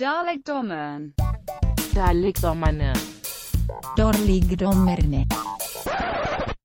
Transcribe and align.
Dalekdommeren. 0.00 1.12
Dalekdommerne. 1.94 2.94
Dårligdommerne. 3.98 5.26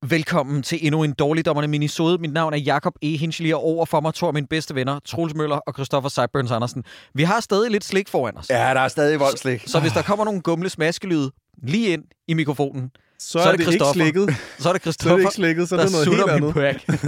Velkommen 0.09 0.63
til 0.63 0.79
endnu 0.85 1.03
en 1.03 1.13
dårligdommerne 1.13 1.67
minisode. 1.67 2.17
Mit 2.17 2.33
navn 2.33 2.53
er 2.53 2.57
Jakob 2.57 2.93
E. 3.01 3.17
Hinchli, 3.17 3.51
og 3.53 3.63
over 3.63 3.85
for 3.85 3.99
mig 4.01 4.13
to 4.13 4.27
af 4.27 4.33
mine 4.33 4.47
bedste 4.47 4.75
venner, 4.75 4.99
Troels 5.05 5.33
Møller 5.35 5.55
og 5.55 5.73
Christoffer 5.73 6.09
Seiburns 6.09 6.51
Andersen. 6.51 6.83
Vi 7.13 7.23
har 7.23 7.39
stadig 7.39 7.71
lidt 7.71 7.83
slik 7.83 8.09
foran 8.09 8.37
os. 8.37 8.49
Ja, 8.49 8.55
der 8.55 8.79
er 8.79 8.87
stadig 8.87 9.19
voldslik. 9.19 9.63
Så 9.67 9.79
hvis 9.79 9.91
der 9.91 10.01
kommer 10.01 10.25
nogle 10.25 10.41
gumle 10.41 10.69
smaskelyde 10.69 11.31
lige 11.63 11.89
ind 11.89 12.03
i 12.27 12.33
mikrofonen, 12.33 12.91
Så, 13.19 13.29
Så 13.31 13.39
er, 13.39 13.43
det, 13.43 13.51
det 13.53 13.59
ikke 13.59 13.71
Christoffer. 13.71 13.93
slikket. 13.93 14.35
så 14.59 14.69
er 14.69 14.73
det 14.73 14.81
Så 14.83 14.89
er 14.89 14.93
Christoffer, 14.93 15.15
det 15.15 15.21
ikke 15.23 15.33
slikket, 15.33 15.69
så 15.69 15.75
er 15.75 15.79
der 15.79 15.85
det 15.85 15.91
noget 15.93 16.05
sutter 16.05 16.31
helt 16.31 16.43
min 16.43 16.49
andet. 16.49 16.77
pæk. 16.77 16.99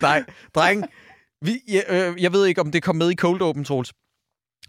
Nej, 0.02 0.24
dreng. 0.54 0.84
Vi, 1.42 1.60
jeg, 1.68 1.84
øh, 1.88 2.22
jeg 2.22 2.32
ved 2.32 2.46
ikke, 2.46 2.60
om 2.60 2.70
det 2.70 2.82
kom 2.82 2.96
med 2.96 3.10
i 3.10 3.14
Cold 3.14 3.42
Open, 3.42 3.64
Troels. 3.64 3.92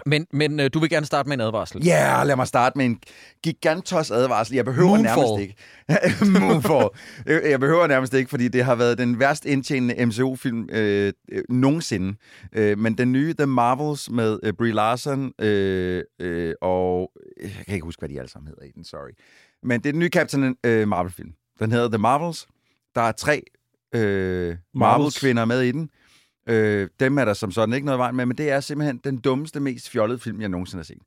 Men, 0.05 0.27
men 0.33 0.59
øh, 0.59 0.69
du 0.73 0.79
vil 0.79 0.89
gerne 0.89 1.05
starte 1.05 1.29
med 1.29 1.33
en 1.33 1.41
advarsel. 1.41 1.85
Ja, 1.85 2.15
yeah, 2.15 2.27
lad 2.27 2.35
mig 2.35 2.47
starte 2.47 2.77
med 2.77 2.85
en 2.85 2.99
gigantos 3.43 4.11
advarsel. 4.11 4.55
Jeg 4.55 4.65
behøver 4.65 4.89
Moonfall. 4.89 5.17
nærmest 5.17 5.41
ikke. 5.41 6.39
Moonfall. 6.39 6.89
Jeg 7.25 7.41
jeg 7.49 7.59
behøver 7.59 7.87
nærmest 7.87 8.13
ikke, 8.13 8.29
fordi 8.29 8.47
det 8.47 8.63
har 8.65 8.75
været 8.75 8.97
den 8.97 9.19
værst 9.19 9.45
indtjenende 9.45 10.05
MCU-film 10.05 10.69
øh, 10.71 11.13
øh, 11.31 11.43
nogensinde. 11.49 12.17
Øh, 12.53 12.77
men 12.77 12.97
den 12.97 13.11
nye 13.11 13.33
The 13.33 13.45
Marvels 13.45 14.09
med 14.09 14.39
øh, 14.43 14.53
Brie 14.53 14.71
Larson 14.71 15.33
øh, 15.39 16.03
øh, 16.19 16.53
og... 16.61 17.11
Jeg 17.41 17.51
kan 17.65 17.73
ikke 17.73 17.85
huske, 17.85 17.99
hvad 17.99 18.09
de 18.09 18.19
alle 18.19 18.29
sammen 18.29 18.47
hedder 18.47 18.63
i 18.63 18.71
den, 18.75 18.83
sorry. 18.83 19.11
Men 19.63 19.79
det 19.81 19.89
er 19.89 19.93
den 19.93 19.99
nye 19.99 20.09
Captain 20.09 20.55
øh, 20.63 20.87
Marvel-film. 20.87 21.29
Den 21.59 21.71
hedder 21.71 21.87
The 21.87 21.97
Marvels. 21.97 22.47
Der 22.95 23.01
er 23.01 23.11
tre 23.11 23.43
øh, 23.95 24.55
Marvel-kvinder 24.75 25.45
med 25.45 25.61
i 25.61 25.71
den. 25.71 25.89
Øh, 26.49 26.87
dem 26.99 27.17
er 27.17 27.25
der 27.25 27.33
som 27.33 27.51
sådan 27.51 27.73
ikke 27.75 27.85
noget 27.85 27.99
vej 27.99 28.11
med, 28.11 28.25
men 28.25 28.37
det 28.37 28.51
er 28.51 28.59
simpelthen 28.59 28.97
den 29.03 29.17
dummeste, 29.17 29.59
mest 29.59 29.89
fjollede 29.89 30.19
film, 30.19 30.41
jeg 30.41 30.49
nogensinde 30.49 30.79
har 30.79 30.85
set. 30.85 30.97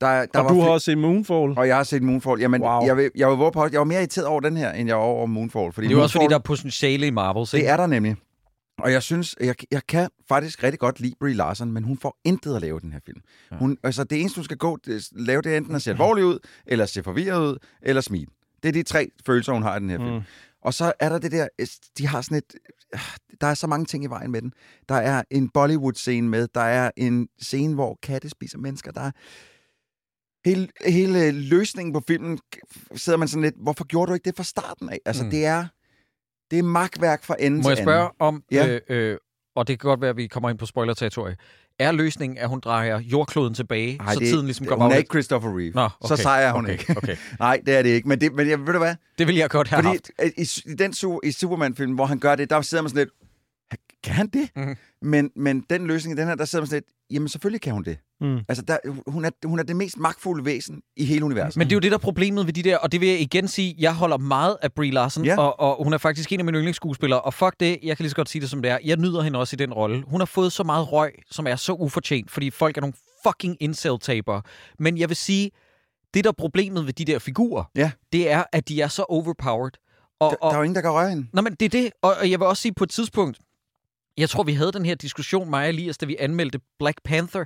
Der, 0.00 0.26
der 0.26 0.40
Og 0.40 0.50
du 0.50 0.54
fli- 0.54 0.62
har 0.62 0.68
også 0.70 0.84
set 0.84 0.98
Moonfall. 0.98 1.58
og 1.58 1.68
jeg 1.68 1.76
har 1.76 1.82
set 1.84 2.02
Moonfall. 2.02 2.40
Jamen, 2.40 2.62
Wow. 2.62 2.86
jeg, 2.86 2.96
vil, 2.96 3.10
jeg, 3.14 3.28
var 3.28 3.50
på, 3.50 3.68
jeg 3.72 3.78
var 3.78 3.84
mere 3.84 3.98
irriteret 3.98 4.26
over 4.26 4.40
den 4.40 4.56
her, 4.56 4.72
end 4.72 4.88
jeg 4.88 4.96
var 4.96 5.02
over 5.02 5.26
Moonfall. 5.26 5.72
Fordi 5.72 5.86
Det 5.86 5.92
er 5.92 5.96
jo 5.96 6.02
også, 6.02 6.12
fordi 6.12 6.22
Moonfall, 6.22 6.30
der 6.30 6.38
er 6.38 6.42
potentiale 6.42 7.06
i 7.06 7.10
Marvels, 7.10 7.54
ikke? 7.54 7.64
Det 7.64 7.72
er 7.72 7.76
der 7.76 7.86
nemlig. 7.86 8.16
Og 8.78 8.92
jeg 8.92 9.02
synes, 9.02 9.36
jeg, 9.40 9.54
jeg 9.70 9.80
kan 9.88 10.08
faktisk 10.28 10.62
rigtig 10.62 10.78
godt 10.78 11.00
lide 11.00 11.14
Brie 11.20 11.34
Larson, 11.34 11.72
men 11.72 11.84
hun 11.84 11.98
får 11.98 12.16
intet 12.24 12.54
at 12.56 12.62
lave 12.62 12.80
den 12.80 12.92
her 12.92 13.00
film. 13.06 13.20
Ja. 13.52 13.56
Hun, 13.56 13.78
altså, 13.82 14.04
det 14.04 14.20
eneste, 14.20 14.36
hun 14.38 14.44
skal 14.44 14.56
gå, 14.56 14.78
det, 14.86 15.08
lave, 15.12 15.42
det 15.42 15.52
er 15.52 15.56
enten 15.56 15.74
at 15.74 15.82
se 15.82 15.90
alvorlig 15.90 16.24
ud, 16.24 16.38
eller 16.66 16.86
se 16.86 17.02
forvirret 17.02 17.40
ud, 17.40 17.56
eller 17.82 18.00
smile. 18.02 18.26
Det 18.62 18.68
er 18.68 18.72
de 18.72 18.82
tre 18.82 19.08
følelser, 19.26 19.52
hun 19.52 19.62
har 19.62 19.76
i 19.76 19.80
den 19.80 19.90
her 19.90 19.98
film. 19.98 20.14
Mm. 20.14 20.20
Og 20.62 20.74
så 20.74 20.92
er 21.00 21.08
der 21.08 21.18
det 21.18 21.32
der, 21.32 21.48
de 21.98 22.06
har 22.06 22.20
sådan 22.22 22.38
et, 22.38 22.54
der 23.40 23.46
er 23.46 23.54
så 23.54 23.66
mange 23.66 23.86
ting 23.86 24.04
i 24.04 24.06
vejen 24.06 24.30
med 24.30 24.42
den. 24.42 24.52
Der 24.88 24.94
er 24.94 25.22
en 25.30 25.48
Bollywood-scene 25.48 26.28
med, 26.28 26.48
der 26.54 26.60
er 26.60 26.90
en 26.96 27.28
scene, 27.42 27.74
hvor 27.74 27.98
katte 28.02 28.28
spiser 28.28 28.58
mennesker, 28.58 28.92
der 28.92 29.00
er 29.00 29.10
hele, 30.48 30.68
hele 30.86 31.30
løsningen 31.30 31.92
på 31.92 32.02
filmen, 32.08 32.38
sidder 32.94 33.16
man 33.18 33.28
sådan 33.28 33.42
lidt, 33.42 33.54
hvorfor 33.62 33.84
gjorde 33.84 34.08
du 34.08 34.14
ikke 34.14 34.24
det 34.24 34.36
fra 34.36 34.44
starten 34.44 34.88
af? 34.88 34.98
Altså, 35.04 35.24
Mm. 35.24 35.30
det 35.30 35.44
er, 35.46 35.66
det 36.50 36.58
er 36.58 36.62
magtværk 36.62 37.24
fra 37.24 37.36
enden 37.38 37.58
Må 37.60 37.62
til 37.62 37.68
jeg 37.68 37.78
spørge 37.78 38.00
anden. 38.02 38.16
om, 38.18 38.42
Ja. 38.50 38.68
øh, 38.68 38.80
øh, 39.12 39.18
og 39.56 39.68
det 39.68 39.80
kan 39.80 39.88
godt 39.88 40.00
være, 40.00 40.10
at 40.10 40.16
vi 40.16 40.26
kommer 40.26 40.50
ind 40.50 40.58
på 40.58 40.66
spoiler-territorie. 40.66 41.36
Er 41.78 41.92
løsningen, 41.92 42.38
at 42.38 42.48
hun 42.48 42.60
drejer 42.60 42.98
jordkloden 43.00 43.54
tilbage, 43.54 43.98
Ej, 44.00 44.14
så 44.14 44.20
det, 44.20 44.28
tiden 44.28 44.46
ligesom 44.46 44.66
går 44.66 44.76
Hun 44.82 44.92
er 44.92 44.96
ikke 44.96 45.10
Christopher 45.12 45.58
Reeve. 45.58 45.72
Nå, 45.74 45.88
Så 46.08 46.16
sejrer 46.16 46.48
er 46.48 46.52
hun 46.52 46.64
okay, 46.64 46.72
ikke. 46.72 46.94
Okay. 46.96 47.16
Nej, 47.38 47.60
det 47.66 47.76
er 47.78 47.82
det 47.82 47.90
ikke. 47.90 48.08
Men, 48.08 48.20
det, 48.20 48.34
men 48.34 48.48
jeg, 48.48 48.66
ved 48.66 48.72
du 48.72 48.78
hvad? 48.78 48.94
Det 49.18 49.26
vil 49.26 49.36
jeg 49.36 49.50
godt 49.50 49.68
have 49.68 49.82
Fordi 49.82 49.88
haft. 49.88 50.10
øh, 50.22 50.30
i, 50.66 50.70
i 50.70 50.74
den 50.74 51.20
i 51.24 51.32
Superman-film, 51.32 51.94
hvor 51.94 52.06
han 52.06 52.18
gør 52.18 52.34
det, 52.34 52.50
der 52.50 52.62
sidder 52.62 52.82
man 52.82 52.90
sådan 52.90 53.00
lidt, 53.00 53.10
kan 54.04 54.14
han 54.14 54.26
det? 54.26 54.48
Mhm. 54.56 54.76
Men, 55.02 55.30
men 55.36 55.64
den 55.70 55.86
løsning 55.86 56.18
i 56.18 56.20
den 56.20 56.28
her, 56.28 56.34
der 56.34 56.44
sidder 56.44 56.62
man 56.62 56.66
sådan 56.66 56.76
lidt, 56.76 56.86
jamen 57.10 57.28
selvfølgelig 57.28 57.60
kan 57.60 57.72
hun 57.72 57.84
det. 57.84 57.98
Mm. 58.20 58.38
Altså, 58.48 58.62
der, 58.64 58.78
hun, 59.06 59.24
er, 59.24 59.30
hun 59.44 59.58
er 59.58 59.62
det 59.62 59.76
mest 59.76 59.96
magtfulde 59.98 60.44
væsen 60.44 60.80
i 60.96 61.04
hele 61.04 61.24
universet. 61.24 61.56
Men 61.56 61.66
det 61.66 61.72
er 61.72 61.76
jo 61.76 61.80
det, 61.80 61.90
der 61.90 61.96
er 61.96 62.02
problemet 62.02 62.46
ved 62.46 62.52
de 62.52 62.62
der, 62.62 62.76
og 62.78 62.92
det 62.92 63.00
vil 63.00 63.08
jeg 63.08 63.20
igen 63.20 63.48
sige, 63.48 63.74
jeg 63.78 63.94
holder 63.94 64.16
meget 64.18 64.56
af 64.62 64.72
Brie 64.72 64.90
Larson, 64.90 65.24
Ja. 65.24 65.38
og, 65.40 65.60
og 65.78 65.84
hun 65.84 65.92
er 65.92 65.98
faktisk 65.98 66.32
en 66.32 66.38
af 66.40 66.44
mine 66.44 66.58
yndlingsskuespillere, 66.58 67.20
og 67.20 67.34
fuck 67.34 67.54
det, 67.60 67.78
jeg 67.82 67.96
kan 67.96 68.04
lige 68.04 68.10
så 68.10 68.16
godt 68.16 68.28
sige 68.28 68.42
det 68.42 68.50
som 68.50 68.62
det 68.62 68.70
er, 68.70 68.78
jeg 68.84 68.96
nyder 68.96 69.22
hende 69.22 69.38
også 69.38 69.54
i 69.54 69.56
den 69.56 69.72
rolle. 69.72 70.04
Hun 70.06 70.20
har 70.20 70.26
fået 70.26 70.52
så 70.52 70.62
meget 70.64 70.92
røg, 70.92 71.12
som 71.30 71.46
er 71.46 71.56
så 71.56 71.72
ufortjent, 71.72 72.30
fordi 72.30 72.50
folk 72.50 72.76
er 72.76 72.80
nogle 72.80 72.94
fucking 73.26 73.56
incel-tabere. 73.60 74.42
Men 74.78 74.98
jeg 74.98 75.08
vil 75.08 75.16
sige, 75.16 75.50
det 76.14 76.24
der 76.24 76.30
er 76.30 76.34
problemet 76.38 76.86
ved 76.86 76.92
de 76.92 77.04
der 77.04 77.18
figurer, 77.18 77.64
Ja. 77.76 77.90
det 78.12 78.30
er, 78.30 78.44
at 78.52 78.68
de 78.68 78.80
er 78.80 78.88
så 78.88 79.02
overpowered. 79.08 79.72
Og, 80.20 80.30
der, 80.30 80.36
og, 80.40 80.50
der 80.50 80.54
er 80.54 80.58
jo 80.60 80.62
ingen, 80.62 80.74
der 80.74 80.80
kan 80.80 80.90
røre 80.90 81.10
hende. 81.10 81.26
Nå, 81.32 81.42
men 81.42 81.52
det 81.54 81.62
er 81.66 81.68
det, 81.82 81.90
og 82.02 82.14
og 82.20 82.30
jeg 82.30 82.40
vil 82.40 82.46
også 82.46 82.62
sige 82.62 82.72
på 82.74 82.84
et 82.84 82.90
tidspunkt, 82.90 83.38
jeg 84.18 84.30
tror, 84.30 84.42
vi 84.42 84.52
havde 84.52 84.72
den 84.72 84.84
her 84.86 84.94
diskussion, 84.94 85.50
mig 85.50 85.62
og 85.62 85.68
Elias, 85.68 85.98
da 85.98 86.06
vi 86.06 86.16
anmeldte 86.18 86.60
Black 86.78 86.98
Panther 87.04 87.44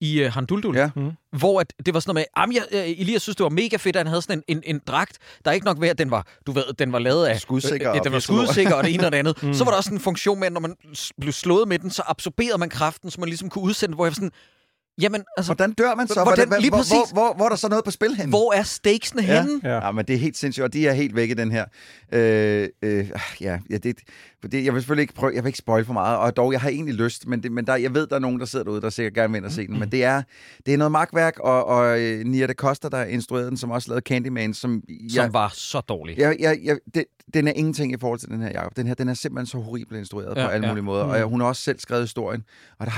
i 0.00 0.24
uh, 0.24 0.32
Handuldul, 0.32 0.76
Ja. 0.76 0.90
Mm. 0.96 1.10
hvor 1.38 1.60
at 1.60 1.72
det 1.86 1.94
var 1.94 2.00
sådan 2.00 2.14
noget 2.14 2.26
med, 2.48 2.54
jeg, 2.54 2.86
øh, 2.88 3.00
Elias 3.00 3.22
synes, 3.22 3.36
det 3.36 3.44
var 3.44 3.50
mega 3.50 3.76
fedt, 3.76 3.96
at 3.96 4.00
han 4.00 4.06
havde 4.06 4.22
sådan 4.22 4.42
en, 4.48 4.56
en, 4.56 4.74
en 4.74 4.80
dragt, 4.86 5.18
der 5.44 5.50
er 5.50 5.54
ikke 5.54 5.66
nok 5.66 5.80
ved, 5.80 5.88
at 5.88 5.98
den 5.98 6.10
var, 6.10 6.26
du 6.46 6.52
ved, 6.52 6.64
den 6.78 6.92
var 6.92 6.98
lavet 6.98 7.26
af... 7.26 7.40
Skudsikker 7.40 7.90
Øh, 7.90 7.98
og 7.98 8.04
den 8.04 8.12
var 8.12 8.18
skudsikker 8.18 8.74
og 8.74 8.84
det 8.84 8.94
ene 8.94 9.06
og 9.06 9.12
det 9.12 9.18
andet. 9.18 9.42
Mm. 9.50 9.54
Så 9.54 9.64
var 9.64 9.70
der 9.70 9.76
også 9.78 9.94
en 9.94 10.00
funktion 10.00 10.38
med, 10.40 10.46
at 10.46 10.52
når 10.52 10.60
man 10.60 10.74
blev 11.20 11.32
slået 11.32 11.68
med 11.68 11.78
den, 11.78 11.90
så 11.90 12.02
absorberede 12.06 12.58
man 12.58 12.68
kraften, 12.70 13.10
så 13.10 13.20
man 13.20 13.28
ligesom 13.28 13.48
kunne 13.50 13.64
udsende, 13.64 13.94
hvor 13.94 14.04
jeg 14.04 14.10
var 14.10 14.14
sådan, 14.14 14.30
jamen, 15.02 15.22
altså, 15.36 15.54
Hvordan 15.54 15.72
dør 15.72 15.94
man 15.94 16.08
så? 16.08 16.14
Hvordan- 16.14 16.26
Hvordan, 16.28 16.48
hvad, 16.48 16.60
lige 16.60 16.70
hvor, 16.70 16.78
præcis. 16.78 16.92
hvor, 16.92 17.06
hvor, 17.12 17.34
hvor 17.36 17.44
er 17.44 17.48
der 17.48 17.56
så 17.56 17.68
noget 17.68 17.84
på 17.84 17.90
spil 17.90 18.14
henne? 18.16 18.28
hvor 18.30 18.52
er 18.52 18.62
stakesene 18.62 19.22
Ja. 19.22 19.42
henne? 19.42 19.60
Ja. 19.64 19.86
Ja, 19.86 19.92
men 19.92 20.04
det 20.04 20.14
er 20.14 20.18
helt 20.18 20.36
sindssygt, 20.36 20.64
og 20.64 20.72
de 20.72 20.88
er 20.88 20.92
helt 20.92 21.14
væk 21.16 21.30
i 21.30 21.34
den 21.34 21.50
her. 21.52 21.64
Øh, 22.12 22.68
øh, 22.82 23.10
ja, 23.40 23.58
ja 23.70 23.76
det, 23.76 23.96
det, 24.52 24.64
jeg 24.64 24.74
vil 24.74 24.82
selvfølgelig 24.82 25.02
ikke 25.02 25.14
prøve, 25.14 25.32
jeg 25.34 25.44
vil 25.44 25.48
ikke 25.48 25.58
spoil 25.58 25.84
for 25.84 25.92
meget, 25.92 26.18
og 26.18 26.36
dog, 26.36 26.52
jeg 26.52 26.60
har 26.60 26.68
egentlig 26.68 26.94
lyst, 26.94 27.26
men, 27.26 27.42
det, 27.42 27.52
men 27.52 27.66
der, 27.66 27.76
jeg 27.76 27.94
ved, 27.94 28.06
der 28.06 28.14
er 28.16 28.20
nogen, 28.20 28.40
der 28.40 28.46
sidder 28.46 28.64
derude, 28.64 28.80
der 28.80 28.90
sikkert 28.90 29.14
gerne 29.14 29.32
vil 29.32 29.36
ind 29.38 29.44
og 29.46 29.52
se 29.52 29.66
den, 29.66 29.78
men 29.78 29.90
det 29.92 30.04
er, 30.04 30.22
det 30.66 30.74
er 30.74 30.78
noget 30.78 30.92
magtværk, 30.92 31.38
og, 31.38 31.64
og 31.66 32.00
øh, 32.00 32.24
Nia 32.24 32.46
da 32.46 32.52
Costa, 32.52 32.88
der 32.88 33.04
instruerede 33.04 33.48
den, 33.48 33.56
som 33.56 33.70
også 33.70 33.88
lavede 33.88 34.02
Candyman, 34.02 34.54
som, 34.54 34.82
jeg, 34.88 35.10
Som 35.24 35.32
var 35.32 35.50
så 35.54 35.80
dårlig. 35.80 36.18
jeg, 36.18 36.36
jeg, 36.40 36.58
jeg, 36.64 36.76
det, 36.94 37.04
den 37.34 37.48
er 37.48 37.52
ingenting 37.52 37.92
i 37.92 37.96
forhold 38.00 38.18
til 38.18 38.28
den 38.28 38.42
her, 38.42 38.48
Jacob. 38.54 38.76
Den 38.76 38.86
her, 38.86 38.94
den 38.94 39.08
er 39.08 39.14
simpelthen 39.14 39.46
så 39.46 39.58
horribelt 39.58 39.98
instrueret 39.98 40.36
Ja, 40.36 40.40
ja, 40.40 40.46
på 40.46 40.52
alle 40.52 40.66
ja. 40.66 40.72
mulige 40.72 40.84
måder, 40.84 41.04
og 41.04 41.16
jeg, 41.16 41.24
hun 41.24 41.40
har 41.40 41.48
også 41.48 41.62
selv 41.62 41.78
skrevet 41.80 42.02
historien, 42.04 42.44
og 42.78 42.86
der, 42.86 42.92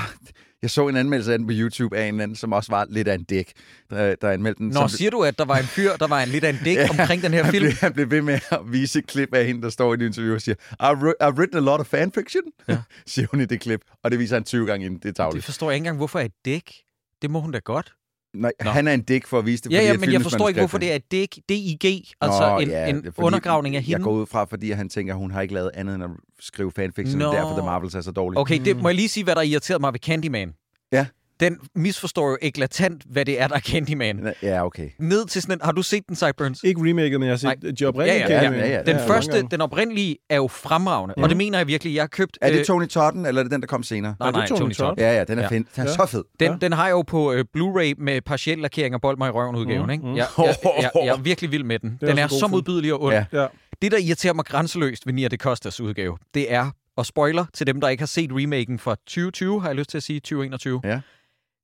jeg 0.63 0.71
så 0.71 0.87
en 0.87 0.95
anmeldelse 0.97 1.31
af 1.31 1.37
den 1.37 1.47
på 1.47 1.53
YouTube 1.55 1.97
af 1.97 2.07
en 2.07 2.19
anden, 2.21 2.35
som 2.35 2.53
også 2.53 2.71
var 2.71 2.85
lidt 2.89 3.07
af 3.07 3.15
en 3.15 3.23
dæk, 3.23 3.51
der, 3.89 4.15
der 4.15 4.29
anmeldte 4.31 4.59
den. 4.59 4.67
Nå, 4.67 4.73
som, 4.73 4.89
siger 4.89 5.11
du, 5.11 5.23
at 5.23 5.37
der 5.37 5.45
var 5.45 5.57
en 5.57 5.63
fyr, 5.65 5.91
der 5.95 6.07
var 6.07 6.21
en 6.23 6.29
lidt 6.29 6.43
af 6.43 6.49
en 6.49 6.59
dæk 6.65 6.77
Ja, 6.83 6.89
omkring 6.89 7.21
den 7.23 7.33
her 7.33 7.43
han 7.43 7.51
film? 7.51 7.63
Blev, 7.63 7.73
han 7.73 7.93
blev 7.93 8.11
ved 8.11 8.21
med 8.21 8.39
at 8.51 8.59
vise 8.65 8.99
et 8.99 9.07
klip 9.07 9.33
af 9.33 9.45
hende, 9.45 9.61
der 9.61 9.69
står 9.69 9.93
i 9.93 9.95
et 9.95 10.01
interview 10.01 10.35
og 10.35 10.41
siger, 10.41 10.55
I've, 10.83 11.13
I've 11.23 11.37
written 11.39 11.57
a 11.57 11.61
lot 11.61 11.79
of 11.79 11.85
fanfiction, 11.87 12.43
Ja. 12.67 12.77
siger 13.07 13.27
hun 13.31 13.41
i 13.41 13.45
det 13.45 13.61
klip. 13.61 13.81
Og 14.03 14.11
det 14.11 14.19
viser 14.19 14.35
han 14.35 14.43
20 14.43 14.65
gange 14.67 14.85
inden. 14.85 14.99
Det 14.99 15.05
er 15.05 15.09
Det 15.09 15.15
tavligt. 15.15 15.45
forstår 15.45 15.69
jeg 15.71 15.75
ikke 15.75 15.81
engang, 15.81 15.97
hvorfor 15.97 16.19
er 16.19 16.27
dæk? 16.45 16.73
Det 17.21 17.29
må 17.31 17.39
hun 17.39 17.51
da 17.51 17.59
godt. 17.59 17.93
Nej, 18.33 18.51
Nå. 18.63 18.69
han 18.69 18.87
er 18.87 18.93
en 18.93 19.01
dæk 19.01 19.25
for 19.25 19.39
at 19.39 19.45
vise 19.45 19.63
det, 19.63 19.71
Ja, 19.71 19.77
fordi 19.77 19.87
ja, 19.87 19.97
men 19.97 20.11
jeg 20.13 20.21
forstår 20.21 20.47
ikke, 20.47 20.61
hvorfor 20.61 20.77
det 20.77 20.93
er 20.93 20.97
dæk, 21.11 21.39
DIG, 21.49 21.85
altså 22.21 22.49
Nå, 22.49 22.59
en, 22.59 22.69
ja, 22.69 22.87
en 22.87 23.03
fordi, 23.03 23.11
undergravning 23.17 23.75
af 23.75 23.83
hende. 23.83 23.97
Jeg 23.97 24.03
går 24.03 24.11
ud 24.11 24.25
fra, 24.25 24.45
fordi 24.45 24.71
han 24.71 24.89
tænker, 24.89 25.13
at 25.13 25.17
hun 25.19 25.31
har 25.31 25.41
ikke 25.41 25.53
lavet 25.53 25.71
andet 25.73 25.95
end 25.95 26.03
at 26.03 26.09
skrive 26.39 26.71
fanfiction, 26.71 27.21
og 27.21 27.33
derfor 27.33 27.49
The 27.57 27.65
Marvels 27.65 27.95
er 27.95 28.01
så 28.01 28.11
dårligt. 28.11 28.39
Okay, 28.39 28.59
det 28.65 28.81
må 28.81 28.89
jeg 28.89 28.95
lige 28.95 29.09
sige, 29.09 29.23
hvad 29.23 29.35
der 29.35 29.41
irriterede 29.41 29.81
mig 29.81 29.93
ved 29.93 29.99
Candyman. 29.99 30.53
Ja. 30.91 31.05
Den 31.43 31.57
misforstår 31.75 32.29
jo 32.29 32.37
eklatant, 32.41 33.03
hvad 33.05 33.25
det 33.25 33.41
er, 33.41 33.47
der 33.47 33.55
er 33.55 33.59
Candyman. 33.59 34.33
Ja, 34.43 34.65
okay. 34.65 34.89
Ned 34.99 35.25
til 35.25 35.41
sådan 35.41 35.55
en... 35.55 35.59
Har 35.63 35.71
du 35.71 35.81
set 35.81 36.03
den, 36.07 36.15
Sideburns? 36.15 36.63
Ikke 36.63 36.81
remaket, 36.89 37.19
men 37.19 37.27
jeg 37.27 37.31
har 37.31 37.37
set 37.37 37.63
Nej. 37.63 37.71
de 37.79 37.85
oprindelige 37.85 38.23
Ja, 38.23 38.43
ja, 38.43 38.51
ja, 38.51 38.57
ja, 38.59 38.67
ja. 38.69 38.81
Den 38.83 38.95
Ja, 38.97 39.07
første, 39.07 39.47
den 39.51 39.61
oprindelige, 39.61 40.17
er 40.29 40.35
jo 40.35 40.47
fremragende. 40.47 41.15
Og 41.17 41.29
det 41.29 41.37
mener 41.37 41.57
jeg 41.57 41.67
virkelig. 41.67 41.95
Jeg 41.95 42.01
har 42.03 42.07
købt... 42.07 42.37
Er 42.41 42.49
øh, 42.51 42.57
det 42.57 42.65
Tony 42.65 42.87
Todden, 42.87 43.25
eller 43.25 43.39
er 43.41 43.43
det 43.43 43.51
den, 43.51 43.61
der 43.61 43.67
kom 43.67 43.83
senere? 43.83 44.15
Nej, 44.19 44.27
Er 44.27 44.31
det 44.31 44.37
nej, 44.39 44.47
Tony 44.47 44.59
Tony 44.59 44.73
Todd. 44.73 44.87
Todd? 44.89 44.99
Ja, 44.99 45.13
ja, 45.17 45.23
den 45.23 45.37
er, 45.39 45.41
Ja. 45.41 45.47
Fin. 45.47 45.67
Den 45.75 45.83
er 45.83 45.89
Ja. 45.89 45.95
så 45.95 46.05
fed. 46.05 46.23
Den, 46.39 46.51
Ja. 46.51 46.57
den 46.61 46.71
har 46.73 46.85
jeg 46.85 46.91
jo 46.91 47.01
på 47.01 47.33
øh, 47.33 47.45
Blu-ray 47.57 47.93
med 47.97 48.21
partiel 48.21 48.57
lakering 48.57 48.95
og 48.95 49.01
bold 49.01 49.17
mig 49.17 49.27
i 49.27 49.31
røven 49.31 49.55
udgaven. 49.55 49.85
Mm, 49.85 49.89
Ikke? 49.91 50.05
mm. 50.05 50.15
Jeg, 50.15 50.27
jeg, 50.37 50.55
jeg, 50.81 50.91
jeg, 50.95 51.07
er 51.07 51.17
virkelig 51.31 51.51
vild 51.51 51.63
med 51.63 51.79
den. 51.79 51.97
er 52.01 52.07
Den 52.07 52.17
er 52.17 52.27
god 52.27 52.39
så 52.39 52.47
modbydelig 52.47 52.93
og 52.93 53.01
ond. 53.03 53.13
Ja. 53.13 53.25
Ja. 53.41 53.47
Det, 53.81 53.91
der 53.91 53.97
irriterer 53.97 54.33
mig 54.33 54.45
grænseløst 54.45 55.05
ved 55.07 55.13
Nia 55.13 55.27
de 55.27 55.35
Costas 55.37 55.81
udgave, 55.81 56.17
det 56.33 56.53
er, 56.53 56.71
og 56.97 57.05
spoiler 57.05 57.45
til 57.53 57.67
dem, 57.67 57.81
der 57.81 57.89
ikke 57.89 58.01
har 58.01 58.07
set 58.07 58.29
remaken 58.33 58.79
fra 58.79 58.95
2020, 58.95 59.61
har 59.61 59.67
jeg 59.69 59.75
lyst 59.75 59.89
til 59.89 59.97
at 59.97 60.03
sige, 60.03 60.19
2021, 60.19 60.81
Ja 60.83 60.99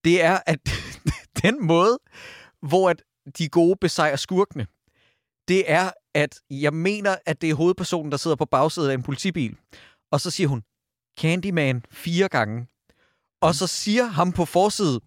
det 0.03 0.23
er, 0.23 0.39
at 0.45 0.59
den 1.43 1.65
måde, 1.65 1.99
hvor 2.61 2.89
at 2.89 3.03
de 3.37 3.49
gode 3.49 3.75
besejrer 3.81 4.15
skurkene, 4.15 4.67
det 5.47 5.71
er, 5.71 5.91
at 6.15 6.39
jeg 6.49 6.73
mener, 6.73 7.15
at 7.25 7.41
det 7.41 7.49
er 7.49 7.53
hovedpersonen, 7.53 8.11
der 8.11 8.17
sidder 8.17 8.35
på 8.35 8.45
bagsædet 8.45 8.89
af 8.89 8.93
en 8.93 9.03
politibil, 9.03 9.57
og 10.11 10.21
så 10.21 10.31
siger 10.31 10.47
hun, 10.47 10.63
Candyman 11.19 11.85
fire 11.91 12.27
gange, 12.27 12.67
og 13.41 13.55
så 13.55 13.67
siger 13.67 14.05
ham 14.05 14.31
på 14.31 14.45
forsiden, 14.45 15.01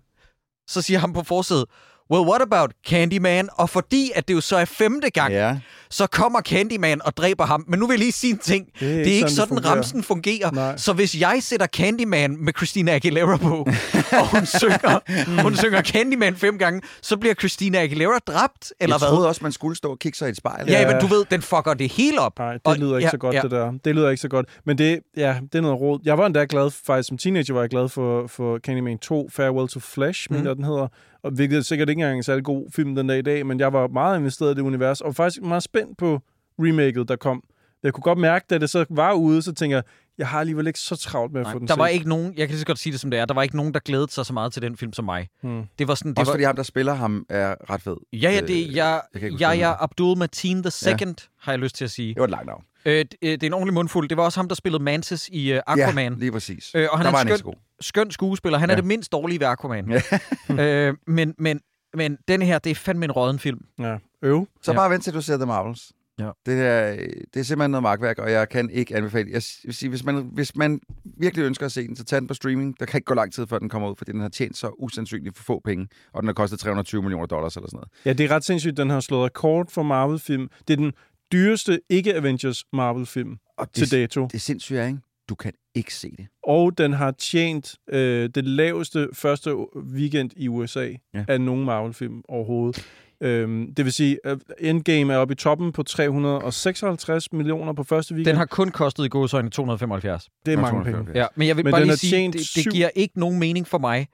så 0.69 0.83
siger 0.83 0.99
ham 0.99 1.13
på 1.13 1.23
forsiden, 1.23 1.67
well, 2.13 2.29
what 2.29 2.43
about 2.43 2.71
Candyman? 2.89 3.49
Og 3.53 3.71
fordi, 3.71 4.11
at 4.15 4.29
det 4.29 4.35
jo 4.35 4.41
så 4.41 4.57
er 4.57 4.65
femte 4.65 5.11
gang, 5.11 5.33
Ja. 5.33 5.59
så 5.91 6.07
kommer 6.07 6.41
Candyman 6.41 7.01
og 7.05 7.17
dræber 7.17 7.45
ham. 7.47 7.65
Men 7.69 7.79
nu 7.79 7.87
vil 7.87 7.95
jeg 7.95 7.99
lige 7.99 8.13
sige 8.13 8.31
en 8.33 8.39
ting. 8.39 8.67
Det 8.81 8.91
er, 8.91 8.95
det 8.95 9.01
er 9.09 9.17
ikke 9.17 9.29
sådan, 9.31 9.31
sådan 9.31 9.49
fungerer. 9.49 9.75
ramsen 9.75 10.03
fungerer. 10.03 10.51
Nej. 10.51 10.77
Så 10.77 10.93
hvis 10.93 11.21
jeg 11.21 11.39
sætter 11.41 11.67
Candyman 11.67 12.45
med 12.45 12.53
Christina 12.57 12.93
Aguilera 12.95 13.37
på, 13.37 13.57
og 14.21 14.27
hun 14.37 14.47
synger, 14.47 15.01
hun 15.43 15.57
synger 15.57 15.83
Candyman 15.83 16.37
fem 16.37 16.59
gange, 16.59 16.83
så 17.03 17.17
bliver 17.17 17.35
Christina 17.35 17.79
Aguilera 17.83 18.19
dræbt, 18.27 18.73
eller 18.81 18.95
jeg 18.97 18.99
hvad? 18.99 19.09
troede 19.09 19.29
også, 19.29 19.41
man 19.43 19.53
skulle 19.53 19.77
stå 19.77 19.91
og 19.91 19.99
kigge 19.99 20.19
sig 20.19 20.27
i 20.29 20.31
et 20.31 20.37
spejl. 20.37 20.65
Ja, 20.69 20.81
Ja. 20.81 20.93
men 20.93 21.01
du 21.01 21.07
ved, 21.07 21.25
den 21.31 21.43
fucker 21.43 21.75
det 21.75 21.93
hele 21.93 22.21
op. 22.21 22.39
Nej, 22.39 22.53
det 22.53 22.61
Og- 22.65 22.77
lyder 22.77 22.97
ikke 22.97 23.07
ja, 23.07 23.11
så 23.11 23.19
godt, 23.19 23.35
ja. 23.35 23.41
det 23.43 23.51
der. 23.51 23.73
Det 23.85 23.95
lyder 23.95 24.11
ikke 24.11 24.21
så 24.21 24.29
godt. 24.29 24.47
Men 24.67 24.79
det, 24.79 25.01
ja, 25.17 25.37
det 25.53 25.59
er 25.59 25.63
noget 25.63 25.81
råd. 25.81 26.01
Jeg 26.05 26.19
var 26.19 26.27
endda 26.27 26.47
glad, 26.49 26.71
faktisk 26.87 27.09
som 27.09 27.19
teenager 27.19 27.55
var 27.55 27.61
jeg 27.61 27.71
glad 27.71 27.89
for, 27.89 28.27
for 28.27 28.59
Candyman 28.59 28.99
2, 28.99 29.29
Farewell 29.33 29.69
to 29.69 29.81
Flesh, 29.81 30.27
mm. 30.31 30.37
Mener 30.37 30.51
jeg, 30.51 30.57
den 30.57 30.65
hedder. 30.65 30.89
Og 31.23 31.31
hvilket 31.31 31.59
er 31.59 31.63
sikkert 31.63 31.89
ikke 31.89 32.01
engang 32.01 32.17
en 32.17 32.23
særlig 32.23 32.45
god 32.45 32.71
film 32.71 32.95
den 32.95 33.09
dag 33.09 33.19
i 33.19 33.23
dag, 33.23 33.47
men 33.47 33.61
jeg 33.61 33.73
var 33.73 33.89
meget 33.89 34.19
investeret 34.19 34.51
i 34.51 34.55
det 34.55 34.63
univers, 34.63 35.01
og 35.01 35.15
faktisk 35.15 35.43
meget 35.43 35.63
spændt 35.63 35.99
på 35.99 36.21
remaket, 36.59 37.09
der 37.09 37.17
kom. 37.17 37.45
Jeg 37.83 37.93
kunne 37.93 38.03
godt 38.03 38.19
mærke, 38.19 38.47
da 38.51 38.59
det 38.59 38.71
så 38.71 38.85
var 38.91 39.13
ude, 39.13 39.43
så 39.43 39.55
tænker 39.55 39.77
jeg, 39.77 39.85
jeg 40.19 40.29
har 40.29 40.41
alligevel 40.41 40.67
ikke 40.67 40.79
så 40.79 40.97
travlt 40.97 41.33
med 41.33 41.41
at 41.41 41.45
Nej, 41.45 41.53
få 41.53 41.59
den 41.59 41.69
der 41.69 41.77
var 41.77 41.87
set. 41.87 41.95
ikke 41.95 42.09
nogen, 42.09 42.27
jeg 42.27 42.37
kan 42.37 42.49
lige 42.49 42.59
så 42.61 42.67
godt 42.67 42.79
sige 42.79 42.93
det 42.93 43.01
som 43.01 43.11
det 43.11 43.21
er, 43.21 43.25
der 43.25 43.35
var 43.35 43.43
ikke 43.43 43.57
nogen, 43.57 43.75
der 43.75 43.81
glædede 43.81 44.13
sig 44.13 44.27
så 44.27 44.33
meget 44.33 44.53
til 44.53 44.63
den 44.63 44.77
film 44.77 44.93
som 44.93 45.05
mig. 45.05 45.29
Hmm. 45.43 45.63
Det 45.79 45.89
var 45.89 45.95
sådan, 45.95 46.11
det 46.11 46.19
Også 46.19 46.31
var, 46.31 46.35
fordi 46.35 46.45
ham, 46.45 46.57
der 46.57 46.63
spiller 46.63 46.95
ham, 46.95 47.27
er 47.29 47.55
ret 47.71 47.83
fed. 47.83 47.97
ja, 48.13 48.31
ja, 48.31 48.41
det, 48.41 48.51
Øh, 48.69 48.77
jeg, 48.77 49.03
jeg 49.15 49.23
jeg, 49.23 49.41
jeg, 49.41 49.51
hedder. 49.53 49.83
Abdul 49.83 50.19
Mateen 50.19 50.63
the 50.63 50.71
Second, 50.71 51.17
har 51.41 51.53
jeg 51.53 51.59
lyst 51.59 51.75
til 51.77 51.85
at 51.85 51.91
sige. 51.91 52.09
Det 52.09 52.19
var 52.21 52.25
et 52.25 52.31
langt 52.31 52.47
navn. 52.47 52.65
Øh, 52.85 52.93
det, 52.99 53.15
øh, 53.23 53.31
det 53.31 53.43
er 53.43 53.47
en 53.47 53.53
ordentlig 53.53 53.75
mundfuld. 53.75 54.09
Det 54.09 54.17
var 54.17 54.23
også 54.25 54.39
ham, 54.41 54.49
der 54.49 54.55
spillede 54.55 54.83
Mantis 54.83 55.29
i 55.33 55.53
uh, 55.53 55.59
Aquaman. 55.67 56.13
Ja, 56.13 56.19
lige 56.19 56.33
præcis. 56.33 56.71
Øh, 56.75 56.89
og 56.93 56.99
han 56.99 57.05
der 57.05 57.11
er 57.11 57.13
var 57.13 57.21
en 57.21 57.27
han 57.27 57.35
ikke 57.35 57.39
skøn, 57.39 57.39
så 57.39 57.45
god. 57.45 57.55
skøn 57.81 58.11
skuespiller. 58.11 58.59
Han 58.59 58.71
er 58.71 58.75
Ja. 58.75 58.77
det 58.77 58.85
mindst 58.85 59.13
dårlige 59.13 59.41
ved 59.41 59.47
Aquaman. 59.47 59.93
øh, 60.61 60.95
men, 61.07 61.35
men, 61.39 61.61
men 61.95 62.19
den 62.29 62.43
her, 62.43 62.59
det 62.59 62.71
er 62.71 62.75
fandme 62.75 63.05
en 63.05 63.13
råden 63.13 63.39
film. 63.39 63.61
Ja, 63.79 63.97
øv. 64.23 64.49
Så 64.63 64.73
Ja. 64.73 64.77
bare 64.77 64.91
vent 64.91 65.05
til, 65.05 65.15
du 65.15 65.21
ser 65.23 65.37
The 65.37 65.47
Marvels. 65.47 65.93
Ja. 66.23 66.31
Det, 66.47 66.67
er, 66.67 66.97
det 67.35 67.41
er 67.41 67.43
simpelthen 67.43 67.71
noget 67.71 67.83
magtværk, 67.83 68.19
og 68.19 68.33
jeg 68.33 68.49
kan 68.49 68.71
ikke 68.71 68.97
anbefale. 68.97 69.31
Jeg 69.33 69.43
vil 69.65 69.75
sige, 69.75 69.91
hvis 69.91 70.05
man, 70.05 70.31
hvis 70.33 70.57
man 70.57 70.81
virkelig 71.19 71.45
ønsker 71.45 71.67
at 71.67 71.73
se 71.73 71.87
den, 71.87 71.97
så 71.97 72.05
tag 72.05 72.21
den 72.21 72.29
på 72.29 72.35
streaming. 72.35 72.81
Der 72.81 72.87
kan 72.87 72.99
ikke 72.99 73.05
gå 73.05 73.15
lang 73.15 73.33
tid, 73.33 73.47
før 73.47 73.59
den 73.59 73.69
kommer 73.69 73.91
ud, 73.91 73.97
fordi 73.97 74.13
den 74.13 74.21
har 74.21 74.29
tjent 74.29 74.57
så 74.57 74.71
usandsynligt 74.79 75.37
for 75.37 75.45
få 75.45 75.61
penge, 75.65 75.89
og 76.13 76.23
den 76.23 76.29
har 76.29 76.35
kostet 76.35 76.59
320 76.59 77.03
millioner 77.03 77.27
dollars 77.27 77.57
eller 77.57 77.69
sådan 77.69 77.77
noget. 77.77 77.89
Ja, 78.05 78.13
det 78.13 78.31
er 78.31 78.35
ret 78.37 78.45
sindssygt, 78.45 78.77
den 78.77 78.91
har 78.91 79.01
slået 79.01 79.25
rekord 79.25 79.71
for 79.71 79.83
Marvel-film. 79.83 80.49
Det 80.69 80.73
er 80.73 80.77
den 80.77 80.93
dyreste 81.33 81.81
ikke-Avengers 81.91 82.65
Marvel-film 82.73 83.37
til 83.75 83.93
dato. 83.93 84.27
det 84.27 84.35
er 84.35 84.39
sindssygt, 84.39 84.87
ikke? 84.87 84.99
Du 85.29 85.35
kan 85.35 85.53
ikke 85.75 85.95
se 85.95 86.11
det. 86.19 86.27
Og 86.43 86.79
den 86.79 86.93
har 86.93 87.11
tjent 87.11 87.77
øh, 87.89 88.31
det 88.35 88.45
laveste 88.45 89.09
første 89.15 89.57
weekend 89.77 90.31
i 90.37 90.49
USA 90.49 90.89
ja. 91.15 91.25
af 91.29 91.41
nogen 91.41 91.65
Marvel-film 91.65 92.23
overhovedet. 92.29 92.87
Øhm, 93.23 93.75
det 93.75 93.85
vil 93.85 93.93
sige, 93.93 94.19
at 94.25 94.39
Endgame 94.59 95.13
er 95.13 95.17
oppe 95.17 95.33
i 95.33 95.35
toppen 95.35 95.73
på 95.73 95.83
356 95.83 97.33
millioner 97.33 97.73
på 97.73 97.85
første 97.85 98.15
weekend. 98.15 98.27
Den 98.27 98.37
har 98.37 98.47
kun 98.47 98.71
kostet 98.71 99.05
i 99.05 99.09
gåsøjne 99.09 99.51
275. 99.51 100.29
det 100.47 100.53
er 100.53 100.57
mange 100.57 100.71
275. 100.71 101.07
penge. 101.07 101.21
Ja, 101.21 101.27
men 101.37 101.49
jeg 101.49 101.57
vil 101.57 101.65
Men 101.65 101.73
bare 101.73 101.85
lige 101.85 101.97
sige, 101.97 102.33
det, 102.33 102.51
det 102.55 102.73
giver 102.73 102.89
ikke 102.95 103.21
nogen 103.21 103.39
mening 103.39 103.67
for 103.67 103.79
mig, 103.79 104.09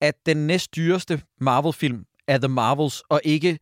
at 0.00 0.14
den 0.26 0.36
næst 0.36 0.76
dyreste 0.76 1.20
Marvel-film 1.40 2.04
er 2.28 2.38
The 2.38 2.48
Marvels, 2.48 3.02
og 3.08 3.20
ikke, 3.24 3.58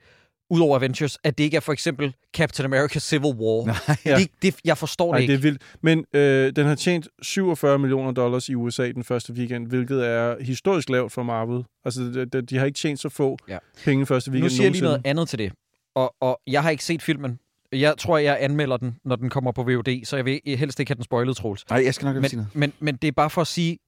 udover 0.50 0.76
Avengers, 0.76 1.18
at 1.24 1.38
det 1.38 1.44
ikke 1.44 1.56
er 1.56 1.60
for 1.60 1.72
eksempel 1.72 2.14
Captain 2.36 2.64
America 2.64 2.98
Civil 2.98 3.34
War. 3.34 3.66
Nej, 3.88 3.96
Ja. 4.04 4.16
det, 4.18 4.28
det, 4.42 4.54
jeg 4.64 4.78
forstår 4.78 5.10
Nej, 5.12 5.20
det 5.20 5.28
det 5.28 5.34
ikke. 5.34 5.48
er 5.48 5.50
vildt. 5.50 5.62
Men 5.82 6.04
øh, 6.12 6.52
den 6.56 6.66
har 6.66 6.74
tjent 6.74 7.08
47 7.22 7.78
millioner 7.78 8.12
dollars 8.12 8.48
i 8.48 8.54
USA 8.54 8.90
den 8.92 9.04
første 9.04 9.32
weekend, 9.32 9.66
hvilket 9.66 10.06
er 10.06 10.42
historisk 10.42 10.88
lavt 10.90 11.12
for 11.12 11.22
Marvel. 11.22 11.64
Altså, 11.84 12.02
de, 12.32 12.42
de, 12.42 12.58
har 12.58 12.66
ikke 12.66 12.78
tjent 12.78 13.00
så 13.00 13.08
få 13.08 13.36
Ja. 13.48 13.58
penge 13.84 14.06
første 14.06 14.30
weekend 14.30 14.44
Nu 14.44 14.48
siger 14.56 14.62
jeg 14.64 14.72
lige 14.72 14.82
noget 14.84 15.00
andet 15.04 15.28
til 15.28 15.38
det. 15.38 15.52
Og, 15.94 16.14
og 16.20 16.40
jeg 16.46 16.62
har 16.62 16.70
ikke 16.70 16.84
set 16.84 17.02
filmen. 17.02 17.38
Jeg 17.72 17.94
tror, 17.98 18.18
jeg 18.18 18.36
anmelder 18.40 18.76
den, 18.76 18.96
når 19.04 19.16
den 19.16 19.30
kommer 19.30 19.52
på 19.52 19.62
VOD, 19.62 20.04
så 20.04 20.16
jeg 20.16 20.24
vil 20.24 20.40
helst 20.46 20.80
ikke 20.80 20.90
have 20.90 20.96
den 20.96 21.04
spoilet, 21.04 21.36
Troels. 21.36 21.64
Nej, 21.70 21.84
jeg 21.84 21.94
skal 21.94 22.06
nok 22.06 22.16
ikke 22.16 22.28
sige 22.28 22.36
noget. 22.36 22.54
men, 22.56 22.72
men 22.80 22.96
det 22.96 23.08
er 23.08 23.12
bare 23.12 23.30
for 23.30 23.40
at 23.40 23.46
sige, 23.46 23.78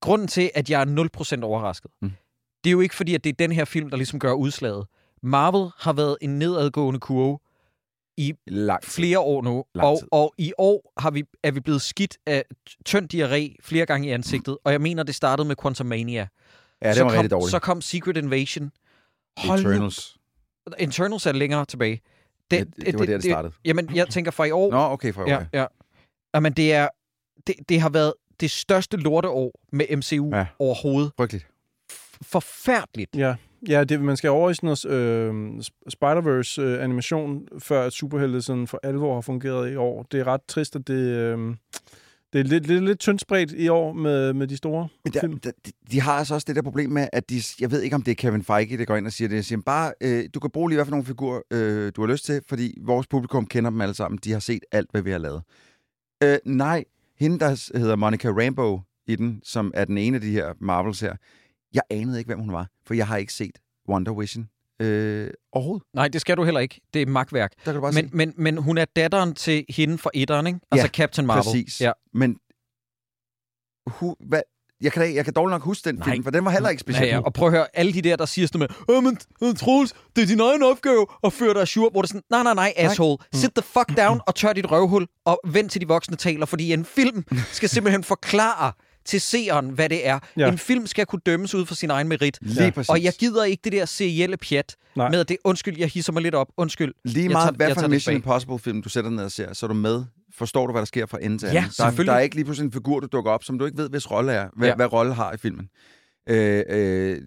grunden 0.00 0.28
til, 0.28 0.50
at 0.54 0.70
jeg 0.70 0.80
er 0.82 1.38
0% 1.38 1.42
overrasket, 1.42 1.90
mm. 2.02 2.10
det 2.64 2.70
er 2.70 2.72
jo 2.72 2.80
ikke 2.80 2.94
fordi, 2.94 3.14
at 3.14 3.24
det 3.24 3.30
er 3.30 3.34
den 3.38 3.52
her 3.52 3.64
film, 3.64 3.90
der 3.90 3.96
ligesom 3.96 4.18
gør 4.18 4.32
udslaget. 4.32 4.86
Marvel 5.26 5.70
har 5.78 5.92
været 5.92 6.16
en 6.20 6.38
nedadgående 6.38 7.00
kurve 7.00 7.38
Langt. 8.46 8.86
flere 8.86 9.18
år 9.18 9.42
nu, 9.42 9.64
Lang 9.74 9.88
og, 9.88 9.98
tid. 9.98 10.08
og 10.12 10.34
i 10.38 10.52
år 10.58 10.92
har 10.98 11.10
vi, 11.10 11.24
er 11.42 11.50
vi 11.50 11.60
blevet 11.60 11.82
skidt 11.82 12.18
af 12.26 12.44
tynd 12.84 13.08
diarré 13.14 13.56
flere 13.62 13.86
gange 13.86 14.08
i 14.08 14.10
ansigtet, 14.10 14.58
og 14.64 14.72
jeg 14.72 14.80
mener, 14.80 15.02
det 15.02 15.14
startede 15.14 15.48
med 15.48 15.56
Quantumania. 15.62 16.28
Ja, 16.82 16.88
det 16.88 16.96
så 16.96 17.02
var 17.02 17.10
kom, 17.10 17.16
rigtig 17.16 17.30
dårligt. 17.30 17.50
Så 17.50 17.58
kom 17.58 17.80
Secret 17.80 18.16
Invasion. 18.16 18.70
Hold 19.36 19.62
nu- 19.62 19.70
Eternals. 19.70 20.16
Eternals 20.78 21.26
er 21.26 21.32
længere 21.32 21.64
tilbage. 21.64 22.00
Det, 22.50 22.66
det, 22.76 22.86
det 22.86 22.98
var 22.98 23.04
der, 23.06 23.12
det 23.14 23.24
startede. 23.24 23.52
Jamen, 23.64 23.94
jeg 23.94 24.08
tænker 24.08 24.30
fra 24.30 24.44
i 24.44 24.50
år. 24.50 24.70
Nå, 24.70 24.78
okay, 24.78 25.12
for 25.14 25.28
Ja, 25.30 25.46
ja. 25.52 25.66
Jamen, 26.34 26.52
det 26.52 26.72
er... 26.72 26.88
Det, 27.46 27.54
det 27.68 27.80
har 27.80 27.88
været 27.88 28.12
det 28.40 28.50
største 28.50 28.96
lorteår 28.96 29.52
med 29.72 29.96
MCU 29.96 30.30
Ja. 30.30 30.38
ja. 30.38 30.46
overhovedet. 30.58 31.12
Frygteligt. 31.16 31.46
Forfærdeligt. 32.22 33.16
Ja, 33.16 33.34
ja 33.68 33.84
det, 33.84 34.00
man 34.00 34.16
skal 34.16 34.30
over 34.30 34.50
i 34.50 34.54
sådan 34.54 34.66
noget 34.66 34.84
øh, 34.84 35.62
Spider-Verse-animation, 35.88 37.48
før 37.58 37.82
at 37.82 37.92
superhelte 37.92 38.42
sådan 38.42 38.66
for 38.66 38.80
alvor 38.82 39.14
har 39.14 39.20
fungeret 39.20 39.72
i 39.72 39.76
år. 39.76 40.06
Det 40.12 40.20
er 40.20 40.26
ret 40.26 40.40
trist, 40.48 40.76
at 40.76 40.88
det, 40.88 40.94
øh, 40.94 41.38
det 42.32 42.40
er 42.40 42.44
lidt, 42.44 42.66
lidt, 42.66 42.84
lidt 42.84 42.98
tyndt 42.98 43.20
spredt 43.20 43.52
i 43.52 43.68
år 43.68 43.92
med, 43.92 44.32
med 44.32 44.46
de 44.46 44.56
store 44.56 44.88
Men 45.04 45.12
der, 45.12 45.20
film. 45.20 45.38
der, 45.38 45.50
de, 45.66 45.72
de 45.90 46.00
har 46.00 46.12
altså 46.12 46.34
også 46.34 46.44
det 46.48 46.56
der 46.56 46.62
problem 46.62 46.90
med, 46.90 47.08
at 47.12 47.30
de, 47.30 47.40
jeg 47.60 47.70
ved 47.70 47.82
ikke, 47.82 47.96
om 47.96 48.02
det 48.02 48.10
er 48.10 48.14
Kevin 48.14 48.42
Feige, 48.42 48.78
der 48.78 48.84
går 48.84 48.96
ind 48.96 49.06
og 49.06 49.12
siger 49.12 49.28
det. 49.28 49.36
Jeg 49.36 49.44
siger, 49.44 49.60
bare, 49.66 49.92
øh, 50.00 50.24
du 50.34 50.40
kan 50.40 50.50
bruge 50.50 50.70
lige, 50.70 50.76
hvad 50.76 50.84
for 50.84 50.90
nogle 50.90 51.06
figurer, 51.06 51.40
øh, 51.50 51.92
du 51.96 52.00
har 52.00 52.12
lyst 52.12 52.24
til, 52.24 52.40
fordi 52.48 52.78
vores 52.82 53.06
publikum 53.06 53.46
kender 53.46 53.70
dem 53.70 53.80
alle 53.80 53.94
sammen. 53.94 54.18
De 54.24 54.32
har 54.32 54.38
set 54.38 54.62
alt, 54.72 54.90
hvad 54.90 55.02
vi 55.02 55.10
har 55.10 55.18
lavet. 55.18 55.42
Øh, 56.22 56.38
nej, 56.44 56.84
hende, 57.18 57.38
der 57.38 57.78
hedder 57.78 57.96
Monica 57.96 58.28
Rambeau 58.28 58.80
i 59.06 59.16
den, 59.16 59.40
som 59.44 59.72
er 59.74 59.84
den 59.84 59.98
ene 59.98 60.14
af 60.14 60.20
de 60.20 60.30
her 60.30 60.52
Marvels 60.60 61.00
her, 61.00 61.16
jeg 61.74 61.82
anede 61.90 62.18
ikke, 62.18 62.28
hvem 62.28 62.38
hun 62.40 62.52
var, 62.52 62.68
for 62.86 62.94
jeg 62.94 63.06
har 63.06 63.16
ikke 63.16 63.32
set 63.32 63.58
Wonder 63.88 64.14
Vision 64.20 64.48
øh, 64.82 65.30
overhovedet. 65.52 65.86
Nej, 65.94 66.08
det 66.08 66.20
skal 66.20 66.36
du 66.36 66.44
heller 66.44 66.60
ikke. 66.60 66.80
Det 66.94 67.02
er 67.02 67.06
magtværk. 67.06 67.50
Der 67.56 67.64
kan 67.64 67.74
du 67.74 67.80
bare 67.80 67.92
Men, 67.92 68.08
se. 68.10 68.16
men, 68.16 68.32
men 68.36 68.56
hun 68.58 68.78
er 68.78 68.84
datteren 68.84 69.34
til 69.34 69.64
hende 69.68 69.98
fra 69.98 70.10
etteren, 70.14 70.46
ikke? 70.46 70.58
Altså 70.70 70.86
Ja, 70.86 70.90
Captain 70.90 71.26
Marvel. 71.26 71.42
Præcis. 71.44 71.80
Ja. 71.80 71.92
Men 72.14 72.36
hu, 73.86 74.16
hvad, 74.28 74.42
jeg, 74.80 74.92
kan, 74.92 75.02
da- 75.02 75.14
jeg 75.14 75.24
kan 75.24 75.34
dårligt 75.34 75.52
nok 75.54 75.62
huske 75.62 75.88
den 75.88 75.94
Nej. 75.94 76.10
film, 76.10 76.24
for 76.24 76.30
den 76.30 76.44
var 76.44 76.50
heller 76.50 76.68
ikke 76.68 76.80
Ja, 76.86 76.92
specielt. 76.92 77.12
ja, 77.12 77.20
og 77.20 77.32
prøv 77.32 77.48
at 77.48 77.54
høre, 77.54 77.66
alle 77.74 77.92
de 77.92 78.02
der, 78.02 78.16
der 78.16 78.24
siger 78.26 78.46
sådan 78.46 78.58
med, 78.58 78.68
Åh, 78.88 79.04
men 79.04 79.18
Troels, 79.56 79.94
det 80.16 80.22
er 80.22 80.26
din 80.26 80.40
egen 80.40 80.62
opgave 80.62 81.06
at 81.24 81.32
føre 81.32 81.54
dig 81.54 81.68
sure, 81.68 81.90
hvor 81.90 82.02
det 82.02 82.08
er 82.08 82.12
sådan, 82.12 82.22
nej, 82.30 82.42
nej, 82.42 82.54
nej, 82.54 82.72
asshole, 82.76 83.18
sit 83.34 83.50
the 83.56 83.62
fuck 83.62 83.96
down 83.96 84.20
og 84.26 84.34
tør 84.34 84.52
dit 84.52 84.70
røvhul, 84.70 85.06
og 85.24 85.40
vent 85.46 85.72
til 85.72 85.80
de 85.80 85.88
voksne 85.88 86.16
taler, 86.16 86.46
fordi 86.46 86.72
en 86.72 86.84
film 86.84 87.24
skal 87.56 87.68
simpelthen 87.68 88.04
forklare 88.04 88.72
til 89.06 89.20
seeren, 89.20 89.70
hvad 89.70 89.88
det 89.88 90.06
er. 90.06 90.18
Ja. 90.36 90.48
En 90.52 90.58
film 90.58 90.86
skal 90.86 91.06
kunne 91.06 91.20
dømmes 91.26 91.54
ud 91.54 91.66
fra 91.66 91.74
sin 91.74 91.90
egen 91.90 92.08
merit. 92.08 92.38
Lige 92.40 92.72
præcis. 92.72 92.88
Og 92.90 93.02
jeg 93.02 93.12
gider 93.18 93.44
ikke 93.44 93.60
det 93.64 93.72
der 93.72 93.84
serielle 93.84 94.36
pjat 94.36 94.76
Nej. 94.96 95.10
med, 95.10 95.20
at 95.20 95.28
det, 95.28 95.36
undskyld, 95.44 95.78
jeg 95.78 95.88
hisser 95.88 96.12
mig 96.12 96.22
lidt 96.22 96.34
op, 96.34 96.48
undskyld. 96.56 96.94
Lige 97.04 97.28
meget, 97.28 97.44
tager- 97.44 97.56
hvad 97.66 97.74
for 97.74 97.82
en 97.82 97.90
Mission. 97.90 98.14
Impossible-film, 98.14 98.82
du 98.82 98.88
sætter 98.88 99.10
ned 99.10 99.24
og 99.24 99.32
ser, 99.32 99.52
så 99.52 99.66
er 99.66 99.68
du 99.68 99.74
med. 99.74 100.04
Forstår 100.34 100.66
du, 100.66 100.72
hvad 100.72 100.80
der 100.80 100.86
sker 100.86 101.06
fra 101.06 101.18
ende 101.22 101.38
til 101.38 101.46
Ja, 101.46 101.50
anden? 101.50 101.64
der, 101.64 101.72
selvfølgelig. 101.72 102.06
der 102.06 102.14
er 102.16 102.20
ikke 102.20 102.34
lige 102.34 102.44
pludselig 102.44 102.66
en 102.66 102.72
figur, 102.72 103.00
du 103.00 103.06
dukker 103.12 103.30
op, 103.30 103.44
som 103.44 103.58
du 103.58 103.64
ikke 103.64 103.78
ved, 103.78 103.88
hvis 103.90 104.10
rolle 104.10 104.32
er. 104.32 104.48
Hvad, 104.56 104.66
Ja. 104.68 104.70
ja. 104.70 104.76
hvad 104.76 104.92
rolle 104.92 105.14
har 105.14 105.32
i 105.32 105.36
filmen. 105.36 105.68
Øh, 106.28 106.62
øh, 106.68 107.20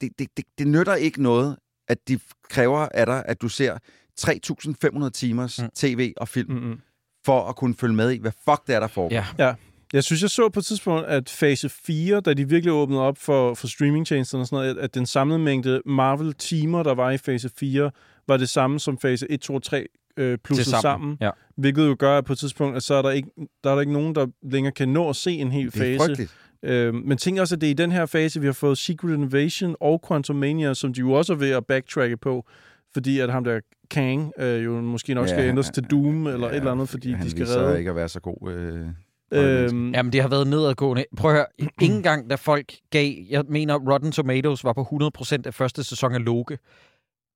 det, 0.00 0.10
det, 0.18 0.28
det, 0.36 0.44
det 0.58 0.66
nytter 0.66 0.94
ikke 0.94 1.22
noget, 1.22 1.56
at 1.88 1.98
de 2.08 2.18
kræver 2.50 2.88
af 2.94 3.06
dig, 3.06 3.22
at 3.26 3.42
du 3.42 3.48
ser 3.48 3.78
3.500 4.20 5.10
timers 5.10 5.58
Mm. 5.62 5.68
tv 5.74 6.12
og 6.16 6.28
film, 6.28 6.50
mm. 6.52 6.58
Mm-mm. 6.58 6.80
for 7.24 7.48
at 7.48 7.56
kunne 7.56 7.74
følge 7.80 7.94
med 7.94 8.10
i, 8.10 8.18
hvad 8.18 8.32
fuck 8.44 8.66
det 8.66 8.74
er, 8.74 8.80
der 8.80 8.86
foregår. 8.88 9.14
Ja. 9.16 9.26
Ja. 9.38 9.54
Jeg 9.92 10.04
synes, 10.04 10.22
jeg 10.22 10.30
så 10.30 10.48
på 10.48 10.60
et 10.60 10.64
tidspunkt, 10.66 11.06
at 11.06 11.28
fase 11.30 11.68
4, 11.68 12.20
da 12.20 12.34
de 12.34 12.48
virkelig 12.48 12.72
åbnede 12.72 13.00
op 13.00 13.18
for, 13.18 13.54
for 13.54 13.66
streamingtjenesterne 13.66 14.42
og 14.42 14.46
sådan 14.46 14.64
noget, 14.64 14.78
at, 14.78 14.94
den 14.94 15.06
samlede 15.06 15.38
mængde 15.38 15.82
Marvel-timer, 15.86 16.82
der 16.82 16.94
var 16.94 17.10
i 17.10 17.18
fase 17.18 17.50
4, 17.58 17.90
var 18.28 18.36
det 18.36 18.48
samme 18.48 18.80
som 18.80 18.98
fase 18.98 19.26
1, 19.30 19.40
2 19.40 19.54
og 19.54 19.62
3 19.62 19.86
øh, 20.16 20.38
plusset 20.44 20.64
Tilsammen. 20.64 20.82
sammen. 20.82 21.16
Ja. 21.20 21.30
Hvilket 21.56 21.86
jo 21.86 21.96
gør, 21.98 22.18
at 22.18 22.24
på 22.24 22.32
et 22.32 22.38
tidspunkt, 22.38 22.76
at 22.76 22.82
så 22.82 22.94
er 22.94 23.02
der 23.02 23.10
ikke, 23.10 23.28
der 23.64 23.70
er 23.70 23.74
der 23.74 23.80
ikke 23.80 23.92
nogen, 23.92 24.14
der 24.14 24.26
længere 24.42 24.72
kan 24.72 24.88
nå 24.88 25.08
at 25.08 25.16
se 25.16 25.30
en 25.32 25.52
hel 25.52 25.66
Det 25.66 25.74
er 25.76 25.78
fase. 25.80 25.98
frygteligt. 25.98 26.34
Øh, 26.62 26.94
men 26.94 27.18
tænk 27.18 27.38
også, 27.38 27.54
at 27.54 27.60
det 27.60 27.66
er 27.66 27.70
i 27.70 27.74
den 27.74 27.92
her 27.92 28.06
fase, 28.06 28.40
vi 28.40 28.46
har 28.46 28.52
fået 28.52 28.78
Secret 28.78 29.14
Invasion 29.14 29.76
og 29.80 30.02
Quantumania, 30.08 30.74
som 30.74 30.92
de 30.94 31.00
jo 31.00 31.12
også 31.12 31.32
er 31.32 31.36
ved 31.36 31.50
at 31.50 31.66
backtracke 31.66 32.16
på, 32.16 32.46
fordi 32.94 33.18
at 33.18 33.32
ham 33.32 33.44
der 33.44 33.60
Kang 33.90 34.32
øh, 34.38 34.64
jo 34.64 34.80
måske 34.80 35.14
nok 35.14 35.28
skal 35.28 35.42
Ja, 35.42 35.48
ændres 35.48 35.70
til 35.70 35.82
Doom 35.84 36.26
eller 36.26 36.48
et 36.48 36.56
eller 36.56 36.72
andet, 36.72 36.88
fordi 36.88 37.12
han 37.12 37.26
de 37.26 37.30
skal 37.30 37.46
redde. 37.46 37.78
ikke 37.78 37.90
at 37.90 37.96
være 37.96 38.08
så 38.08 38.20
god. 38.20 38.50
Øh, 38.52 38.86
Øhm, 39.32 39.92
Jamen, 39.94 40.12
det 40.12 40.20
har 40.20 40.28
været 40.28 40.46
nedadgående. 40.46 41.04
Prøv 41.16 41.30
at 41.30 41.36
høre, 41.36 41.46
ikke 41.82 41.94
engang 41.94 42.30
da 42.30 42.34
folk 42.34 42.74
gav, 42.90 43.12
jeg 43.28 43.44
mener, 43.48 43.78
Rotten 43.92 44.12
Tomatoes 44.12 44.64
var 44.64 44.72
på 44.72 45.12
100% 45.18 45.36
af 45.46 45.54
første 45.54 45.84
sæson 45.84 46.14
af 46.14 46.24
Loke. 46.24 46.58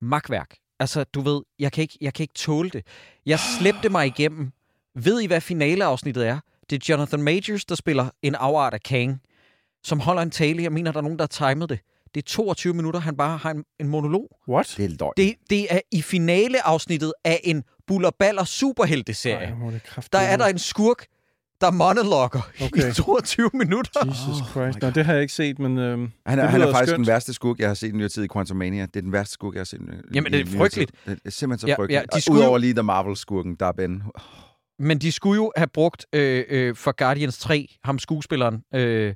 Magtværk. 0.03 0.55
Altså, 0.81 1.05
du 1.05 1.21
ved, 1.21 1.43
jeg 1.59 1.73
kan 1.73 1.83
ikke, 1.83 1.99
jeg 2.00 2.15
kan 2.15 2.23
ikke 2.23 2.35
tåle 2.35 2.71
det. 2.71 2.87
Jeg 3.26 3.38
slæbte 3.59 3.88
mig 3.88 4.07
igennem. 4.07 4.53
Ved 4.95 5.21
I, 5.21 5.26
hvad 5.26 5.41
finaleafsnittet 5.41 6.26
er? 6.26 6.41
Det 6.71 6.76
er 6.76 6.87
Jonathan 6.88 7.23
Majors, 7.23 7.65
der 7.65 7.75
spiller 7.75 8.09
en 8.23 8.35
afart 8.35 8.75
af 8.75 8.81
Kang, 8.81 9.21
som 9.85 10.00
holder 10.00 10.23
en 10.23 10.31
tale. 10.31 10.62
Jeg 10.62 10.73
mener, 10.73 10.93
der 10.93 10.99
er 10.99 11.03
nogen, 11.03 11.19
der 11.19 11.26
har 11.41 11.53
timet 11.53 11.69
det. 11.69 11.79
Det 12.15 12.23
er 12.23 12.26
22 12.26 12.75
minutter, 12.75 13.00
han 13.00 13.17
bare 13.17 13.37
har 13.37 13.50
en, 13.50 13.65
en 13.81 13.88
monolog. 13.88 14.29
What? 14.49 14.75
Det 14.76 14.85
er 14.85 14.88
løgn. 15.00 15.12
Det, 15.17 15.35
det 15.50 15.67
er 15.71 15.81
i 15.93 16.03
finaleafsnittet 16.03 17.12
af 17.25 17.41
en 17.45 17.65
bullerballer 17.87 18.45
superhelteserie. 18.45 19.47
Ej, 19.47 19.71
er. 19.97 20.09
Der 20.12 20.19
er 20.19 20.37
der 20.37 20.47
en 20.47 20.59
skurk, 20.59 21.07
der 21.60 21.70
monologer 21.70 22.50
Okay. 22.62 22.90
i 22.90 22.94
22 22.94 23.50
minutter. 23.54 24.06
Jesus 24.06 24.40
Oh 24.40 24.48
Christ. 24.50 24.76
my 24.76 24.80
Nå, 24.82 24.90
det 24.90 25.04
har 25.04 25.12
jeg 25.12 25.22
ikke 25.22 25.34
set, 25.34 25.58
men... 25.58 25.78
Øhm, 25.78 26.12
Han 26.26 26.38
er, 26.38 26.46
han 26.46 26.60
er 26.62 26.72
faktisk 26.72 26.88
skønt. 26.90 26.98
den 26.98 27.06
værste 27.06 27.32
skurk, 27.32 27.58
jeg 27.60 27.68
har 27.68 27.75
set 27.75 27.88
i 27.88 27.92
nyere 27.96 28.08
tid 28.08 28.25
i 28.25 28.28
Quantumania. 28.32 28.82
Det 28.86 28.96
er 28.96 29.00
den 29.00 29.12
værste 29.12 29.32
skurk, 29.32 29.54
jeg 29.54 29.60
har 29.60 29.64
set 29.64 29.80
i 29.80 30.14
Jamen, 30.14 30.32
det 30.32 30.40
er 30.40 30.44
i 30.44 30.56
frygteligt. 30.58 30.92
Det 31.06 31.18
er 31.25 31.30
simpelthen 31.30 31.58
så 31.58 31.66
Ja, 31.66 31.75
frygteligt. 31.76 32.06
ja, 32.12 32.16
de 32.16 32.22
skulle- 32.22 32.40
Udover 32.40 32.58
lige 32.58 32.75
The 32.75 32.82
Marvel-skurken, 32.82 33.54
der 33.60 33.66
er 33.66 33.72
Ben. 33.72 34.02
Men 34.78 34.98
de 34.98 35.12
skulle 35.12 35.36
jo 35.36 35.52
have 35.56 35.68
brugt 35.75 36.06
øh, 36.12 36.44
øh, 36.48 36.76
for 36.76 36.92
Guardians 36.92 37.38
3, 37.38 37.68
ham 37.84 37.98
skuespilleren, 37.98 38.62
øh, 38.75 39.14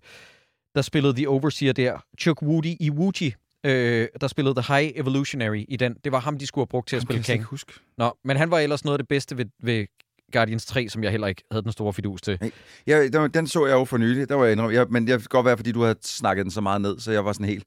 der 0.74 0.82
spillede 0.82 1.14
The 1.14 1.28
Overseer 1.28 1.72
der, 1.72 2.04
Chuck 2.20 2.42
Woody 2.42 2.74
Iwuji, 2.80 3.34
øh, 3.66 4.08
der 4.20 4.28
spillede 4.28 4.62
The 4.62 4.74
High 4.74 4.90
Evolutionary 4.94 5.64
i 5.68 5.76
den. 5.76 5.96
Det 6.04 6.12
var 6.12 6.20
ham, 6.20 6.38
de 6.38 6.46
skulle 6.46 6.62
have 6.62 6.68
brugt 6.68 6.88
til 6.88 6.96
at 6.96 7.02
spille 7.02 7.22
Kang. 7.22 7.42
huske. 7.44 7.72
Nå, 7.98 8.12
men 8.24 8.36
han 8.36 8.50
var 8.50 8.58
ellers 8.58 8.84
noget 8.84 8.94
af 8.94 8.98
det 8.98 9.08
bedste 9.08 9.36
ved, 9.38 9.44
ved 9.62 9.86
Guardians 10.32 10.66
3, 10.66 10.88
som 10.88 11.02
jeg 11.04 11.10
heller 11.10 11.26
ikke 11.26 11.42
havde 11.50 11.62
den 11.62 11.72
store 11.72 11.92
fidus 11.92 12.22
til. 12.22 12.52
Ja, 12.86 13.08
den, 13.08 13.30
den 13.30 13.46
så 13.46 13.66
jeg 13.66 13.74
jo 13.74 13.84
for 13.84 13.96
nylig. 13.98 14.28
Der 14.28 14.34
var 14.34 14.44
jeg 14.44 14.52
indrømme. 14.52 14.74
Jeg, 14.76 14.86
men 14.90 15.08
jeg 15.08 15.18
kan 15.18 15.26
godt 15.30 15.46
være, 15.46 15.56
fordi 15.56 15.72
du 15.72 15.82
havde 15.82 15.98
snakket 16.02 16.44
den 16.44 16.50
så 16.50 16.60
meget 16.60 16.80
ned, 16.80 16.98
så 16.98 17.12
jeg 17.12 17.24
var 17.24 17.32
sådan 17.32 17.46
helt... 17.46 17.64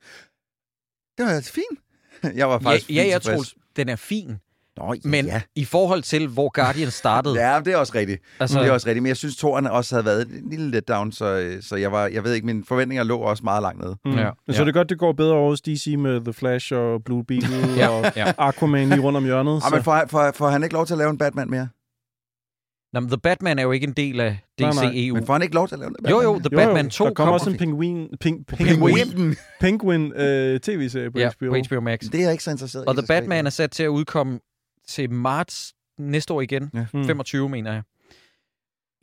Det 1.18 1.26
var 1.26 1.42
fint. 1.54 1.80
Jeg 2.38 2.50
var 2.50 2.54
Ja, 2.64 2.70
faktisk 2.70 2.90
ja 2.90 3.02
fint 3.02 3.12
jeg 3.12 3.22
tror, 3.22 3.44
den 3.76 3.90
er 3.90 3.96
fin. 3.96 4.38
Nå, 4.78 4.94
ja, 4.94 5.00
Men 5.04 5.26
ja. 5.26 5.42
i 5.56 5.66
forhold 5.66 6.04
til, 6.04 6.28
hvor 6.28 6.50
Guardians 6.50 6.94
startede, 6.94 7.40
Ja, 7.50 7.60
det 7.66 7.74
er 7.74 7.78
også 7.78 7.94
rigtigt. 7.96 8.22
altså, 8.40 8.60
Det 8.60 8.68
er 8.68 8.72
også 8.72 8.88
rigtigt. 8.88 9.04
Men 9.04 9.08
jeg 9.08 9.18
synes, 9.18 9.36
toren 9.36 9.68
også 9.68 9.96
havde 9.96 10.06
været 10.06 10.28
en 10.28 10.50
lille 10.50 10.72
letdown, 10.72 11.12
så, 11.12 11.26
øh, 11.26 11.64
så 11.64 11.76
jeg, 11.76 11.92
var, 11.92 12.08
jeg 12.08 12.24
ved 12.24 12.34
ikke, 12.34 12.46
mine 12.46 12.64
forventninger 12.66 13.04
lå 13.04 13.18
også 13.18 13.44
meget 13.44 13.62
langt 13.62 13.82
nede. 13.84 13.98
mm. 14.06 14.12
Ja, 14.12 14.30
så 14.50 14.54
ja. 14.54 14.60
er 14.60 14.66
det 14.66 14.74
godt, 14.74 14.90
det 14.90 15.00
går 15.00 15.12
bedre 15.14 15.34
over 15.34 15.50
hos 15.50 15.62
DC 15.62 15.96
med 16.00 16.22
The 16.22 16.34
Flash 16.34 16.74
og 16.74 17.04
Blue 17.04 17.24
Beetle 17.26 17.56
ja, 17.78 17.90
og 17.90 18.12
ja. 18.16 18.32
Aquaman 18.38 18.90
lige 18.90 19.02
rundt 19.02 19.18
om 19.18 19.24
hjørnet. 19.26 19.62
Ah, 19.66 19.72
men 19.74 19.84
får, 19.84 20.04
får, 20.10 20.32
får 20.32 20.50
han 20.50 20.64
ikke 20.64 20.74
lov 20.74 20.86
til 20.86 20.94
at 20.94 20.98
lave 20.98 21.10
en 21.10 21.18
Batman 21.18 21.50
mere? 21.50 21.68
Nå, 22.94 23.00
men 23.00 23.10
The 23.10 23.18
Batman 23.18 23.60
er 23.60 23.64
jo 23.64 23.72
ikke 23.72 23.88
en 23.88 23.94
del 23.94 24.20
af 24.20 24.40
Nej, 24.60 24.72
nej. 24.74 24.92
DCEU. 24.92 25.14
Men 25.16 25.26
får 25.26 25.34
han 25.34 25.42
ikke 25.42 25.56
lov 25.56 25.68
til 25.68 25.76
at 25.76 25.80
lave 25.80 25.90
en 25.90 25.96
Jo, 26.10 26.18
Batman 26.18 26.34
jo? 26.34 26.40
The 26.40 26.50
Batman 26.50 26.90
2 26.90 27.06
der 27.06 27.14
kommer 27.14 27.34
også 27.34 27.50
en 27.50 27.58
penguin, 27.58 28.08
ping, 28.22 28.48
Penguin. 28.48 29.36
penguin, 29.60 30.14
øh, 30.16 30.60
tv-serie 30.60 31.12
på 31.12 31.20
ja, 31.20 31.30
HBO. 31.30 31.50
på 31.50 31.58
HBO 31.68 31.82
Max. 31.82 32.00
Det 32.00 32.16
er 32.16 32.22
jeg 32.24 32.32
ikke 32.32 32.44
så 32.44 32.52
interesseret 32.52 32.86
Og 32.86 32.94
i. 32.94 32.96
The 32.96 33.02
så 33.02 33.06
skal 33.06 33.14
jeg 33.14 33.22
Batman 33.24 33.46
er 33.46 33.50
sat 33.50 33.72
til 33.72 33.84
at 33.84 33.88
udkomme 33.88 34.40
til 34.88 35.12
marts 35.12 35.74
næste 36.00 36.34
år 36.34 36.42
igen. 36.42 36.70
Ja. 36.74 36.86
Mm. 36.94 37.06
25, 37.06 37.50
mener 37.50 37.74
jeg. 37.74 37.82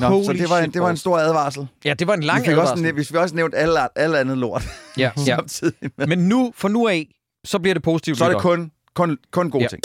Nå, 0.01 0.07
så 0.23 0.27
Holy 0.27 0.39
det 0.39 0.51
var, 0.51 0.59
en, 0.59 0.71
det 0.73 0.83
var 0.83 0.91
en 0.91 0.97
stor 0.97 1.19
advarsel. 1.19 1.67
Ja, 1.85 1.95
det 1.95 2.07
var 2.07 2.15
en 2.15 2.23
lang 2.23 2.47
vi 2.47 2.49
også, 2.53 2.61
advarsel. 2.61 2.83
næ- 2.83 2.91
vi 2.91 3.05
fik 3.05 3.17
også 3.17 3.35
nævnt 3.35 3.55
alle, 3.57 3.99
alle 3.99 4.19
andet 4.19 4.39
lort 4.39 4.65
Ja, 4.99 5.11
ja. 5.27 5.37
Men 6.07 6.19
nu, 6.19 6.53
for 6.57 6.69
nu 6.69 6.89
af, 6.89 7.09
så 7.45 7.59
bliver 7.59 7.75
det 7.75 7.83
positivt. 7.83 8.19
Så 8.19 8.25
er 8.25 8.29
det 8.29 8.39
kun, 8.39 8.71
kun, 8.95 9.19
kun 9.31 9.51
gode 9.51 9.63
Ja. 9.65 9.69
ting. 9.69 9.83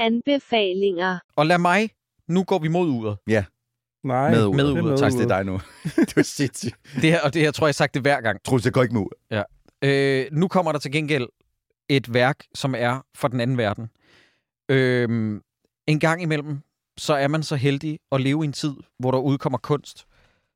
Anbefalinger. 0.00 1.18
Og 1.36 1.46
lad 1.46 1.58
mig, 1.58 1.90
nu 2.28 2.44
går 2.44 2.58
vi 2.58 2.68
mod 2.68 2.88
uret. 2.88 3.16
Nej, 4.04 4.30
Med 4.30 4.46
ud. 4.46 4.54
Med 4.56 4.64
det 4.66 4.84
med 4.84 4.98
Tak, 4.98 5.12
det 5.12 5.20
er 5.20 5.28
dig 5.28 5.44
nu. 5.44 5.52
du 6.14 6.20
er 6.20 6.22
sindssygt. 6.22 6.76
Det 6.94 7.10
her, 7.10 7.20
og 7.20 7.34
det 7.34 7.42
her 7.42 7.50
tror 7.50 7.64
jeg, 7.66 7.68
jeg 7.68 7.74
sagt 7.74 7.94
det 7.94 8.02
hver 8.02 8.20
gang. 8.20 8.44
Troels, 8.44 8.64
det 8.64 8.72
går 8.72 8.82
ikke 8.82 8.94
med 8.94 9.02
ud. 9.02 9.08
Øh, 9.84 10.26
nu 10.32 10.48
kommer 10.48 10.72
der 10.72 10.78
til 10.78 10.92
gengæld 10.92 11.28
et 11.88 12.14
værk, 12.14 12.44
som 12.54 12.74
er 12.78 13.04
fra 13.14 13.28
den 13.28 13.40
anden 13.40 13.58
verden. 13.58 13.90
Øh, 14.68 15.40
en 15.86 16.00
gang 16.00 16.22
imellem, 16.22 16.58
så 16.98 17.14
er 17.14 17.28
man 17.28 17.42
så 17.42 17.56
heldig 17.56 17.98
at 18.12 18.20
leve 18.20 18.44
i 18.44 18.46
en 18.46 18.52
tid, 18.52 18.74
hvor 18.98 19.10
der 19.10 19.18
udkommer 19.18 19.58
kunst. 19.58 20.06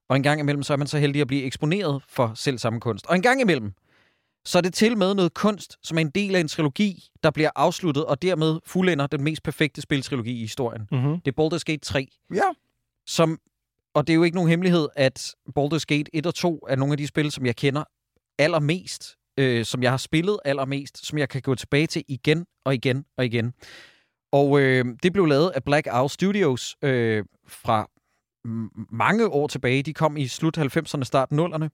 Og 0.08 0.16
en 0.16 0.22
gang 0.22 0.40
imellem, 0.40 0.62
så 0.62 0.72
er 0.72 0.76
man 0.76 0.86
så 0.86 0.98
heldig 0.98 1.20
at 1.20 1.26
blive 1.26 1.42
eksponeret 1.42 2.02
for 2.08 2.32
selv 2.34 2.58
samme 2.58 2.80
kunst. 2.80 3.06
Og 3.06 3.16
en 3.16 3.22
gang 3.22 3.40
imellem, 3.40 3.72
så 4.44 4.58
er 4.58 4.62
det 4.62 4.74
til 4.74 4.96
med 4.98 5.14
noget 5.14 5.34
kunst, 5.34 5.78
som 5.82 5.96
er 5.98 6.00
en 6.00 6.10
del 6.10 6.34
af 6.36 6.40
en 6.40 6.48
trilogi, 6.48 7.04
der 7.22 7.30
bliver 7.30 7.50
afsluttet, 7.56 8.04
og 8.04 8.22
dermed 8.22 8.60
fuldender 8.66 9.06
den 9.06 9.22
mest 9.24 9.42
perfekte 9.42 9.80
spiltrilogi 9.80 10.32
i 10.36 10.40
historien. 10.40 10.88
Mm-hmm. 10.90 11.20
Det 11.20 11.34
er 11.38 11.42
Baldur's 11.42 11.62
Gate 11.64 11.84
3, 11.84 12.08
Ja. 12.34 12.42
som, 13.06 13.38
og 13.94 14.06
det 14.06 14.12
er 14.12 14.14
jo 14.14 14.22
ikke 14.22 14.34
nogen 14.34 14.50
hemmelighed, 14.50 14.88
at 14.96 15.34
Baldur's 15.58 15.84
Gate 15.88 16.10
1 16.16 16.26
og 16.26 16.34
2 16.34 16.66
er 16.68 16.76
nogle 16.76 16.92
af 16.92 16.98
de 16.98 17.06
spil, 17.06 17.30
som 17.32 17.46
jeg 17.46 17.56
kender 17.56 17.84
allermest, 18.38 19.16
øh, 19.38 19.64
som 19.64 19.82
jeg 19.82 19.90
har 19.92 19.96
spillet 19.96 20.38
allermest, 20.44 21.06
som 21.06 21.18
jeg 21.18 21.28
kan 21.28 21.42
gå 21.42 21.54
tilbage 21.54 21.86
til 21.86 22.04
igen 22.08 22.46
og 22.64 22.74
igen 22.74 23.04
og 23.16 23.24
igen. 23.24 23.52
Og 24.32 24.60
øh, 24.60 24.84
det 25.02 25.12
blev 25.12 25.26
lavet 25.26 25.50
af 25.50 25.64
Black 25.64 25.88
Owl 25.92 26.10
Studios 26.10 26.76
øh, 26.82 27.24
fra 27.48 27.90
mange 28.92 29.28
år 29.28 29.46
tilbage. 29.46 29.82
De 29.82 29.92
kom 29.94 30.16
i 30.16 30.26
slut 30.28 30.58
90'erne, 30.58 31.04
start 31.04 31.28
0'erne. 31.32 31.68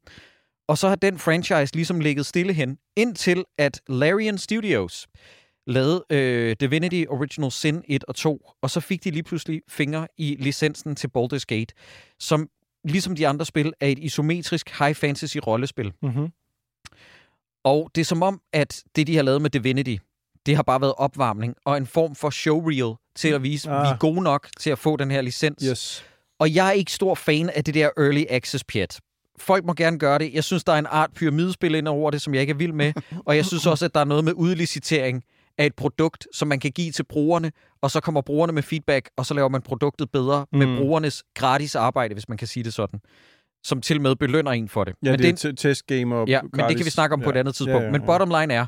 Og 0.70 0.78
så 0.78 0.88
har 0.88 0.96
den 0.96 1.18
franchise 1.18 1.74
ligesom 1.74 2.00
ligget 2.00 2.26
stille 2.26 2.52
hen, 2.52 2.78
indtil 2.96 3.44
at 3.58 3.80
Larian 3.88 4.38
Studios 4.38 5.06
lavede 5.66 6.04
øh, 6.10 6.56
Divinity 6.60 7.04
Original 7.08 7.52
Sin 7.52 7.82
1 7.88 8.04
og 8.04 8.14
2, 8.14 8.50
og 8.62 8.70
så 8.70 8.80
fik 8.80 9.04
de 9.04 9.10
lige 9.10 9.22
pludselig 9.22 9.62
fingre 9.68 10.08
i 10.18 10.36
licensen 10.40 10.96
til 10.96 11.10
Baldur's 11.18 11.44
Gate, 11.46 11.74
som 12.20 12.48
ligesom 12.84 13.16
de 13.16 13.28
andre 13.28 13.44
spil 13.44 13.72
er 13.80 13.86
et 13.86 13.98
isometrisk 13.98 14.78
high 14.78 14.94
fantasy 14.94 15.36
rollespil. 15.46 15.92
Mm-hmm. 16.02 16.28
Og 17.64 17.90
det 17.94 18.00
er 18.00 18.04
som 18.04 18.22
om, 18.22 18.40
at 18.52 18.82
det, 18.96 19.06
de 19.06 19.16
har 19.16 19.22
lavet 19.22 19.42
med 19.42 19.50
Divinity, 19.50 19.96
det 20.46 20.56
har 20.56 20.62
bare 20.62 20.80
været 20.80 20.94
opvarmning 20.96 21.54
og 21.64 21.76
en 21.76 21.86
form 21.86 22.14
for 22.14 22.30
showreel 22.30 22.94
til 23.16 23.28
at 23.28 23.42
vise, 23.42 23.70
Ah. 23.70 23.82
vi 23.82 23.88
er 23.88 23.98
gode 23.98 24.22
nok 24.22 24.48
til 24.60 24.70
at 24.70 24.78
få 24.78 24.96
den 24.96 25.10
her 25.10 25.20
licens. 25.22 25.64
Yes. 25.64 26.04
Og 26.38 26.54
jeg 26.54 26.68
er 26.68 26.72
ikke 26.72 26.92
stor 26.92 27.14
fan 27.14 27.50
af 27.50 27.64
det 27.64 27.74
der 27.74 27.90
early 27.98 28.24
access 28.28 28.64
pjat. 28.64 29.00
Folk 29.40 29.64
må 29.64 29.74
gerne 29.74 29.98
gøre 29.98 30.18
det. 30.18 30.34
Jeg 30.34 30.44
synes, 30.44 30.64
der 30.64 30.72
er 30.72 30.78
en 30.78 30.86
art 30.90 31.10
pyramidespil 31.14 31.74
ind 31.74 31.88
over 31.88 32.10
det, 32.10 32.22
som 32.22 32.34
jeg 32.34 32.40
ikke 32.40 32.50
er 32.50 32.56
vild 32.56 32.72
med. 32.72 32.92
Og 33.26 33.36
jeg 33.36 33.46
synes 33.46 33.66
også, 33.66 33.84
at 33.84 33.94
der 33.94 34.00
er 34.00 34.04
noget 34.04 34.24
med 34.24 34.32
udlicitering 34.36 35.24
af 35.58 35.66
et 35.66 35.74
produkt, 35.74 36.26
som 36.32 36.48
man 36.48 36.60
kan 36.60 36.70
give 36.70 36.92
til 36.92 37.04
brugerne, 37.04 37.52
og 37.82 37.90
så 37.90 38.00
kommer 38.00 38.20
brugerne 38.20 38.52
med 38.52 38.62
feedback, 38.62 39.10
og 39.16 39.26
så 39.26 39.34
laver 39.34 39.48
man 39.48 39.62
produktet 39.62 40.10
bedre 40.10 40.46
mm. 40.52 40.58
med 40.58 40.78
brugernes 40.78 41.24
gratis 41.34 41.74
arbejde, 41.74 42.14
hvis 42.14 42.28
man 42.28 42.38
kan 42.38 42.48
sige 42.48 42.64
det 42.64 42.74
sådan. 42.74 43.00
Som 43.64 43.80
til 43.80 44.00
med 44.00 44.16
belønner 44.16 44.50
en 44.50 44.68
for 44.68 44.84
det. 44.84 44.94
Ja, 45.04 45.10
men 45.10 45.18
det 45.18 45.28
er 45.28 45.32
det, 45.32 45.44
et 45.44 45.58
testgame 45.58 46.16
og 46.16 46.28
ja, 46.28 46.40
men 46.42 46.68
det 46.68 46.76
kan 46.76 46.86
vi 46.86 46.90
snakke 46.90 47.14
om 47.14 47.20
på 47.20 47.30
et 47.30 47.36
andet 47.36 47.54
tidspunkt. 47.54 47.80
Ja, 47.80 47.84
ja, 47.84 47.92
Men 47.92 48.00
ja. 48.00 48.06
bottom 48.06 48.28
line 48.40 48.54
er, 48.54 48.66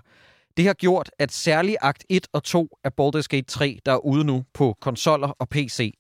det 0.56 0.66
har 0.66 0.72
gjort, 0.72 1.10
at 1.18 1.32
særlig 1.32 1.76
akt 1.80 2.04
1 2.08 2.26
og 2.32 2.44
2 2.44 2.76
af 2.84 2.90
Baldur's 3.00 3.26
Gate 3.28 3.46
3, 3.48 3.78
der 3.86 3.92
er 3.92 4.04
ude 4.04 4.24
nu 4.24 4.44
på 4.54 4.76
konsoller 4.80 5.28
og 5.28 5.48
PC, 5.48 5.94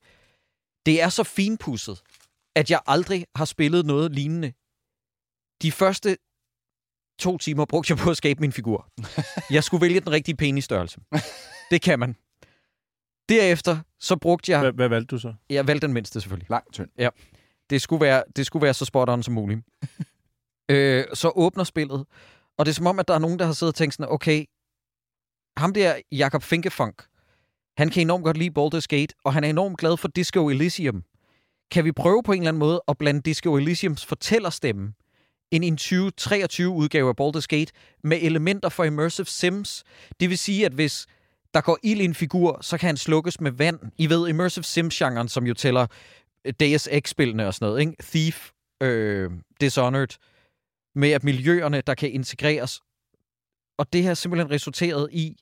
det 0.86 1.02
er 1.02 1.08
så 1.08 1.24
finpudset, 1.24 2.02
at 2.56 2.70
jeg 2.70 2.80
aldrig 2.86 3.26
har 3.36 3.44
spillet 3.44 3.86
noget 3.86 4.12
lignende. 4.12 4.52
De 5.62 5.72
første 5.72 6.16
to 7.18 7.38
timer 7.38 7.64
brugte 7.64 7.90
jeg 7.90 7.98
på 7.98 8.10
at 8.10 8.16
skabe 8.16 8.40
min 8.40 8.52
figur. 8.52 8.88
Jeg 9.50 9.64
skulle 9.64 9.80
vælge 9.80 10.00
den 10.00 10.12
rigtige 10.12 10.36
penisstørrelse. 10.36 11.00
Det 11.70 11.82
kan 11.82 11.98
man. 11.98 12.16
Derefter 13.28 13.78
så 14.00 14.16
brugte 14.16 14.52
jeg... 14.52 14.60
Hvad, 14.60 14.72
hvad 14.72 14.88
valgte 14.88 15.16
du 15.16 15.18
så? 15.18 15.34
Jeg 15.50 15.66
valgte 15.66 15.86
den 15.86 15.94
mindste 15.94 16.20
selvfølgelig. 16.20 16.50
Langt 16.50 16.72
tynd. 16.72 16.88
Det 17.70 17.82
skulle 17.82 18.00
være, 18.00 18.22
det 18.36 18.46
skulle 18.46 18.62
være 18.62 18.74
så 18.74 18.84
spot 18.84 19.08
on 19.08 19.22
som 19.22 19.34
muligt. 19.34 19.60
øh, 20.70 21.04
så 21.14 21.32
åbner 21.34 21.64
spillet, 21.64 22.06
og 22.58 22.66
det 22.66 22.72
er 22.72 22.74
som 22.74 22.86
om, 22.86 22.98
at 22.98 23.08
der 23.08 23.14
er 23.14 23.18
nogen, 23.18 23.38
der 23.38 23.44
har 23.44 23.52
siddet 23.52 23.72
og 23.72 23.76
tænkt 23.76 23.94
sådan, 23.94 24.12
okay, 24.12 24.44
ham 25.56 25.74
der 25.74 26.00
Jakob 26.12 26.42
Finkefunk, 26.42 27.04
han 27.76 27.88
kan 27.90 28.02
enormt 28.02 28.24
godt 28.24 28.36
lide 28.36 28.60
Baldur's 28.60 28.86
Gate, 28.88 29.14
og 29.24 29.32
han 29.32 29.44
er 29.44 29.48
enormt 29.48 29.78
glad 29.78 29.96
for 29.96 30.08
Disco 30.08 30.48
Elysium. 30.48 31.04
Kan 31.70 31.84
vi 31.84 31.92
prøve 31.92 32.22
på 32.22 32.32
en 32.32 32.38
eller 32.38 32.48
anden 32.48 32.58
måde 32.58 32.82
at 32.88 32.98
blande 32.98 33.20
Disco 33.20 33.56
Elysiums 33.56 34.06
fortællerstemme 34.06 34.94
end 35.52 35.64
i 35.64 35.68
en 35.68 35.78
2023-udgave 35.80 37.08
af 37.08 37.14
Baldur's 37.20 37.46
Gate 37.48 37.72
med 38.04 38.18
elementer 38.22 38.68
for 38.68 38.84
Immersive 38.84 39.26
Sims? 39.26 39.84
Det 40.20 40.30
vil 40.30 40.38
sige, 40.38 40.66
at 40.66 40.72
hvis 40.72 41.06
der 41.54 41.60
går 41.60 41.78
ild 41.82 42.00
i 42.00 42.04
en 42.04 42.14
figur, 42.14 42.58
så 42.60 42.78
kan 42.78 42.86
han 42.86 42.96
slukkes 42.96 43.40
med 43.40 43.50
vand. 43.50 43.78
I 43.98 44.10
ved, 44.10 44.28
Immersive 44.28 44.64
Sims-genren, 44.64 45.28
som 45.28 45.46
jo 45.46 45.54
tæller 45.54 45.86
øh, 46.44 46.52
Deus 46.60 46.88
Ex-spillene 46.90 47.46
og 47.46 47.54
sådan 47.54 47.66
noget, 47.66 47.80
ikke? 47.80 47.94
Thief, 48.02 48.50
øh, 48.82 49.30
Dishonored, 49.60 50.18
med 50.94 51.10
at 51.10 51.24
miljøerne, 51.24 51.80
der 51.80 51.94
kan 51.94 52.12
integreres. 52.12 52.80
Og 53.78 53.92
det 53.92 54.04
har 54.04 54.14
simpelthen 54.14 54.50
resulteret 54.50 55.08
i 55.12 55.36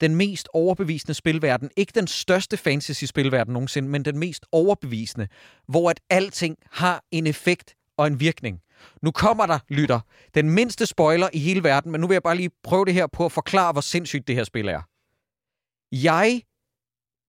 den 0.00 0.16
mest 0.16 0.48
overbevisende 0.52 1.14
spilverden. 1.14 1.70
Ikke 1.76 1.92
den 1.94 2.06
største 2.06 2.56
fantasy-spilverden 2.56 3.52
nogensinde, 3.52 3.88
men 3.88 4.04
den 4.04 4.18
mest 4.18 4.46
overbevisende, 4.52 5.28
hvor 5.68 5.90
at 5.90 6.00
alting 6.10 6.56
har 6.70 7.04
en 7.10 7.26
effekt 7.26 7.74
og 7.96 8.06
en 8.06 8.20
virkning. 8.20 8.60
Nu 9.02 9.10
kommer 9.10 9.46
der, 9.46 9.58
lytter, 9.68 10.00
den 10.34 10.50
mindste 10.50 10.86
spoiler 10.86 11.28
i 11.32 11.38
hele 11.38 11.64
verden, 11.64 11.92
men 11.92 12.00
nu 12.00 12.06
vil 12.06 12.14
jeg 12.14 12.22
bare 12.22 12.36
lige 12.36 12.50
prøve 12.62 12.84
det 12.84 12.94
her 12.94 13.06
på 13.06 13.24
at 13.24 13.32
forklare, 13.32 13.72
hvor 13.72 13.80
sindssygt 13.80 14.28
det 14.28 14.36
her 14.36 14.44
spil 14.44 14.68
er. 14.68 14.82
Jeg 15.92 16.42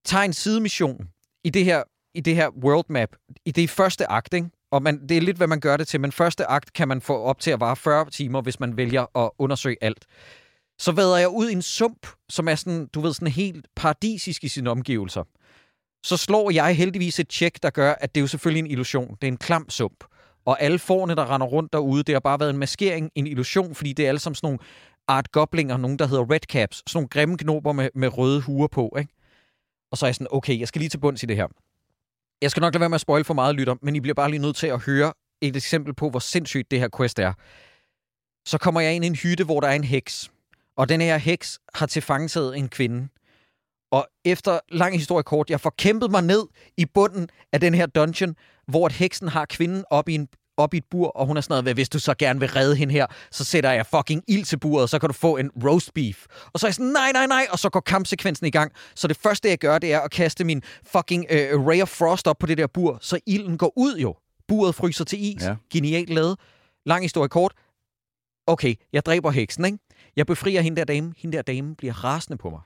tager 0.06 0.24
en 0.24 0.34
sidemission 0.34 1.10
i 1.44 1.50
det 1.50 1.66
her, 1.66 1.84
i 2.16 2.22
det 2.22 2.36
her 2.36 2.50
world 2.50 2.86
map, 2.90 3.10
i 3.46 3.52
det 3.52 3.70
første 3.70 4.12
akt, 4.12 4.34
ikke? 4.34 4.50
og 4.72 4.84
man, 4.84 5.08
det 5.08 5.18
er 5.18 5.22
lidt, 5.22 5.38
hvad 5.38 5.48
man 5.48 5.60
gør 5.60 5.78
det 5.78 5.88
til, 5.88 6.02
men 6.02 6.12
første 6.12 6.46
akt 6.46 6.74
kan 6.74 6.88
man 6.88 7.02
få 7.02 7.22
op 7.22 7.40
til 7.40 7.52
at 7.52 7.60
vare 7.60 7.76
40 7.76 8.10
timer, 8.10 8.42
hvis 8.42 8.60
man 8.60 8.78
vælger 8.78 9.18
at 9.18 9.32
undersøge 9.40 9.78
alt. 9.82 10.06
Så 10.80 10.92
vader 10.92 11.18
jeg 11.18 11.30
ud 11.30 11.50
i 11.50 11.52
en 11.52 11.62
sump, 11.62 12.08
som 12.30 12.48
er 12.48 12.56
sådan, 12.56 12.88
du 12.88 13.02
ved, 13.02 13.14
sådan 13.14 13.28
helt 13.28 13.68
paradisisk 13.76 14.44
i 14.44 14.48
sine 14.48 14.70
omgivelser. 14.70 15.24
Så 16.04 16.18
slår 16.18 16.52
jeg 16.52 16.76
heldigvis 16.76 17.20
et 17.20 17.30
tjek, 17.30 17.64
der 17.64 17.70
gør, 17.70 17.94
at 17.94 18.16
det 18.16 18.22
er 18.22 18.24
jo 18.24 18.28
selvfølgelig 18.28 18.60
en 18.60 18.72
illusion. 18.72 19.18
Det 19.22 19.28
er 19.28 19.32
en 19.32 19.38
klam 19.38 19.70
sump. 19.70 20.04
Og 20.46 20.62
alle 20.62 20.80
forne, 20.80 21.16
der 21.16 21.34
render 21.34 21.48
rundt 21.48 21.74
derude, 21.74 22.04
det 22.04 22.16
har 22.16 22.20
bare 22.20 22.40
været 22.40 22.50
en 22.50 22.58
maskering, 22.58 23.12
en 23.16 23.28
illusion, 23.28 23.76
fordi 23.76 23.94
det 23.94 24.06
er 24.06 24.10
alle 24.10 24.20
sammen 24.20 24.36
sådan 24.36 24.48
nogle 24.48 24.60
art 25.08 25.32
goblinger, 25.32 25.78
nogen 25.78 26.00
der 26.00 26.08
hedder 26.08 26.32
red 26.32 26.40
caps, 26.40 26.78
sådan 26.78 26.98
nogle 26.98 27.10
grimme 27.10 27.38
knober 27.38 27.72
med, 27.72 27.90
med 27.96 28.18
røde 28.18 28.42
huer 28.42 28.68
på, 28.68 28.96
ikke? 29.00 29.14
Og 29.92 29.98
så 29.98 30.06
er 30.06 30.08
jeg 30.08 30.16
sådan, 30.16 30.28
okay, 30.32 30.60
jeg 30.60 30.68
skal 30.68 30.80
lige 30.80 30.90
til 30.90 30.98
bunds 30.98 31.24
i 31.24 31.26
det 31.26 31.36
her. 31.36 31.48
Jeg 32.42 32.52
skal 32.52 32.62
nok 32.62 32.74
lade 32.74 32.80
være 32.80 32.90
med 32.90 32.96
at 32.96 33.02
spoil 33.02 33.24
for 33.24 33.34
meget, 33.34 33.56
lytter, 33.56 33.76
men 33.82 33.96
I 33.96 34.00
bliver 34.00 34.14
bare 34.14 34.30
lige 34.30 34.42
nødt 34.42 34.56
til 34.56 34.68
at 34.68 34.80
høre 34.80 35.14
et 35.42 35.56
eksempel 35.56 35.94
på, 35.94 36.10
hvor 36.10 36.20
sindssygt 36.20 36.72
det 36.72 36.80
her 36.80 36.90
quest 36.98 37.20
er. 37.20 37.34
Så 38.46 38.58
kommer 38.58 38.82
jeg 38.82 38.94
ind 38.94 39.04
i 39.04 39.08
en 39.08 39.16
hytte, 39.16 39.44
hvor 39.44 39.60
der 39.60 39.68
er 39.68 39.74
en 39.74 39.84
heks. 39.84 40.32
Og 40.76 40.90
den 40.90 41.02
her 41.02 41.18
heks 41.18 41.60
har 41.74 41.86
tilfangetaget 41.86 42.58
en 42.58 42.70
kvinde. 42.70 43.08
Og 43.92 44.08
efter 44.26 44.60
lang 44.70 44.98
historie 44.98 45.24
kort, 45.24 45.50
jeg 45.50 45.62
får 45.62 45.74
kæmpet 45.78 46.12
mig 46.12 46.22
ned 46.22 46.44
i 46.78 46.86
bunden 46.86 47.30
af 47.54 47.60
den 47.60 47.74
her 47.74 47.86
dungeon, 47.86 48.36
hvor 48.68 48.86
at 48.86 48.92
heksen 48.92 49.28
har 49.28 49.46
kvinden 49.46 49.84
op 49.90 50.10
i, 50.10 50.16
en, 50.16 50.28
op 50.58 50.74
i 50.74 50.78
et 50.78 50.84
bur, 50.92 51.08
og 51.08 51.28
hun 51.28 51.38
er 51.38 51.42
sådan 51.42 51.64
noget, 51.64 51.76
hvis 51.76 51.90
du 51.90 52.00
så 52.00 52.14
gerne 52.14 52.40
vil 52.40 52.50
redde 52.50 52.76
hende 52.76 52.94
her, 52.94 53.06
så 53.32 53.44
sætter 53.44 53.72
jeg 53.72 53.86
fucking 53.86 54.24
ild 54.28 54.46
til 54.46 54.60
buret, 54.60 54.90
så 54.90 55.00
kan 55.00 55.10
du 55.10 55.14
få 55.14 55.38
en 55.38 55.52
roast 55.64 55.94
beef. 55.94 56.26
Og 56.54 56.60
så 56.60 56.66
er 56.66 56.70
jeg 56.70 56.76
sådan, 56.76 56.92
nej, 56.92 57.12
nej, 57.12 57.28
nej, 57.28 57.48
og 57.52 57.60
så 57.60 57.70
går 57.70 57.80
kampsekvensen 57.80 58.48
i 58.48 58.50
gang. 58.50 58.72
Så 58.96 59.08
det 59.08 59.18
første, 59.18 59.50
jeg 59.50 59.58
gør, 59.58 59.80
det 59.80 59.94
er 59.94 60.00
at 60.00 60.12
kaste 60.12 60.44
min 60.44 60.62
fucking 60.84 61.26
uh, 61.32 61.68
Ray 61.68 61.82
of 61.82 61.90
Frost 61.90 62.28
op 62.28 62.38
på 62.40 62.46
det 62.48 62.58
der 62.58 62.68
bur, 62.68 62.98
så 63.02 63.20
ilden 63.28 63.58
går 63.58 63.74
ud 63.76 63.98
jo. 63.98 64.16
Buret 64.48 64.76
fryser 64.76 65.06
til 65.06 65.24
is. 65.24 65.44
Ja. 65.44 65.56
Genialt 65.74 66.10
lavet. 66.10 66.40
Lang 66.86 67.04
historie 67.04 67.30
kort. 67.30 67.54
Okay, 68.48 68.76
jeg 68.94 69.06
dræber 69.06 69.32
heksen, 69.32 69.66
ikke? 69.66 69.78
Jeg 70.16 70.26
befrier 70.26 70.62
hende 70.62 70.78
der 70.78 70.86
dame. 70.86 71.14
Hende 71.18 71.38
der 71.38 71.44
dame 71.44 71.76
bliver 71.76 72.04
rasende 72.04 72.38
på 72.38 72.50
mig. 72.50 72.60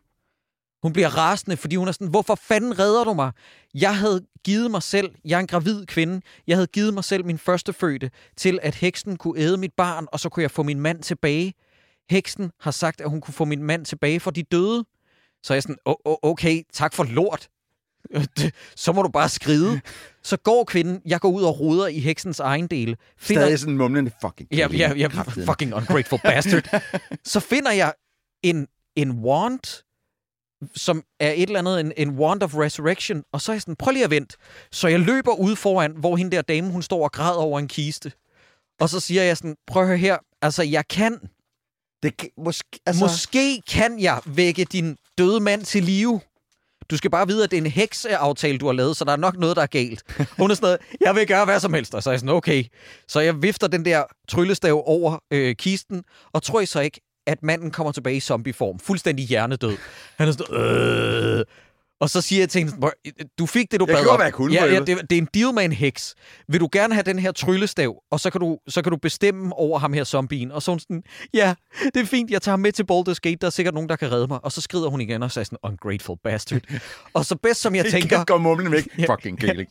Hun 0.86 0.94
bliver 0.94 1.18
rasende, 1.18 1.58
fordi 1.58 1.76
hun 1.76 1.88
er 1.88 1.92
sådan, 1.92 2.08
hvorfor 2.08 2.36
fanden 2.36 2.80
redder 2.80 3.04
du 3.04 3.14
mig? 3.14 3.32
Jeg 3.74 3.98
havde 3.98 4.22
givet 4.44 4.72
mig 4.72 4.84
selv, 4.84 5.12
jeg 5.26 5.36
er 5.36 5.40
en 5.40 5.48
gravid 5.48 5.86
kvinde, 5.86 6.22
jeg 6.48 6.58
havde 6.58 6.68
givet 6.68 6.94
mig 6.94 7.04
selv 7.04 7.26
min 7.26 7.38
første 7.38 7.74
fødte, 7.74 8.12
til 8.38 8.60
at 8.62 8.76
heksen 8.76 9.18
kunne 9.18 9.40
æde 9.40 9.58
mit 9.58 9.74
barn, 9.78 10.08
og 10.12 10.20
så 10.20 10.30
kunne 10.30 10.44
jeg 10.44 10.52
få 10.52 10.64
min 10.64 10.80
mand 10.80 11.04
tilbage. 11.04 11.54
Heksen 12.10 12.52
har 12.60 12.72
sagt, 12.72 13.02
at 13.02 13.10
hun 13.10 13.22
kunne 13.22 13.34
få 13.34 13.46
min 13.46 13.64
mand 13.64 13.86
tilbage 13.86 14.20
for 14.20 14.32
de 14.32 14.44
døde. 14.44 14.86
Så 15.44 15.54
er 15.54 15.56
jeg 15.56 15.64
sådan, 15.64 15.78
"O- 15.90 16.02
o- 16.10 16.20
okay, 16.24 16.64
tak 16.74 16.94
for 16.94 17.04
lort. 17.04 17.48
Så 18.76 18.92
må 18.94 19.02
du 19.02 19.10
bare 19.10 19.30
skride. 19.30 19.82
Så 20.24 20.38
går 20.38 20.64
kvinden, 20.64 21.02
jeg 21.06 21.20
går 21.20 21.30
ud 21.30 21.44
og 21.44 21.60
roder 21.60 21.88
i 21.88 22.00
heksens 22.00 22.40
egen 22.40 22.68
del. 22.68 22.98
Finder, 23.18 23.42
Stadig 23.44 23.60
sådan 23.60 23.78
mumlende 23.78 24.12
fucking 24.22 24.50
Ja, 24.54 24.68
ja, 24.72 24.94
ja, 24.94 25.08
fucking 25.46 25.74
ungrateful 25.76 26.20
bastard. 26.24 26.82
så 27.34 27.40
finder 27.40 27.72
jeg 27.72 27.94
en, 28.44 28.68
en 28.96 29.12
wand, 29.12 29.84
som 30.76 31.04
er 31.20 31.32
et 31.32 31.42
eller 31.44 31.60
andet, 31.60 31.80
en, 31.80 31.94
en 31.98 32.10
wand 32.10 32.44
of 32.44 32.56
resurrection, 32.56 33.24
og 33.32 33.42
så 33.42 33.52
er 33.52 33.54
jeg 33.54 33.62
sådan, 33.62 33.76
prøv 33.76 33.92
lige 33.92 34.04
at 34.04 34.10
vente. 34.10 34.38
Så 34.72 34.88
jeg 34.88 35.00
løber 35.00 35.34
ud 35.36 35.56
foran, 35.56 35.92
hvor 35.98 36.16
hende 36.16 36.36
der 36.36 36.42
dame, 36.42 36.72
hun 36.72 36.82
står 36.82 37.04
og 37.04 37.12
græder 37.12 37.40
over 37.40 37.60
en 37.60 37.68
kiste. 37.68 38.12
Og 38.80 38.90
så 38.90 39.00
siger 39.00 39.24
jeg 39.24 39.38
sådan, 39.38 39.56
prøv 39.68 39.92
at 39.92 40.00
her, 40.00 40.18
altså 40.42 40.64
jeg 40.64 40.88
kan, 40.88 41.20
Det 42.04 42.28
måske, 42.38 42.80
altså... 42.86 43.06
altså, 43.06 43.06
måske 43.06 43.62
kan 43.70 44.00
jeg 44.00 44.22
vække 44.26 44.64
din 44.64 44.98
døde 45.18 45.40
mand 45.40 45.66
til 45.66 45.84
live. 45.84 46.22
Du 46.90 46.98
skal 46.98 47.12
bare 47.12 47.28
vide, 47.28 47.44
at 47.44 47.52
det 47.52 47.58
er 47.58 47.62
en 47.62 47.72
hekseaftale, 47.72 48.58
du 48.58 48.66
har 48.66 48.74
lavet, 48.74 48.98
så 48.98 49.06
der 49.06 49.12
er 49.12 49.18
nok 49.18 49.38
noget, 49.38 49.56
der 49.56 49.62
er 49.62 49.68
galt. 49.68 50.04
Hun 50.40 50.52
er 50.52 50.56
sådan 50.56 50.66
noget, 50.66 50.80
jeg 51.02 51.16
vil 51.16 51.28
gøre 51.28 51.46
hvad 51.46 51.60
som 51.60 51.74
helst. 51.74 51.96
Og 51.96 52.04
så 52.04 52.10
er 52.10 52.12
jeg 52.14 52.20
sådan, 52.20 52.36
okay. 52.36 52.64
Så 53.08 53.20
jeg 53.20 53.42
vifter 53.42 53.68
den 53.68 53.86
der 53.86 54.04
tryllestav 54.28 54.84
over 54.86 55.20
øh, 55.32 55.56
kisten, 55.56 56.04
og 56.34 56.44
tror 56.44 56.62
I 56.62 56.66
så 56.66 56.80
ikke, 56.80 57.02
at 57.28 57.44
manden 57.44 57.72
kommer 57.72 57.92
tilbage 57.92 58.16
i 58.16 58.20
zombieform. 58.20 58.80
Fuldstændig 58.80 59.26
hjernedød. 59.26 59.78
Han 60.18 60.28
er 60.28 60.32
sådan, 60.32 60.56
øh. 60.56 61.46
Og 62.00 62.10
så 62.10 62.22
siger 62.22 62.42
jeg 62.42 62.50
til 62.50 62.60
hende, 62.60 62.72
sådan, 62.72 62.82
"Prøv, 62.82 62.92
du 63.40 63.46
fik 63.46 63.72
det, 63.72 63.80
du 63.80 63.86
Jeg 63.90 63.96
bad 63.96 64.08
om. 64.08 64.22
jeg 64.22 64.34
kunne, 64.34 64.54
Ja, 64.54 64.66
ja, 64.66 64.72
helvede." 64.72 64.96
det, 64.96 65.10
det 65.10 65.18
er 65.18 65.22
en 65.22 65.28
deal 65.34 65.54
med 65.54 65.66
en 65.66 65.72
heks. 65.72 66.16
Vil 66.48 66.60
du 66.60 66.70
gerne 66.72 66.94
have 66.94 67.04
den 67.04 67.20
her 67.20 67.32
tryllestav, 67.32 67.96
og 68.12 68.20
så 68.20 68.30
kan 68.30 68.42
du, 68.42 68.58
så 68.68 68.82
kan 68.82 68.92
du 68.92 68.98
bestemme 68.98 69.54
over 69.54 69.80
ham 69.80 69.94
her 69.94 70.04
zombien. 70.04 70.52
Og 70.52 70.62
så 70.62 70.72
hun 70.72 70.80
sådan, 70.80 71.04
ja, 71.34 71.54
det 71.94 71.98
er 72.02 72.06
fint, 72.06 72.32
jeg 72.32 72.42
tager 72.42 72.54
ham 72.54 72.60
med 72.60 72.72
til 72.72 72.84
Baldur's 72.92 73.20
Gate, 73.22 73.36
der 73.42 73.48
er 73.48 73.52
sikkert 73.52 73.74
nogen, 73.74 73.90
der 73.90 73.96
kan 73.96 74.12
redde 74.12 74.28
mig. 74.28 74.46
Og 74.46 74.52
så 74.52 74.62
skrider 74.62 74.88
hun 74.90 75.02
igen 75.02 75.24
og 75.24 75.32
siger 75.32 75.44
sådan, 75.44 75.58
ungrateful 75.64 76.18
bastard. 76.24 76.62
og 77.14 77.26
så 77.26 77.36
bedst 77.36 77.62
som 77.62 77.76
jeg 77.76 77.86
tænker, 77.96 78.24
Går 78.26 78.38
mumlen 78.38 78.72
væk. 78.72 78.88
Fucking 79.10 79.40
Gaelic. 79.40 79.68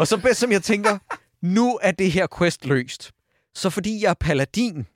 og 0.00 0.06
så 0.06 0.16
bedst 0.16 0.40
som 0.40 0.52
jeg 0.52 0.62
tænker, 0.62 0.98
nu 1.42 1.78
er 1.82 1.90
det 1.90 2.12
her 2.12 2.26
quest 2.38 2.66
løst. 2.66 3.10
Så 3.54 3.70
fordi 3.70 4.02
jeg 4.02 4.10
er 4.10 4.14
paladin, 4.20 4.86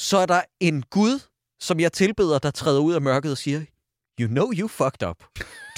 så 0.00 0.16
er 0.16 0.26
der 0.26 0.40
en 0.60 0.82
gud, 0.82 1.20
som 1.60 1.80
jeg 1.80 1.92
tilbeder, 1.92 2.38
der 2.38 2.50
træder 2.50 2.80
ud 2.80 2.94
af 2.94 3.00
mørket 3.00 3.32
og 3.32 3.38
siger, 3.38 3.60
you 4.20 4.28
know 4.28 4.52
you 4.52 4.68
fucked 4.68 5.08
up. 5.08 5.16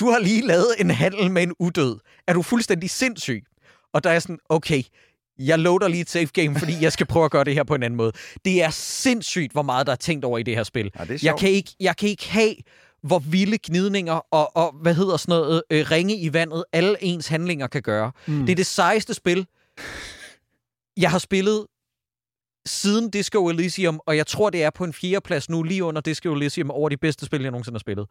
Du 0.01 0.11
har 0.11 0.19
lige 0.19 0.47
lavet 0.47 0.75
en 0.79 0.91
handel 0.91 1.31
med 1.31 1.43
en 1.43 1.53
udød. 1.59 1.99
Er 2.27 2.33
du 2.33 2.43
fuldstændig 2.43 2.91
sindssyg? 2.91 3.45
Og 3.93 4.05
der 4.05 4.11
er 4.11 4.19
sådan, 4.19 4.39
okay, 4.49 4.83
jeg 5.39 5.59
loader 5.59 5.89
lige 5.89 6.01
et 6.01 6.11
safe 6.11 6.27
game, 6.27 6.59
fordi 6.59 6.73
jeg 6.81 6.93
skal 6.93 7.07
prøve 7.07 7.25
at 7.25 7.31
gøre 7.31 7.45
det 7.45 7.55
her 7.55 7.65
på 7.65 7.75
en 7.75 7.83
anden 7.83 7.97
måde. 7.97 8.13
Det 8.45 8.63
er 8.63 8.71
sindssygt, 8.71 9.53
hvor 9.53 9.63
meget 9.63 9.87
der 9.87 9.93
er 9.93 9.97
tænkt 9.97 10.25
over 10.25 10.39
i 10.39 10.43
det 10.43 10.57
her 10.57 10.63
spil. 10.63 10.91
Ja, 10.99 11.05
det 11.05 11.23
jeg, 11.23 11.35
kan 11.39 11.51
ikke, 11.51 11.71
jeg 11.81 11.97
kan 11.97 12.09
ikke 12.09 12.29
have, 12.29 12.55
hvor 13.03 13.19
vilde 13.19 13.59
gnidninger 13.63 14.21
og, 14.31 14.57
og 14.57 14.75
hvad 14.83 14.95
hedder 14.95 15.17
sådan 15.17 15.33
noget, 15.33 15.63
øh, 15.71 15.91
ringe 15.91 16.17
i 16.17 16.33
vandet, 16.33 16.65
alle 16.73 16.97
ens 17.01 17.29
handlinger 17.29 17.67
kan 17.67 17.83
gøre. 17.83 18.13
Mm. 18.27 18.41
Det 18.41 18.53
er 18.53 18.57
det 18.57 18.67
sejeste 18.67 19.15
spil, 19.15 19.47
jeg 20.97 21.11
har 21.11 21.19
spillet 21.19 21.67
siden 22.67 23.11
Disco 23.11 23.49
Elysium, 23.49 24.01
og 24.07 24.17
jeg 24.17 24.27
tror, 24.27 24.51
det 24.51 24.63
er 24.63 24.71
på 24.71 24.85
en 24.85 24.93
fjerdeplads 24.93 25.51
nu, 25.51 25.63
lige 25.63 25.85
under 25.85 26.01
Disco 26.01 26.35
Elysium, 26.35 26.71
over 26.71 26.89
de 26.89 26.97
bedste 26.97 27.27
spil, 27.27 27.43
jeg 27.43 27.51
nogensinde 27.51 27.75
har 27.75 27.81
spillet. 27.81 28.07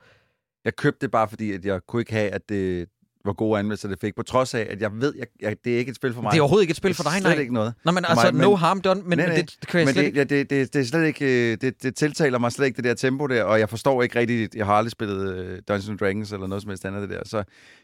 Jeg 0.65 0.75
købte 0.75 0.99
det 1.01 1.11
bare, 1.11 1.27
fordi 1.27 1.51
at 1.51 1.65
jeg 1.65 1.79
kunne 1.87 2.01
ikke 2.01 2.13
have, 2.13 2.29
at 2.29 2.49
det 2.49 2.87
hvor 3.23 3.33
gode 3.33 3.59
anmeldelser 3.59 3.89
det 3.89 3.97
fik, 4.01 4.15
på 4.15 4.23
trods 4.23 4.53
af, 4.53 4.67
at 4.69 4.81
jeg 4.81 4.91
ved, 4.93 5.13
at 5.21 5.27
jeg, 5.41 5.55
det 5.65 5.73
er 5.73 5.77
ikke 5.77 5.89
et 5.89 5.95
spil 5.95 6.13
for 6.13 6.21
mig. 6.21 6.31
Det 6.31 6.37
er 6.37 6.41
overhovedet 6.41 6.63
ikke 6.63 6.71
et 6.71 6.77
spil 6.77 6.93
for 6.93 7.03
dig, 7.03 7.21
nej. 7.21 7.33
ikke 7.33 7.53
noget. 7.53 7.73
Nå, 7.85 7.91
men 7.91 8.05
altså, 8.05 8.25
mig, 8.25 8.33
men- 8.33 8.41
no 8.41 8.55
harm 8.55 8.81
done, 8.81 9.01
men, 9.05 9.17
Nej, 9.17 9.27
nej. 9.27 9.35
det, 9.35 9.55
det 9.61 9.67
kan 9.69 9.79
jeg 9.79 9.85
Men 9.85 9.93
slet 9.93 10.01
det, 10.01 10.07
ikke... 10.07 10.17
ja, 10.19 10.23
det, 10.23 10.49
det, 10.49 10.73
det 10.73 10.81
er 10.81 10.85
slet 10.85 11.05
ikke, 11.05 11.51
øh, 11.51 11.57
det, 11.61 11.83
det 11.83 11.95
tiltaler 11.95 12.39
mig 12.39 12.51
slet 12.51 12.65
ikke, 12.65 12.77
det 12.77 12.83
der 12.83 12.93
tempo 12.93 13.27
der, 13.27 13.43
og 13.43 13.59
jeg 13.59 13.69
forstår 13.69 14.03
ikke 14.03 14.19
rigtigt, 14.19 14.55
jeg 14.55 14.65
har 14.65 14.73
aldrig 14.73 14.91
spillet 14.91 15.35
øh, 15.35 15.61
Dungeons 15.67 15.89
and 15.89 15.97
Dragons 15.99 16.31
eller 16.31 16.47
noget 16.47 16.61
som 16.61 16.69
helst 16.69 16.85
andet 16.85 17.01
det 17.01 17.09
der, 17.09 17.21
så 17.25 17.37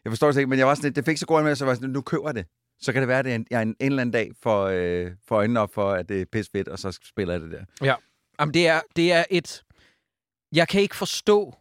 jeg 0.05 0.11
forstår 0.11 0.31
det 0.31 0.37
ikke, 0.37 0.49
men 0.49 0.59
jeg 0.59 0.67
var 0.67 0.75
sådan 0.75 0.87
lidt, 0.87 0.95
det 0.95 1.05
fik 1.05 1.17
så 1.17 1.25
god 1.25 1.43
med, 1.43 1.55
så 1.55 1.65
jeg 1.65 1.67
var 1.69 1.75
sådan, 1.75 1.89
nu 1.89 2.01
køber 2.01 2.27
jeg 2.27 2.35
det. 2.35 2.45
Så 2.79 2.93
kan 2.93 3.01
det 3.01 3.07
være, 3.07 3.19
at 3.19 3.25
det 3.25 3.35
en, 3.35 3.47
jeg 3.49 3.61
en, 3.61 3.67
en 3.67 3.75
eller 3.79 4.01
anden 4.01 4.13
dag 4.13 4.31
for, 4.41 4.65
øh, 4.65 5.11
for 5.27 5.35
øjnene 5.35 5.59
op 5.59 5.73
for, 5.73 5.91
at 5.91 6.09
det 6.09 6.21
er 6.21 6.25
pis 6.31 6.49
fedt, 6.49 6.67
og 6.67 6.79
så 6.79 6.99
spiller 7.03 7.33
jeg 7.33 7.41
det 7.41 7.51
der. 7.51 7.85
Ja. 7.85 7.95
Jamen, 8.39 8.53
det 8.53 8.67
er, 8.67 8.81
det 8.95 9.11
er 9.11 9.23
et... 9.29 9.63
Jeg 10.55 10.67
kan 10.67 10.81
ikke 10.81 10.95
forstå, 10.95 11.55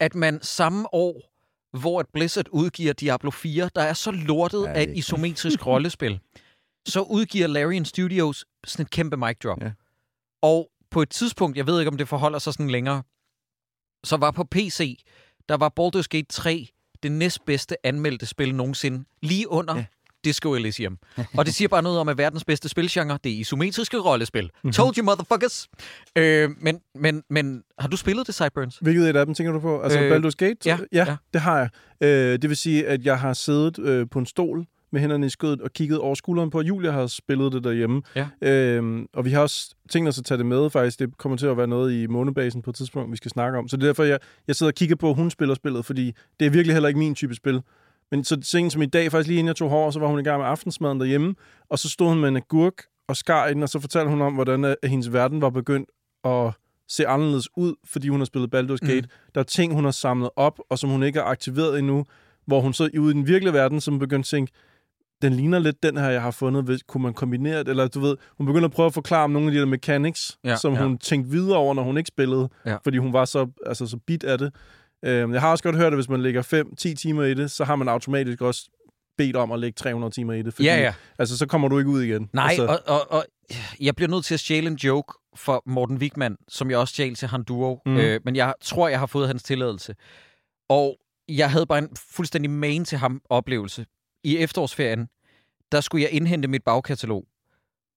at 0.00 0.14
man 0.14 0.42
samme 0.42 0.94
år, 0.94 1.30
hvor 1.78 2.00
et 2.00 2.06
Blizzard 2.12 2.48
udgiver 2.50 2.92
Diablo 2.92 3.30
4, 3.30 3.70
der 3.74 3.82
er 3.82 3.92
så 3.92 4.10
lortet 4.10 4.64
Ja, 4.64 4.72
af 4.72 4.82
et 4.82 4.96
isometrisk 4.96 5.66
rollespil, 5.66 6.20
så 6.86 7.00
udgiver 7.00 7.46
Larian 7.46 7.84
Studios 7.84 8.44
sådan 8.64 8.82
et 8.82 8.90
kæmpe 8.90 9.16
mic 9.16 9.38
drop. 9.38 9.62
Ja. 9.62 9.72
Og 10.42 10.70
på 10.90 11.02
et 11.02 11.10
tidspunkt, 11.10 11.56
jeg 11.56 11.66
ved 11.66 11.80
ikke, 11.80 11.90
om 11.90 11.96
det 11.96 12.08
forholder 12.08 12.38
sig 12.38 12.52
sådan 12.52 12.70
længere, 12.70 13.02
så 14.04 14.16
var 14.16 14.30
på 14.30 14.44
PC, 14.44 15.04
der 15.48 15.56
var 15.56 15.72
Baldur's 15.80 16.06
Gate 16.10 16.26
3 16.28 16.68
det 17.02 17.12
næstbedste 17.12 17.86
anmeldte 17.86 18.26
spil 18.26 18.54
nogensinde, 18.54 19.04
lige 19.22 19.48
under 19.48 19.76
Ja. 19.76 19.84
Disco 20.24 20.54
Elysium. 20.54 20.98
Og 21.36 21.46
det 21.46 21.54
siger 21.54 21.68
bare 21.68 21.82
noget 21.82 21.98
om, 21.98 22.08
at 22.08 22.18
verdens 22.18 22.44
bedste 22.44 22.68
spilgenre, 22.68 23.18
det 23.24 23.32
er 23.32 23.36
isometriske 23.36 23.98
rollespil. 23.98 24.44
Mm-hmm. 24.44 24.72
Told 24.72 24.98
you, 24.98 25.04
motherfuckers! 25.04 25.68
Øh, 26.16 26.50
men, 26.60 26.80
men, 26.94 27.22
men 27.30 27.62
har 27.78 27.88
du 27.88 27.96
spillet 27.96 28.26
det, 28.26 28.34
Sideburns? 28.34 28.78
Hvilket 28.78 29.10
et 29.10 29.16
af 29.16 29.26
dem 29.26 29.34
tænker 29.34 29.52
du 29.52 29.60
på? 29.60 29.80
Altså 29.80 30.00
øh, 30.00 30.16
Baldur's 30.16 30.34
Gate? 30.38 30.56
ja, 30.66 30.78
ja, 30.92 31.04
ja. 31.08 31.16
det 31.32 31.40
har 31.40 31.58
jeg. 31.58 31.68
Øh, 32.00 32.38
det 32.42 32.48
vil 32.48 32.56
sige, 32.56 32.86
at 32.86 33.04
jeg 33.04 33.20
har 33.20 33.32
siddet 33.32 33.78
øh, 33.78 34.06
på 34.10 34.18
en 34.18 34.26
stol 34.26 34.66
med 34.94 35.00
hænderne 35.00 35.26
i 35.26 35.28
skødet 35.28 35.60
og 35.60 35.72
kigget 35.72 35.98
over 35.98 36.14
skulderen 36.14 36.50
på, 36.50 36.58
at 36.58 36.66
Julia 36.66 36.90
har 36.90 37.06
spillet 37.06 37.52
det 37.52 37.64
derhjemme. 37.64 38.02
Ja. 38.16 38.26
Øhm, 38.42 39.06
og 39.12 39.24
vi 39.24 39.30
har 39.30 39.40
også 39.40 39.74
tænkt 39.90 40.08
os 40.08 40.18
at 40.18 40.24
tage 40.24 40.38
det 40.38 40.46
med, 40.46 40.70
faktisk. 40.70 40.98
Det 40.98 41.18
kommer 41.18 41.38
til 41.38 41.46
at 41.46 41.56
være 41.56 41.66
noget 41.66 41.92
i 41.92 42.06
månebasen 42.06 42.62
på 42.62 42.70
et 42.70 42.76
tidspunkt, 42.76 43.12
vi 43.12 43.16
skal 43.16 43.30
snakke 43.30 43.58
om. 43.58 43.68
Så 43.68 43.76
det 43.76 43.82
er 43.82 43.86
derfor, 43.86 44.02
jeg, 44.02 44.18
jeg 44.48 44.56
sidder 44.56 44.70
og 44.70 44.74
kigger 44.74 44.96
på, 44.96 45.10
at 45.10 45.16
hun 45.16 45.30
spiller 45.30 45.54
spillet, 45.54 45.84
fordi 45.84 46.12
det 46.40 46.46
er 46.46 46.50
virkelig 46.50 46.74
heller 46.74 46.88
ikke 46.88 46.98
min 46.98 47.14
type 47.14 47.34
spil. 47.34 47.62
Men 48.14 48.24
så 48.24 48.38
sent 48.42 48.72
som 48.72 48.82
i 48.82 48.86
dag, 48.86 49.10
faktisk 49.10 49.28
lige 49.28 49.38
inden 49.38 49.48
jeg 49.48 49.56
tog 49.56 49.70
hår, 49.70 49.90
så 49.90 50.00
var 50.00 50.06
hun 50.08 50.20
i 50.20 50.22
gang 50.22 50.38
med 50.40 50.46
aftensmaden 50.46 51.00
derhjemme, 51.00 51.34
og 51.68 51.78
så 51.78 51.88
stod 51.90 52.08
hun 52.08 52.20
med 52.20 52.28
en 52.28 52.36
agurk 52.36 52.82
og 53.08 53.16
skar 53.16 53.46
i 53.46 53.54
den, 53.54 53.62
og 53.62 53.68
så 53.68 53.80
fortalte 53.80 54.10
hun 54.10 54.22
om, 54.22 54.34
hvordan 54.34 54.64
øh, 54.64 54.74
hendes 54.84 55.12
verden 55.12 55.40
var 55.40 55.50
begyndt 55.50 55.88
at 56.24 56.52
se 56.88 57.06
anderledes 57.06 57.48
ud, 57.56 57.74
fordi 57.86 58.08
hun 58.08 58.20
har 58.20 58.24
spillet 58.24 58.54
Baldur's 58.54 58.86
Gate. 58.86 59.00
Mm. 59.00 59.08
Der 59.34 59.40
er 59.40 59.44
ting, 59.44 59.74
hun 59.74 59.84
har 59.84 59.90
samlet 59.90 60.30
op, 60.36 60.58
og 60.70 60.78
som 60.78 60.90
hun 60.90 61.02
ikke 61.02 61.18
har 61.18 61.26
aktiveret 61.26 61.78
endnu, 61.78 62.04
hvor 62.46 62.60
hun 62.60 62.72
så 62.72 62.88
ude 62.98 63.10
i 63.10 63.14
den 63.14 63.26
virkelige 63.26 63.52
verden, 63.54 63.80
som 63.80 63.98
begynder 63.98 64.20
at 64.22 64.26
tænke, 64.26 64.52
den 65.22 65.32
ligner 65.32 65.58
lidt 65.58 65.82
den 65.82 65.96
her, 65.96 66.08
jeg 66.10 66.22
har 66.22 66.30
fundet. 66.30 66.64
Hvis, 66.64 66.82
kunne 66.82 67.02
man 67.02 67.14
kombinere 67.14 67.58
det? 67.58 67.68
Eller 67.68 67.88
du 67.88 68.00
ved, 68.00 68.16
hun 68.38 68.46
begynder 68.46 68.68
at 68.68 68.72
prøve 68.72 68.86
at 68.86 68.94
forklare 68.94 69.24
om 69.24 69.30
nogle 69.30 69.48
af 69.48 69.52
de 69.52 69.58
der 69.58 69.66
mechanics, 69.66 70.38
Ja, 70.44 70.56
som 70.56 70.72
ja. 70.74 70.82
hun 70.82 70.98
tænkte 70.98 71.30
videre 71.30 71.58
over, 71.58 71.74
når 71.74 71.82
hun 71.82 71.98
ikke 71.98 72.08
spillede, 72.08 72.48
Ja. 72.66 72.76
fordi 72.84 72.98
hun 72.98 73.12
var 73.12 73.24
så, 73.24 73.46
altså, 73.66 73.86
så 73.86 73.96
bit 74.06 74.24
af 74.24 74.38
det. 74.38 74.52
Øhm, 75.04 75.32
jeg 75.32 75.40
har 75.40 75.50
også 75.50 75.64
godt 75.64 75.76
hørt, 75.76 75.92
at 75.92 75.96
hvis 75.96 76.08
man 76.08 76.22
lægger 76.22 76.42
5-10 76.90 76.94
timer 76.94 77.24
i 77.24 77.34
det, 77.34 77.50
så 77.50 77.64
har 77.64 77.76
man 77.76 77.88
automatisk 77.88 78.40
også 78.40 78.70
bedt 79.18 79.36
om 79.36 79.52
at 79.52 79.60
lægge 79.60 79.76
300 79.76 80.14
timer 80.14 80.32
i 80.32 80.42
det. 80.42 80.54
Fordi, 80.54 80.66
Ja, 80.66 80.80
ja. 80.80 80.94
Altså, 81.18 81.38
så 81.38 81.46
kommer 81.46 81.68
du 81.68 81.78
ikke 81.78 81.90
ud 81.90 82.02
igen. 82.02 82.30
Nej, 82.32 82.46
altså, 82.48 82.66
og, 82.66 82.80
og, 82.86 83.10
og 83.10 83.24
jeg 83.80 83.96
bliver 83.96 84.08
nødt 84.08 84.24
til 84.24 84.34
at 84.34 84.40
stjæle 84.40 84.66
en 84.66 84.74
joke 84.76 85.14
for 85.36 85.62
Morten 85.66 85.96
Wigman, 85.96 86.36
som 86.48 86.70
jeg 86.70 86.78
også 86.78 86.92
stjal 86.94 87.14
til 87.14 87.28
Handuro. 87.28 87.80
Mm. 87.86 87.96
Øh, 87.96 88.20
men 88.24 88.36
jeg 88.36 88.54
tror, 88.60 88.88
jeg 88.88 88.98
har 88.98 89.06
fået 89.06 89.26
hans 89.26 89.42
tilladelse. 89.42 89.94
Og 90.68 90.96
jeg 91.28 91.50
havde 91.50 91.66
bare 91.66 91.78
en 91.78 91.88
fuldstændig 92.10 92.50
main 92.50 92.84
til 92.84 92.98
ham 92.98 93.20
oplevelse. 93.30 93.86
I 94.24 94.36
efterårsferien, 94.36 95.08
der 95.72 95.80
skulle 95.80 96.02
jeg 96.02 96.12
indhente 96.12 96.48
mit 96.48 96.64
bagkatalog. 96.64 97.24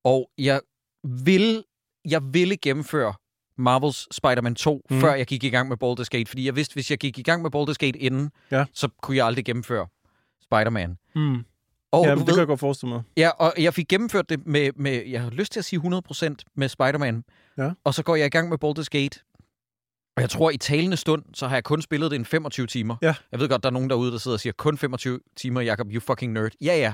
Og 0.03 0.29
jeg 0.37 0.61
ville, 1.03 1.63
jeg 2.09 2.21
ville 2.33 2.57
gennemføre 2.57 3.13
Marvels 3.57 4.07
Spider-Man 4.15 4.55
2, 4.55 4.81
Mhm. 4.89 4.95
mm. 4.97 5.01
før 5.01 5.13
jeg 5.15 5.25
gik 5.27 5.43
i 5.43 5.49
gang 5.49 5.69
med 5.69 5.77
Baldur's 5.83 6.07
Gate. 6.11 6.25
Fordi 6.29 6.45
jeg 6.45 6.55
vidste, 6.55 6.73
hvis 6.73 6.91
jeg 6.91 6.97
gik 6.99 7.17
i 7.19 7.21
gang 7.21 7.41
med 7.41 7.55
Baldur's 7.55 7.73
Gate 7.79 7.99
inden, 7.99 8.31
Ja. 8.51 8.65
så 8.73 8.87
kunne 9.01 9.17
jeg 9.17 9.25
aldrig 9.25 9.45
gennemføre 9.45 9.87
Spider-Man. 10.43 10.97
mm. 11.15 11.45
Og 11.91 12.05
ja, 12.05 12.13
du 12.13 12.19
det 12.19 12.27
ved, 12.27 12.33
kan 12.33 12.39
jeg 12.39 12.47
godt 12.47 12.59
forestille 12.59 12.93
mig. 12.93 13.01
Ja, 13.17 13.29
og 13.29 13.53
jeg 13.57 13.73
fik 13.73 13.87
gennemført 13.87 14.29
det 14.29 14.47
med, 14.47 14.69
med 14.75 15.05
jeg 15.07 15.21
har 15.21 15.29
lyst 15.29 15.51
til 15.51 15.59
at 15.59 15.65
sige 15.65 15.79
100% 15.79 16.43
med 16.55 16.69
Spider-Man. 16.69 17.23
Ja. 17.57 17.71
Og 17.83 17.93
så 17.93 18.03
går 18.03 18.15
jeg 18.15 18.25
i 18.25 18.29
gang 18.29 18.49
med 18.49 18.57
Baldur's 18.65 18.87
Gate. 18.91 19.19
Og 20.15 20.21
jeg 20.21 20.29
tror, 20.29 20.49
i 20.51 20.57
talende 20.57 20.97
stund, 20.97 21.23
så 21.33 21.47
har 21.47 21.55
jeg 21.55 21.63
kun 21.63 21.81
spillet 21.81 22.11
det 22.11 22.19
en 22.19 22.25
25 22.25 22.67
timer. 22.67 22.95
Ja. 23.01 23.15
Jeg 23.31 23.39
ved 23.39 23.49
godt, 23.49 23.63
der 23.63 23.69
er 23.69 23.73
nogen 23.73 23.89
derude, 23.89 24.11
der 24.11 24.17
sidder 24.17 24.35
og 24.35 24.39
siger, 24.41 24.53
kun 24.53 24.77
25 24.77 25.19
timer, 25.35 25.61
Jacob, 25.61 25.87
you 25.91 25.99
fucking 25.99 26.33
nerd. 26.33 26.51
Ja, 26.61 26.77
ja. 26.77 26.93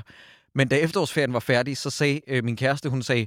Men 0.54 0.68
da 0.68 0.76
efterårsferien 0.76 1.32
var 1.32 1.40
færdig, 1.40 1.76
så 1.76 1.90
sagde 1.90 2.20
øh, 2.28 2.44
min 2.44 2.56
kæreste, 2.56 2.88
hun 2.88 3.02
sagde, 3.02 3.26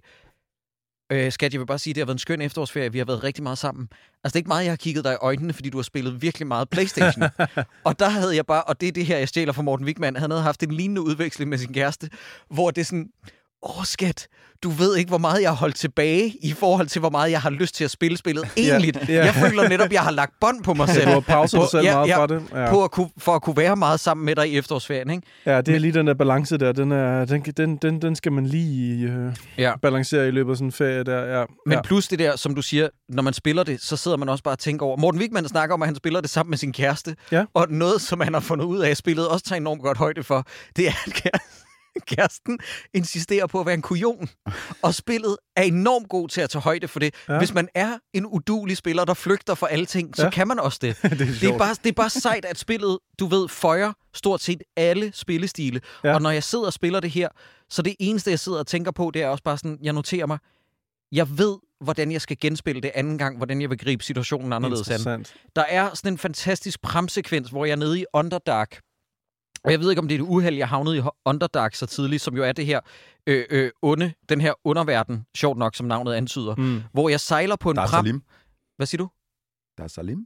øh, 1.10 1.32
skat, 1.32 1.54
jeg 1.54 1.60
vil 1.60 1.66
bare 1.66 1.80
sige, 1.80 1.94
det 1.94 2.02
har 2.02 2.06
været 2.06 2.16
en 2.16 2.20
skøn 2.20 2.42
efterårsferie. 2.42 2.92
Vi 2.92 2.98
har 2.98 3.06
været 3.06 3.24
rigtig 3.24 3.44
meget 3.44 3.58
sammen. 3.58 3.90
Altså, 4.24 4.34
det 4.34 4.36
er 4.36 4.40
ikke 4.40 4.48
meget, 4.48 4.64
jeg 4.64 4.72
har 4.72 4.78
kigget 4.78 5.04
dig 5.04 5.14
i 5.14 5.18
øjnene, 5.22 5.54
fordi 5.54 5.70
du 5.70 5.78
har 5.78 5.84
spillet 5.84 6.22
virkelig 6.22 6.48
meget 6.48 6.70
Playstation. 6.70 7.24
og 7.88 8.00
der 8.00 8.10
havde 8.10 8.36
jeg 8.36 8.46
bare, 8.46 8.64
og 8.64 8.82
det 8.82 8.88
er 8.88 8.92
det 8.92 9.06
her, 9.06 9.18
jeg 9.18 9.30
stjæler 9.30 9.54
fra 9.54 9.62
Morten 9.62 9.86
Wigman, 9.86 10.16
han 10.16 10.32
havde 10.32 10.44
haft 10.44 10.64
en 10.64 10.72
lignende 10.72 11.02
udveksling 11.02 11.50
med 11.50 11.58
sin 11.58 11.74
kæreste, 11.74 12.10
hvor 12.50 12.72
det 12.72 12.82
er 12.82 12.86
sådan, 12.86 13.10
åh 13.78 13.84
skat, 13.86 14.28
du 14.64 14.70
ved 14.70 14.96
ikke, 14.98 15.10
hvor 15.10 15.18
meget 15.18 15.42
jeg 15.42 15.50
har 15.50 15.56
holdt 15.56 15.76
tilbage 15.76 16.36
i 16.44 16.54
forhold 16.54 16.88
til, 16.88 17.00
hvor 17.00 17.10
meget 17.10 17.32
jeg 17.32 17.42
har 17.42 17.50
lyst 17.50 17.76
til 17.76 17.84
at 17.84 17.92
spille 17.92 18.18
spillet 18.18 18.50
egentlig. 18.58 18.94
ja. 19.10 19.26
Jeg 19.26 19.34
føler 19.34 19.70
netop, 19.70 19.92
jeg 19.92 20.02
har 20.02 20.12
lagt 20.12 20.34
bånd 20.42 20.64
på 20.64 20.74
mig 20.74 20.90
selv. 20.90 21.06
Du 21.06 21.12
har 21.12 21.20
pauset 21.20 21.60
dig 21.60 21.70
selv 21.72 21.84
ja, 21.84 21.94
meget 21.96 22.08
ja, 22.08 22.18
fra 22.18 22.28
det. 22.28 22.44
Ja. 22.54 22.70
På 22.70 22.84
at 22.84 22.92
kunne, 22.92 23.10
for 23.18 23.36
at 23.36 23.42
kunne 23.42 23.58
være 23.58 23.76
meget 23.76 24.00
sammen 24.00 24.26
med 24.26 24.36
dig 24.36 24.50
i 24.52 24.58
efterårsferien, 24.58 25.10
ikke? 25.10 25.24
ja, 25.46 25.62
det 25.62 25.76
er 25.76 25.80
lige 25.80 25.94
den 25.94 26.08
der 26.08 26.14
balance 26.14 26.58
der. 26.58 26.72
Den, 26.72 26.92
er, 26.92 27.26
den, 27.26 27.42
den, 27.42 27.78
den, 27.78 28.02
den 28.02 28.16
skal 28.16 28.32
man 28.32 28.46
lige 28.48 29.08
øh, 29.08 29.34
Ja. 29.58 29.74
balancere 29.82 30.28
i 30.28 30.32
løbet 30.32 30.52
af 30.52 30.58
sådan 30.58 30.68
en 30.68 30.72
ferie 30.72 31.04
der. 31.04 31.40
Ja. 31.40 31.46
Men 31.66 31.74
ja. 31.74 31.82
plus 31.82 32.08
det 32.08 32.20
der, 32.20 32.36
som 32.36 32.56
du 32.56 32.62
siger, 32.62 32.90
når 33.10 33.24
man 33.24 33.34
spiller 33.34 33.64
det, 33.64 33.82
så 33.82 33.98
sidder 33.98 34.18
man 34.18 34.30
også 34.30 34.44
bare 34.44 34.54
og 34.54 34.60
tænker 34.60 34.86
over... 34.86 34.98
Morten 34.98 35.22
Wigman 35.22 35.48
snakker 35.48 35.74
om, 35.74 35.82
at 35.82 35.88
han 35.88 35.96
spiller 35.96 36.22
det 36.22 36.30
sammen 36.30 36.50
med 36.50 36.58
sin 36.58 36.74
kæreste. 36.74 37.16
Ja. 37.32 37.44
Og 37.54 37.66
noget, 37.70 38.02
som 38.02 38.20
han 38.22 38.34
har 38.34 38.42
fundet 38.42 38.66
ud 38.66 38.80
af, 38.80 38.98
spillet 38.98 39.28
også 39.28 39.46
tager 39.46 39.60
enormt 39.60 39.82
godt 39.82 39.98
højde 39.98 40.24
for, 40.24 40.46
det 40.76 40.88
er, 40.88 40.92
at 41.08 41.14
kære- 41.14 41.54
kæresten 42.16 42.60
insisterer 42.94 43.48
på 43.48 43.60
at 43.60 43.66
være 43.66 43.76
en 43.76 43.82
kujon. 43.82 44.30
Og 44.82 44.96
spillet 44.96 45.38
er 45.56 45.62
enormt 45.64 46.10
god 46.10 46.30
til 46.30 46.42
at 46.42 46.50
tage 46.50 46.62
højde 46.62 46.88
for 46.88 47.00
det. 47.00 47.16
Ja. 47.30 47.38
Hvis 47.38 47.54
man 47.54 47.68
er 47.76 47.98
en 48.14 48.26
udulig 48.26 48.78
spiller, 48.78 49.06
der 49.06 49.14
flygter 49.14 49.56
for 49.56 49.68
alle 49.68 49.86
ting, 49.86 50.16
så 50.16 50.24
Ja. 50.24 50.30
kan 50.30 50.48
man 50.48 50.60
også 50.60 50.80
det. 50.82 50.98
det 51.04 51.12
er 51.12 51.18
Det 51.18 51.44
er, 51.44 51.58
bare, 51.58 51.76
det 51.84 51.90
er 51.90 51.94
bare 51.94 52.10
sejt, 52.10 52.46
at 52.46 52.58
spillet, 52.58 52.98
du 53.20 53.26
ved, 53.26 53.48
føjer 53.50 53.94
stort 54.14 54.42
set 54.42 54.64
alle 54.78 55.12
spillestile. 55.14 55.82
Ja. 56.04 56.14
Og 56.14 56.22
når 56.22 56.32
jeg 56.32 56.44
sidder 56.44 56.66
og 56.66 56.74
spiller 56.74 57.00
det 57.00 57.12
her, 57.12 57.30
så 57.70 57.82
det 57.82 57.96
eneste, 58.00 58.30
jeg 58.32 58.40
sidder 58.40 58.60
og 58.60 58.68
tænker 58.68 58.92
på, 58.92 59.12
det 59.14 59.22
er 59.22 59.28
også 59.28 59.44
bare 59.44 59.58
sådan, 59.58 59.78
jeg 59.82 59.94
noterer 59.94 60.26
mig, 60.26 60.38
jeg 61.12 61.38
ved, 61.38 61.58
hvordan 61.82 62.12
jeg 62.12 62.22
skal 62.22 62.38
genspille 62.42 62.82
det 62.82 62.92
anden 62.96 63.18
gang, 63.18 63.38
hvordan 63.38 63.62
jeg 63.62 63.70
vil 63.70 63.78
gribe 63.78 64.04
situationen 64.04 64.54
anderledes 64.54 64.90
an. 64.90 65.26
Der 65.56 65.62
er 65.70 65.90
sådan 65.94 66.14
en 66.14 66.18
fantastisk 66.18 66.82
pramsekvens, 66.82 67.50
hvor 67.50 67.66
jeg 67.66 67.72
er 67.72 67.76
nede 67.76 68.00
i 68.00 68.06
Underdark, 68.14 68.80
og 69.68 69.72
jeg 69.72 69.80
ved 69.80 69.90
ikke, 69.90 70.00
om 70.02 70.08
det 70.08 70.16
er 70.16 70.20
et 70.20 70.26
uheld, 70.30 70.56
jeg 70.56 70.68
havnede 70.70 70.98
i 70.98 71.02
Underdark 71.26 71.76
så 71.76 71.86
tidligt, 71.86 72.22
som 72.22 72.36
jo 72.36 72.44
er 72.44 72.52
det 72.52 72.66
her 72.66 72.80
øh, 73.28 73.46
øh, 73.50 73.72
onde, 73.82 74.14
den 74.30 74.42
her 74.42 74.54
underverden, 74.64 75.26
sjovt 75.38 75.58
nok, 75.58 75.76
som 75.76 75.86
navnet 75.88 76.14
antyder, 76.14 76.56
mm. 76.56 76.82
Hvor 76.94 77.10
jeg 77.10 77.20
sejler 77.20 77.56
på 77.56 77.70
en 77.70 77.76
Der 77.76 77.82
er 77.82 77.88
pram. 77.88 78.06
Salim. 78.06 78.22
Hvad 78.78 78.88
siger 78.88 78.98
du? 78.98 79.10
Der 79.78 79.84
er 79.84 79.88
Salim? 79.88 80.20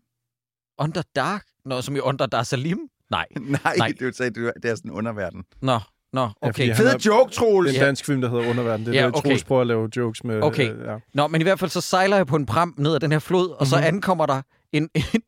Underdark? 0.79 1.43
Nå, 1.65 1.81
som 1.81 1.95
i 1.95 1.99
Under 1.99 2.25
Dar 2.25 2.43
Salim? 2.43 2.79
Nej. 3.11 3.25
Nej, 3.63 3.75
Nej. 3.77 3.87
Det, 3.87 4.01
er, 4.01 4.05
jo- 4.05 4.11
det 4.35 4.47
er- 4.47 4.51
det 4.63 4.71
er 4.71 4.75
sådan 4.75 4.91
en 4.91 4.97
underverden. 4.97 5.43
Nå, 5.61 5.79
nå, 6.13 6.29
okay. 6.41 6.67
han 6.67 6.75
Fed 6.75 6.87
er- 6.87 6.97
joke, 7.05 7.31
Troels! 7.33 7.69
Det 7.69 7.77
er 7.77 7.81
en 7.81 7.85
dansk 7.85 8.05
film, 8.05 8.21
der 8.21 8.29
hedder 8.29 8.49
Underverden. 8.49 8.85
Det 8.85 8.91
er 8.91 8.99
Ja, 8.99 9.01
ja, 9.01 9.07
okay. 9.07 9.21
Troels 9.21 9.43
prøver 9.43 9.61
at 9.61 9.67
lave 9.67 9.89
jokes 9.97 10.23
med. 10.23 10.43
Okay. 10.43 10.73
Øh, 10.73 10.85
ja. 10.85 10.97
Nå, 11.13 11.27
men 11.27 11.41
i 11.41 11.43
hvert 11.43 11.59
fald 11.59 11.71
så 11.71 11.81
sejler 11.81 12.17
jeg 12.17 12.27
på 12.27 12.35
en 12.35 12.45
pram 12.45 12.73
ned 12.77 12.95
ad 12.95 12.99
den 12.99 13.11
her 13.11 13.19
flod, 13.19 13.49
og 13.49 13.67
så 13.67 13.75
Mhm. 13.75 13.85
ankommer 13.85 14.25
der 14.25 14.41
en, 14.71 14.89
en, 15.13 15.21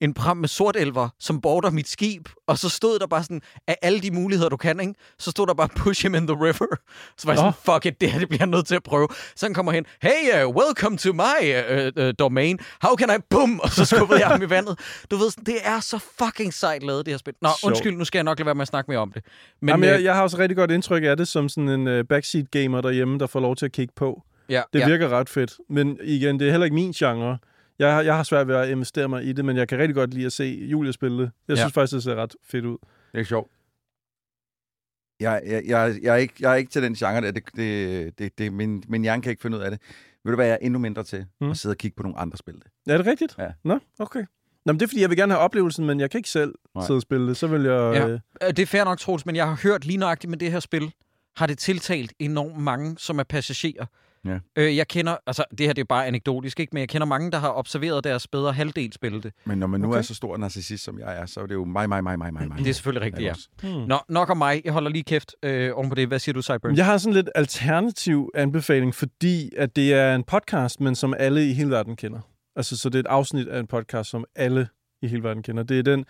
en 0.00 0.14
pram 0.14 0.36
med 0.36 0.48
sortelver, 0.48 1.08
som 1.20 1.40
border 1.40 1.70
mit 1.70 1.88
skib, 1.88 2.28
og 2.46 2.58
så 2.58 2.68
stod 2.68 2.98
der 2.98 3.06
bare 3.06 3.22
sådan, 3.22 3.40
af 3.66 3.76
alle 3.82 4.00
de 4.00 4.10
muligheder, 4.10 4.48
du 4.48 4.56
kan, 4.56 4.80
ikke? 4.80 4.94
så 5.18 5.30
stod 5.30 5.46
der 5.46 5.54
bare, 5.54 5.68
push 5.76 6.02
him 6.02 6.14
in 6.14 6.26
the 6.26 6.36
river. 6.36 6.76
Så 7.18 7.26
var 7.26 7.32
jeg 7.32 7.38
sådan, 7.38 7.52
fuck 7.64 7.86
it, 7.86 8.00
det 8.00 8.10
her, 8.12 8.18
det 8.18 8.28
bliver 8.28 8.40
jeg 8.42 8.48
nødt 8.48 8.66
til 8.66 8.74
at 8.74 8.82
prøve. 8.82 9.08
Så 9.36 9.46
han 9.46 9.54
kommer 9.54 9.72
hen, 9.72 9.84
hey, 10.02 10.44
uh, 10.44 10.56
welcome 10.56 10.96
to 10.98 11.12
my 11.12 11.38
uh, 11.42 12.04
uh, 12.04 12.10
domain. 12.18 12.58
How 12.82 12.96
can 12.96 13.10
I, 13.10 13.22
boom, 13.30 13.60
og 13.60 13.70
så 13.70 13.84
skubbede 13.84 14.20
jeg 14.20 14.28
ham 14.28 14.42
i 14.42 14.50
vandet. 14.50 14.78
Du 15.10 15.16
ved, 15.16 15.30
sådan, 15.30 15.44
det 15.44 15.56
er 15.64 15.80
så 15.80 15.98
fucking 16.24 16.54
sejt 16.54 16.82
lavet, 16.82 17.06
det 17.06 17.12
her 17.12 17.18
spil. 17.18 17.34
Nå, 17.42 17.48
undskyld, 17.64 17.96
nu 17.96 18.04
skal 18.04 18.18
jeg 18.18 18.24
nok 18.24 18.38
lade 18.38 18.46
være 18.46 18.54
med 18.54 18.62
at 18.62 18.68
snakke 18.68 18.90
mere 18.90 19.00
om 19.00 19.12
det. 19.12 19.22
Men, 19.24 19.32
Men, 19.60 19.68
Jamen, 19.68 19.84
øh, 19.88 19.90
jeg, 19.94 20.04
jeg 20.04 20.14
har 20.14 20.22
også 20.22 20.38
rigtig 20.38 20.56
godt 20.56 20.70
indtryk 20.70 21.02
af 21.04 21.16
det 21.16 21.28
som 21.28 21.48
sådan 21.48 21.68
en 21.68 21.88
uh, 21.88 22.04
backseat-gamer 22.08 22.80
derhjemme, 22.80 23.18
der 23.18 23.26
får 23.26 23.40
lov 23.40 23.56
til 23.56 23.66
at 23.66 23.72
kigge 23.72 23.92
på. 23.96 24.22
ja, 24.48 24.62
Det 24.72 24.78
ja. 24.80 24.86
virker 24.86 25.08
ret 25.08 25.28
fedt. 25.28 25.52
Men 25.68 25.98
igen, 26.04 26.40
det 26.40 26.46
er 26.46 26.50
heller 26.50 26.64
ikke 26.64 26.74
min 26.74 26.92
genre. 26.92 27.38
Jeg, 27.78 27.94
har- 27.94 28.02
jeg 28.02 28.16
har 28.16 28.22
svært 28.22 28.48
ved 28.48 28.54
at 28.54 28.68
investere 28.68 29.08
mig 29.08 29.24
i 29.24 29.32
det, 29.32 29.44
men 29.44 29.56
jeg 29.56 29.68
kan 29.68 29.78
rigtig 29.78 29.94
godt 29.94 30.14
lide 30.14 30.26
at 30.26 30.32
se 30.32 30.44
Julia 30.70 30.92
spille 30.92 31.22
det. 31.22 31.30
Jeg 31.48 31.56
Ja. 31.56 31.62
synes 31.62 31.72
faktisk, 31.72 31.92
det 31.94 32.02
ser 32.02 32.14
ret 32.14 32.34
fedt 32.44 32.64
ud. 32.64 32.78
Det 33.12 33.20
er 33.20 33.24
sjovt. 33.24 33.50
Jeg, 35.20 35.42
jeg, 35.46 35.62
jeg, 35.66 35.94
jeg, 36.02 36.12
er 36.12 36.16
ikke, 36.16 36.34
jeg 36.40 36.50
er 36.52 36.54
ikke 36.54 36.70
til 36.70 36.82
den 36.82 36.94
genre 36.94 37.20
der. 37.20 37.30
Det, 37.30 37.42
det, 37.56 38.18
det, 38.18 38.38
det, 38.38 38.52
min, 38.52 38.82
min 38.88 39.02
hjerne 39.02 39.22
kan 39.22 39.30
ikke 39.30 39.42
finde 39.42 39.56
ud 39.58 39.62
af 39.62 39.70
det. 39.70 39.80
Ved 40.24 40.32
du 40.32 40.36
hvad, 40.36 40.46
jeg 40.46 40.52
er 40.54 40.58
endnu 40.66 40.78
mindre 40.78 41.04
til? 41.04 41.18
Mm. 41.40 41.44
Mm. 41.46 41.50
At 41.50 41.56
sidde 41.56 41.72
og 41.72 41.76
kigge 41.76 41.94
på 41.96 42.02
nogle 42.02 42.18
andre 42.18 42.36
spil. 42.38 42.54
Det. 42.54 42.92
Er 42.92 42.96
det 42.96 43.06
rigtigt? 43.06 43.34
Ja. 43.38 43.48
Nå, 43.64 43.78
okay. 43.98 44.24
Nå, 44.64 44.72
men 44.72 44.80
det 44.80 44.86
er, 44.86 44.88
fordi 44.88 45.00
jeg 45.00 45.08
vil 45.10 45.18
gerne 45.18 45.32
have 45.32 45.40
oplevelsen, 45.42 45.86
men 45.86 46.00
jeg 46.00 46.10
kan 46.10 46.18
ikke 46.18 46.30
selv 46.30 46.54
Nej. 46.74 46.86
sidde 46.86 46.98
og 46.98 47.02
spille 47.02 47.28
det. 47.28 47.36
Så 47.36 47.46
vil 47.46 47.62
jeg... 47.62 47.92
Ja. 47.94 48.08
Øh, 48.08 48.20
Øh, 48.42 48.48
Det 48.48 48.58
er 48.58 48.66
fair 48.66 48.84
nok, 48.84 48.98
Troels, 48.98 49.26
men 49.26 49.36
jeg 49.36 49.46
har 49.48 49.60
hørt 49.62 49.84
lige 49.84 49.96
nøjagtigt 49.96 50.30
med 50.30 50.38
det 50.38 50.52
her 50.52 50.60
spil, 50.60 50.92
har 51.36 51.46
det 51.46 51.58
tiltalt 51.58 52.12
enormt 52.18 52.58
mange, 52.62 52.98
som 52.98 53.18
er 53.18 53.22
passagerer. 53.22 53.86
Ja. 54.24 54.38
Øh, 54.56 54.76
jeg 54.76 54.88
kender, 54.88 55.16
altså 55.26 55.44
det 55.58 55.66
her 55.66 55.72
det 55.72 55.80
er 55.82 55.86
bare 55.88 56.06
anekdotisk, 56.06 56.60
ikke? 56.60 56.70
men 56.72 56.80
jeg 56.80 56.88
kender 56.88 57.06
mange, 57.06 57.30
der 57.30 57.38
har 57.38 57.52
observeret 57.52 58.04
deres 58.04 58.26
bedre 58.28 58.52
halvdel 58.52 58.92
spille 58.92 59.22
det. 59.22 59.32
Men 59.46 59.58
når 59.58 59.66
man 59.66 59.80
nu 59.80 59.88
Okay. 59.88 59.98
er 59.98 60.02
så 60.02 60.14
stor 60.14 60.36
narcissist, 60.36 60.84
som 60.84 60.98
jeg 60.98 61.18
er, 61.20 61.26
så 61.26 61.40
er 61.40 61.46
det 61.46 61.54
jo 61.54 61.64
mig, 61.64 61.88
mig, 61.88 62.02
mig, 62.02 62.18
mig, 62.18 62.32
mig, 62.32 62.48
mig. 62.48 62.58
Det 62.58 62.68
er 62.68 62.72
selvfølgelig 62.74 63.06
rigtigt, 63.06 63.24
ja. 63.26 63.30
også. 63.30 63.48
hmm. 63.62 63.70
Nå, 63.88 63.98
nok 64.08 64.30
om 64.30 64.36
mig. 64.36 64.62
Jeg 64.64 64.72
holder 64.72 64.90
lige 64.90 65.04
kæft 65.04 65.34
øh, 65.42 65.70
oven 65.74 65.88
på 65.88 65.94
det. 65.94 66.08
Hvad 66.08 66.18
siger 66.18 66.32
du, 66.32 66.42
Cyburn? 66.42 66.76
Jeg 66.76 66.86
har 66.86 66.98
sådan 66.98 67.14
lidt 67.14 67.28
alternativ 67.34 68.30
anbefaling, 68.34 68.94
fordi 68.94 69.50
at 69.56 69.76
det 69.76 69.94
er 69.94 70.14
en 70.14 70.24
podcast, 70.24 70.80
men 70.80 70.94
som 70.94 71.14
alle 71.18 71.50
i 71.50 71.52
hele 71.52 71.70
verden 71.70 71.96
kender. 71.96 72.20
Altså, 72.56 72.76
så 72.76 72.88
det 72.88 72.94
er 72.94 73.00
et 73.00 73.06
afsnit 73.06 73.48
af 73.48 73.60
en 73.60 73.66
podcast, 73.66 74.10
som 74.10 74.24
alle 74.36 74.68
i 75.02 75.06
hele 75.08 75.22
verden 75.22 75.42
kender. 75.42 75.62
Det 75.62 75.78
er 75.78 75.82
den 75.82 76.04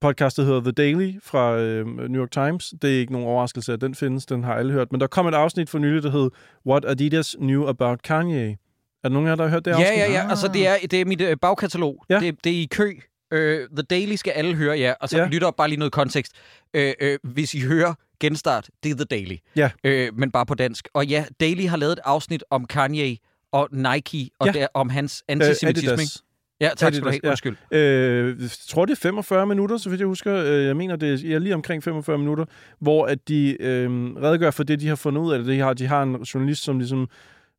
podcast, 0.00 0.36
der 0.36 0.42
hedder 0.44 0.60
The 0.60 0.72
Daily 0.72 1.12
fra 1.22 1.56
øh, 1.58 1.86
New 1.86 2.20
York 2.22 2.30
Times. 2.30 2.74
Det 2.82 2.94
er 2.96 3.00
ikke 3.00 3.12
nogen 3.12 3.28
overraskelse, 3.28 3.72
at 3.72 3.80
den 3.80 3.94
findes. 3.94 4.26
Den 4.26 4.44
har 4.44 4.54
alle 4.54 4.72
hørt. 4.72 4.92
Men 4.92 5.00
der 5.00 5.06
kom 5.06 5.26
et 5.26 5.34
afsnit 5.34 5.70
for 5.70 5.78
nylig, 5.78 6.02
der 6.02 6.10
hed 6.10 6.30
What 6.66 6.84
Adidas 6.84 7.36
Knew 7.38 7.68
About 7.68 8.02
Kanye. 8.02 8.50
Er 8.50 8.56
der 9.02 9.08
nogen 9.08 9.26
af 9.26 9.30
jer, 9.30 9.36
der 9.36 9.44
har 9.44 9.50
hørt 9.50 9.64
det 9.64 9.70
ja, 9.70 9.76
afsnit? 9.76 9.98
ja, 9.98 10.12
ja. 10.12 10.26
Altså, 10.30 10.48
det 10.48 10.66
er, 10.68 10.74
det 10.90 11.00
er 11.00 11.04
mit 11.04 11.20
øh, 11.20 11.36
bagkatalog. 11.42 12.04
Ja. 12.10 12.20
Det, 12.20 12.44
det 12.44 12.52
er 12.52 12.60
i 12.62 12.68
kø. 12.70 12.92
Øh, 13.32 13.68
The 13.76 13.82
Daily 13.82 14.14
skal 14.14 14.30
alle 14.30 14.54
høre, 14.54 14.76
ja. 14.78 14.92
Og 15.00 15.08
så 15.08 15.16
Ja. 15.16 15.22
ja. 15.22 15.28
lytter 15.28 15.50
bare 15.50 15.68
lige 15.68 15.78
noget 15.78 15.92
kontekst. 15.92 16.32
Øh, 16.74 16.92
øh, 17.00 17.18
hvis 17.24 17.54
I 17.54 17.60
hører 17.60 17.94
genstart, 18.20 18.70
det 18.82 18.90
er 18.90 18.94
The 18.94 19.04
Daily. 19.04 19.36
Ja. 19.56 19.70
Øh, 19.84 20.08
men 20.18 20.30
bare 20.30 20.46
på 20.46 20.54
dansk. 20.54 20.88
Og 20.94 21.06
ja, 21.06 21.24
Daily 21.40 21.66
har 21.66 21.76
lavet 21.76 21.92
et 21.92 22.00
afsnit 22.04 22.44
om 22.50 22.64
Kanye 22.66 23.16
og 23.52 23.68
Nike, 23.72 24.30
og 24.40 24.46
Ja. 24.46 24.52
der, 24.52 24.66
om 24.74 24.88
hans 24.88 25.22
Øh, 25.28 25.32
antisemitisme. 25.32 25.92
Adidas. 25.92 26.22
Ja, 26.60 26.70
tak 26.76 26.94
skal 26.94 27.04
du 27.04 27.10
have. 27.10 27.20
ja. 27.24 27.28
Undskyld. 27.28 27.56
Øh, 27.70 28.42
jeg 28.42 28.50
tror, 28.68 28.84
det 28.84 28.92
er 28.92 28.96
45 28.96 29.46
minutter, 29.46 29.76
så 29.76 29.88
vidt 29.90 30.00
jeg 30.00 30.06
husker. 30.08 30.34
Øh, 30.34 30.64
Jeg 30.64 30.76
mener, 30.76 30.96
det 30.96 31.24
er 31.24 31.28
ja, 31.28 31.38
lige 31.38 31.54
omkring 31.54 31.84
45 31.84 32.18
minutter, 32.18 32.44
hvor 32.80 33.06
at 33.06 33.28
de 33.28 33.56
øh, 33.62 33.90
redegør 34.22 34.50
for 34.50 34.62
det, 34.62 34.80
de 34.80 34.88
har 34.88 34.94
fundet 34.96 35.20
ud 35.22 35.32
af. 35.32 35.38
det. 35.38 35.46
De 35.48 35.58
har, 35.58 35.72
de 35.74 35.86
har 35.86 36.02
en 36.02 36.16
journalist, 36.16 36.62
som 36.64 36.78
ligesom 36.78 37.08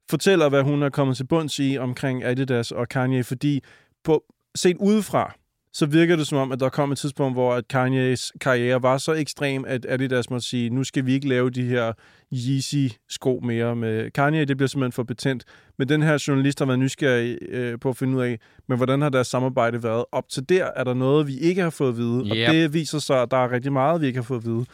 fortæller, 0.10 0.50
hvad 0.50 0.64
hun 0.64 0.84
er 0.84 0.90
kommet 0.90 1.18
til 1.18 1.24
bunds 1.24 1.60
i 1.60 1.78
omkring 1.78 2.24
Adidas 2.24 2.72
og 2.72 2.90
Kanye, 2.90 3.24
fordi 3.24 3.64
på, 4.04 4.24
set 4.56 4.78
udefra, 4.80 5.34
så 5.74 5.86
virker 5.86 6.16
det 6.16 6.28
som 6.28 6.38
om, 6.38 6.52
at 6.52 6.60
der 6.60 6.70
kom 6.70 6.92
et 6.92 6.98
tidspunkt, 6.98 7.36
hvor 7.36 7.54
at 7.54 7.68
Kanyes 7.68 8.32
karriere 8.42 8.84
var 8.84 8.98
så 8.98 9.14
ekstrem, 9.14 9.66
at 9.68 9.86
Adidas 9.90 10.30
måtte 10.30 10.48
sige, 10.48 10.70
nu 10.70 10.84
skal 10.84 11.06
vi 11.06 11.14
ikke 11.14 11.28
lave 11.30 11.50
de 11.50 11.64
her 11.64 11.94
Yeezy-sko 12.34 13.40
mere 13.44 13.76
med 13.76 14.12
Kanye. 14.12 14.46
Det 14.46 14.58
bliver 14.58 14.68
simpelthen 14.68 14.92
for 14.92 15.04
betændt. 15.04 15.44
Men 15.78 15.90
den 15.90 16.02
her 16.02 16.24
journalist 16.28 16.60
har 16.60 16.66
været 16.66 16.80
nysgerrig 16.80 17.38
øh, 17.50 17.80
på 17.80 17.90
at 17.90 17.98
finde 17.98 18.18
ud 18.18 18.22
af, 18.24 18.40
men 18.68 18.78
hvordan 18.78 19.02
har 19.02 19.10
deres 19.10 19.28
samarbejde 19.28 19.84
været? 19.84 20.06
Op 20.12 20.30
til 20.30 20.50
der 20.50 20.66
er 20.76 20.84
der 20.84 20.94
noget, 20.94 21.28
vi 21.28 21.38
ikke 21.38 21.62
har 21.62 21.70
fået 21.70 21.90
at 21.90 21.98
vide, 21.98 22.24
Yep. 22.26 22.32
og 22.32 22.54
det 22.54 22.74
viser 22.74 23.00
sig, 23.00 23.22
at 23.22 23.32
der 23.32 23.38
er 23.38 23.52
rigtig 23.52 23.74
meget, 23.74 24.02
vi 24.02 24.08
ikke 24.08 24.18
har 24.18 24.24
fået 24.24 24.40
at 24.40 24.46
vide. 24.46 24.66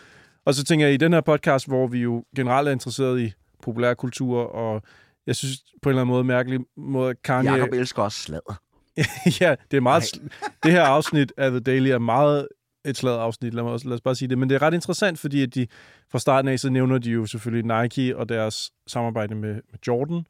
Og 0.45 0.53
så 0.53 0.63
tænker 0.63 0.85
jeg, 0.85 0.93
i 0.93 0.97
den 0.97 1.13
her 1.13 1.21
podcast, 1.21 1.67
hvor 1.67 1.87
vi 1.87 1.99
jo 1.99 2.23
generelt 2.35 2.67
er 2.67 2.71
interesseret 2.71 3.21
i 3.21 3.33
populærkultur, 3.63 4.41
og 4.41 4.81
jeg 5.27 5.35
synes 5.35 5.57
på 5.81 5.89
en 5.89 5.91
eller 5.91 6.01
anden 6.01 6.13
måde 6.13 6.23
mærkelig 6.23 6.59
måde, 6.77 7.09
at 7.09 7.21
Kanye... 7.23 7.51
Jakob 7.51 7.73
elsker 7.73 8.01
også 8.03 8.19
sladder. 8.19 8.61
ja, 9.41 9.55
det 9.71 9.77
er 9.77 9.81
meget... 9.81 10.03
sl- 10.03 10.27
det 10.63 10.71
her 10.71 10.83
afsnit 10.83 11.33
af 11.37 11.49
The 11.49 11.59
Daily 11.59 11.89
er 11.89 11.99
meget 11.99 12.47
et 12.85 12.97
slaget 12.97 13.17
afsnit, 13.17 13.53
lad, 13.53 13.63
mig 13.63 13.71
også, 13.71 13.87
lad 13.87 13.95
os 13.95 14.01
bare 14.01 14.15
sige 14.15 14.29
det. 14.29 14.37
Men 14.37 14.49
det 14.49 14.55
er 14.55 14.61
ret 14.61 14.73
interessant, 14.73 15.19
fordi 15.19 15.43
at 15.43 15.55
de 15.55 15.67
fra 16.11 16.19
starten 16.19 16.51
af, 16.51 16.59
så 16.59 16.69
nævner 16.69 16.97
de 16.97 17.11
jo 17.11 17.25
selvfølgelig 17.25 17.81
Nike 17.81 18.17
og 18.17 18.29
deres 18.29 18.71
samarbejde 18.87 19.35
med, 19.35 19.53
med 19.53 19.79
Jordan, 19.87 20.25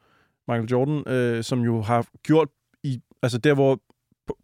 Michael 0.47 0.69
Jordan, 0.69 1.03
øh, 1.13 1.43
som 1.43 1.61
jo 1.61 1.81
har 1.81 2.07
gjort 2.23 2.47
i, 2.83 3.01
altså 3.21 3.37
der, 3.37 3.53
hvor 3.53 3.79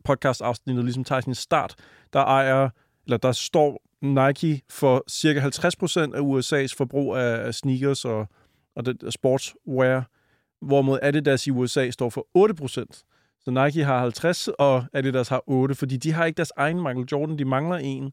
podcast-afsnittet 0.04 0.86
ligesom 0.86 1.04
tager 1.04 1.22
sin 1.22 1.36
start, 1.36 1.76
der 2.14 2.20
ejer, 2.20 2.70
eller 3.06 3.18
der 3.18 3.32
står 3.32 3.82
Nike 4.02 4.62
for 4.70 5.04
cirka 5.10 5.40
50% 5.40 6.16
af 6.16 6.20
USA's 6.20 6.76
forbrug 6.78 7.16
af, 7.16 7.56
sneakers 7.56 8.06
og, 8.06 8.28
og 8.76 8.86
det, 8.86 9.14
sportswear, 9.14 10.10
hvorimod 10.62 11.00
Adidas 11.02 11.48
i 11.48 11.52
USA 11.52 11.90
står 11.90 12.10
for 12.10 12.28
8%. 12.78 13.04
Så 13.46 13.52
Nike 13.52 13.84
har 13.84 14.00
50, 14.00 14.48
og 14.48 14.86
Adidas 14.94 15.30
har 15.30 15.44
8, 15.48 15.76
fordi 15.76 15.98
de 15.98 16.12
har 16.12 16.26
ikke 16.26 16.38
deres 16.38 16.52
egen 16.58 16.78
Michael 16.78 17.08
Jordan, 17.12 17.38
de 17.38 17.46
mangler 17.46 17.78
en. 17.78 18.12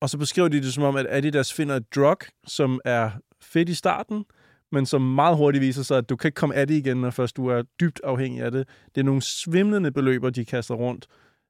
Og 0.00 0.10
så 0.10 0.18
beskriver 0.18 0.48
de 0.48 0.60
det 0.60 0.74
som 0.74 0.84
om, 0.84 0.96
at 0.96 1.06
Adidas 1.08 1.52
finder 1.52 1.76
et 1.76 1.94
drug, 1.94 2.18
som 2.46 2.80
er 2.84 3.10
fedt 3.42 3.68
i 3.68 3.74
starten, 3.74 4.24
men 4.72 4.86
som 4.86 5.02
meget 5.02 5.36
hurtigt 5.36 5.62
viser 5.62 5.82
sig, 5.82 5.98
at 5.98 6.08
du 6.08 6.16
kan 6.16 6.28
ikke 6.28 6.36
komme 6.36 6.54
af 6.54 6.66
det 6.66 6.74
igen, 6.74 6.96
når 6.96 7.10
først 7.10 7.36
du 7.36 7.46
er 7.46 7.62
dybt 7.80 8.00
afhængig 8.04 8.42
af 8.42 8.50
det. 8.50 8.68
Det 8.94 9.00
er 9.00 9.04
nogle 9.04 9.22
svimlende 9.22 9.92
beløber, 9.92 10.30
de 10.30 10.44
kaster 10.44 10.74
rundt 10.74 11.06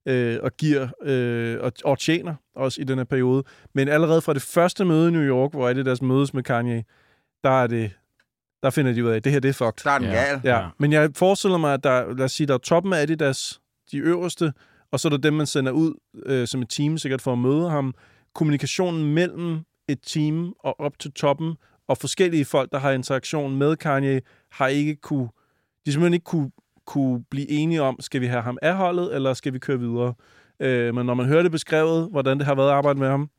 øh, 0.09 0.39
og 0.43 0.57
giver 0.57 0.89
øh, 1.03 1.61
og, 1.61 1.73
og 1.85 1.99
tjener 1.99 2.35
også 2.55 2.81
i 2.81 2.85
den 2.85 2.99
her 2.99 3.05
periode. 3.05 3.45
Men 3.75 3.89
allerede 3.89 4.21
fra 4.21 4.35
det 4.35 4.43
første 4.43 4.85
møde 4.85 5.09
i 5.09 5.13
New 5.13 5.23
York, 5.23 5.53
hvor 5.53 5.69
Adidas 5.69 6.03
mødes 6.03 6.35
med 6.35 6.43
Kanye, 6.43 6.85
der 7.45 7.51
er 7.51 7.67
det 7.67 7.91
der 8.63 8.71
finder 8.71 8.93
de 8.93 9.05
ud 9.05 9.11
af, 9.11 9.17
at 9.17 9.25
det 9.25 9.33
her 9.33 9.41
det 9.41 9.49
er 9.49 9.53
fucked. 9.53 9.85
Der 9.85 9.91
er 9.91 9.99
den 9.99 10.09
Ja. 10.09 10.15
gal. 10.15 10.41
Ja. 10.45 10.69
Men 10.79 10.93
jeg 10.93 11.11
forestiller 11.17 11.59
mig, 11.59 11.75
at 11.75 11.85
der, 11.85 12.15
lad 12.15 12.25
os 12.25 12.33
sige, 12.33 12.47
der 12.47 12.55
er 12.55 12.59
toppen 12.59 12.93
af 12.93 13.03
Adidas, 13.03 13.61
de 13.93 13.99
øverste, 13.99 14.53
og 14.93 15.01
så 15.01 15.09
er 15.09 15.11
der 15.11 15.17
dem, 15.19 15.35
man 15.35 15.47
sender 15.47 15.73
ud 15.73 15.95
øh, 16.27 16.47
som 16.49 16.63
et 16.63 16.69
team, 16.71 16.99
sikkert 16.99 17.23
for 17.23 17.33
at 17.33 17.39
møde 17.39 17.71
ham. 17.71 17.95
Kommunikationen 18.35 19.15
mellem 19.15 19.59
et 19.89 19.99
team 20.07 20.53
og 20.59 20.81
op 20.81 20.99
til 20.99 21.13
toppen, 21.13 21.55
og 21.89 21.99
forskellige 21.99 22.45
folk, 22.45 22.73
der 22.73 22.79
har 22.79 22.91
interaktion 22.91 23.57
med 23.57 23.77
Kanye, 23.77 24.21
har 24.53 24.67
ikke 24.67 24.97
kunne, 24.97 25.29
de 25.87 25.93
simpelthen 25.93 26.15
ikke 26.15 26.25
kunne, 26.25 26.51
kunne 26.87 27.25
blive 27.31 27.51
enige 27.51 27.83
om, 27.83 27.97
skal 28.01 28.21
vi 28.21 28.27
have 28.27 28.43
ham 28.43 28.59
af 28.63 28.77
holdet, 28.77 29.15
eller 29.15 29.35
skal 29.35 29.53
vi 29.53 29.59
køre 29.59 29.79
videre? 29.79 30.15
Øh, 30.61 30.95
men 30.95 31.07
når 31.07 31.15
man 31.15 31.27
hører 31.27 31.43
det 31.43 31.53
beskrevet, 31.53 32.09
hvordan 32.11 32.39
det 32.39 32.47
har 32.47 32.55
været 32.55 32.69
at 32.69 32.75
arbejde 32.75 32.99
med 32.99 33.09
ham, 33.09 33.31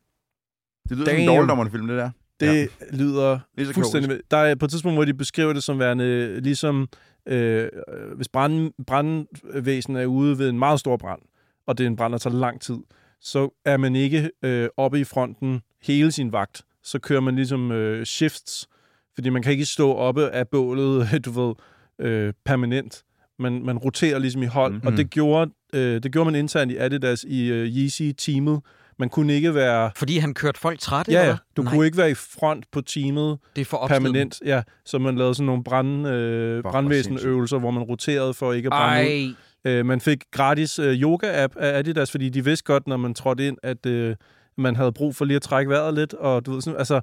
Det 0.89 0.97
lyder 0.97 1.05
som 1.09 1.15
en 1.15 1.25
Damn. 1.25 1.35
dårligdommerne 1.35 1.71
film, 1.71 1.87
det 1.87 1.97
der. 1.97 2.09
Det 2.39 2.47
ja. 2.47 2.65
lyder 2.91 3.39
så 3.59 3.73
Fuldstændig. 3.73 4.19
Der 4.31 4.37
er 4.37 4.55
på 4.55 4.65
et 4.65 4.71
tidspunkt, 4.71 4.97
hvor 4.97 5.05
de 5.05 5.13
beskriver 5.13 5.53
det 5.53 5.63
som 5.63 5.79
værende 5.79 6.39
ligesom, 6.41 6.87
øh, 7.25 7.69
hvis 8.15 8.27
brand, 8.27 8.71
brandvæsen 8.87 9.95
er 9.95 10.05
ude 10.05 10.39
ved 10.39 10.49
en 10.49 10.59
meget 10.59 10.79
stor 10.79 10.97
brand, 10.97 11.21
og 11.67 11.77
det 11.77 11.83
er 11.83 11.87
en 11.87 11.95
brand, 11.95 12.13
der 12.13 12.19
tager 12.19 12.35
lang 12.35 12.61
tid, 12.61 12.77
så 13.21 13.49
er 13.65 13.77
man 13.77 13.95
ikke 13.95 14.31
øh, 14.43 14.69
oppe 14.77 14.99
i 14.99 15.03
fronten 15.03 15.61
hele 15.81 16.11
sin 16.11 16.31
vagt. 16.31 16.61
Så 16.83 16.99
kører 16.99 17.21
man 17.21 17.35
ligesom 17.35 17.71
øh, 17.71 18.05
shifts, 18.05 18.67
fordi 19.15 19.29
man 19.29 19.41
kan 19.41 19.51
ikke 19.51 19.65
stå 19.65 19.93
oppe 19.93 20.29
af 20.29 20.47
bålet, 20.47 21.07
du 21.25 21.31
ved, 21.31 21.55
øh, 21.99 22.33
permanent. 22.45 23.03
Man, 23.39 23.65
man 23.65 23.77
roterer 23.77 24.19
ligesom 24.19 24.43
i 24.43 24.45
hold, 24.45 24.73
mm-hmm. 24.73 24.87
og 24.87 24.97
det 24.97 25.09
gjorde, 25.09 25.51
øh, 25.73 26.03
det 26.03 26.11
gjorde 26.11 26.31
man 26.31 26.39
internt 26.39 26.71
i 26.71 26.77
Adidas 26.77 27.23
i 27.23 27.51
øh, 27.51 27.67
Yeezy-teamet. 27.67 28.61
Man 28.99 29.09
kunne 29.09 29.33
ikke 29.33 29.55
være... 29.55 29.91
Fordi 29.95 30.17
han 30.17 30.33
kørte 30.33 30.59
folk 30.59 30.79
trætte, 30.79 31.11
Ja, 31.11 31.19
eller 31.19 31.31
ja, 31.31 31.37
du 31.57 31.61
Nej, 31.61 31.73
kunne 31.73 31.85
ikke 31.85 31.97
være 31.97 32.11
i 32.11 32.13
front 32.13 32.71
på 32.71 32.81
teamet 32.81 33.39
det 33.55 33.61
er 33.61 33.65
for 33.65 33.87
permanent, 33.87 34.41
ja. 34.45 34.61
Så 34.85 34.99
man 34.99 35.15
lavede 35.15 35.35
sådan 35.35 35.45
nogle 35.45 35.63
brand, 35.63 36.07
øh, 36.07 36.59
hvor 36.59 36.71
brandvæsenøvelser, 36.71 37.59
hvor 37.59 37.71
man 37.71 37.83
roterede 37.83 38.33
for 38.33 38.53
ikke 38.53 38.67
at 38.67 38.71
brænde 38.71 39.11
ud. 39.11 39.27
Ej, 39.29 39.35
Øh, 39.65 39.85
man 39.85 40.01
fik 40.01 40.23
gratis 40.31 40.79
øh, 40.79 41.01
yoga-app 41.01 41.55
af 41.55 41.77
Adidas, 41.77 42.11
fordi 42.11 42.29
de 42.29 42.43
vidste 42.43 42.65
godt, 42.65 42.87
når 42.87 42.97
man 42.97 43.13
trådte 43.13 43.47
ind, 43.47 43.57
at 43.63 43.85
øh, 43.85 44.15
man 44.57 44.75
havde 44.75 44.91
brug 44.91 45.15
for 45.15 45.25
lige 45.25 45.35
at 45.35 45.41
trække 45.41 45.69
vejret 45.69 45.93
lidt. 45.93 46.13
Og 46.13 46.45
du 46.45 46.51
ved, 46.51 46.61
sådan, 46.61 46.79
altså, 46.79 47.01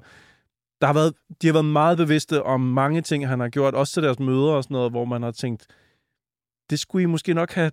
der 0.81 0.87
har 0.87 0.93
været, 0.93 1.13
de 1.41 1.47
har 1.47 1.53
været 1.53 1.65
meget 1.65 1.97
bevidste 1.97 2.43
om 2.43 2.61
mange 2.61 3.01
ting, 3.01 3.27
han 3.27 3.39
har 3.39 3.49
gjort, 3.49 3.73
også 3.73 3.93
til 3.93 4.03
deres 4.03 4.19
møder 4.19 4.51
og 4.51 4.63
sådan 4.63 4.75
noget, 4.75 4.91
hvor 4.91 5.05
man 5.05 5.23
har 5.23 5.31
tænkt, 5.31 5.67
det 6.69 6.79
skulle 6.79 7.03
I 7.03 7.05
måske 7.05 7.33
nok 7.33 7.51
have 7.53 7.71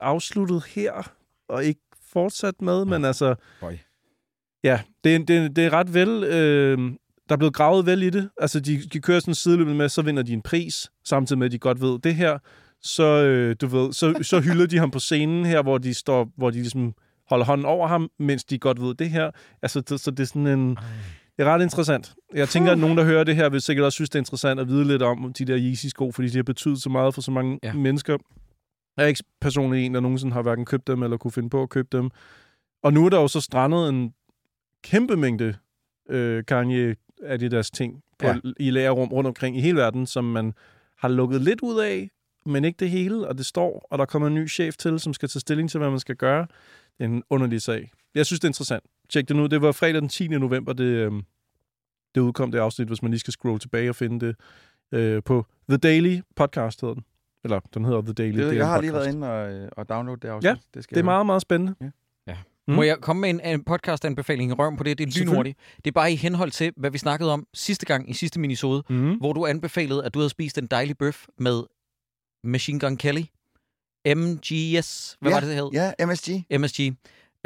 afsluttet 0.00 0.64
her, 0.64 1.12
og 1.48 1.64
ikke 1.64 1.80
fortsat 2.12 2.62
med, 2.62 2.84
men 2.84 3.04
altså... 3.04 3.34
Boy. 3.60 3.72
Ja, 4.64 4.80
det, 5.04 5.14
er- 5.14 5.18
det, 5.24 5.56
det 5.56 5.64
er 5.64 5.72
ret 5.72 5.94
vel... 5.94 6.24
Øh, 6.24 6.78
der 7.28 7.34
er 7.34 7.38
blevet 7.38 7.54
gravet 7.54 7.86
vel 7.86 8.02
i 8.02 8.10
det. 8.10 8.30
Altså, 8.40 8.60
de, 8.60 8.82
de 8.92 9.00
kører 9.00 9.20
sådan 9.20 9.34
sideløbende 9.34 9.78
med, 9.78 9.88
så 9.88 10.02
vinder 10.02 10.22
de 10.22 10.32
en 10.32 10.42
pris, 10.42 10.90
samtidig 11.04 11.38
med, 11.38 11.46
at 11.46 11.52
de 11.52 11.58
godt 11.58 11.80
ved 11.80 11.98
det 11.98 12.14
her. 12.14 12.38
Så, 12.82 13.04
øh, 13.04 13.56
du 13.60 13.66
ved, 13.66 13.92
så, 13.92 14.18
så 14.22 14.40
hylder 14.40 14.66
de 14.66 14.78
ham 14.78 14.90
på 14.90 14.98
scenen 14.98 15.44
her, 15.44 15.62
hvor 15.62 15.78
de 15.78 15.94
står, 15.94 16.32
hvor 16.36 16.50
de 16.50 16.56
ligesom 16.56 16.94
holder 17.28 17.44
hånden 17.44 17.66
over 17.66 17.88
ham, 17.88 18.10
mens 18.18 18.44
de 18.44 18.58
godt 18.58 18.80
ved 18.80 18.94
det 18.94 19.10
her. 19.10 19.30
Altså, 19.62 19.80
det, 19.80 20.00
så 20.00 20.10
det 20.10 20.20
er 20.20 20.24
sådan 20.26 20.46
en... 20.46 20.68
Det 21.36 21.46
er 21.46 21.50
ret 21.54 21.62
interessant. 21.62 22.14
Jeg 22.34 22.48
tænker, 22.48 22.72
at 22.72 22.78
nogen, 22.78 22.98
der 22.98 23.04
hører 23.04 23.24
det 23.24 23.36
her, 23.36 23.48
vil 23.48 23.60
sikkert 23.60 23.84
også 23.84 23.94
synes, 23.96 24.10
det 24.10 24.14
er 24.18 24.20
interessant 24.20 24.60
at 24.60 24.68
vide 24.68 24.84
lidt 24.84 25.02
om 25.02 25.32
de 25.38 25.44
der 25.44 25.58
Yeezy-sko, 25.58 26.12
fordi 26.12 26.28
de 26.28 26.36
har 26.38 26.42
betydet 26.42 26.82
så 26.82 26.88
meget 26.88 27.14
for 27.14 27.20
så 27.20 27.30
mange 27.30 27.58
ja. 27.62 27.72
mennesker. 27.72 28.18
Jeg 28.96 29.04
er 29.04 29.08
ikke 29.08 29.24
personligt 29.40 29.86
en, 29.86 29.94
der 29.94 30.00
nogensinde 30.00 30.32
har 30.32 30.42
hverken 30.42 30.64
købt 30.64 30.86
dem, 30.86 31.02
eller 31.02 31.16
kunne 31.16 31.32
finde 31.32 31.50
på 31.50 31.62
at 31.62 31.68
købe 31.68 31.88
dem. 31.92 32.10
Og 32.82 32.92
nu 32.92 33.06
er 33.06 33.10
der 33.10 33.20
jo 33.20 33.28
så 33.28 33.40
strandet 33.40 33.88
en 33.88 34.14
kæmpe 34.84 35.16
mængde 35.16 35.54
øh, 36.08 36.44
Kanye 36.44 36.96
Adidas 37.22 37.70
ting 37.70 38.02
på, 38.18 38.26
ja. 38.26 38.36
i 38.60 38.70
lagerrum 38.70 39.08
rundt 39.08 39.28
omkring 39.28 39.56
i 39.56 39.60
hele 39.60 39.78
verden, 39.78 40.06
som 40.06 40.24
man 40.24 40.52
har 40.98 41.08
lukket 41.08 41.40
lidt 41.40 41.60
ud 41.60 41.80
af, 41.80 42.10
men 42.46 42.64
ikke 42.64 42.76
det 42.76 42.90
hele, 42.90 43.28
og 43.28 43.38
det 43.38 43.46
står, 43.46 43.86
og 43.90 43.98
der 43.98 44.04
kommer 44.04 44.28
en 44.28 44.34
ny 44.34 44.48
chef 44.48 44.76
til, 44.76 45.00
som 45.00 45.14
skal 45.14 45.28
tage 45.28 45.40
stilling 45.40 45.70
til, 45.70 45.78
hvad 45.78 45.90
man 45.90 46.00
skal 46.00 46.16
gøre. 46.16 46.46
Det 46.98 47.04
er 47.04 47.08
en 47.08 47.22
underlig 47.30 47.62
sag. 47.62 47.90
Jeg 48.14 48.26
synes, 48.26 48.40
det 48.40 48.44
er 48.44 48.50
interessant. 48.50 48.84
Tjek 49.08 49.28
det 49.28 49.36
nu. 49.36 49.46
Det 49.46 49.62
var 49.62 49.72
fredag 49.72 50.00
den 50.00 50.08
10. 50.08 50.28
november, 50.28 50.72
det, 50.72 50.84
øh, 50.84 51.12
det 52.14 52.20
udkom 52.20 52.52
det 52.52 52.58
afsnit, 52.58 52.88
hvis 52.88 53.02
man 53.02 53.10
lige 53.10 53.20
skal 53.20 53.32
scrolle 53.32 53.58
tilbage 53.58 53.88
og 53.88 53.96
finde 53.96 54.26
det 54.26 54.36
øh, 54.92 55.22
på 55.22 55.46
The 55.68 55.76
Daily 55.76 56.20
Podcast, 56.36 56.80
hedder 56.80 56.94
den. 56.94 57.04
Eller, 57.44 57.60
den 57.74 57.84
hedder 57.84 58.00
The 58.02 58.12
Daily. 58.12 58.38
Det, 58.42 58.56
jeg 58.56 58.66
har 58.66 58.80
lige 58.80 58.92
været 58.92 59.08
inde 59.14 59.30
og, 59.30 59.52
øh, 59.52 59.68
og 59.76 59.88
downloade 59.88 60.20
det 60.20 60.28
afsnit. 60.28 60.48
Ja, 60.48 60.56
det, 60.74 60.84
skal 60.84 60.94
Det 60.94 61.00
er 61.00 61.04
meget, 61.04 61.26
meget 61.26 61.42
spændende. 61.42 61.74
Mm. 61.80 62.74
Må 62.74 62.82
jeg 62.82 62.98
komme 63.00 63.20
med 63.20 63.30
en, 63.30 63.40
en 63.40 63.64
podcast-anbefaling 63.64 64.50
i 64.50 64.54
røven 64.54 64.76
på 64.76 64.84
det? 64.84 64.98
Det 64.98 65.06
er 65.16 65.20
lynhurtigt. 65.20 65.58
Det 65.76 65.86
er 65.86 65.92
bare 65.92 66.12
i 66.12 66.16
henhold 66.16 66.50
til, 66.50 66.72
hvad 66.76 66.90
vi 66.90 66.98
snakkede 66.98 67.32
om 67.32 67.46
sidste 67.54 67.86
gang 67.86 68.10
i 68.10 68.12
sidste 68.12 68.40
minisode, 68.40 68.82
Mm. 68.88 69.18
hvor 69.18 69.32
du 69.32 69.46
anbefalede, 69.46 70.04
at 70.04 70.14
du 70.14 70.18
havde 70.18 70.30
spist 70.30 70.58
en 70.58 70.66
dejlig 70.66 70.98
bøf 70.98 71.26
med 71.38 71.62
Machine 72.44 72.80
Gun 72.80 72.96
Kelly. 72.96 73.22
MGS. 74.06 75.16
Hvad 75.20 75.30
Ja, 75.30 75.36
var 75.36 75.40
det, 75.40 75.48
det 75.48 75.56
hed? 75.56 75.70
Ja, 75.72 76.06
MSG. 76.06 76.58
MSG. 76.60 76.80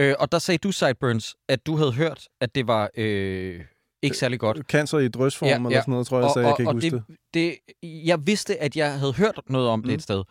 Øh, 0.00 0.14
og 0.18 0.32
der 0.32 0.38
sagde 0.38 0.58
du, 0.58 0.72
Sideburns, 0.72 1.36
at 1.48 1.66
du 1.66 1.76
havde 1.76 1.92
hørt, 1.92 2.28
at 2.40 2.54
det 2.54 2.66
var 2.66 2.90
øh, 2.96 3.60
ikke 4.04 4.16
særlig 4.16 4.40
godt. 4.40 4.58
Cancer 4.68 4.98
i 4.98 5.08
drøsform 5.08 5.46
Ja, 5.48 5.52
ja, 5.52 5.58
eller 5.66 5.80
sådan 5.80 5.92
noget, 5.92 6.06
tror 6.06 6.16
jeg, 6.18 6.24
jeg 6.24 6.30
sagde. 6.34 6.48
Jeg 6.48 6.56
kan 6.56 6.62
ikke 6.62 6.72
huske 6.72 7.16
det. 7.34 7.56
det. 7.82 8.06
Jeg 8.06 8.26
vidste, 8.26 8.62
at 8.62 8.76
jeg 8.76 8.98
havde 8.98 9.12
hørt 9.12 9.40
noget 9.48 9.68
om 9.68 9.78
mm. 9.78 9.82
det 9.82 9.90
Mm. 9.90 9.94
et 9.94 10.02
sted. 10.02 10.22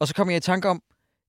Og 0.00 0.08
så 0.08 0.14
kom 0.14 0.28
jeg 0.30 0.36
i 0.36 0.40
tanke 0.40 0.68
om, 0.68 0.82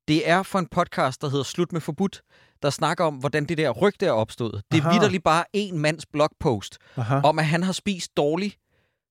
det 0.07 0.29
er 0.29 0.43
for 0.43 0.59
en 0.59 0.67
podcast, 0.71 1.21
der 1.21 1.29
hedder 1.29 1.43
Slut 1.43 1.71
med 1.73 1.81
Forbudt, 1.81 2.21
der 2.61 2.69
snakker 2.69 3.05
om, 3.05 3.15
hvordan 3.15 3.45
det 3.45 3.57
der 3.57 3.69
rygte 3.69 4.05
er 4.05 4.11
opstået. 4.11 4.61
Det 4.71 4.83
er 4.83 4.91
vidderligt 4.91 5.23
bare 5.23 5.43
en 5.53 5.79
mands 5.79 6.05
blogpost, 6.05 6.77
Aha. 6.97 7.19
om 7.23 7.39
at 7.39 7.45
han 7.45 7.63
har 7.63 7.71
spist 7.71 8.17
dårligt 8.17 8.57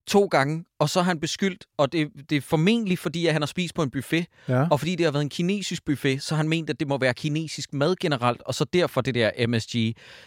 to 0.07 0.25
gange, 0.25 0.65
og 0.79 0.89
så 0.89 0.99
har 1.01 1.05
han 1.05 1.19
beskyldt, 1.19 1.65
og 1.77 1.91
det, 1.91 2.09
det 2.29 2.35
er 2.35 2.41
formentlig 2.41 2.99
fordi, 2.99 3.25
at 3.27 3.33
han 3.33 3.41
har 3.41 3.47
spist 3.47 3.75
på 3.75 3.83
en 3.83 3.89
buffet, 3.91 4.25
Ja. 4.47 4.67
og 4.71 4.79
fordi 4.79 4.95
det 4.95 5.03
har 5.05 5.11
været 5.11 5.21
en 5.23 5.29
kinesisk 5.29 5.85
buffet, 5.85 6.23
så 6.23 6.35
har 6.35 6.37
han 6.37 6.49
ment, 6.49 6.69
at 6.69 6.79
det 6.79 6.87
må 6.87 6.97
være 6.97 7.13
kinesisk 7.13 7.73
mad 7.73 7.95
generelt, 7.95 8.41
og 8.41 8.55
så 8.55 8.65
derfor 8.65 9.01
det 9.01 9.15
der 9.15 9.47
MSG. 9.47 9.75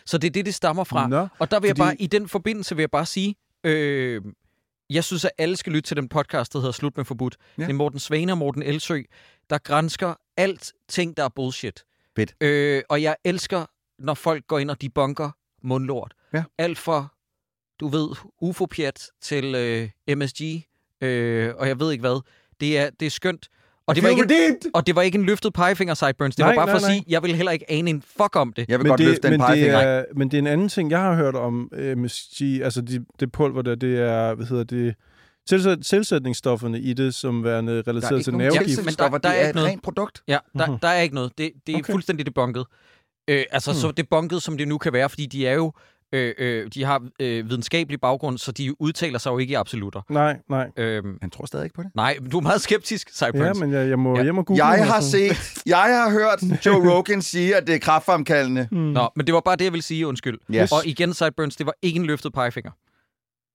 Så 0.06 0.18
det 0.18 0.26
er 0.28 0.30
det, 0.32 0.46
det 0.46 0.54
stammer 0.54 0.84
fra. 0.84 1.08
Nå, 1.08 1.26
Og 1.38 1.50
der 1.50 1.60
vil 1.60 1.68
jeg 1.68 1.76
Fordi- 1.76 1.86
bare, 1.86 2.00
i 2.02 2.06
den 2.06 2.28
forbindelse 2.28 2.76
vil 2.76 2.82
jeg 2.82 2.90
bare 2.90 3.06
sige, 3.06 3.34
øh, 3.64 4.22
jeg 4.90 5.04
synes, 5.04 5.24
at 5.24 5.30
alle 5.38 5.56
skal 5.56 5.72
lytte 5.72 5.88
til 5.88 5.96
den 5.96 6.08
podcast, 6.08 6.52
der 6.52 6.58
hedder 6.58 6.72
Slut 6.72 6.96
med 6.96 7.04
Forbudt. 7.04 7.36
Ja. 7.40 7.62
Ja. 7.62 7.66
Det 7.66 7.72
er 7.72 7.76
Morten 7.76 7.98
Svane 7.98 8.32
og 8.32 8.38
Morten 8.38 8.62
Elsø, 8.62 9.02
der 9.50 9.58
grænsker 9.58 10.14
alt 10.36 10.72
ting, 10.88 11.16
der 11.16 11.24
er 11.24 11.28
bullshit. 11.28 11.84
Fedt. 12.16 12.34
Øh, 12.40 12.82
og 12.88 13.02
jeg 13.02 13.16
elsker, 13.24 13.66
når 13.98 14.14
folk 14.14 14.46
går 14.46 14.58
ind 14.58 14.70
og 14.70 14.82
debunker 14.82 15.30
mundlort. 15.62 16.14
Ja. 16.34 16.44
Alt 16.58 16.78
fra, 16.78 17.08
du 17.80 17.88
ved, 17.88 18.08
UFO-pjat 18.40 19.06
til 19.22 19.54
øh, 19.54 20.16
MSG, 20.16 20.42
øh, 21.02 21.52
og 21.58 21.68
jeg 21.68 21.80
ved 21.80 21.92
ikke 21.92 22.00
hvad. 22.02 22.20
Det 22.60 22.78
er, 22.78 22.90
det 23.00 23.06
er 23.06 23.10
skønt. 23.10 23.48
Og 23.86 23.94
det, 23.94 24.02
var 24.02 24.08
ikke 24.08 24.22
en, 24.22 24.56
og 24.74 24.86
det 24.86 24.96
var 24.96 25.02
ikke 25.02 25.18
en 25.18 25.24
løftet 25.24 25.52
pegefinger, 25.52 25.94
Sideburns. 25.94 26.36
Det 26.36 26.42
Nej, 26.42 26.48
var 26.48 26.56
bare 26.56 26.66
nej, 26.66 26.72
for 26.72 26.76
at 26.76 26.82
nej. 26.82 26.90
sige, 26.92 27.04
jeg 27.08 27.22
vil 27.22 27.34
heller 27.36 27.52
ikke 27.52 27.70
ane 27.70 27.90
en 27.90 28.02
fuck 28.16 28.36
om 28.36 28.52
det. 28.52 28.64
Jeg 28.68 28.78
vil 28.78 28.84
men 28.84 28.88
godt 28.90 28.98
det, 28.98 29.06
løfte 29.06 29.22
den 29.22 29.30
men 29.30 29.40
det, 29.40 29.46
pegefinger. 29.46 29.78
er, 29.78 30.04
men 30.16 30.30
det 30.30 30.36
er 30.36 30.38
en 30.38 30.46
anden 30.46 30.68
ting, 30.68 30.90
jeg 30.90 31.00
har 31.00 31.14
hørt 31.14 31.34
om 31.34 31.68
øh, 31.72 31.98
MSG, 31.98 32.40
altså 32.62 32.80
det, 32.80 33.04
det 33.20 33.32
pulver 33.32 33.62
der, 33.62 33.74
det 33.74 33.98
er, 34.00 34.34
hvad 34.34 34.46
hedder 34.46 34.64
det, 34.64 34.94
tilsæt, 35.48 35.78
tilsætningsstofferne 35.84 36.80
i 36.80 36.92
det, 36.92 37.14
som 37.14 37.44
værende 37.44 37.82
relateret 37.88 38.24
til 38.24 38.34
nervegift. 38.34 38.84
men 38.84 38.94
der- 38.94 39.08
der 39.08 39.14
er 39.14 39.18
det 39.18 39.26
er 39.28 39.32
ikke 39.40 39.48
et 39.48 39.54
noget. 39.54 39.68
rent 39.70 39.82
produkt. 39.82 40.22
Ja, 40.28 40.38
der, 40.58 40.66
Mhm. 40.70 40.78
der 40.78 40.88
er 40.88 41.00
ikke 41.00 41.14
noget. 41.14 41.32
Det, 41.38 41.50
det 41.66 41.72
er 41.72 41.76
okay. 41.76 41.82
Okay. 41.84 41.92
fuldstændig 41.92 42.26
debunket. 42.26 42.64
Øh, 43.28 43.44
altså, 43.50 43.70
Hmm. 43.72 43.80
så 43.80 43.90
debunket, 43.90 44.42
som 44.42 44.58
det 44.58 44.68
nu 44.68 44.78
kan 44.78 44.92
være, 44.92 45.08
fordi 45.08 45.26
de 45.26 45.46
er 45.46 45.54
jo 45.54 45.72
Øh, 46.14 46.34
øh, 46.38 46.70
de 46.74 46.84
har 46.84 47.02
øh, 47.20 47.48
videnskabelig 47.50 48.00
baggrund, 48.00 48.38
så 48.38 48.52
de 48.52 48.80
udtaler 48.82 49.18
sig 49.18 49.30
jo 49.30 49.38
ikke 49.38 49.52
i 49.52 49.54
absolutter. 49.54 50.02
Nej, 50.10 50.36
nej. 50.50 50.70
Øhm, 50.76 51.18
Han 51.20 51.30
tror 51.30 51.46
stadig 51.46 51.64
ikke 51.64 51.74
på 51.74 51.82
det. 51.82 51.90
nej, 51.94 52.16
du 52.32 52.38
er 52.38 52.42
meget 52.42 52.60
skeptisk, 52.60 53.10
Cyburns. 53.16 53.36
Ja, 53.60 53.66
men 53.66 53.72
jeg, 53.72 53.88
jeg 53.88 53.98
må 53.98 54.16
Ja. 54.16 54.22
hjem 54.22 54.38
og 54.38 54.46
google 54.46 54.66
Jeg 54.66 54.86
har 54.86 55.00
sådan. 55.00 55.34
set, 55.36 55.62
jeg 55.66 55.76
har 55.78 56.10
hørt 56.10 56.66
Joe 56.66 56.90
Rogan 56.94 57.22
sige, 57.22 57.56
at 57.56 57.66
det 57.66 57.74
er 57.74 57.78
kraftfremkaldende. 57.78 58.68
Mm. 58.70 58.78
Nå, 58.78 59.08
men 59.16 59.26
det 59.26 59.34
var 59.34 59.40
bare 59.40 59.56
det, 59.56 59.64
jeg 59.64 59.72
ville 59.72 59.82
sige, 59.84 60.06
undskyld. 60.06 60.38
Yes. 60.54 60.72
Og 60.72 60.86
igen, 60.86 61.14
Sideburns, 61.14 61.56
det 61.56 61.66
var 61.66 61.74
ikke 61.82 61.96
en 62.00 62.06
løftet 62.06 62.32
pegefinger. 62.32 62.70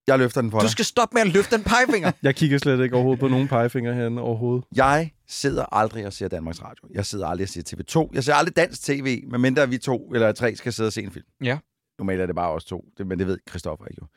Jeg 0.08 0.20
løfter 0.20 0.42
den 0.42 0.52
for 0.52 0.60
Du 0.60 0.64
dig. 0.64 0.72
skal 0.72 0.86
stoppe 0.86 1.14
med 1.14 1.22
at 1.22 1.28
løfte 1.28 1.56
den 1.58 1.64
pegefinger. 1.64 2.12
Jeg 2.24 2.36
kigger 2.36 2.58
slet 2.58 2.84
ikke 2.84 2.96
overhovedet 2.96 3.20
på 3.20 3.28
nogen 3.28 3.48
pegefinger 3.48 3.94
herinde 3.94 4.22
overhovedet. 4.22 4.66
Jeg 4.76 5.12
sidder 5.28 5.76
aldrig 5.76 6.06
og 6.06 6.14
ser 6.14 6.28
Danmarks 6.28 6.62
Radio. 6.64 6.88
Jeg 6.94 7.06
sidder 7.06 7.28
aldrig 7.28 7.46
og 7.46 7.50
ser 7.50 7.62
TV2. 8.06 8.10
Jeg 8.14 8.24
ser 8.24 8.34
aldrig 8.34 8.56
dansk 8.56 8.84
tv, 8.84 9.24
medmindre 9.32 9.70
vi 9.70 9.78
to 9.78 10.12
eller 10.16 10.32
tre 10.32 10.56
skal 10.56 10.74
sidde 10.74 10.88
og 10.88 10.94
se 10.94 11.02
en 11.04 11.12
film. 11.12 11.26
Ja. 11.44 11.58
Normalt 12.00 12.22
er 12.22 12.26
det 12.26 12.36
bare 12.36 12.52
os 12.52 12.66
to, 12.66 12.86
det, 12.98 13.08
men 13.08 13.20
det 13.20 13.28
ved 13.28 13.38
Christoffer 13.50 13.86
ikke 13.86 14.02
jo. 14.02 14.08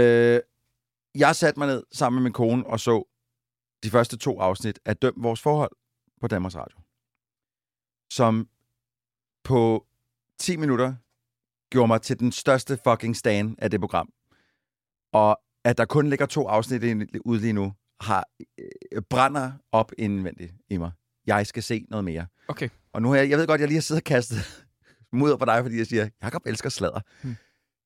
Øh, 0.00 0.40
jeg 1.14 1.36
satte 1.36 1.60
mig 1.60 1.68
ned 1.68 1.84
sammen 1.92 2.16
med 2.16 2.22
min 2.22 2.32
kone 2.32 2.66
og 2.66 2.80
så 2.80 3.04
de 3.82 3.90
første 3.90 4.16
to 4.16 4.40
afsnit 4.40 4.78
af 4.84 4.96
Døm 4.96 5.14
vores 5.16 5.40
forhold 5.40 5.70
på 6.20 6.28
Danmarks 6.28 6.56
Radio. 6.56 6.78
Som 8.10 8.48
på 9.44 9.86
10 10.38 10.56
minutter 10.56 10.94
gjorde 11.70 11.88
mig 11.88 12.02
til 12.02 12.18
den 12.18 12.32
største 12.32 12.78
fucking 12.84 13.16
stan 13.16 13.54
af 13.58 13.70
det 13.70 13.80
program. 13.80 14.12
Og 15.12 15.40
at 15.64 15.78
der 15.78 15.84
kun 15.84 16.06
ligger 16.06 16.26
to 16.26 16.48
afsnit 16.48 17.10
ude 17.24 17.40
lige 17.40 17.52
nu, 17.52 17.74
har 18.00 18.24
øh, 18.92 19.02
brænder 19.10 19.52
op 19.72 19.92
indvendigt 19.98 20.54
i 20.68 20.76
mig. 20.76 20.92
Jeg 21.26 21.46
skal 21.46 21.62
se 21.62 21.86
noget 21.88 22.04
mere. 22.04 22.26
Okay. 22.48 22.68
Og 22.92 23.02
nu 23.02 23.08
har 23.08 23.16
jeg, 23.16 23.30
jeg 23.30 23.38
ved 23.38 23.46
godt, 23.46 23.60
jeg 23.60 23.68
lige 23.68 23.76
har 23.76 23.82
siddet 23.82 24.00
og 24.00 24.04
kastet 24.04 24.66
mudder 25.12 25.36
på 25.36 25.44
dig, 25.44 25.62
fordi 25.62 25.78
jeg 25.78 25.86
siger, 25.86 26.08
Jakob 26.22 26.46
elsker 26.46 26.68
sladder. 26.68 27.00
Hmm. 27.22 27.36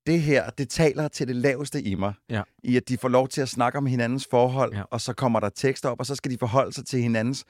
Det 0.06 0.22
her, 0.22 0.50
det 0.50 0.68
taler 0.68 1.08
til 1.08 1.28
det 1.28 1.36
laveste 1.36 1.82
i 1.82 1.94
mig. 1.94 2.14
Ja. 2.30 2.42
I 2.62 2.76
at 2.76 2.88
de 2.88 2.98
får 2.98 3.08
lov 3.08 3.28
til 3.28 3.40
at 3.40 3.48
snakke 3.48 3.78
om 3.78 3.86
hinandens 3.86 4.26
forhold, 4.30 4.74
Ja. 4.74 4.82
og 4.82 5.00
så 5.00 5.12
kommer 5.12 5.40
der 5.40 5.48
tekster 5.48 5.88
op, 5.88 6.00
og 6.00 6.06
så 6.06 6.14
skal 6.14 6.30
de 6.30 6.38
forholde 6.38 6.72
sig 6.72 6.86
til 6.86 7.02
hinandens. 7.02 7.44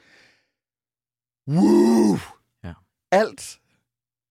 Woo! 1.49 2.19
Ja. 2.65 2.73
Alt 3.13 3.59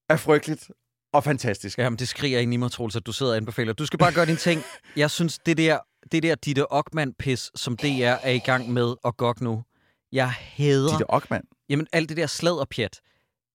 er 0.09 0.17
frygteligt 0.17 0.71
og 1.13 1.23
fantastisk. 1.23 1.77
Jamen, 1.77 1.99
det 1.99 2.07
skriger 2.07 2.39
ind 2.39 2.53
i 2.53 2.57
mig, 2.57 2.71
Troels, 2.71 2.95
at 2.95 3.05
du 3.05 3.11
sidder 3.11 3.31
og 3.31 3.37
anbefaler. 3.37 3.73
Du 3.73 3.85
skal 3.85 3.99
bare 3.99 4.13
gøre 4.13 4.25
din 4.25 4.37
ting. 4.37 4.61
Jeg 4.95 5.11
synes, 5.11 5.39
det 5.39 5.57
der, 5.57 5.79
det 6.11 6.23
der 6.23 6.35
Ditte 6.35 6.71
Ockmann-pis, 6.71 7.51
som 7.55 7.77
DR 7.77 7.87
er 8.23 8.29
i 8.29 8.39
gang 8.39 8.69
med 8.71 8.95
at 9.05 9.17
gokke 9.17 9.43
nu, 9.43 9.63
jeg 10.11 10.31
hader... 10.31 10.89
Ditte 10.89 11.09
Ockmann. 11.09 11.43
Jamen, 11.69 11.87
alt 11.93 12.09
det 12.09 12.17
der 12.17 12.27
sladderpjat. 12.27 13.01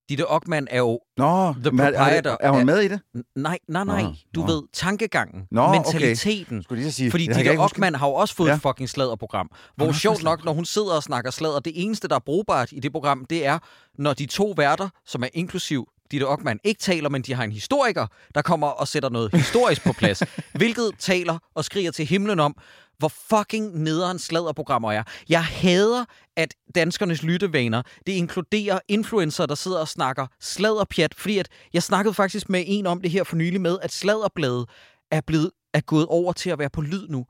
Ditte 0.09 0.31
Ockmann 0.31 0.67
er 0.71 0.79
jo... 0.79 1.01
Nå, 1.17 1.53
The 1.53 1.71
men 1.71 1.81
er, 1.81 1.93
proprietor 1.93 2.37
er 2.41 2.51
hun 2.51 2.67
med 2.67 2.81
i 2.81 2.89
det? 2.89 3.01
Nej, 3.37 3.59
nej, 3.69 3.85
nej. 3.85 4.03
Nå, 4.03 4.15
Du 4.35 4.41
nå. 4.41 4.47
ved, 4.47 4.63
tankegangen, 4.73 5.43
Nå, 5.51 5.63
okay. 5.63 5.79
mentaliteten. 5.79 6.63
Skulle 6.63 6.83
lige 6.83 6.93
sige. 6.93 7.11
Fordi 7.11 7.27
det 7.27 7.37
jeg 7.37 7.45
Ditte. 7.45 7.59
Ockmann 7.61 7.95
har 7.95 8.07
jo 8.09 8.15
også 8.15 8.35
fået 8.35 8.49
Ja. 8.49 8.55
et 8.55 8.63
fucking 8.63 8.89
sladderprogram. 8.89 9.51
Hvor 9.77 9.87
også 9.87 10.01
sjovt 10.01 10.23
nok, 10.23 10.45
når 10.45 10.53
hun 10.53 10.65
sidder 10.65 10.93
og 10.95 11.03
snakker 11.03 11.31
sladder, 11.31 11.61
det 11.61 11.73
eneste, 11.77 12.09
der 12.09 12.15
er 12.15 12.21
brugbart 12.27 12.73
i 12.73 12.81
det 12.81 12.93
program, 12.93 13.25
det 13.31 13.47
er, 13.47 13.59
når 13.99 14.13
de 14.15 14.27
to 14.27 14.55
værter, 14.57 14.89
som 15.07 15.23
er 15.23 15.29
inklusiv 15.35 15.89
Ditte 16.11 16.25
Ockmann, 16.29 16.61
ikke 16.65 16.81
taler, 16.81 17.09
men 17.09 17.23
de 17.23 17.35
har 17.35 17.45
en 17.45 17.53
historiker, 17.53 18.07
der 18.35 18.43
kommer 18.43 18.67
og 18.67 18.89
sætter 18.89 19.09
noget 19.09 19.31
historisk 19.35 19.85
på 19.85 19.93
plads. 19.93 20.23
Hvilket 20.55 20.91
taler 20.99 21.39
og 21.55 21.65
skriger 21.65 21.91
til 21.91 22.07
himlen 22.07 22.41
om, 22.41 22.57
hvor 22.99 23.09
fucking 23.09 23.83
nederen 23.83 24.19
sladderprogrammer 24.19 24.93
er. 24.93 25.03
Jeg 25.29 25.45
hader, 25.45 26.05
at 26.37 26.55
danskernes 26.75 27.23
lyttevaner, 27.23 27.83
det 28.07 28.13
inkluderer 28.13 28.79
influencer, 28.89 29.47
der 29.47 29.55
sidder 29.55 29.79
og 29.79 29.89
snakker 29.89 30.27
sladderpjat, 30.41 31.15
fordi 31.15 31.39
at 31.39 31.49
jeg 31.73 31.83
snakkede 31.83 32.15
faktisk 32.15 32.49
med 32.49 32.65
en 32.67 32.87
om 32.87 33.03
det 33.03 33.11
her 33.11 33.25
for 33.25 33.37
nylig 33.37 33.61
med, 33.61 33.79
at 33.83 33.93
sladderbladet 33.93 34.69
er 35.11 35.21
blevet 35.21 35.51
er 35.75 35.81
gået 35.81 36.07
over 36.07 36.33
til 36.33 36.51
at 36.51 36.59
være 36.59 36.71
på 36.71 36.81
lyd 36.81 37.09
nu. 37.09 37.27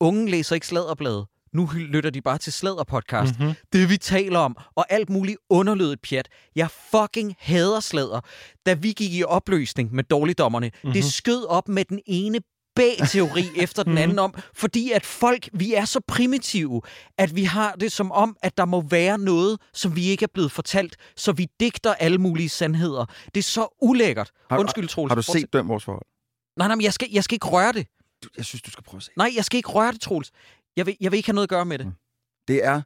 Unge 0.00 0.30
læser 0.30 0.54
ikke 0.54 0.66
sladderblade. 0.66 1.26
Nu 1.52 1.70
lytter 1.74 2.10
de 2.10 2.22
bare 2.22 2.38
til 2.38 2.52
sladderpodcast. 2.52 3.38
Mm-hmm. 3.38 3.54
Det 3.72 3.90
vi 3.90 3.96
taler 3.96 4.38
om, 4.38 4.56
og 4.74 4.86
alt 4.88 5.10
muligt 5.10 5.38
underlødet 5.50 6.00
pjat. 6.00 6.28
Jeg 6.56 6.68
fucking 6.70 7.34
hader 7.38 7.80
sladder. 7.80 8.20
Da 8.66 8.74
vi 8.74 8.92
gik 8.92 9.14
i 9.14 9.24
opløsning 9.24 9.94
med 9.94 10.04
dårligdommerne, 10.04 10.66
mm-hmm. 10.66 10.92
det 10.92 11.04
skød 11.04 11.46
op 11.48 11.68
med 11.68 11.84
den 11.84 12.00
ene 12.06 12.40
bag-teori 12.76 13.44
efter 13.64 13.82
den 13.82 13.98
anden 13.98 14.18
om, 14.18 14.34
fordi 14.54 14.92
at 14.92 15.06
folk, 15.06 15.48
vi 15.52 15.74
er 15.74 15.84
så 15.84 16.00
primitive, 16.08 16.82
at 17.18 17.36
vi 17.36 17.44
har 17.44 17.72
det 17.72 17.92
som 17.92 18.12
om, 18.12 18.36
at 18.42 18.56
der 18.56 18.64
må 18.64 18.80
være 18.80 19.18
noget, 19.18 19.60
som 19.72 19.96
vi 19.96 20.06
ikke 20.06 20.22
er 20.22 20.28
blevet 20.34 20.52
fortalt, 20.52 20.96
så 21.16 21.32
vi 21.32 21.46
digter 21.60 21.94
alle 21.94 22.18
mulige 22.18 22.48
sandheder. 22.48 23.06
Det 23.24 23.36
er 23.36 23.42
så 23.42 23.76
ulækkert. 23.82 24.30
Har- 24.50 24.58
Undskyld, 24.58 24.88
Troels. 24.88 25.10
Har 25.10 25.14
du 25.16 25.22
set 25.22 25.52
Døm 25.52 25.68
vores 25.68 25.84
forhold? 25.84 26.06
Nej, 26.56 26.68
nej, 26.68 26.74
men 26.76 26.82
jeg 26.84 26.92
skal, 26.92 27.08
jeg 27.12 27.24
skal 27.24 27.34
ikke 27.34 27.46
røre 27.46 27.72
det. 27.72 27.86
Du- 28.24 28.28
Jeg 28.36 28.44
synes, 28.44 28.62
du 28.62 28.70
skal 28.70 28.84
prøve 28.84 28.98
at 28.98 29.02
se. 29.02 29.10
Nej, 29.16 29.30
jeg 29.36 29.44
skal 29.44 29.56
ikke 29.56 29.68
røre 29.68 29.92
det, 29.92 30.00
Troels. 30.00 30.30
Jeg 30.76 30.86
vil, 30.86 30.96
jeg 31.00 31.12
vil 31.12 31.16
ikke 31.16 31.28
have 31.28 31.34
noget 31.34 31.46
at 31.46 31.50
gøre 31.50 31.64
med 31.64 31.78
det. 31.78 31.92
Det 32.48 32.64
er... 32.64 32.82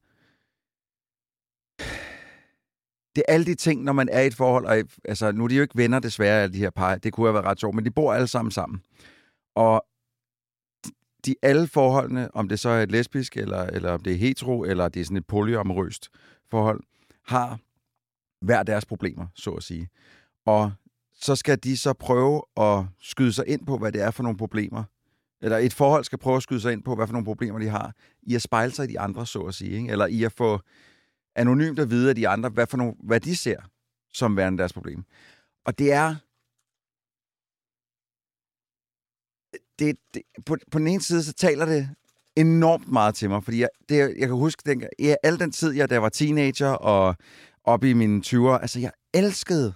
Det 3.17 3.25
er 3.29 3.33
alle 3.33 3.47
de 3.47 3.55
ting, 3.55 3.83
når 3.85 3.93
man 3.93 4.09
er 4.09 4.21
i 4.21 4.27
et 4.27 4.35
forhold, 4.35 4.65
og 4.67 4.77
altså, 5.05 5.33
nu 5.33 5.45
er 5.45 5.49
de 5.49 5.55
jo 5.55 5.63
ikke 5.63 5.77
venner 5.77 5.99
desværre, 5.99 6.43
alle 6.43 6.53
de 6.53 6.59
her 6.59 6.71
par, 6.71 6.97
det 6.97 7.13
kunne 7.13 7.27
have 7.27 7.35
været 7.35 7.45
ret 7.45 7.61
sjovt, 7.61 7.75
men 7.75 7.85
de 7.85 7.91
bor 7.91 8.13
alle 8.15 8.27
sammen 8.27 8.51
sammen. 8.53 8.83
Og 9.55 9.85
de, 11.27 11.35
alle 11.43 11.67
forholdene, 11.67 12.35
om 12.35 12.49
det 12.49 12.61
så 12.61 12.69
er 12.69 12.83
et 12.83 12.91
lesbisk, 12.91 13.37
eller, 13.37 13.63
eller 13.63 13.93
om 13.93 14.03
det 14.03 14.13
er 14.13 14.17
hetero, 14.17 14.63
eller 14.65 14.89
det 14.89 15.01
er 15.01 15.05
sådan 15.05 15.17
et 15.17 15.27
polyamorøst 15.27 16.09
forhold, 16.51 16.81
har 17.27 17.59
hver 18.41 18.63
deres 18.63 18.87
problemer, 18.87 19.27
så 19.35 19.51
at 19.51 19.63
sige. 19.63 19.89
Og 20.47 20.73
så 21.15 21.37
skal 21.37 21.59
de 21.65 21.79
så 21.79 21.93
prøve 21.93 22.43
at 22.57 22.85
skyde 23.01 23.33
sig 23.33 23.49
ind 23.49 23.67
på, 23.67 23.79
hvad 23.79 23.93
det 23.93 24.03
er 24.03 24.11
for 24.11 24.23
nogle 24.23 24.39
problemer, 24.39 24.85
eller 25.43 25.59
et 25.59 25.73
forhold 25.73 26.05
skal 26.05 26.19
prøve 26.19 26.37
at 26.37 26.43
skyde 26.43 26.61
sig 26.61 26.73
ind 26.73 26.83
på, 26.83 26.95
hvad 26.95 27.07
for 27.07 27.13
nogle 27.13 27.25
problemer 27.25 27.59
de 27.59 27.69
har, 27.69 27.95
i 28.23 28.35
at 28.35 28.43
spejle 28.43 28.73
sig 28.73 28.85
i 28.85 28.89
de 28.89 29.01
andre, 29.01 29.27
så 29.27 29.41
at 29.41 29.55
sige. 29.55 29.71
Ikke? 29.71 29.89
Eller 29.89 30.07
i 30.07 30.25
at 30.25 30.33
få 30.33 30.61
anonymt 31.35 31.79
at 31.79 31.91
vide 31.91 32.09
af 32.09 32.15
de 32.15 32.29
andre, 32.29 32.49
hvad, 32.49 32.67
for 32.67 32.77
nogle, 32.77 32.95
hvad 33.03 33.21
de 33.21 33.37
ser 33.37 33.61
som 34.13 34.37
værende 34.37 34.59
deres 34.59 34.73
problem. 34.73 35.05
Og 35.65 35.79
det 35.79 35.93
er... 35.93 36.17
Det, 39.81 39.97
det, 40.15 40.23
på, 40.47 40.57
på 40.71 40.79
den 40.79 40.87
ene 40.87 41.03
side, 41.03 41.23
så 41.25 41.33
taler 41.33 41.65
det 41.67 41.89
enormt 42.37 42.89
meget 42.89 43.15
til 43.15 43.31
mig, 43.31 43.45
fordi 43.45 43.61
jeg, 43.61 43.69
det, 43.89 43.97
jeg 43.97 44.29
kan 44.29 44.37
huske, 44.37 44.63
den, 44.67 44.85
ja, 44.99 45.15
al 45.23 45.39
den 45.41 45.53
tid, 45.53 45.73
jeg, 45.73 45.91
da 45.91 45.99
var 45.99 46.09
teenager 46.09 46.69
og 46.69 47.17
oppe 47.65 47.91
i 47.91 47.93
mine 47.93 48.23
20'er, 48.27 48.59
altså 48.61 48.81
jeg 48.81 48.91
elskede, 49.15 49.75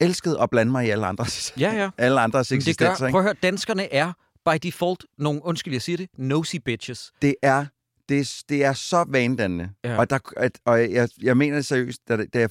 elskede 0.00 0.40
at 0.42 0.50
blande 0.50 0.72
mig 0.72 0.86
i 0.86 0.90
alle 0.90 1.06
andres, 1.06 1.52
Ja, 1.58 1.74
ja. 1.74 1.90
alle 1.98 2.20
andres 2.20 2.50
Men 2.50 2.60
det 2.60 2.68
eksistenser. 2.68 2.98
gør, 2.98 3.06
ikke? 3.06 3.12
prøv 3.12 3.20
at 3.20 3.24
høre, 3.24 3.34
danskerne 3.42 3.92
er 3.92 4.12
by 4.46 4.58
default 4.62 5.04
nogle, 5.18 5.40
undskyld, 5.44 5.74
jeg 5.74 5.82
siger 5.82 5.96
det, 5.96 6.08
nosy 6.18 6.56
bitches. 6.64 7.12
det 7.22 7.34
er 7.42 7.66
det, 8.08 8.20
er- 8.20 8.42
det 8.48 8.64
er 8.64 8.72
så 8.72 9.04
vanedannende. 9.08 9.70
Ja. 9.84 9.98
Og, 9.98 10.10
der, 10.10 10.18
at, 10.36 10.60
og 10.64 10.92
jeg, 10.92 11.08
jeg 11.22 11.36
mener 11.36 11.56
det 11.56 11.66
seriøst, 11.66 12.00
da, 12.08 12.16
da 12.24 12.38
jeg, 12.38 12.50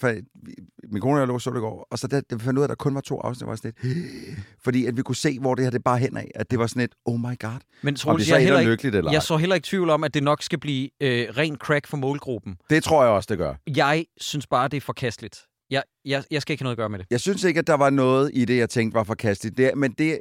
min 0.92 1.02
kone 1.02 1.16
og 1.16 1.20
jeg 1.20 1.28
lå 1.28 1.40
så 1.40 1.50
det 1.50 1.58
i 1.58 1.60
går, 1.60 1.88
og 1.92 2.00
så 2.00 2.08
da 2.08 2.22
vi 2.30 2.40
fandt 2.40 2.58
ud 2.60 2.64
af, 2.64 2.66
at 2.66 2.70
der 2.70 2.76
kun 2.76 2.96
var 2.96 3.02
to 3.02 3.20
afsnit, 3.20 3.48
var 3.48 3.56
sådan 3.56 3.74
lidt, 3.84 4.40
fordi 4.64 4.86
at 4.86 4.98
vi 4.98 5.02
kunne 5.02 5.16
se, 5.16 5.40
hvor 5.40 5.56
det 5.56 5.66
her 5.66 5.72
det 5.72 5.84
bare 5.84 5.98
hen 5.98 6.18
af, 6.18 6.32
at 6.36 6.52
det 6.52 6.60
var 6.60 6.68
sådan 6.68 6.82
et, 6.82 6.92
oh 7.06 7.20
my 7.20 7.40
god. 7.40 7.60
Men 7.82 7.94
det 7.94 8.02
Troels, 8.02 8.26
så 8.28 8.34
jeg, 8.34 8.40
er 8.40 8.44
heller 8.44 8.60
ikke, 8.60 8.72
lykkeligt 8.72 8.96
eller 8.96 9.12
jeg 9.12 9.24
så 9.24 9.38
heller 9.38 9.56
ikke 9.56 9.66
tvivl 9.66 9.90
om, 9.90 10.04
at 10.04 10.14
det 10.14 10.24
nok 10.24 10.44
skal 10.44 10.60
blive 10.60 10.90
øh, 11.02 11.28
ren 11.38 11.56
crack 11.56 11.88
for 11.88 11.98
målgruppen. 11.98 12.58
Det 12.70 12.84
tror 12.84 13.04
jeg 13.04 13.12
også, 13.12 13.28
det 13.30 13.38
gør. 13.38 13.54
Jeg 13.76 14.06
synes 14.18 14.48
bare, 14.48 14.68
det 14.68 14.78
er 14.78 14.82
forkasteligt. 14.82 15.40
Jeg, 15.70 15.84
jeg, 16.06 16.24
jeg 16.32 16.42
skal 16.42 16.54
ikke 16.54 16.62
have 16.62 16.66
noget 16.66 16.74
at 16.76 16.78
gøre 16.78 16.90
med 16.90 17.00
det. 17.00 17.08
Jeg 17.10 17.20
synes 17.20 17.44
ikke, 17.44 17.60
at 17.60 17.68
der 17.68 17.74
var 17.74 17.90
noget 17.90 18.32
i 18.34 18.46
det, 18.46 18.58
jeg 18.58 18.70
tænkte 18.70 18.96
var 18.96 19.04
forkasteligt. 19.04 19.58
Det, 19.58 19.72
men 19.76 19.92
det, 19.92 20.20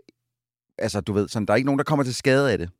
altså 0.78 1.00
du 1.00 1.12
ved, 1.12 1.28
sådan, 1.28 1.46
der 1.46 1.52
er 1.52 1.56
ikke 1.56 1.66
nogen, 1.66 1.78
der 1.78 1.84
kommer 1.84 2.04
til 2.04 2.14
skade 2.14 2.52
af 2.52 2.58
det, 2.58 2.70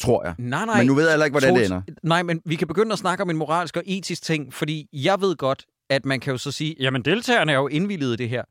tror 0.00 0.24
jeg. 0.24 0.34
Nej, 0.38 0.66
nej. 0.66 0.78
Men 0.78 0.86
nu 0.86 0.94
ved 0.94 1.02
jeg 1.02 1.12
heller 1.12 1.24
ikke, 1.24 1.32
hvordan 1.32 1.54
det 1.56 1.68
Troels, 1.68 1.88
ender. 1.88 2.00
Nej, 2.02 2.22
men 2.22 2.40
vi 2.46 2.56
kan 2.56 2.68
begynde 2.68 2.92
at 2.92 2.98
snakke 2.98 3.22
om 3.22 3.30
en 3.30 3.36
moralsk 3.36 3.76
og 3.76 3.82
etisk 3.86 4.22
ting, 4.22 4.54
fordi 4.54 4.88
jeg 4.92 5.20
ved 5.20 5.36
godt, 5.36 5.64
at 5.92 6.04
man 6.04 6.20
kan 6.20 6.30
jo 6.30 6.38
så 6.38 6.52
sige, 6.52 6.76
jamen 6.80 7.02
deltagerne 7.04 7.52
er 7.52 7.56
jo 7.56 7.68
indvildet 7.68 8.12
i 8.12 8.16
det 8.16 8.28
her. 8.28 8.42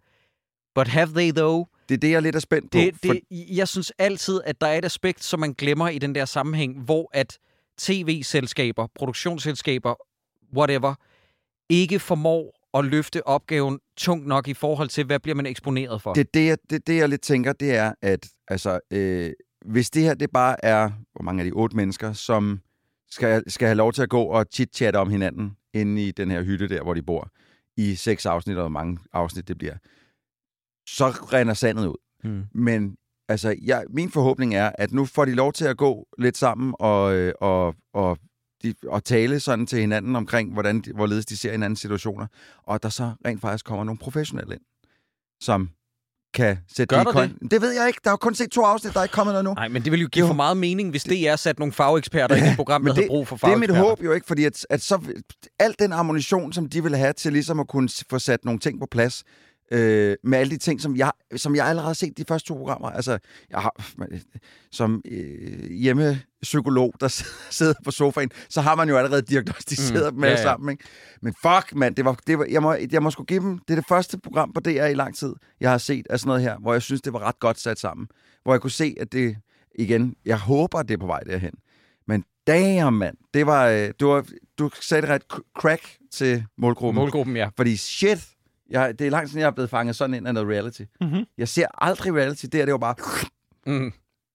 But 0.76 0.88
have 0.88 1.08
they 1.08 1.32
though? 1.32 1.66
Det 1.90 1.96
er 1.96 2.00
det, 2.00 2.10
jeg 2.10 2.16
er 2.16 2.20
lidt 2.20 2.36
er 2.36 2.40
spændt 2.40 2.72
på. 2.72 2.78
Det, 2.78 2.96
for- 3.06 3.14
det, 3.14 3.22
jeg 3.32 3.68
synes 3.68 3.92
altid, 3.98 4.42
at 4.46 4.62
der 4.62 4.68
er 4.68 4.78
et 4.78 4.86
aspekt, 4.86 5.24
som 5.24 5.40
man 5.40 5.54
glemmer 5.54 5.90
i 5.90 5.98
den 5.98 6.16
der 6.16 6.26
sammenhæng, 6.26 6.80
hvor 6.82 7.10
at 7.14 7.38
tv-selskaber, 7.78 8.88
produktionsselskaber, 8.96 9.96
whatever, 10.58 10.96
ikke 11.70 12.00
formår 12.00 12.58
at 12.74 12.86
løfte 12.86 13.28
opgaven 13.28 13.80
tungt 13.98 14.28
nok 14.28 14.48
i 14.48 14.54
forhold 14.54 14.90
til, 14.90 15.06
hvad 15.06 15.20
bliver 15.20 15.36
man 15.36 15.46
eksponeret 15.46 16.02
for. 16.02 16.14
det, 16.14 16.34
det, 16.34 16.48
jeg, 16.48 16.58
det, 16.70 16.88
det, 16.88 16.98
jeg 16.98 17.10
lidt 17.10 17.22
tænker, 17.22 17.54
det 17.54 17.76
er, 17.76 17.94
at 18.02 18.28
altså, 18.48 18.80
øh, 18.92 19.32
hvis 19.66 19.90
det 19.90 20.04
her, 20.04 20.14
det 20.14 20.32
bare 20.32 20.66
er, 20.66 20.90
hvor 21.14 21.24
mange 21.24 21.42
af 21.42 21.46
de 21.46 21.52
otte 21.52 21.76
mennesker, 21.76 22.14
som 22.14 22.60
skal, 23.10 23.44
skal 23.52 23.68
have 23.68 23.76
lov 23.76 23.94
til 23.94 24.02
at 24.02 24.10
gå 24.10 24.24
og 24.24 24.46
chit-chatte 24.56 24.98
om 24.98 25.10
hinanden 25.10 25.56
inde 25.74 26.08
i 26.08 26.12
den 26.12 26.32
her 26.32 26.44
hytte 26.44 26.70
der, 26.70 26.84
hvor 26.84 26.94
de 26.94 27.02
bor, 27.02 27.30
i 27.78 27.96
seks 27.96 28.26
afsnit, 28.26 28.58
og 28.58 28.62
hvor 28.62 28.70
mange 28.70 29.00
afsnit 29.14 29.48
det 29.48 29.58
bliver, 29.58 29.76
så 30.88 31.10
render 31.10 31.54
sandet 31.54 31.88
ud. 31.88 31.96
Hmm. 32.24 32.44
Men 32.54 32.98
altså, 33.28 33.56
jeg, 33.62 33.86
min 33.90 34.12
forhåbning 34.12 34.56
er, 34.56 34.72
at 34.78 34.92
nu 34.92 35.06
får 35.06 35.26
de 35.26 35.34
lov 35.34 35.54
til 35.54 35.66
at 35.66 35.78
gå 35.78 36.08
lidt 36.18 36.38
sammen 36.38 36.76
og, 36.80 37.16
øh, 37.16 37.34
og, 37.42 37.76
og, 37.94 38.18
de, 38.64 38.74
og 38.88 39.04
tale 39.04 39.40
sådan 39.40 39.66
til 39.66 39.80
hinanden 39.80 40.16
omkring, 40.16 40.54
hvordan, 40.54 40.82
de- 40.82 40.94
hvorledes 40.94 41.26
de 41.26 41.38
ser 41.38 41.52
hinandens 41.52 41.80
situationer, 41.80 42.28
og 42.64 42.76
at 42.76 42.84
der 42.84 42.90
så 42.90 43.14
rent 43.26 43.42
faktisk 43.42 43.66
kommer 43.66 43.84
nogle 43.84 44.00
professionelle 44.00 44.56
ind, 44.56 44.62
som 45.42 45.70
kan 46.34 46.58
sætte 46.76 46.96
Gør 46.96 47.04
det 47.04 47.12
i 47.14 47.18
kon- 47.18 47.48
Det 47.52 47.62
ved 47.62 47.72
jeg 47.72 47.88
ikke. 47.88 48.00
Der 48.04 48.10
er 48.10 48.14
jo 48.14 48.18
kun 48.18 48.36
set 48.36 48.50
to 48.52 48.62
afsnit, 48.62 48.94
der 48.94 49.00
er 49.00 49.04
ikke 49.04 49.14
kommet 49.14 49.34
noget 49.34 49.46
nu. 49.46 49.54
Nej, 49.54 49.68
men 49.68 49.84
det 49.84 49.92
vil 49.92 50.02
jo 50.02 50.08
give 50.12 50.24
Jo. 50.24 50.28
for 50.28 50.34
meget 50.34 50.58
mening, 50.58 50.90
hvis 50.90 51.04
det 51.04 51.28
er 51.30 51.36
sat 51.36 51.60
nogle 51.60 51.74
fageksperter 51.74 52.36
i 52.36 52.40
det 52.50 52.56
program, 52.56 52.86
der 52.86 52.94
det, 52.94 53.04
brug 53.08 53.28
for 53.28 53.36
det 53.36 53.44
er 53.44 53.48
fageksperter. 53.48 53.74
mit 53.74 53.84
håb 53.84 54.04
jo 54.04 54.12
ikke, 54.12 54.28
fordi 54.28 54.46
at, 54.46 54.66
at 54.70 54.82
så, 54.82 55.00
al 55.60 55.76
den 55.80 55.94
ammunition, 55.94 56.54
som 56.54 56.70
de 56.70 56.84
vil 56.84 56.96
have 56.98 57.14
til 57.14 57.34
ligesom 57.34 57.60
at 57.60 57.68
kunne 57.68 57.90
få 58.10 58.20
sat 58.20 58.46
nogle 58.46 58.60
ting 58.60 58.80
på 58.80 58.86
plads, 58.92 59.24
øh, 59.72 60.16
med 60.24 60.40
alle 60.40 60.52
de 60.52 60.58
ting, 60.58 60.82
som 60.82 60.96
jeg, 60.96 61.12
som 61.36 61.56
jeg 61.56 61.68
allerede 61.68 61.88
har 61.88 61.94
set 61.94 62.18
de 62.18 62.26
første 62.28 62.48
to 62.48 62.54
programmer. 62.54 62.90
Altså, 62.90 63.20
jeg 63.50 63.60
har, 63.60 63.96
som 64.72 65.02
øh, 65.06 65.72
hjemmepsykolog, 65.72 66.94
der 67.00 67.24
sidder 67.50 67.74
på 67.84 67.92
sofaen, 67.92 68.32
så 68.50 68.62
har 68.62 68.76
man 68.76 68.90
jo 68.90 68.98
allerede 68.98 69.22
diagnostiseret 69.22 70.14
Mm, 70.14 70.16
dem 70.16 70.24
alle 70.24 70.34
ja, 70.34 70.40
ja. 70.40 70.44
sammen. 70.44 70.70
Ikke? 70.72 70.84
Men 71.22 71.34
fuck, 71.42 71.76
mand, 71.76 71.96
det 71.96 72.06
var, 72.06 72.18
det 72.28 72.40
var, 72.40 72.46
jeg, 72.50 72.62
må, 72.62 72.76
jeg 72.92 73.04
må 73.04 73.12
sgu 73.12 73.24
give 73.24 73.40
dem, 73.40 73.58
det 73.58 73.74
er 73.74 73.76
det 73.76 73.86
første 73.88 74.20
program 74.20 74.54
på 74.54 74.60
DR 74.60 74.86
i 74.86 74.94
lang 74.94 75.16
tid, 75.16 75.34
jeg 75.60 75.72
har 75.72 75.78
set 75.78 76.08
af 76.10 76.20
sådan 76.20 76.28
noget 76.28 76.42
her, 76.42 76.58
hvor 76.60 76.74
jeg 76.74 76.82
synes, 76.82 77.02
det 77.02 77.14
var 77.14 77.20
ret 77.20 77.40
godt 77.40 77.60
sat 77.60 77.80
sammen. 77.80 78.08
Hvor 78.44 78.54
jeg 78.54 78.62
kunne 78.62 78.72
se, 78.72 78.96
at 79.00 79.12
det, 79.12 79.38
igen, 79.76 80.16
jeg 80.26 80.38
håber, 80.38 80.82
det 80.82 80.94
er 80.94 80.98
på 80.98 81.06
vej 81.06 81.20
derhen. 81.20 81.54
Men 82.08 82.24
damn, 82.48 82.98
mand, 82.98 83.18
det 83.34 83.46
var, 83.46 83.68
øh, 83.68 83.90
det 84.00 84.08
var 84.08 84.26
du 84.60 84.70
sagde 84.82 85.02
det 85.02 85.10
ret, 85.10 85.24
crack 85.60 85.98
til 86.12 86.46
målgruppen. 86.58 87.02
Målgruppen, 87.02 87.36
ja. 87.36 87.50
Fordi 87.58 87.78
shit, 87.78 88.28
jeg, 88.72 89.00
det 89.00 89.08
er 89.08 89.12
langt 89.12 89.30
siden, 89.30 89.42
jeg 89.42 89.48
er 89.48 89.52
blevet 89.52 89.70
fanget 89.70 89.96
sådan 89.96 90.14
ind 90.14 90.28
af 90.28 90.34
noget 90.34 90.50
reality. 90.50 90.82
Mhm. 91.02 91.26
Jeg 91.38 91.48
ser 91.48 91.66
aldrig 91.84 92.14
reality, 92.14 92.46
det 92.52 92.62
er 92.62 92.66
det 92.66 92.72
var 92.72 92.78
bare... 92.78 92.96
Mm. 93.66 93.94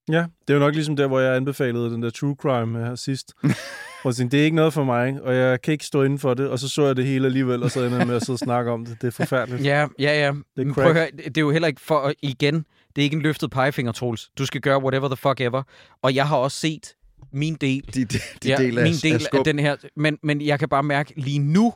Ja, 0.08 0.18
det 0.48 0.50
er 0.50 0.54
jo 0.54 0.60
nok 0.60 0.74
ligesom 0.74 0.96
der, 0.96 1.06
hvor 1.06 1.20
jeg 1.20 1.36
anbefalede 1.36 1.90
den 1.90 2.02
der 2.02 2.10
true 2.10 2.36
crime 2.40 2.78
her 2.78 2.94
sidst. 2.94 3.32
Og 4.04 4.08
jeg 4.10 4.14
tænkte, 4.16 4.36
det 4.36 4.40
er 4.40 4.44
ikke 4.44 4.56
noget 4.56 4.72
for 4.72 4.84
mig, 4.84 5.22
og 5.22 5.34
jeg 5.34 5.62
kan 5.62 5.72
ikke 5.72 5.84
stå 5.84 6.02
inden 6.02 6.18
for 6.18 6.34
det. 6.34 6.48
Og 6.48 6.58
så 6.58 6.68
så 6.68 6.86
jeg 6.86 6.96
det 6.96 7.06
hele 7.06 7.26
alligevel, 7.26 7.62
og 7.62 7.70
så 7.70 7.84
ender 7.84 7.98
jeg 7.98 8.06
med 8.06 8.16
at 8.16 8.22
sidde 8.22 8.34
og 8.34 8.38
snakke 8.38 8.70
om 8.70 8.84
det. 8.84 9.00
Det 9.00 9.06
er 9.06 9.10
forfærdeligt. 9.10 9.64
Ja, 9.64 9.86
ja, 9.98 10.20
ja. 10.20 10.26
er 10.28 10.32
Men 10.56 10.74
crack. 10.74 10.74
Prøv 10.74 10.86
at 10.86 10.94
høre, 10.94 11.08
det 11.24 11.36
er 11.36 11.40
jo 11.40 11.50
heller 11.50 11.68
ikke 11.68 11.80
for, 11.80 11.98
at- 11.98 12.14
igen, 12.22 12.54
det 12.54 13.02
er 13.02 13.02
ikke 13.02 13.16
en 13.16 13.22
løftet 13.22 13.50
pegefinger, 13.50 13.92
Troels. 13.92 14.30
Du 14.38 14.46
skal 14.46 14.60
gøre 14.60 14.82
whatever 14.82 15.08
the 15.08 15.16
fuck 15.16 15.40
ever. 15.40 15.62
Og 16.02 16.14
jeg 16.14 16.28
har 16.28 16.36
også 16.36 16.58
set 16.60 16.94
min 17.32 17.54
del, 17.54 17.84
De, 17.94 18.04
de, 18.04 18.18
de 18.42 18.48
ja, 18.48 18.56
del 18.56 18.78
af, 18.78 18.84
min 18.84 18.94
del 19.02 19.14
af 19.32 19.38
af, 19.38 19.44
den 19.44 19.58
her, 19.58 19.76
men, 19.96 20.18
men 20.22 20.40
jeg 20.42 20.58
kan 20.58 20.68
bare 20.68 20.82
mærke, 20.82 21.12
lige 21.16 21.38
nu 21.38 21.72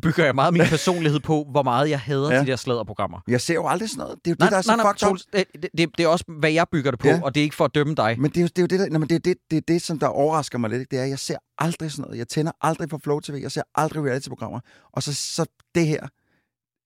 bygger 0.00 0.24
jeg 0.24 0.34
meget 0.34 0.52
min 0.52 0.62
personlighed 0.76 1.20
på, 1.20 1.46
hvor 1.50 1.62
meget 1.62 1.90
jeg 1.90 2.00
hader 2.00 2.28
ja. 2.30 2.34
Ja. 2.36 2.40
de 2.42 2.46
der 2.46 2.56
sladderprogrammer. 2.56 3.18
Jeg 3.28 3.40
ser 3.40 3.54
jo 3.54 3.68
aldrig 3.68 3.90
sådan 3.90 4.00
noget. 4.02 4.18
Det 4.24 4.30
er 4.30 4.34
jo 4.34 4.36
Nej, 4.38 4.46
det, 4.46 4.50
der 4.52 4.58
er 4.58 4.62
så 4.62 4.76
nej, 4.76 4.76
nej, 4.76 4.92
fucked 4.92 5.06
up. 5.06 5.08
Troels, 5.08 5.26
det, 5.26 5.44
det, 5.62 5.70
det, 5.78 5.88
det 5.98 6.04
er 6.04 6.08
også, 6.08 6.24
hvad 6.40 6.50
jeg 6.52 6.66
bygger 6.72 6.90
det 6.90 7.00
på, 7.00 7.08
Ja. 7.08 7.20
og 7.22 7.34
det 7.34 7.40
er 7.40 7.44
ikke 7.44 7.56
for 7.56 7.64
at 7.64 7.74
dømme 7.74 7.94
dig. 7.94 8.16
Men 8.20 8.30
det 8.30 8.36
er 8.36 8.40
jo 8.40 8.46
det, 8.46 8.58
er 8.58 8.62
jo 8.62 8.66
det, 8.66 8.78
der, 8.80 8.88
nej, 8.88 8.98
men 8.98 9.08
det, 9.08 9.14
er 9.14 9.18
det, 9.18 9.36
det, 9.50 9.56
er 9.56 9.60
det, 9.68 9.82
som 9.82 9.98
der 9.98 10.06
overrasker 10.06 10.58
mig 10.58 10.70
lidt. 10.70 10.90
Det 10.90 10.98
er, 10.98 11.02
at 11.02 11.08
jeg 11.10 11.18
ser 11.18 11.36
aldrig 11.58 11.90
sådan 11.92 12.02
noget. 12.02 12.18
Jeg 12.18 12.28
tænder 12.28 12.52
aldrig 12.60 12.88
på 12.88 12.98
Flow 13.04 13.20
TV. 13.20 13.38
Jeg 13.42 13.52
ser 13.52 13.62
aldrig 13.74 14.04
reality-programmer. 14.04 14.60
Og 14.92 15.02
så, 15.02 15.14
så 15.14 15.46
det 15.74 15.86
her, 15.86 16.06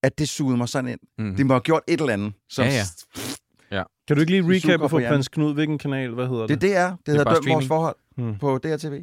at 0.02 0.18
det 0.18 0.28
sugede 0.28 0.56
mig 0.56 0.68
sådan 0.68 0.90
ind. 0.90 1.00
Mhm. 1.18 1.36
Det 1.36 1.46
må 1.46 1.54
have 1.54 1.60
gjort 1.60 1.82
et 1.88 2.00
eller 2.00 2.12
andet. 2.12 2.32
Som, 2.48 2.64
Ja, 2.64 2.82
ja. 3.70 3.82
Kan 4.08 4.16
du 4.16 4.20
ikke 4.20 4.32
lige 4.32 4.42
Det 4.42 4.50
recappe 4.64 4.84
på 4.84 4.88
for 4.88 5.00
prins 5.08 5.28
Knud? 5.28 5.54
Hvilken 5.54 5.78
kanal? 5.78 6.10
Hvad 6.14 6.26
hedder 6.28 6.46
Det 6.46 6.60
det? 6.60 6.76
er 6.76 6.86
det, 6.86 6.90
er. 6.92 6.96
Det 7.06 7.14
hedder 7.14 7.24
bare 7.24 7.34
Døm 7.34 7.46
vores 7.52 7.66
forhold 7.66 7.96
Hmm. 8.16 8.38
på 8.38 8.58
DRTV. 8.58 9.02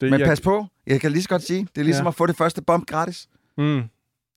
Det 0.00 0.10
Men 0.10 0.20
jeg, 0.20 0.28
pas 0.28 0.40
på, 0.40 0.66
jeg 0.86 1.00
kan 1.00 1.12
lige 1.12 1.22
så 1.22 1.28
godt 1.28 1.42
sige, 1.42 1.68
det 1.74 1.80
er 1.80 1.84
ligesom 1.84 2.04
Ja. 2.04 2.08
at 2.08 2.14
få 2.14 2.26
det 2.26 2.36
første 2.36 2.62
bump 2.62 2.86
gratis. 2.86 3.28
Mm. 3.58 3.82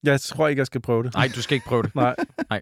Jeg 0.03 0.21
tror 0.21 0.47
ikke, 0.47 0.59
jeg 0.59 0.65
skal 0.67 0.81
prøve 0.81 1.03
det. 1.03 1.13
Nej, 1.13 1.29
du 1.35 1.41
skal 1.41 1.55
ikke 1.55 1.65
prøve 1.67 1.83
det. 1.83 1.95
Nej. 2.05 2.15
Nej. 2.49 2.61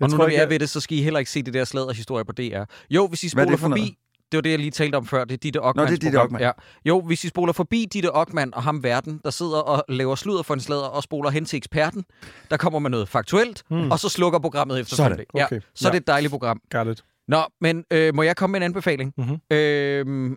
Jeg 0.00 0.04
Og 0.04 0.08
nu 0.10 0.16
tror 0.16 0.18
når 0.18 0.26
vi 0.28 0.34
er 0.34 0.40
jeg- 0.40 0.50
ved 0.50 0.58
det, 0.58 0.70
så 0.70 0.80
skal 0.80 0.98
I 0.98 1.02
heller 1.02 1.18
ikke 1.18 1.30
se 1.30 1.42
det 1.42 1.54
der 1.54 1.64
sladderhistorie 1.64 2.24
på 2.24 2.32
DR. 2.32 2.64
Jo, 2.90 3.06
hvis 3.06 3.22
I 3.22 3.26
er 3.26 3.30
spoler 3.30 3.56
forbi... 3.56 3.80
noget? 3.80 3.94
Det 4.32 4.36
var 4.38 4.42
det, 4.42 4.50
jeg 4.50 4.58
lige 4.58 4.70
talte 4.70 4.96
om 4.96 5.06
før. 5.06 5.24
Det 5.24 5.34
er 5.34 5.38
Ditte 5.38 5.60
Ockmanns 5.62 5.90
Nå, 5.90 5.94
det 5.96 6.02
er 6.02 6.06
Ditte. 6.10 6.22
Okman. 6.22 6.40
Ja. 6.40 6.50
Jo, 6.84 7.00
hvis 7.00 7.24
I 7.24 7.28
spoler 7.28 7.52
forbi 7.52 7.86
Ditte 7.92 8.12
Ockmann 8.14 8.54
og 8.54 8.62
ham 8.62 8.82
verden, 8.82 9.20
der 9.24 9.30
sidder 9.30 9.58
og 9.58 9.84
laver 9.88 10.14
sludder 10.14 10.42
for 10.42 10.54
en 10.54 10.60
sladder 10.60 10.84
og 10.84 11.02
spoler 11.02 11.30
hen 11.30 11.44
til 11.44 11.56
eksperten, 11.56 12.04
der 12.50 12.56
kommer 12.56 12.78
med 12.78 12.90
noget 12.90 13.08
faktuelt, 13.08 13.62
Hmm. 13.68 13.90
og 13.90 13.98
så 13.98 14.08
slukker 14.08 14.38
programmet 14.38 14.80
efterfølgende. 14.80 15.24
Sådan, 15.32 15.44
okay. 15.46 15.56
Ja, 15.56 15.60
så 15.74 15.88
er 15.88 15.92
Ja. 15.92 15.92
det 15.92 16.00
et 16.00 16.06
dejligt 16.06 16.30
program. 16.30 16.60
Got 16.70 16.86
it. 16.86 17.04
Nå, 17.28 17.42
men 17.60 17.84
øh, 17.90 18.14
må 18.14 18.22
jeg 18.22 18.36
komme 18.36 18.52
med 18.52 18.60
en 18.60 18.64
anbefaling? 18.64 19.14
Mhm. 19.18 19.36
Øhm, 19.56 20.36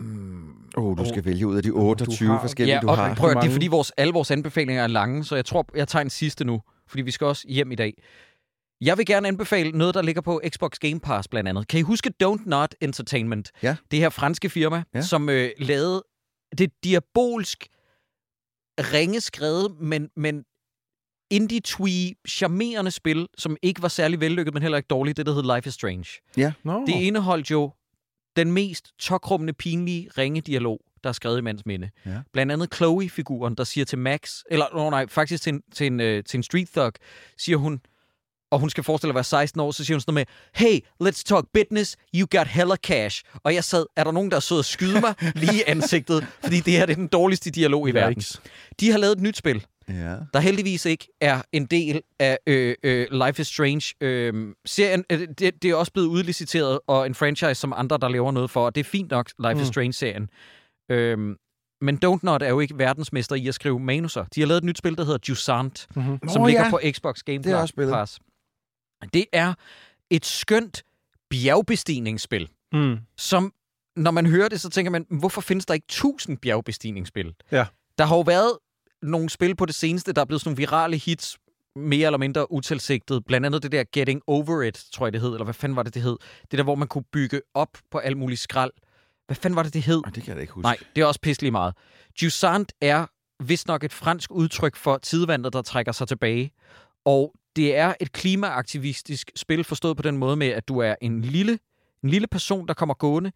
mm, 0.00 0.52
oh, 0.76 0.96
du 0.98 1.04
skal 1.08 1.24
vælge 1.24 1.46
ud 1.46 1.56
af 1.56 1.62
de 1.62 1.70
28 1.70 2.28
har- 2.28 2.40
forskellige, 2.40 2.74
ja, 2.74 2.80
du 2.80 2.88
og 2.88 2.96
har. 2.96 3.14
prøv 3.14 3.30
at, 3.30 3.36
det 3.42 3.48
er 3.48 3.52
fordi 3.52 3.66
vores, 3.66 3.90
alle 3.96 4.12
vores 4.12 4.30
anbefalinger 4.30 4.82
er 4.82 4.86
lange, 4.86 5.24
så 5.24 5.34
jeg 5.36 5.44
tror, 5.44 5.66
jeg 5.74 5.88
tager 5.88 6.02
en 6.02 6.10
sidste 6.10 6.44
nu, 6.44 6.62
fordi 6.88 7.02
vi 7.02 7.10
skal 7.10 7.26
også 7.26 7.44
hjem 7.48 7.72
i 7.72 7.74
dag. 7.74 8.02
Jeg 8.80 8.98
vil 8.98 9.06
gerne 9.06 9.28
anbefale 9.28 9.70
noget, 9.70 9.94
der 9.94 10.02
ligger 10.02 10.22
på 10.22 10.40
Xbox 10.48 10.72
Game 10.78 11.00
Pass 11.00 11.28
blandt 11.28 11.48
andet. 11.48 11.68
Kan 11.68 11.78
I 11.80 11.82
huske 11.82 12.12
Don't 12.24 12.42
Not 12.46 12.74
Entertainment? 12.80 13.50
Ja. 13.62 13.76
Det 13.90 13.98
her 13.98 14.08
franske 14.08 14.48
firma, 14.48 14.82
Ja. 14.94 15.00
som 15.02 15.28
øh, 15.28 15.50
lavede 15.58 16.02
det 16.58 16.70
diabolsk 16.84 17.66
ringe 18.80 19.20
skrevet, 19.20 19.76
men, 19.80 20.08
men 20.16 20.44
indie-twee, 21.30 22.14
charmerende 22.28 22.90
spil, 22.90 23.28
som 23.38 23.56
ikke 23.62 23.82
var 23.82 23.88
særlig 23.88 24.20
vellykket, 24.20 24.54
men 24.54 24.62
heller 24.62 24.76
ikke 24.78 24.86
dårligt, 24.86 25.16
det 25.16 25.26
der 25.26 25.34
hed 25.34 25.54
Life 25.56 25.68
is 25.68 25.74
Strange. 25.74 26.06
Nå. 26.64 26.84
Det 26.86 26.92
indeholdt 26.94 27.50
jo 27.50 27.70
den 28.36 28.52
mest 28.52 28.98
tokrummende, 28.98 29.52
pinlige 29.52 30.10
ringe 30.18 30.40
dialog, 30.40 30.80
der 31.02 31.08
er 31.08 31.12
skrevet 31.12 31.38
i 31.38 31.40
mands 31.40 31.66
minde. 31.66 31.90
Ja. 32.06 32.10
Blandt 32.32 32.52
andet 32.52 32.74
Chloe-figuren, 32.74 33.54
der 33.54 33.64
siger 33.64 33.84
til 33.84 33.98
Max, 33.98 34.40
eller 34.50 34.66
oh, 34.72 34.90
nej, 34.90 35.06
faktisk 35.08 35.42
til 35.42 35.52
en, 35.52 35.62
til, 35.74 35.86
en, 35.86 36.00
øh, 36.00 36.24
til 36.24 36.38
en 36.38 36.42
street 36.42 36.68
thug, 36.76 36.92
siger 37.38 37.56
hun, 37.56 37.80
og 38.50 38.58
hun 38.58 38.70
skal 38.70 38.84
forestille 38.84 39.10
at 39.10 39.14
være 39.14 39.24
16 39.24 39.60
år, 39.60 39.70
så 39.70 39.84
siger 39.84 39.96
hun 39.96 40.00
sådan 40.00 40.14
noget 40.14 40.28
med, 40.28 40.66
hey, 40.66 40.80
let's 41.08 41.22
talk 41.26 41.44
business, 41.54 41.96
you 42.14 42.26
got 42.30 42.46
hella 42.46 42.76
cash. 42.76 43.22
Og 43.34 43.54
jeg 43.54 43.64
sad, 43.64 43.86
er 43.96 44.04
der 44.04 44.12
nogen, 44.12 44.30
der 44.30 44.36
er 44.36 44.40
sød 44.40 44.58
at 44.58 44.64
skyde 44.64 45.00
mig 45.00 45.14
lige 45.34 45.58
i 45.58 45.62
ansigtet? 45.66 46.26
Fordi 46.42 46.60
det 46.60 46.72
her 46.72 46.86
det 46.86 46.92
er 46.92 46.96
den 46.96 47.06
dårligste 47.06 47.50
dialog 47.50 47.88
i 47.88 47.92
verden. 47.92 48.22
De 48.80 48.90
har 48.90 48.98
lavet 48.98 49.16
et 49.16 49.22
nyt 49.22 49.36
spil, 49.36 49.66
Ja. 49.88 50.16
der 50.34 50.40
heldigvis 50.40 50.84
ikke 50.86 51.08
er 51.20 51.42
en 51.52 51.66
del 51.66 52.02
af 52.18 52.38
øh, 52.46 52.74
øh, 52.82 53.06
Life 53.10 53.40
is 53.40 53.46
Strange. 53.46 53.94
Øh, 54.00 54.54
serien, 54.66 55.04
øh, 55.12 55.18
det, 55.38 55.62
det 55.62 55.64
er 55.70 55.74
også 55.74 55.92
blevet 55.92 56.08
udliciteret, 56.08 56.78
og 56.86 57.06
en 57.06 57.14
franchise, 57.14 57.54
som 57.54 57.72
andre, 57.76 57.98
der 57.98 58.08
laver 58.08 58.32
noget 58.32 58.50
for, 58.50 58.64
og 58.66 58.74
det 58.74 58.80
er 58.80 58.84
fint 58.84 59.10
nok, 59.10 59.30
Life 59.38 59.54
mm. 59.54 59.60
is. 59.60 59.66
Strange-serien. 59.66 60.28
Øh, 60.88 61.36
men 61.80 61.98
Don't 62.04 62.18
Not 62.22 62.42
er 62.42 62.48
jo 62.48 62.60
ikke 62.60 62.78
verdensmester 62.78 63.36
i 63.36 63.46
at 63.48 63.54
skrive 63.54 63.80
manuser. 63.80 64.24
De 64.34 64.40
har 64.40 64.46
lavet 64.46 64.58
et 64.58 64.64
nyt 64.64 64.78
spil, 64.78 64.96
der 64.96 65.04
hedder 65.04 65.18
Jusant, 65.28 65.86
Mhm. 65.96 66.18
som 66.28 66.40
Nå, 66.42 66.46
ligger 66.46 66.64
ja. 66.64 66.70
på 66.70 66.80
Xbox 66.92 67.22
Game 67.22 67.38
Det 67.38 67.46
jeg 67.46 67.56
også. 67.56 67.74
Pass. 67.76 68.18
Det 69.14 69.24
er 69.32 69.54
et 70.10 70.26
skønt 70.26 70.82
bjergbestigningsspil, 71.30 72.48
Mm. 72.72 72.96
som, 73.16 73.52
når 73.96 74.10
man 74.10 74.26
hører 74.26 74.48
det, 74.48 74.60
så 74.60 74.70
tænker 74.70 74.90
man, 74.90 75.06
hvorfor 75.10 75.40
findes 75.40 75.66
der 75.66 75.74
ikke 75.74 75.86
tusind 75.88 76.38
bjergbestigningsspil? 76.38 77.34
Ja. 77.50 77.66
Der 77.98 78.04
har 78.04 78.16
jo 78.16 78.20
været 78.22 78.58
nogle 79.02 79.30
spil 79.30 79.56
på 79.56 79.66
det 79.66 79.74
seneste, 79.74 80.12
der 80.12 80.20
er 80.20 80.24
blevet 80.24 80.40
sådan 80.40 80.50
nogle 80.50 80.56
virale 80.56 80.96
hits, 80.96 81.38
mere 81.76 82.06
eller 82.06 82.18
mindre 82.18 82.52
utilsigtet. 82.52 83.24
Blandt 83.24 83.46
andet 83.46 83.62
det 83.62 83.72
der 83.72 83.84
Getting 83.92 84.22
Over 84.26 84.62
It, 84.62 84.84
tror 84.92 85.06
jeg 85.06 85.12
det 85.12 85.20
hed, 85.20 85.30
eller 85.30 85.44
hvad 85.44 85.54
fanden 85.54 85.76
var 85.76 85.82
det, 85.82 85.94
det 85.94 86.02
hed? 86.02 86.16
Det 86.50 86.58
der, 86.58 86.62
hvor 86.62 86.74
man 86.74 86.88
kunne 86.88 87.04
bygge 87.12 87.40
op 87.54 87.78
på 87.90 87.98
alt 87.98 88.16
muligt 88.16 88.40
skrald. 88.40 88.70
Hvad 89.26 89.36
fanden 89.36 89.56
var 89.56 89.62
det, 89.62 89.74
det 89.74 89.82
hed? 89.82 90.02
Og 90.06 90.14
det 90.14 90.22
kan 90.22 90.28
jeg 90.28 90.36
da 90.36 90.40
ikke 90.40 90.52
huske. 90.52 90.62
Nej, 90.62 90.76
det 90.96 91.02
er 91.02 91.06
også 91.06 91.20
pisselig 91.20 91.52
meget. 91.52 91.74
Jusant 92.22 92.72
er 92.80 93.06
vist 93.44 93.68
nok 93.68 93.84
et 93.84 93.92
fransk 93.92 94.30
udtryk 94.32 94.76
for 94.76 94.98
tidevandet, 94.98 95.52
der 95.52 95.62
trækker 95.62 95.92
sig 95.92 96.08
tilbage. 96.08 96.52
Og 97.04 97.34
det 97.56 97.76
er 97.76 97.94
et 98.00 98.12
klimaaktivistisk 98.12 99.30
spil, 99.36 99.64
forstået 99.64 99.96
på 99.96 100.02
den 100.02 100.18
måde 100.18 100.36
med, 100.36 100.48
at 100.48 100.68
du 100.68 100.78
er 100.78 100.94
en 101.02 101.20
lille, 101.20 101.58
en 102.02 102.08
lille 102.08 102.26
person, 102.26 102.68
der 102.68 102.74
kommer 102.74 102.94
gående 102.94 103.32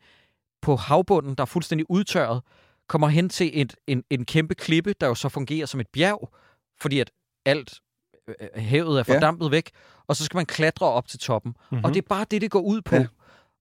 på 0.62 0.76
havbunden, 0.76 1.34
der 1.34 1.42
er 1.42 1.46
fuldstændig 1.46 1.86
udtørret, 1.90 2.42
kommer 2.88 3.08
hen 3.08 3.28
til 3.28 3.50
et, 3.60 3.76
en, 3.86 4.04
en 4.10 4.24
kæmpe 4.24 4.54
klippe, 4.54 4.94
der 5.00 5.06
jo 5.06 5.14
så 5.14 5.28
fungerer 5.28 5.66
som 5.66 5.80
et 5.80 5.88
bjerg, 5.92 6.30
fordi 6.80 7.00
at 7.00 7.10
alt 7.46 7.80
øh, 8.28 8.34
havet 8.54 8.98
er 9.00 9.04
Ja. 9.08 9.14
fordampet 9.14 9.50
væk, 9.50 9.70
og 10.06 10.16
så 10.16 10.24
skal 10.24 10.38
man 10.38 10.46
klatre 10.46 10.86
op 10.86 11.08
til 11.08 11.18
toppen. 11.18 11.54
Mm-hmm. 11.70 11.84
Og 11.84 11.94
det 11.94 11.98
er 12.02 12.06
bare 12.08 12.26
det, 12.30 12.40
det 12.40 12.50
går 12.50 12.60
ud 12.60 12.80
på. 12.82 12.94
Ja. 12.94 13.00
Ja. 13.00 13.06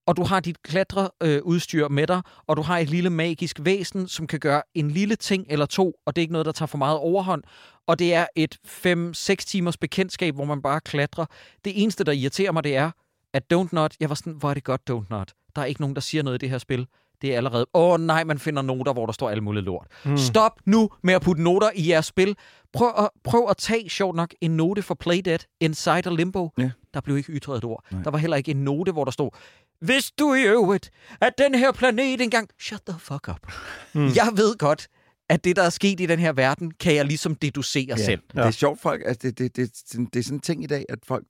Og 0.06 0.16
du 0.16 0.24
har 0.24 0.40
dit 0.40 0.62
klatreudstyr 0.62 1.84
øh, 1.84 1.90
med 1.92 2.06
dig, 2.06 2.22
og 2.46 2.56
du 2.56 2.62
har 2.62 2.78
et 2.78 2.90
lille 2.90 3.10
magisk 3.10 3.56
væsen, 3.62 4.08
som 4.08 4.26
kan 4.26 4.40
gøre 4.40 4.62
en 4.74 4.90
lille 4.90 5.16
ting 5.16 5.46
eller 5.48 5.66
to, 5.66 5.94
og 6.06 6.16
det 6.16 6.20
er 6.20 6.22
ikke 6.22 6.32
noget, 6.32 6.46
der 6.46 6.52
tager 6.52 6.66
for 6.66 6.78
meget 6.78 6.98
overhånd. 6.98 7.42
Og 7.86 7.98
det 7.98 8.14
er 8.14 8.26
et 8.36 8.58
5-6 8.66 9.34
timers 9.46 9.76
bekendtskab, 9.76 10.34
hvor 10.34 10.44
man 10.44 10.62
bare 10.62 10.80
klatrer. 10.80 11.26
Det 11.64 11.82
eneste, 11.82 12.04
der 12.04 12.12
irriterer 12.12 12.52
mig, 12.52 12.64
det 12.64 12.76
er, 12.76 12.90
at 13.32 13.42
Don't 13.54 13.68
Not, 13.72 13.94
jeg 14.00 14.08
var 14.08 14.14
sådan, 14.14 14.32
hvor 14.32 14.50
er 14.50 14.54
det 14.54 14.64
godt 14.64 14.90
Don't 14.90 15.06
Not. 15.10 15.32
Der 15.56 15.62
er 15.62 15.66
ikke 15.66 15.80
nogen, 15.80 15.94
der 15.96 16.00
siger 16.00 16.22
noget 16.22 16.34
i 16.34 16.40
det 16.40 16.50
her 16.50 16.58
spil. 16.58 16.86
Det 17.22 17.32
er 17.32 17.36
allerede, 17.36 17.66
åh 17.74 17.92
oh, 17.92 18.00
nej, 18.00 18.24
man 18.24 18.38
finder 18.38 18.62
noter, 18.62 18.92
hvor 18.92 19.06
der 19.06 19.12
står 19.12 19.30
alt 19.30 19.42
muligt 19.42 19.64
lort. 19.64 19.86
Mm. 20.04 20.16
Stop 20.16 20.52
nu 20.66 20.90
med 21.02 21.14
at 21.14 21.22
putte 21.22 21.42
noter 21.42 21.70
i 21.74 21.88
jeres 21.88 22.06
spil. 22.06 22.36
Prøv 22.72 22.92
at, 22.98 23.08
prøv 23.24 23.46
at 23.50 23.56
tage, 23.56 23.88
sjovt 23.88 24.16
nok, 24.16 24.34
en 24.40 24.56
note 24.56 24.82
for 24.82 24.94
Playdead, 24.94 25.38
Inside 25.60 26.02
og 26.06 26.12
Limbo. 26.12 26.50
Ja. 26.58 26.70
Der 26.94 27.00
blev 27.00 27.16
ikke 27.16 27.32
ytret 27.32 27.58
et 27.58 27.64
ord. 27.64 27.84
Nej. 27.90 28.02
Der 28.02 28.10
var 28.10 28.18
heller 28.18 28.36
ikke 28.36 28.50
en 28.50 28.64
note, 28.64 28.92
hvor 28.92 29.04
der 29.04 29.10
stod, 29.10 29.30
hvis 29.80 30.10
du 30.10 30.34
i 30.34 30.42
øvrigt, 30.42 30.90
at 31.20 31.32
den 31.38 31.54
her 31.54 31.72
planet 31.72 32.20
engang... 32.20 32.48
Shut 32.60 32.80
the 32.88 32.98
fuck 32.98 33.28
up. 33.28 33.52
Mm. 33.94 34.06
Jeg 34.06 34.28
ved 34.36 34.58
godt, 34.58 34.88
at 35.28 35.44
det, 35.44 35.56
der 35.56 35.62
er 35.62 35.70
sket 35.70 36.00
i 36.00 36.06
den 36.06 36.18
her 36.18 36.32
verden, 36.32 36.70
kan 36.70 36.94
jeg 36.94 37.04
ligesom 37.04 37.34
deducere 37.34 37.94
ja. 37.98 38.04
selv. 38.04 38.22
Ja. 38.34 38.40
Det 38.40 38.46
er 38.46 38.50
sjovt, 38.50 38.80
folk. 38.80 39.02
Altså, 39.06 39.18
det, 39.22 39.38
det, 39.38 39.56
det, 39.56 39.72
det, 39.92 40.14
det 40.14 40.18
er 40.20 40.24
sådan 40.24 40.36
en 40.36 40.40
ting 40.40 40.64
i 40.64 40.66
dag, 40.66 40.84
at 40.88 40.98
folk 41.06 41.24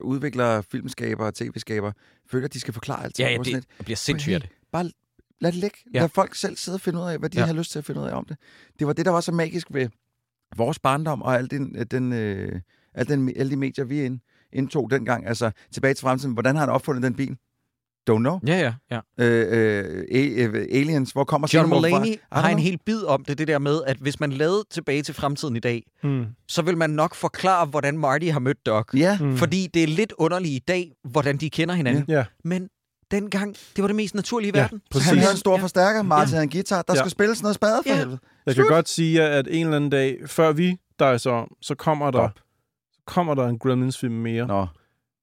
udvikler 0.00 0.62
filmskaber 0.62 1.26
og 1.26 1.34
tv-skaber, 1.34 1.92
føler, 2.30 2.44
at 2.44 2.52
de 2.52 2.60
skal 2.60 2.74
forklare 2.74 3.04
alt. 3.04 3.18
Ja, 3.18 3.28
ja, 3.28 3.38
det, 3.38 3.46
det 3.46 3.84
bliver 3.84 3.96
sindssygt. 3.96 4.48
Bare 4.72 4.90
lad 5.40 5.52
det 5.52 5.60
ligge. 5.60 5.76
Ja. 5.94 6.00
Lad 6.00 6.08
folk 6.08 6.34
selv 6.34 6.56
sidde 6.56 6.76
og 6.76 6.80
finde 6.80 6.98
ud 6.98 7.04
af, 7.04 7.18
hvad 7.18 7.30
de 7.30 7.38
Ja. 7.40 7.46
har 7.46 7.52
lyst 7.52 7.70
til 7.72 7.78
at 7.78 7.84
finde 7.84 8.00
ud 8.00 8.06
af 8.06 8.12
om 8.14 8.24
det. 8.24 8.36
Det 8.78 8.86
var 8.86 8.92
det, 8.92 9.04
der 9.06 9.12
var 9.12 9.20
så 9.20 9.32
magisk 9.32 9.66
ved 9.70 9.88
vores 10.56 10.78
barndom 10.78 11.22
og 11.22 11.34
al 11.38 11.50
den, 11.50 11.86
den 11.90 12.12
øh, 12.12 12.60
alle, 12.94 13.14
den, 13.16 13.32
alle 13.36 13.50
de 13.50 13.56
medier, 13.56 13.84
vi 13.84 14.02
ind, 14.02 14.20
indtog 14.52 14.90
dengang. 14.90 15.26
Altså, 15.26 15.50
tilbage 15.72 15.94
til 15.94 16.02
fremtiden. 16.02 16.32
Hvordan 16.32 16.54
har 16.56 16.60
han 16.60 16.70
opfundet 16.74 17.02
den 17.02 17.14
bil? 17.14 17.36
Don't 18.10 18.16
know. 18.18 18.40
Ja, 18.46 18.58
ja, 18.58 18.74
ja. 18.90 19.24
Øh, 19.24 19.94
øh, 20.12 20.54
øh, 20.54 20.66
aliens, 20.72 21.10
hvor 21.10 21.24
kommer 21.24 21.48
John 21.54 21.68
fra? 21.68 21.76
Mulaney 21.76 22.14
don't 22.14 22.40
har 22.40 22.48
en 22.48 22.58
hel 22.58 22.78
bid 22.86 23.02
om 23.04 23.24
det, 23.24 23.38
det 23.38 23.48
der 23.48 23.58
med, 23.58 23.80
at 23.86 23.96
hvis 23.96 24.20
man 24.20 24.32
lavede 24.32 24.64
tilbage 24.70 25.02
til 25.02 25.14
fremtiden 25.14 25.56
i 25.56 25.60
dag, 25.60 25.82
Mm. 26.02 26.26
så 26.48 26.62
vil 26.62 26.76
man 26.76 26.90
nok 26.90 27.14
forklare, 27.14 27.66
hvordan 27.66 27.98
Marty 27.98 28.26
har 28.26 28.38
mødt 28.40 28.66
Doc. 28.66 28.84
Ja, 28.94 29.18
Mm. 29.20 29.36
Fordi 29.36 29.66
det 29.74 29.82
er 29.82 29.86
lidt 29.86 30.12
underligt 30.18 30.52
i 30.54 30.58
dag, 30.68 30.92
hvordan 31.04 31.36
de 31.36 31.50
kender 31.50 31.74
hinanden. 31.74 32.04
Ja, 32.08 32.24
Men 32.44 32.68
dengang, 33.10 33.56
det 33.76 33.82
var 33.82 33.86
det 33.86 33.96
mest 33.96 34.14
naturlige 34.14 34.48
i 34.48 34.52
Ja, 34.54 34.60
verden. 34.60 34.82
præcis. 34.90 35.08
han 35.08 35.18
havde 35.18 35.30
en 35.32 35.36
stor 35.38 35.56
Ja. 35.56 35.62
forstærker, 35.62 36.02
Martin 36.02 36.32
havde 36.32 36.42
en 36.44 36.50
guitar. 36.50 36.82
Der 36.82 36.92
Ja. 36.94 36.98
skal 36.98 37.10
spilles 37.10 37.42
noget 37.42 37.54
spade 37.54 37.76
for 37.86 37.90
Ja. 37.90 37.96
helvede. 37.98 38.18
jeg 38.46 38.54
kan 38.54 38.64
Slut. 38.64 38.72
godt 38.74 38.88
sige, 38.88 39.22
at 39.22 39.48
en 39.50 39.64
eller 39.66 39.76
anden 39.76 39.90
dag, 39.90 40.18
før 40.26 40.52
vi 40.52 40.68
dicer 41.00 41.30
om, 41.30 41.54
så 41.62 41.74
kommer 41.74 42.10
der, 42.10 42.18
Stop. 42.18 42.38
så 42.92 43.00
kommer 43.06 43.34
der 43.34 43.48
en 43.48 43.58
Gremlins-film 43.58 44.14
mere. 44.14 44.46
Nå, 44.46 44.66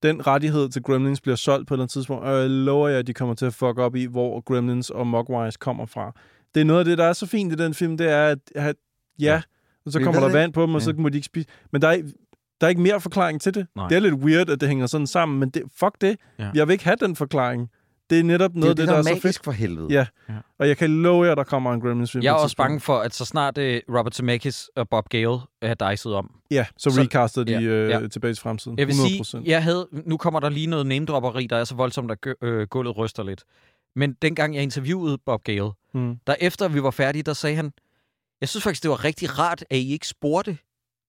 Den 0.02 0.26
rettighed 0.26 0.68
til 0.68 0.82
Gremlins 0.82 1.20
bliver 1.20 1.36
solgt 1.36 1.68
på 1.68 1.74
et 1.74 1.76
eller 1.76 1.82
andet 1.82 1.92
tidspunkt, 1.92 2.24
og 2.24 2.40
jeg 2.40 2.50
lover 2.50 2.88
jer, 2.88 2.98
at 2.98 3.06
de 3.06 3.14
kommer 3.14 3.34
til 3.34 3.46
at 3.46 3.54
fuck 3.54 3.78
op 3.78 3.96
i, 3.96 4.04
hvor 4.04 4.40
Gremlins 4.40 4.90
og 4.90 5.06
Mogwise 5.06 5.58
kommer 5.60 5.86
fra. 5.86 6.12
Det 6.54 6.60
er 6.60 6.64
noget 6.64 6.78
af 6.78 6.84
det, 6.84 6.98
der 6.98 7.04
er 7.04 7.12
så 7.12 7.26
fint 7.26 7.52
i 7.52 7.56
den 7.56 7.74
film, 7.74 7.96
det 7.96 8.10
er, 8.10 8.26
at, 8.26 8.38
at 8.54 8.76
ja, 9.20 9.42
og 9.86 9.92
så 9.92 10.00
kommer 10.00 10.20
der 10.20 10.28
vand 10.32 10.52
på 10.52 10.62
dem, 10.62 10.74
og 10.74 10.82
så 10.82 10.92
må 10.98 11.08
de 11.08 11.16
ikke 11.18 11.26
spise. 11.26 11.48
Men 11.72 11.82
der 11.82 11.88
er, 11.88 11.92
ikke- 11.92 12.12
der 12.60 12.66
er 12.66 12.68
ikke 12.68 12.80
mere 12.80 13.00
forklaring 13.00 13.40
til 13.40 13.54
det. 13.54 13.66
Nej. 13.76 13.88
Det 13.88 13.96
er 13.96 14.00
lidt 14.00 14.14
weird, 14.14 14.50
at 14.50 14.60
det 14.60 14.68
hænger 14.68 14.86
sådan 14.86 15.06
sammen, 15.06 15.40
men 15.40 15.50
det, 15.50 15.62
fuck 15.80 15.94
det. 16.00 16.16
Ja. 16.38 16.50
Jeg 16.54 16.68
vil 16.68 16.72
ikke 16.72 16.84
have 16.84 16.96
den 17.00 17.16
forklaring. 17.16 17.70
Det 18.10 18.18
er 18.18 18.22
netop 18.24 18.50
det 18.50 18.56
er 18.56 18.60
noget 18.60 18.66
jo 18.66 18.70
af 18.70 18.76
det, 18.76 18.82
det, 18.82 18.88
der, 18.88 18.92
der 18.92 18.98
er 18.98 19.02
så 19.02 19.08
er 19.10 19.14
fedt. 19.14 19.24
magisk 19.24 19.44
for 19.44 19.52
helvede. 19.52 19.86
Ja. 19.90 20.06
Ja. 20.28 20.34
Og 20.58 20.68
jeg 20.68 20.76
kan 20.76 21.02
love 21.02 21.26
jer, 21.26 21.34
der 21.34 21.44
kommer 21.44 21.72
en 21.72 21.80
Gremlins-film. 21.80 22.24
Jeg 22.24 22.30
er 22.30 22.34
også 22.34 22.56
bange 22.56 22.80
for, 22.80 22.98
at 22.98 23.14
så 23.14 23.24
snart 23.24 23.58
uh, 23.58 23.64
Robert 23.64 24.14
Zemeckis 24.14 24.70
og 24.76 24.88
Bob 24.88 25.08
Gale 25.08 25.38
er 25.62 25.90
dicet 25.90 26.14
om. 26.14 26.30
Ja, 26.50 26.66
så, 26.76 26.90
Så- 26.90 27.00
recastede 27.00 27.44
de 27.46 27.52
ja, 27.52 27.60
øh, 27.60 27.90
ja. 27.90 28.08
tilbage 28.08 28.34
til 28.34 28.42
fremtiden. 28.42 28.78
Jeg 28.78 28.86
vil 28.86 28.92
100%. 28.94 29.24
sige, 29.24 29.42
jeg 29.46 29.62
havde, 29.62 29.88
nu 30.06 30.16
kommer 30.16 30.40
der 30.40 30.48
lige 30.48 30.66
noget 30.66 30.86
name-dropperi, 30.86 31.46
der 31.46 31.56
er 31.56 31.64
så 31.64 31.74
voldsomt, 31.74 32.10
at 32.10 32.18
øh, 32.42 32.66
gulvet 32.68 32.96
ryster 32.98 33.22
lidt. 33.22 33.44
Men 33.96 34.12
dengang 34.22 34.54
jeg 34.54 34.62
interviewede 34.62 35.18
Bob 35.26 35.44
Gale, 35.44 35.70
Mm. 35.94 36.16
der 36.26 36.34
efter 36.40 36.68
vi 36.68 36.82
var 36.82 36.90
færdige, 36.90 37.22
der 37.22 37.32
sagde 37.32 37.56
han, 37.56 37.72
jeg 38.40 38.48
synes 38.48 38.64
faktisk, 38.64 38.82
det 38.82 38.90
var 38.90 39.04
rigtig 39.04 39.38
rart, 39.38 39.64
at 39.70 39.76
I 39.76 39.92
ikke 39.92 40.08
spurgte 40.08 40.58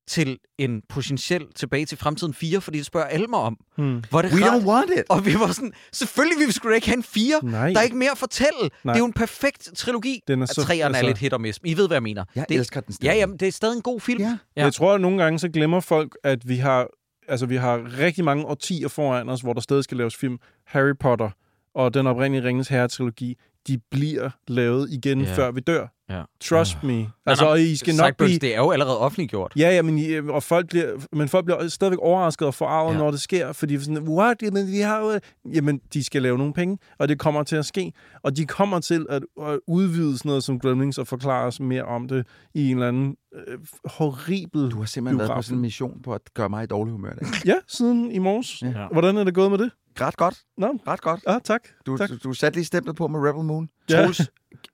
til 0.09 0.37
en 0.57 0.81
potentiel 0.89 1.45
tilbage 1.55 1.85
til 1.85 1.97
fremtiden 1.97 2.33
4, 2.33 2.61
fordi 2.61 2.77
det 2.77 2.85
spørger 2.85 3.07
alle 3.07 3.27
mig 3.27 3.39
om. 3.39 3.57
Mm. 3.77 4.03
Hvor 4.09 4.17
er 4.19 4.21
det 4.21 4.33
We 4.33 4.45
rart? 4.45 4.61
don't 4.61 4.65
want 4.65 4.89
it. 4.91 5.03
Og 5.09 5.25
vi 5.25 5.33
var 5.33 5.51
sådan, 5.51 5.71
selvfølgelig 5.93 6.47
vi 6.47 6.51
skulle 6.51 6.71
da 6.71 6.75
ikke 6.75 6.87
have 6.87 6.97
en 6.97 7.03
4. 7.03 7.39
Nej, 7.43 7.69
Der 7.69 7.79
er 7.79 7.83
ikke 7.83 7.97
mere 7.97 8.11
at 8.11 8.17
fortælle. 8.17 8.59
Nej. 8.83 8.93
Det 8.93 8.99
er 8.99 9.03
jo 9.03 9.05
en 9.05 9.13
perfekt 9.13 9.69
trilogi. 9.75 10.21
den 10.27 10.39
er 10.39 10.43
At 10.43 10.49
så... 10.49 10.61
træerne 10.63 10.83
er 10.83 10.87
altså- 10.97 11.05
lidt 11.05 11.17
hit 11.17 11.33
og 11.33 11.41
miss. 11.41 11.59
I 11.63 11.77
ved, 11.77 11.87
hvad 11.87 11.95
jeg 11.95 12.03
mener. 12.03 12.25
Jeg 12.35 12.45
det, 12.49 12.57
elsker 12.57 12.81
den 12.81 12.93
stadig. 12.93 13.13
Ja, 13.13 13.17
jamen, 13.19 13.37
det 13.37 13.47
er 13.47 13.51
stadig 13.51 13.75
en 13.75 13.81
god 13.81 13.99
film. 13.99 14.21
Ja. 14.23 14.37
Ja. 14.57 14.63
Jeg 14.63 14.73
tror, 14.73 14.93
at 14.93 15.01
nogle 15.01 15.23
gange 15.23 15.39
så 15.39 15.49
glemmer 15.49 15.79
folk, 15.79 16.17
at 16.23 16.47
vi 16.49 16.55
har, 16.55 16.87
altså, 17.27 17.45
vi 17.45 17.55
har 17.55 17.97
rigtig 17.99 18.23
mange 18.23 18.45
årtier 18.45 18.87
foran 18.87 19.29
os, 19.29 19.41
hvor 19.41 19.53
der 19.53 19.61
stadig 19.61 19.83
skal 19.83 19.97
laves 19.97 20.15
film. 20.15 20.37
Harry 20.65 20.93
Potter 20.99 21.29
og 21.75 21.93
den 21.93 22.07
oprindelige 22.07 22.47
Ringens 22.47 22.67
Herre-trilogi, 22.67 23.35
de 23.67 23.77
bliver 23.91 24.29
lavet 24.47 24.89
igen, 24.91 25.21
Ja. 25.21 25.33
før 25.35 25.51
vi 25.51 25.59
dør. 25.61 25.87
Ja. 26.09 26.23
Trust 26.41 26.83
me. 26.83 27.07
Altså, 27.25 27.43
nej, 27.43 27.51
og 27.51 27.61
I 27.61 27.75
skal 27.75 27.95
nok 27.95 28.17
blive... 28.17 28.39
det 28.39 28.53
er 28.55 28.57
jo 28.59 28.71
allerede 28.71 28.97
offentliggjort. 28.99 29.53
Ja, 29.55 29.69
ja, 29.69 29.81
men, 29.81 29.97
I, 29.99 30.17
og 30.17 30.43
folk 30.43 30.67
bliver, 30.69 30.85
men 31.15 31.29
folk 31.29 31.45
bliver 31.45 31.67
stadigvæk 31.67 31.99
overrasket 31.99 32.47
og 32.47 32.53
forarvet, 32.53 32.93
Ja. 32.93 32.97
når 32.97 33.11
det 33.11 33.21
sker, 33.21 33.51
fordi 33.53 33.75
er 33.75 33.79
sådan, 33.79 34.07
what, 34.07 34.37
jamen, 34.41 34.67
vi 34.71 34.79
har 34.79 34.99
jo... 34.99 35.19
Jamen, 35.53 35.79
de 35.93 36.03
skal 36.03 36.21
lave 36.21 36.37
nogle 36.37 36.53
penge, 36.53 36.77
og 36.99 37.09
det 37.09 37.19
kommer 37.19 37.43
til 37.43 37.55
at 37.55 37.65
ske. 37.65 37.93
Og 38.23 38.37
de 38.37 38.45
kommer 38.45 38.79
til 38.79 39.05
at, 39.09 39.23
at 39.41 39.59
udvide 39.67 40.17
sådan 40.17 40.29
noget 40.29 40.43
som 40.43 40.59
Gremlings 40.59 40.97
og 40.97 41.07
forklare 41.07 41.45
os 41.47 41.59
mere 41.59 41.83
om 41.83 42.07
det 42.07 42.27
i 42.53 42.71
en 42.71 42.77
eller 42.77 42.87
anden 42.87 43.15
øh, 43.47 43.57
horribel... 43.85 44.71
Du 44.71 44.77
har 44.77 44.85
simpelthen 44.85 45.19
været 45.19 45.31
på 45.35 45.41
sådan 45.41 45.57
en 45.57 45.61
mission 45.61 46.01
på 46.03 46.13
at 46.13 46.21
gøre 46.33 46.49
mig 46.49 46.63
i 46.63 46.67
dårlig 46.67 46.91
humør. 46.91 47.13
dag. 47.13 47.27
Ja, 47.45 47.55
siden 47.67 48.11
i 48.11 48.17
morges. 48.19 48.61
Ja. 48.61 48.87
Hvordan 48.91 49.17
er 49.17 49.23
det 49.23 49.33
gået 49.33 49.51
med 49.51 49.57
det? 49.57 49.71
Ret 50.01 50.17
godt. 50.17 50.35
Nå, 50.57 50.67
Ret 50.87 51.01
godt. 51.01 51.19
ja, 51.27 51.37
tak. 51.43 51.61
Du, 51.85 51.97
Tak. 51.97 52.09
du, 52.09 52.15
du 52.23 52.33
satte 52.33 52.57
lige 52.57 52.65
stemplet 52.65 52.95
på 52.95 53.07
med 53.07 53.19
Rebel 53.19 53.43
Moon. 53.43 53.69
Ja. 53.89 53.95
Troels, 54.01 54.21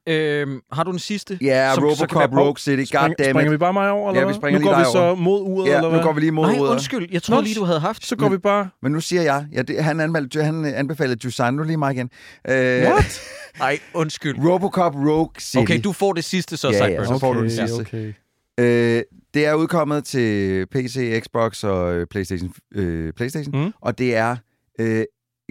øhm, 0.08 0.62
har 0.72 0.84
du 0.84 0.92
den 0.92 1.00
sidste? 1.00 1.38
Ja, 1.42 1.72
Som 1.74 1.84
kan 1.84 1.90
Robocop, 1.90 2.32
Rogue 2.38 2.58
City, 2.58 2.84
Spring, 2.84 2.90
goddammit. 3.08 3.30
springer 3.36 3.52
vi 3.52 3.58
bare 3.58 3.74
mig 3.74 3.90
over, 3.92 4.10
eller 4.10 4.22
Ja, 4.22 4.28
vi 4.28 4.34
springer 4.34 4.60
Nu 4.60 4.64
lige 4.64 4.74
går 4.74 4.80
vi 4.80 4.86
så 4.92 5.00
over. 5.02 5.16
mod 5.16 5.42
uret, 5.42 5.70
Ja, 5.70 5.76
eller 5.76 5.90
nu 5.90 5.96
hvad? 5.96 6.04
går 6.04 6.14
vi 6.14 6.20
lige 6.20 6.32
mod 6.32 6.46
Nej, 6.48 6.60
uret. 6.60 6.70
undskyld. 6.72 7.08
Jeg 7.12 7.24
troede 7.24 7.44
lige, 7.44 7.56
du 7.56 7.64
havde 7.64 7.80
haft. 7.80 8.06
Så 8.06 8.16
går 8.16 8.30
vi 8.30 8.38
bare... 8.38 8.70
Men 8.82 8.92
nu 8.92 9.00
siger 9.00 9.22
jeg, 9.22 9.46
ja, 9.54 9.62
det, 9.62 9.84
han, 9.84 10.00
anmeldte, 10.00 10.44
han 10.44 10.66
anbefalede 10.66 11.20
Jusano 11.26 11.64
lige 11.64 11.78
mig 11.78 11.94
igen. 11.94 12.10
Øh, 12.50 12.56
What? 12.84 13.22
Nej, 13.60 13.80
undskyld. 13.94 14.36
Robocop 14.48 14.96
Rogue 14.96 15.30
City. 15.40 15.58
Okay, 15.62 15.80
du 15.84 15.92
får 15.92 16.14
det 16.14 16.24
sidste 16.24 16.58
så, 16.58 16.70
Ja, 16.70 16.88
ja, 16.88 17.06
så 17.06 17.18
får 17.20 17.34
du 17.34 17.44
det 17.44 17.52
sidste. 17.52 17.80
Okay. 17.82 18.14
Øh, 18.60 19.04
det 19.34 19.46
er 19.46 19.54
udkommet 19.54 20.04
til 20.06 20.66
PC, 20.68 21.22
Xbox 21.24 21.64
og 21.64 21.94
øh, 21.96 22.08
PlayStation, 22.08 22.54
øh, 22.76 23.14
PlayStation 23.14 23.64
Mm. 23.66 23.74
og 23.82 23.98
det 23.98 24.16
er 24.16 24.36
øh, 24.80 25.04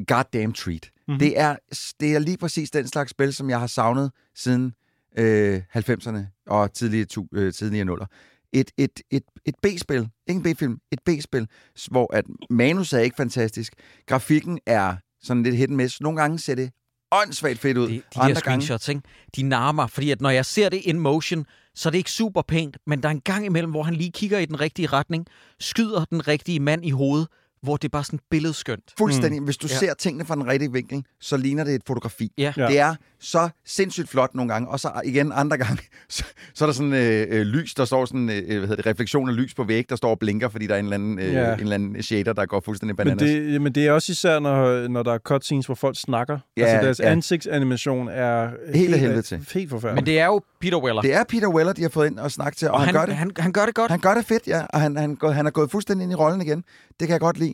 goddamn 0.08 0.52
treat. 0.52 0.90
Mhm. 1.08 1.18
Det, 1.18 1.38
er, 1.38 1.56
det 2.00 2.14
er 2.14 2.18
lige 2.18 2.36
præcis 2.36 2.70
den 2.70 2.88
slags 2.88 3.10
spil, 3.10 3.34
som 3.34 3.50
jeg 3.50 3.60
har 3.60 3.66
savnet 3.66 4.10
siden 4.34 4.72
øh, 5.18 5.62
90'erne 5.76 6.18
og 6.46 6.72
tidlige, 6.72 7.04
tu, 7.04 7.26
øh, 7.34 7.52
tidlige 7.52 7.84
nuller. 7.84 8.06
Et, 8.52 8.70
et, 8.76 9.00
et, 9.10 9.22
et 9.44 9.54
B-spil, 9.62 10.08
ikke 10.26 10.48
en 10.48 10.54
B-film, 10.54 10.78
et 10.92 10.98
B-spil, 11.06 11.48
hvor 11.90 12.14
at 12.14 12.24
manus 12.50 12.92
er 12.92 12.98
ikke 12.98 13.16
fantastisk. 13.16 13.72
Grafikken 14.06 14.58
er 14.66 14.96
sådan 15.22 15.42
lidt 15.42 15.56
hit 15.56 15.68
and 15.68 15.76
miss. 15.76 16.00
Nogle 16.00 16.20
gange 16.20 16.38
ser 16.38 16.54
det 16.54 16.70
åndssvagt 17.12 17.58
fedt 17.58 17.76
ud. 17.78 17.88
De, 17.88 17.94
de 17.94 18.02
andre 18.14 18.26
gange, 18.26 18.40
screenshots, 18.40 18.88
ikke? 18.88 19.00
de 19.36 19.42
narmer, 19.42 19.86
fordi 19.86 20.10
at 20.10 20.20
når 20.20 20.30
jeg 20.30 20.46
ser 20.46 20.68
det 20.68 20.80
in 20.84 20.98
motion, 20.98 21.46
så 21.74 21.88
er 21.88 21.90
det 21.90 21.98
ikke 21.98 22.10
super 22.10 22.42
pænt, 22.42 22.76
men 22.86 23.02
der 23.02 23.08
er 23.08 23.12
en 23.12 23.20
gang 23.20 23.46
imellem, 23.46 23.70
hvor 23.70 23.82
han 23.82 23.94
lige 23.94 24.10
kigger 24.10 24.38
i 24.38 24.44
den 24.44 24.60
rigtige 24.60 24.86
retning, 24.86 25.26
skyder 25.60 26.04
den 26.04 26.28
rigtige 26.28 26.60
mand 26.60 26.86
i 26.86 26.90
hovedet, 26.90 27.28
hvor 27.64 27.76
det 27.76 27.84
er 27.84 27.88
bare 27.92 28.04
sådan 28.04 28.18
billedskønt. 28.30 28.82
Fuldstændig. 28.98 29.40
Hvis 29.40 29.56
du 29.56 29.66
Ja. 29.70 29.76
ser 29.78 29.94
tingene 29.94 30.24
fra 30.24 30.34
den 30.34 30.46
rigtige 30.46 30.72
vinkel, 30.72 31.04
så 31.20 31.36
ligner 31.36 31.64
det 31.64 31.74
et 31.74 31.82
fotografi. 31.86 32.32
Ja. 32.38 32.52
Ja. 32.56 32.66
Det 32.66 32.78
er 32.78 32.94
så 33.20 33.48
sindssygt 33.66 34.08
flot 34.08 34.34
nogle 34.34 34.52
gange, 34.52 34.68
og 34.68 34.80
så 34.80 34.90
igen 35.04 35.32
andre 35.34 35.56
gange, 35.58 35.82
så, 36.08 36.24
så 36.54 36.64
er 36.64 36.66
der 36.66 36.72
sådan 36.74 36.92
øh, 36.92 37.26
øh, 37.30 37.40
lys, 37.42 37.74
der 37.74 37.84
står 37.84 38.04
sådan, 38.04 38.30
øh, 38.30 38.46
hvad 38.48 38.60
hedder 38.60 38.76
det, 38.76 38.86
refleksion 38.86 39.28
af 39.28 39.36
lys 39.36 39.54
på 39.54 39.64
væg, 39.64 39.84
der 39.88 39.96
står 39.96 40.10
og 40.10 40.18
blinker, 40.18 40.48
fordi 40.48 40.66
der 40.66 40.74
er 40.74 40.78
en 40.78 40.84
eller 40.84 40.94
anden, 40.94 41.18
øh, 41.18 41.32
Ja. 41.32 41.54
en 41.54 41.60
eller 41.60 41.74
anden 41.74 42.02
shader, 42.02 42.32
der 42.32 42.46
går 42.46 42.60
fuldstændig 42.64 42.96
Men 42.98 43.06
bananas. 43.16 43.20
det, 43.22 43.62
men 43.62 43.72
det 43.74 43.86
er 43.86 43.92
også 43.92 44.12
især, 44.12 44.38
når, 44.38 44.88
når 44.88 45.02
der 45.02 45.12
er 45.14 45.18
cutscenes, 45.18 45.66
hvor 45.66 45.74
folk 45.74 45.96
snakker. 46.00 46.38
Ja, 46.56 46.64
altså 46.64 46.84
deres 46.86 47.00
ja. 47.00 47.04
ansigtsanimation 47.10 48.08
er 48.08 48.50
Helt 48.74 48.94
af 48.94 49.00
helvede 49.00 49.22
til. 49.22 49.46
Helt 49.54 49.70
forfærdelig. 49.70 49.94
Men 49.94 50.06
det 50.06 50.18
er 50.20 50.26
jo 50.26 50.40
Peter 50.60 50.78
Weller. 50.78 51.02
det 51.02 51.14
er 51.14 51.24
Peter 51.28 51.48
Weller, 51.48 51.72
de 51.72 51.82
har 51.82 51.88
fået 51.88 52.06
ind 52.06 52.18
og 52.18 52.30
snakke 52.30 52.56
til, 52.56 52.68
og, 52.68 52.74
og 52.74 52.80
han, 52.80 52.86
han, 52.86 52.94
gør 52.94 53.06
det. 53.06 53.14
han, 53.16 53.30
han 53.38 53.52
gør 53.52 53.66
det 53.66 53.74
godt. 53.74 53.90
Han 53.90 54.00
gør 54.00 54.14
det 54.14 54.24
fedt, 54.26 54.46
ja, 54.46 54.62
og 54.70 54.80
han, 54.80 54.96
han, 54.96 55.16
han 55.32 55.46
er 55.46 55.50
gået 55.50 55.70
fuldstændig 55.70 56.02
ind 56.04 56.12
i 56.12 56.14
rollen 56.14 56.40
igen. 56.42 56.64
Det 57.00 57.08
kan 57.08 57.10
jeg 57.12 57.20
godt 57.20 57.38
lide. 57.38 57.53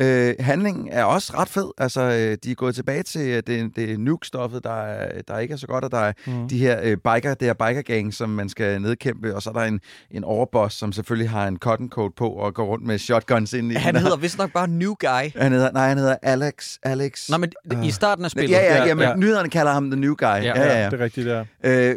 Øh, 0.00 0.34
handlingen 0.40 0.88
er 0.90 1.04
også 1.04 1.32
ret 1.36 1.48
fed. 1.48 1.70
Altså, 1.78 2.00
øh, 2.02 2.36
de 2.44 2.50
er 2.50 2.54
gået 2.54 2.74
tilbage 2.74 3.02
til 3.02 3.28
øh, 3.28 3.42
det, 3.46 3.76
det 3.76 4.00
nuke-stoffet, 4.00 4.64
der, 4.64 4.82
er- 4.82 5.22
der 5.28 5.38
ikke 5.38 5.52
er 5.52 5.56
så 5.58 5.66
godt, 5.66 5.84
og 5.84 5.90
der 5.90 5.98
er 5.98 6.12
Mm. 6.26 6.48
de 6.48 6.58
her 6.58 6.78
øh, 6.82 6.96
biker, 6.96 7.34
det 7.34 7.48
er 7.48 7.52
biker-gang, 7.54 8.14
som 8.14 8.30
man 8.30 8.48
skal 8.48 8.82
nedkæmpe, 8.82 9.34
og 9.34 9.42
så 9.42 9.50
er 9.50 9.54
der 9.54 9.60
en, 9.60 9.80
en 10.10 10.24
overboss, 10.24 10.76
som 10.76 10.92
selvfølgelig 10.92 11.30
har 11.30 11.46
en 11.48 11.56
cotton 11.58 11.88
coat 11.88 12.12
på 12.16 12.28
og 12.28 12.54
går 12.54 12.64
rundt 12.66 12.86
med 12.86 12.98
shotguns 12.98 13.52
ind 13.52 13.72
i 13.72 13.74
Han 13.74 13.96
hedder 13.96 14.16
vist 14.16 14.38
nok 14.38 14.52
bare 14.52 14.68
New 14.68 14.94
Guy. 15.00 15.30
Han 15.40 15.52
hedder, 15.52 15.72
nej, 15.72 15.88
han 15.88 15.98
hedder 15.98 16.16
Alex. 16.22 16.76
Alex. 16.82 17.28
Nå, 17.30 17.36
men 17.36 17.52
i 17.84 17.90
starten 17.90 18.24
af 18.24 18.30
spillet. 18.30 18.50
ja, 18.50 18.60
ja, 18.64 18.74
Ja, 18.76 18.84
ja, 18.86 18.94
men 18.94 19.02
ja. 19.04 19.16
nyhederne 19.16 19.48
kalder 19.50 19.72
ham 19.72 19.90
The 19.90 20.00
New 20.00 20.14
Guy. 20.14 20.26
Ja, 20.26 20.40
ja, 20.42 20.78
ja. 20.82 20.90
Det 20.90 21.00
er 21.00 21.04
rigtigt, 21.04 21.26
der. 21.26 21.44
Øh, 21.64 21.96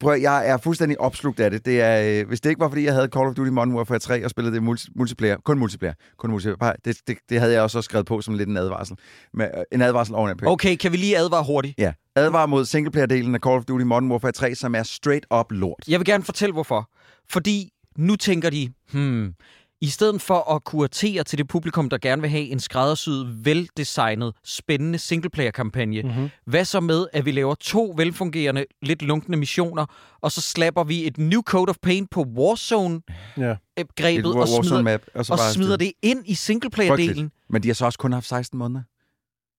prøv, 0.00 0.18
jeg 0.20 0.48
er 0.48 0.56
fuldstændig 0.56 1.00
opslugt 1.00 1.40
af 1.40 1.50
det. 1.50 1.66
det 1.66 1.80
er, 1.80 2.20
øh, 2.20 2.28
hvis 2.28 2.40
det 2.40 2.50
ikke 2.50 2.60
var, 2.60 2.68
fordi 2.68 2.84
jeg 2.84 2.94
havde 2.94 3.08
Call 3.14 3.26
of 3.28 3.34
Duty 3.34 3.50
Modern 3.50 3.72
Warfare 3.72 3.98
3 3.98 4.24
og 4.24 4.30
spillede 4.30 4.54
det 4.56 4.62
multi- 4.62 4.92
multiplayer, 4.96 5.36
kun 5.44 5.58
multiplayer, 5.58 5.94
kun 6.18 6.30
multiplayer, 6.30 6.56
bare- 6.56 6.74
det, 6.84 6.96
det, 7.08 7.16
det 7.40 7.44
havde 7.44 7.54
jeg 7.54 7.62
også 7.62 7.82
skrevet 7.82 8.06
på 8.06 8.20
som 8.20 8.34
lidt 8.34 8.48
en 8.48 8.56
advarsel. 8.56 8.96
Med, 9.34 9.48
øh, 9.56 9.64
en 9.72 9.82
advarsel 9.82 10.14
oven 10.14 10.36
på. 10.36 10.46
Okay, 10.46 10.76
kan 10.76 10.92
vi 10.92 10.96
lige 10.96 11.18
advare 11.18 11.44
hurtigt? 11.44 11.74
Ja. 11.78 11.92
Advar 12.16 12.46
mod 12.46 12.64
singleplayer-delen 12.64 13.34
af 13.34 13.40
Call 13.40 13.56
of 13.56 13.64
Duty 13.64 13.84
Modern 13.84 14.10
Warfare 14.10 14.32
3, 14.32 14.54
som 14.54 14.74
er 14.74 14.82
straight 14.82 15.26
up 15.34 15.46
lort. 15.52 15.84
Jeg 15.88 16.00
vil 16.00 16.06
gerne 16.06 16.24
fortælle, 16.24 16.52
hvorfor. 16.52 16.90
Fordi 17.30 17.70
nu 17.98 18.16
tænker 18.16 18.50
de, 18.50 18.72
hmm, 18.92 19.34
i 19.82 19.88
stedet 19.88 20.22
for 20.22 20.54
at 20.54 20.64
kuratere 20.64 21.24
til 21.24 21.38
det 21.38 21.48
publikum, 21.48 21.88
der 21.88 21.98
gerne 21.98 22.22
vil 22.22 22.30
have 22.30 22.42
en 22.44 22.60
skræddersyet, 22.60 23.44
veldesignet, 23.44 24.34
spændende 24.44 24.98
singleplayer-kampagne, 24.98 26.02
Mm-hmm. 26.02 26.28
hvad 26.46 26.64
så 26.64 26.80
med, 26.80 27.06
at 27.12 27.24
vi 27.24 27.30
laver 27.32 27.54
to 27.54 27.94
velfungerende, 27.96 28.64
lidt 28.82 29.02
lunkne 29.02 29.36
missioner, 29.36 29.86
og 30.20 30.32
så 30.32 30.40
slapper 30.40 30.84
vi 30.84 31.06
et 31.06 31.18
new 31.18 31.42
code 31.42 31.70
of 31.70 31.76
paint 31.82 32.10
på 32.10 32.24
Warzone-grebet, 32.36 33.02
Ja. 33.36 33.56
Et 34.18 34.26
og 34.26 34.36
Warzone 34.36 34.64
smider, 34.68 34.82
map, 34.82 35.00
og, 35.14 35.26
så 35.26 35.32
og 35.32 35.38
bare 35.38 35.52
smider 35.52 35.76
det 35.76 35.92
ind 36.02 36.22
i 36.26 36.34
singleplayer-delen. 36.34 37.06
Frygteligt. 37.06 37.32
Men 37.50 37.62
de 37.62 37.68
har 37.68 37.74
så 37.74 37.84
også 37.84 37.98
kun 37.98 38.12
haft 38.12 38.26
16 38.28 38.58
måneder. 38.58 38.82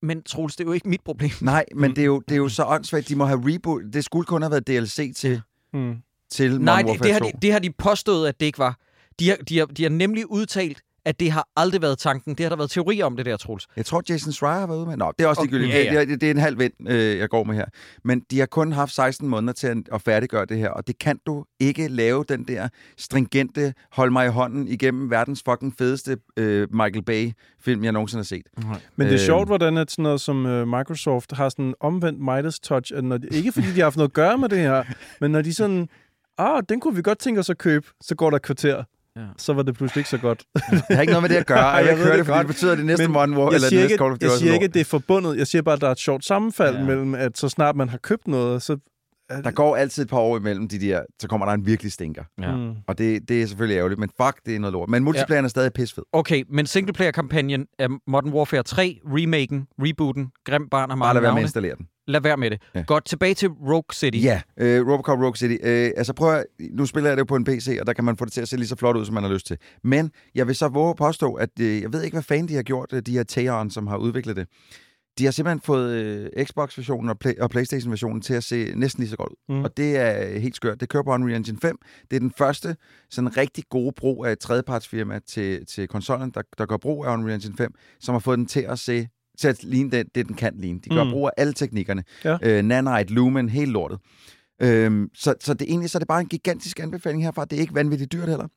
Men 0.06 0.24
Troels, 0.24 0.56
det 0.56 0.64
er 0.64 0.68
jo 0.68 0.74
ikke 0.74 0.90
mit 0.90 1.02
problem. 1.06 1.32
Nej, 1.42 1.66
men 1.76 1.90
det 1.96 2.02
er 2.02 2.06
jo, 2.06 2.20
det 2.30 2.36
er 2.36 2.38
jo 2.38 2.50
så 2.50 2.66
åndssvagt. 2.66 3.10
De 3.10 3.16
må 3.16 3.26
have 3.26 3.42
reboot. 3.56 3.82
Det 3.94 4.06
skulle 4.06 4.26
kun 4.26 4.42
have 4.42 4.52
været 4.52 4.68
DLC 4.68 5.16
til, 5.16 5.42
Mm. 5.74 5.96
til 6.32 6.52
Modern 6.52 6.62
Nej, 6.66 6.82
det, 6.82 6.90
Warfare 6.90 7.04
det, 7.08 7.14
har 7.14 7.20
2. 7.20 7.26
de, 7.26 7.32
det 7.42 7.52
har 7.52 7.60
de 7.60 7.72
påstået, 7.78 8.28
at 8.28 8.40
det 8.40 8.46
ikke 8.46 8.60
var. 8.60 8.78
De 9.22 9.30
har, 9.30 9.36
de 9.50 9.58
har, 9.60 9.66
de 9.66 9.84
har 9.84 9.90
nemlig 9.90 10.32
udtalt, 10.32 10.82
at 11.06 11.20
det 11.20 11.32
har 11.32 11.48
aldrig 11.56 11.82
været 11.82 11.98
tanken. 12.00 12.36
Det 12.36 12.44
har 12.44 12.50
der 12.50 12.56
været 12.56 12.70
teorier 12.72 13.06
om 13.06 13.16
det 13.18 13.26
der, 13.26 13.38
Troels. 13.38 13.68
Jeg 13.76 13.86
tror, 13.86 14.04
Jason 14.10 14.32
Schreier 14.34 14.60
har 14.60 14.68
været 14.68 14.78
ude 14.78 14.86
med. 14.86 14.98
Nå, 14.98 15.12
det 15.18 15.24
er 15.24 15.28
også 15.28 15.42
Okay, 15.42 15.52
ligegyldigt. 15.52 15.76
ja, 15.86 15.94
ja. 15.94 16.00
Det, 16.00 16.08
det, 16.10 16.22
det 16.22 16.28
er 16.28 16.32
en 16.32 16.38
halv 16.40 16.60
vind, 16.60 16.74
øh, 16.90 17.18
jeg 17.18 17.30
går 17.30 17.44
med 17.44 17.56
her. 17.56 17.66
Men 18.04 18.20
de 18.32 18.40
har 18.40 18.46
kun 18.46 18.72
haft 18.72 18.94
16 18.94 19.28
måneder 19.28 19.54
til 19.54 19.68
at, 19.68 19.78
at 19.94 20.02
færdiggøre 20.02 20.46
det 20.46 20.58
her, 20.58 20.70
og 20.70 20.88
det 20.88 21.00
kan 21.00 21.20
du 21.26 21.46
ikke 21.60 21.88
lave 21.88 22.26
den 22.30 22.44
der 22.44 22.68
stringente, 22.98 23.74
hold 23.92 24.12
mig 24.12 24.26
i 24.26 24.30
hånden 24.30 24.68
igennem 24.68 25.10
verdens 25.12 25.44
fucking 25.50 25.74
fedeste 25.78 26.18
øh, 26.38 26.68
Michael 26.74 27.04
Bay-film, 27.04 27.84
jeg 27.84 27.92
nogensinde 27.92 28.20
har 28.20 28.26
set. 28.26 28.46
Men 28.58 28.70
det 28.98 29.06
er 29.06 29.12
Øhm. 29.12 29.18
sjovt, 29.26 29.48
hvordan 29.48 29.78
at 29.78 29.92
sådan 29.92 30.04
noget 30.04 30.22
som 30.22 30.46
uh, 30.46 30.68
Microsoft 30.68 31.32
har 31.32 31.50
sådan 31.50 31.66
en 31.66 31.76
omvendt 31.80 32.20
Midas 32.20 32.60
touch, 32.60 32.92
at 32.96 33.04
når 33.04 33.18
de, 33.18 33.28
ikke 33.32 33.52
fordi 33.52 33.68
de 33.68 33.74
har 33.76 33.84
haft 33.84 33.98
noget 33.98 34.10
at 34.10 34.14
gøre 34.14 34.38
med 34.38 34.50
det 34.50 34.58
her, 34.60 34.84
men 35.22 35.32
når 35.32 35.42
de 35.42 35.54
sådan, 35.54 35.90
ah, 36.38 36.64
den 36.70 36.80
kunne 36.80 36.96
vi 36.96 37.02
godt 37.02 37.20
tænke 37.20 37.40
os 37.40 37.50
at 37.50 37.58
købe, 37.58 37.88
så 38.02 38.16
går 38.16 38.30
der 38.30 38.36
et 38.38 38.42
kvarter. 38.44 38.84
Ja. 39.16 39.22
Så 39.38 39.54
var 39.54 39.64
det 39.64 39.76
pludselig 39.76 40.00
ikke 40.00 40.10
så 40.10 40.18
godt. 40.18 40.44
Det 40.54 40.84
har 40.90 41.02
ikke 41.02 41.14
noget 41.14 41.24
med 41.24 41.30
det 41.30 41.36
at 41.36 41.46
gøre. 41.46 41.68
Jeg, 41.78 41.86
jeg 41.86 41.98
hører 41.98 42.10
det 42.10 42.18
det, 42.18 42.26
fordi 42.26 42.38
godt. 42.38 42.48
det 42.48 42.56
betyder, 42.56 42.72
at 42.72 42.78
det 42.78 42.86
næste 42.86 43.08
Modern 43.08 43.34
War, 43.34 43.46
jeg 43.50 43.56
eller 43.56 43.70
det 43.70 43.78
næste 43.78 43.84
ikke, 43.84 43.98
Call 43.98 44.12
of 44.12 44.18
Duty 44.18 44.24
jeg 44.26 44.32
siger 44.40 44.50
er 44.50 44.54
ikke, 44.54 44.66
at 44.66 44.74
det 44.74 44.80
er 44.80 44.86
forbundet. 44.86 45.38
Jeg 45.38 45.48
siger 45.48 45.62
bare, 45.62 45.76
at 45.76 45.82
der 45.82 45.88
er 45.88 45.92
et 45.92 46.00
sjovt 46.00 46.26
sammenfald 46.26 46.76
Ja. 46.76 46.80
ja. 46.82 46.88
mellem, 46.88 47.16
at 47.16 47.38
så 47.38 47.50
snart 47.50 47.76
man 47.76 47.90
har 47.90 47.98
købt 47.98 48.28
noget, 48.28 48.62
så... 48.62 48.78
Er 49.30 49.42
Der 49.42 49.52
går 49.52 49.76
altid 49.76 50.04
et 50.04 50.10
par 50.10 50.18
år 50.18 50.38
imellem 50.38 50.68
de 50.68 50.80
der, 50.80 51.02
så 51.22 51.28
kommer 51.28 51.46
der 51.46 51.54
en 51.54 51.66
virkelig 51.66 51.92
stinker. 51.92 52.24
Ja. 52.42 52.56
Mm. 52.56 52.74
Og 52.88 52.98
det, 52.98 53.30
det 53.30 53.42
er 53.42 53.48
selvfølgelig 53.48 53.78
ærgerligt, 53.78 54.00
men 54.00 54.10
fuck, 54.22 54.40
det 54.46 54.56
er 54.56 54.60
noget 54.60 54.74
lort. 54.74 54.90
Men 54.90 55.04
multiplayeren 55.04 55.46
er 55.46 55.50
stadig 55.50 55.74
pissfed. 55.74 56.04
Okay, 56.14 56.44
men 56.50 56.66
singleplayer-kampagnen 56.66 57.66
af 57.80 57.88
Modern 58.08 58.34
Warfare 58.34 58.64
3, 58.64 59.00
remaken, 59.06 59.68
rebooten, 59.80 60.32
Grim 60.46 60.70
Barn 60.70 60.90
har 60.90 60.96
Bare 60.96 60.98
mange 60.98 61.14
lad 61.14 61.22
være 61.22 61.32
med 61.34 61.42
at 61.42 61.44
installere 61.46 61.76
den. 61.76 61.86
Lad 62.08 62.22
være 62.22 62.38
med 62.38 62.50
det. 62.50 62.62
Ja. 62.76 62.84
Godt, 62.88 63.06
tilbage 63.06 63.34
til 63.34 63.50
Rogue 63.50 63.94
City. 63.94 64.18
Ja, 64.24 64.42
øh, 64.58 64.88
Robocop 64.88 65.20
Rogue 65.20 65.36
City. 65.36 65.58
Øh, 65.64 65.92
altså 65.98 66.14
prøv 66.14 66.34
at, 66.34 66.46
nu 66.72 66.86
spiller 66.86 67.10
jeg 67.10 67.18
det 67.18 67.22
jo 67.22 67.26
på 67.26 67.36
en 67.36 67.44
PC, 67.44 67.78
og 67.80 67.88
der 67.88 67.94
kan 67.94 68.04
man 68.04 68.18
få 68.18 68.26
det 68.26 68.34
til 68.34 68.42
at 68.42 68.48
se 68.48 68.58
lige 68.58 68.68
så 68.68 68.76
flot 68.76 68.98
ud, 68.98 69.06
som 69.06 69.14
man 69.14 69.24
har 69.24 69.32
lyst 69.32 69.48
til. 69.48 69.58
Men 69.84 70.12
jeg 70.36 70.48
vil 70.48 70.56
så 70.56 70.68
våge 70.68 70.90
at 70.90 70.96
påstå, 70.96 71.34
at 71.34 71.50
øh, 71.60 71.82
jeg 71.82 71.94
ved 71.94 72.04
ikke, 72.04 72.16
hvad 72.16 72.24
fanden 72.24 72.48
de 72.48 72.56
har 72.56 72.64
gjort, 72.64 72.94
øh, 72.94 73.02
de 73.02 73.12
her 73.12 73.24
Teon, 73.24 73.70
som 73.72 73.88
har 73.88 73.98
udviklet 73.98 74.36
det. 74.36 74.48
De 75.18 75.26
har 75.26 75.32
simpelthen 75.32 75.62
fået 75.62 75.92
øh, 75.92 76.46
Xbox-versionen 76.46 77.10
og, 77.10 77.20
Play- 77.20 77.40
og 77.40 77.50
Playstation-versionen 77.50 78.22
til 78.22 78.34
at 78.34 78.44
se 78.44 78.74
næsten 78.76 79.02
lige 79.02 79.10
så 79.10 79.18
godt 79.18 79.30
ud. 79.30 79.36
Mm. 79.50 79.56
Mm. 79.56 79.64
Og 79.64 79.78
det 79.78 79.98
er 79.98 80.40
helt 80.40 80.56
skørt. 80.56 80.80
Det 80.80 80.90
kører 80.90 81.04
på 81.04 81.12
Unreal 81.14 81.38
Engine 81.38 81.58
5. 81.62 81.78
Det 82.12 82.16
er 82.16 82.20
den 82.20 82.34
første 82.38 82.76
sådan 83.10 83.38
rigtig 83.38 83.64
gode 83.70 83.94
brug 83.98 84.26
af 84.26 84.32
et 84.32 84.40
tredjepartsfirma 84.40 85.20
til, 85.28 85.66
til 85.66 85.88
konsollen, 85.88 86.32
der, 86.32 86.42
der 86.58 86.66
gør 86.66 86.78
brug 86.78 87.06
af 87.06 87.14
Unreal 87.14 87.36
Engine 87.36 87.58
5, 87.58 87.74
som 88.00 88.14
har 88.14 88.20
fået 88.20 88.38
den 88.38 88.46
til 88.46 88.62
at 88.62 88.80
se 88.80 89.08
til 89.38 89.48
at 89.48 89.64
ligne 89.64 89.92
det, 89.92 90.16
det 90.16 90.28
den 90.28 90.36
kan 90.36 90.54
ligne. 90.56 90.80
De 90.80 90.90
gør 90.90 91.04
Mm. 91.04 91.08
mm. 91.08 91.14
brug 91.14 91.28
af 91.28 91.32
alle 91.38 91.54
teknikkerne. 91.54 92.04
Ja. 92.24 92.38
Øh, 92.44 92.64
Nanite, 92.64 93.14
Lumen, 93.14 93.50
helt 93.50 93.72
lortet. 93.72 94.00
Øhm, 94.62 95.10
så, 95.16 95.34
så 95.42 95.54
det 95.54 95.70
egentlig 95.70 95.90
så 95.90 95.98
er 95.98 96.00
det 96.00 96.08
bare 96.08 96.22
en 96.22 96.28
gigantisk 96.28 96.80
anbefaling 96.80 97.24
herfra. 97.24 97.46
Det 97.46 97.58
er 97.58 97.62
ikke 97.62 97.76
vanvittigt 97.76 98.12
dyrt 98.12 98.30
heller, 98.30 98.48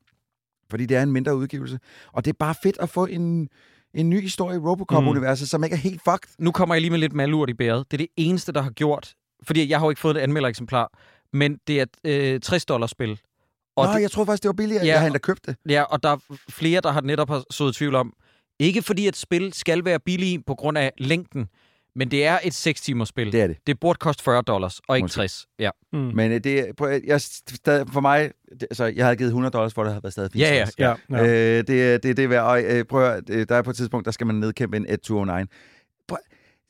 fordi 0.69 0.85
det 0.85 0.97
er 0.97 1.03
en 1.03 1.11
mindre 1.11 1.37
udgivelse. 1.37 1.79
Og 2.13 2.25
det 2.25 2.31
er 2.31 2.35
bare 2.39 2.55
fedt 2.63 2.77
at 2.79 2.89
få 2.89 3.05
en, 3.05 3.49
en 3.93 4.09
ny 4.09 4.21
historie 4.21 4.55
i 4.55 4.59
Robocop-universet, 4.59 5.49
som 5.49 5.63
ikke 5.63 5.73
er 5.73 5.77
helt 5.77 6.01
fucked. 6.09 6.35
Nu 6.39 6.51
kommer 6.51 6.75
jeg 6.75 6.81
lige 6.81 6.91
med 6.91 6.99
lidt 6.99 7.13
malurt 7.13 7.49
i 7.49 7.53
bæret. 7.53 7.91
Det 7.91 7.93
er 7.93 7.97
det 7.97 8.07
eneste, 8.17 8.51
der 8.51 8.61
har 8.61 8.69
gjort... 8.71 9.13
Fordi 9.43 9.69
jeg 9.69 9.79
har 9.79 9.85
jo 9.85 9.89
ikke 9.89 10.01
fået 10.01 10.17
et 10.17 10.21
anmeldereksemplar, 10.21 10.91
men 11.33 11.57
det 11.67 11.79
er 11.79 11.83
et 11.83 12.33
øh, 12.33 12.39
60 12.39 12.65
dollars 12.65 12.91
spil. 12.91 13.11
Og 13.11 13.17
Og 13.75 13.85
Nå, 13.85 13.93
det- 13.93 14.01
jeg 14.01 14.11
tror 14.11 14.25
faktisk, 14.25 14.43
det 14.43 14.49
var 14.49 14.53
billigere. 14.53 14.85
Ja, 14.85 14.91
jeg 14.91 14.99
har 14.99 15.07
endda 15.07 15.19
købt 15.19 15.45
det. 15.45 15.55
Ja, 15.69 15.81
og 15.83 16.03
der 16.03 16.09
er 16.09 16.17
flere, 16.49 16.81
der 16.81 16.91
har 16.91 17.01
netop 17.01 17.29
har 17.29 17.43
sået 17.51 17.75
tvivl 17.75 17.95
om. 17.95 18.13
Ikke 18.59 18.81
fordi 18.81 19.07
et 19.07 19.15
spil 19.15 19.53
skal 19.53 19.85
være 19.85 19.99
billigt 19.99 20.45
på 20.45 20.55
grund 20.55 20.77
af 20.77 20.91
længden, 20.97 21.47
men 21.95 22.11
det 22.11 22.25
er 22.25 22.39
et 22.43 22.53
6 22.53 22.81
timers 22.81 23.09
spil. 23.09 23.31
Det 23.31 23.41
er 23.41 23.47
det. 23.47 23.57
Det 23.67 23.79
burde 23.79 23.97
koste 23.97 24.23
40 24.23 24.41
dollars, 24.41 24.79
og 24.87 24.97
ikke 24.97 25.03
Måske. 25.03 25.15
60. 25.15 25.47
Ja, 25.59 25.69
Mm. 25.93 25.99
Men 25.99 26.31
øh, 26.31 26.39
det, 26.43 26.59
er- 26.59 26.85
at- 26.85 27.01
jeg, 27.07 27.21
stadig, 27.21 27.85
for 27.93 28.01
mig, 28.01 28.31
det, 28.51 28.63
altså, 28.63 28.85
jeg 28.85 29.05
havde 29.05 29.15
givet 29.17 29.29
100 29.29 29.51
dollars 29.53 29.73
for, 29.73 29.81
at 29.81 29.85
det 29.85 29.93
havde 29.93 30.03
været 30.03 30.13
stadig 30.13 30.31
fint. 30.31 30.41
ja, 30.41 30.65
ja. 30.79 30.93
ja. 31.09 31.17
Ja. 31.17 31.57
Øh, 31.57 31.63
det, 31.67 31.83
er- 31.93 31.97
det, 31.97 32.09
er 32.09 32.13
det 32.13 32.19
er 32.23 32.27
værd. 32.27 32.43
Og 32.43 32.63
øh, 32.63 32.85
prøv 32.85 33.03
at, 33.11 33.27
der 33.27 33.55
er 33.55 33.61
på 33.61 33.69
et 33.69 33.75
tidspunkt, 33.75 34.05
der 34.05 34.11
skal 34.11 34.27
man 34.27 34.35
nedkæmpe 34.35 34.77
en 34.77 34.85
1209. 34.89 35.45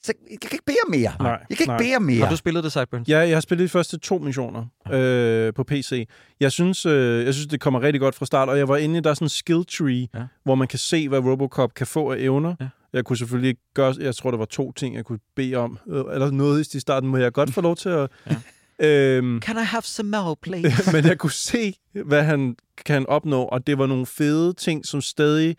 Så, 0.05 0.13
jeg 0.31 0.39
kan 0.39 0.49
ikke 0.53 0.65
bede 0.65 0.77
om 0.85 0.91
mere. 0.91 1.13
Nej, 1.19 1.29
jeg 1.29 1.39
kan 1.49 1.63
ikke 1.63 1.65
nej. 1.67 1.77
bede 1.77 1.95
om 1.95 2.01
mere. 2.01 2.19
Har 2.23 2.29
du 2.29 2.35
spillet 2.35 2.63
det, 2.63 2.71
Sideburns? 2.71 3.09
Ja, 3.09 3.19
jeg 3.19 3.35
har 3.35 3.41
spillet 3.41 3.63
de 3.63 3.69
første 3.69 3.97
to 3.99 4.17
missioner 4.17 4.65
øh, 4.91 5.53
på 5.53 5.63
PC. 5.63 6.07
Jeg 6.39 6.51
synes, 6.51 6.85
øh, 6.85 7.25
jeg 7.25 7.33
synes, 7.33 7.47
det 7.47 7.61
kommer 7.61 7.81
rigtig 7.81 7.99
godt 7.99 8.15
fra 8.15 8.25
start, 8.25 8.49
og 8.49 8.57
jeg 8.57 8.67
var 8.67 8.77
inde 8.77 8.97
i, 8.97 9.01
der 9.01 9.09
er 9.09 9.13
sådan 9.13 9.25
en 9.25 9.29
skill 9.29 9.65
tree, 9.65 10.07
Ja. 10.15 10.23
hvor 10.43 10.55
man 10.55 10.67
kan 10.67 10.79
se, 10.79 11.09
hvad 11.09 11.19
Robocop 11.19 11.73
kan 11.73 11.87
få 11.87 12.11
af 12.11 12.17
evner. 12.19 12.55
Ja. 12.59 12.67
Jeg 12.93 13.05
kunne 13.05 13.17
selvfølgelig 13.17 13.47
ikke 13.47 13.61
gøre, 13.73 13.95
jeg 13.99 14.15
tror, 14.15 14.31
der 14.31 14.37
var 14.37 14.45
to 14.45 14.71
ting, 14.71 14.95
jeg 14.95 15.05
kunne 15.05 15.19
bede 15.35 15.55
om. 15.55 15.77
Øh, 15.89 16.03
eller 16.13 16.31
noget 16.31 16.73
i 16.73 16.79
starten, 16.79 17.09
må 17.09 17.17
jeg 17.17 17.33
godt 17.33 17.53
få 17.53 17.61
lov 17.61 17.75
til 17.75 17.89
at... 17.89 18.09
Ja. 18.29 18.35
Øhm, 18.79 19.41
Can 19.41 19.55
I 19.57 19.63
have 19.65 19.81
some 19.81 20.09
more, 20.09 20.35
please? 20.41 20.91
men 20.95 21.05
jeg 21.05 21.17
kunne 21.17 21.31
se, 21.31 21.73
hvad 22.05 22.23
han 22.23 22.55
kan 22.85 23.05
opnå, 23.07 23.41
og 23.43 23.67
det 23.67 23.77
var 23.77 23.85
nogle 23.85 24.05
fede 24.05 24.53
ting, 24.53 24.85
som 24.85 25.01
stadig... 25.01 25.55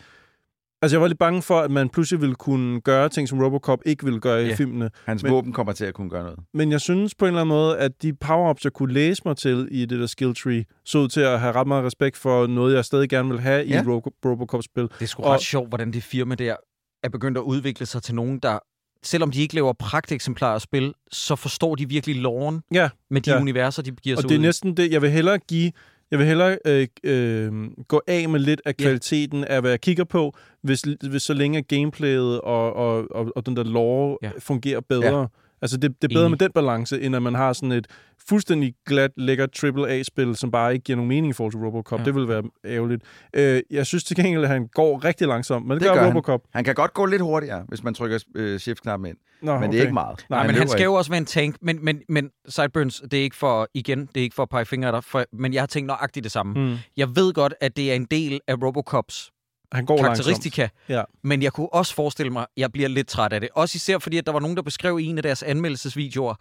Altså, 0.83 0.97
jeg 0.97 1.01
var 1.01 1.07
lidt 1.09 1.19
bange 1.19 1.43
for, 1.43 1.59
at 1.61 1.71
man 1.71 1.89
pludselig 1.89 2.21
ville 2.21 2.35
kunne 2.35 2.81
gøre 2.81 3.09
ting, 3.09 3.29
som 3.29 3.41
Robocop 3.41 3.79
ikke 3.87 4.05
ville 4.05 4.21
gøre 4.21 4.45
i 4.45 4.47
Ja. 4.49 4.55
filmene. 4.55 4.91
Hans 5.07 5.23
Men- 5.23 5.33
våben 5.33 5.53
kommer 5.53 5.73
til 5.73 5.85
at 5.85 5.95
kunne 5.95 6.11
gøre 6.11 6.23
noget. 6.23 6.39
Men 6.55 6.73
jeg 6.73 6.81
synes 6.81 7.15
på 7.15 7.25
en 7.25 7.29
eller 7.29 7.41
anden 7.41 7.49
måde, 7.57 7.79
at 7.79 8.03
de 8.03 8.13
power-ups, 8.25 8.61
jeg 8.65 8.73
kunne 8.73 8.93
læse 8.95 9.23
mig 9.25 9.37
til 9.37 9.69
i 9.71 9.85
det 9.85 9.99
der 10.01 10.07
skill 10.07 10.35
tree, 10.35 10.65
så 10.85 10.99
ud 10.99 11.09
til 11.09 11.21
at 11.21 11.41
have 11.41 11.53
ret 11.53 11.67
meget 11.67 11.85
respekt 11.85 12.17
for 12.17 12.47
noget, 12.47 12.75
jeg 12.75 12.85
stadig 12.85 13.09
gerne 13.09 13.29
vil 13.29 13.41
have 13.41 13.67
Ja. 13.67 13.83
i 13.83 13.87
Ro- 13.87 14.13
Robocop-spil. 14.25 14.83
Det 14.83 15.03
er 15.03 15.07
sgu 15.07 15.23
Og- 15.23 15.33
ret 15.33 15.41
sjovt, 15.41 15.69
hvordan 15.69 15.93
det 15.93 16.03
firma 16.03 16.35
der 16.35 16.57
er 17.03 17.09
begyndt 17.09 17.39
at 17.39 17.43
udvikle 17.43 17.87
sig 17.87 18.03
til 18.03 18.15
nogen, 18.15 18.39
der, 18.39 18.59
selvom 19.03 19.31
de 19.31 19.41
ikke 19.41 19.55
laver 19.55 19.73
pragteksemplarer 19.73 20.55
af 20.55 20.61
spil, 20.61 20.95
så 21.13 21.37
forstår 21.37 21.75
de 21.75 21.89
virkelig 21.89 22.17
loven 22.17 22.63
Ja, 22.73 22.89
med 23.11 23.21
de 23.21 23.31
Ja. 23.31 23.41
universer, 23.41 23.83
de 23.83 23.91
giver 23.91 24.17
og 24.17 24.21
sig 24.23 24.29
det 24.29 24.35
er 24.35 24.39
ud 24.39 24.43
i. 24.45 24.47
næsten 24.47 24.77
det, 24.77 24.93
jeg 24.93 25.03
vil 25.03 25.11
hellere 25.11 25.39
give... 25.39 25.73
Jeg 26.11 26.19
vil 26.19 26.27
hellere 26.27 26.59
øh, 26.67 26.89
øh, 27.05 27.53
gå 27.89 28.03
af 28.07 28.29
med 28.29 28.41
lidt 28.41 28.63
af 28.65 28.77
kvaliteten 28.77 29.45
af, 29.45 29.61
hvad 29.61 29.71
jeg 29.71 29.81
kigger 29.81 30.05
på, 30.05 30.37
hvis, 30.63 30.85
hvis 31.11 31.23
så 31.23 31.35
længe 31.35 31.63
gameplayet 31.63 32.41
og, 32.41 32.73
og, 32.73 33.07
og, 33.11 33.33
og 33.37 33.47
den 33.47 33.57
der 33.57 33.65
lore 33.65 34.19
ja. 34.23 34.31
fungerer 34.39 34.81
bedre. 34.81 35.21
Ja. 35.21 35.27
Altså, 35.63 35.77
det, 35.77 36.03
det 36.03 36.05
er 36.05 36.15
bedre 36.15 36.27
Enig. 36.27 36.31
med 36.31 36.39
den 36.39 36.53
balance, 36.53 37.01
end 37.01 37.17
at 37.17 37.23
man 37.23 37.35
har 37.35 37.53
sådan 37.53 37.73
et 37.73 37.87
fuldstændig 38.29 38.75
glat, 38.87 39.11
lækkert 39.17 39.65
AAA-spil, 39.65 40.37
som 40.37 40.51
bare 40.51 40.73
ikke 40.73 40.85
giver 40.85 40.97
nogen 40.97 41.09
mening 41.09 41.31
i 41.31 41.33
forhold 41.33 41.53
til 41.53 41.61
Robocop. 41.61 41.99
Ja. 42.01 42.05
Det 42.05 42.15
vil 42.15 42.29
være 42.29 42.43
ærgerligt. 42.65 43.03
Øh, 43.37 43.63
jeg 43.71 43.87
synes 43.87 44.05
til 44.05 44.17
gengæld, 44.17 44.43
at 44.43 44.49
han 44.49 44.69
går 44.75 45.05
rigtig 45.05 45.27
langsomt, 45.27 45.67
men 45.67 45.75
det, 45.75 45.81
Det 45.81 45.89
gør, 45.89 45.95
gør 45.95 46.01
han. 46.03 46.11
Robocop. 46.11 46.41
Han 46.55 46.65
kan 46.65 46.75
godt 46.75 46.95
gå 46.95 47.05
lidt 47.07 47.23
hurtigere, 47.23 47.65
hvis 47.69 47.83
man 47.85 47.95
trykker 47.95 48.19
øh, 48.37 48.59
shift-knappen 48.59 49.09
ind. 49.09 49.17
Nå, 49.43 49.53
Men 49.53 49.63
okay. 49.63 49.73
det 49.73 49.79
er 49.79 49.83
ikke 49.83 49.95
meget. 49.95 50.27
Nej, 50.31 50.43
men 50.43 50.47
han 50.47 50.55
løber 50.55 50.67
skal 50.71 50.85
jo 50.85 50.95
også 50.95 51.11
være 51.11 51.19
en 51.19 51.27
tank. 51.27 51.57
Men, 51.63 51.85
men, 51.85 52.01
men 52.09 52.31
Sideburns, 52.49 53.03
det 53.11 53.19
er 53.19 53.23
ikke 53.23 53.37
for, 53.37 53.69
igen, 53.75 54.01
det 54.01 54.17
er 54.17 54.23
ikke 54.23 54.35
for 54.35 54.43
at 54.43 54.49
pege 54.49 54.65
fingre 54.65 54.89
af 54.89 54.93
dig, 54.93 55.05
for, 55.05 55.25
men 55.33 55.55
jeg 55.55 55.63
har 55.63 55.67
tænkt 55.67 55.87
nøjagtigt 55.87 56.25
det 56.25 56.33
samme. 56.33 56.55
Mm. 56.55 56.61
Mm. 56.71 56.77
Jeg 56.97 57.09
ved 57.17 57.33
godt, 57.33 57.55
at 57.61 57.77
det 57.77 57.91
er 57.91 57.95
en 57.95 58.05
del 58.05 58.41
af 58.49 58.55
Robocops 58.63 59.31
Han 59.73 59.87
går 59.87 59.97
langsomt. 59.97 60.07
karakteristika, 60.25 60.69
Ja. 60.89 61.03
men 61.25 61.43
jeg 61.43 61.53
kunne 61.53 61.75
også 61.75 61.95
forestille 61.95 62.33
mig, 62.33 62.43
at 62.43 62.49
jeg 62.57 62.73
bliver 62.73 62.89
lidt 62.89 63.09
træt 63.09 63.33
af 63.33 63.41
det. 63.41 63.49
Også 63.55 63.77
især 63.77 63.99
fordi, 63.99 64.19
at 64.19 64.27
der 64.27 64.33
var 64.33 64.41
nogen, 64.41 64.57
der 64.57 64.63
beskrev 64.63 65.01
i 65.01 65.05
en 65.05 65.17
af 65.17 65.23
deres 65.23 65.43
anmeldelsesvideoer, 65.43 66.35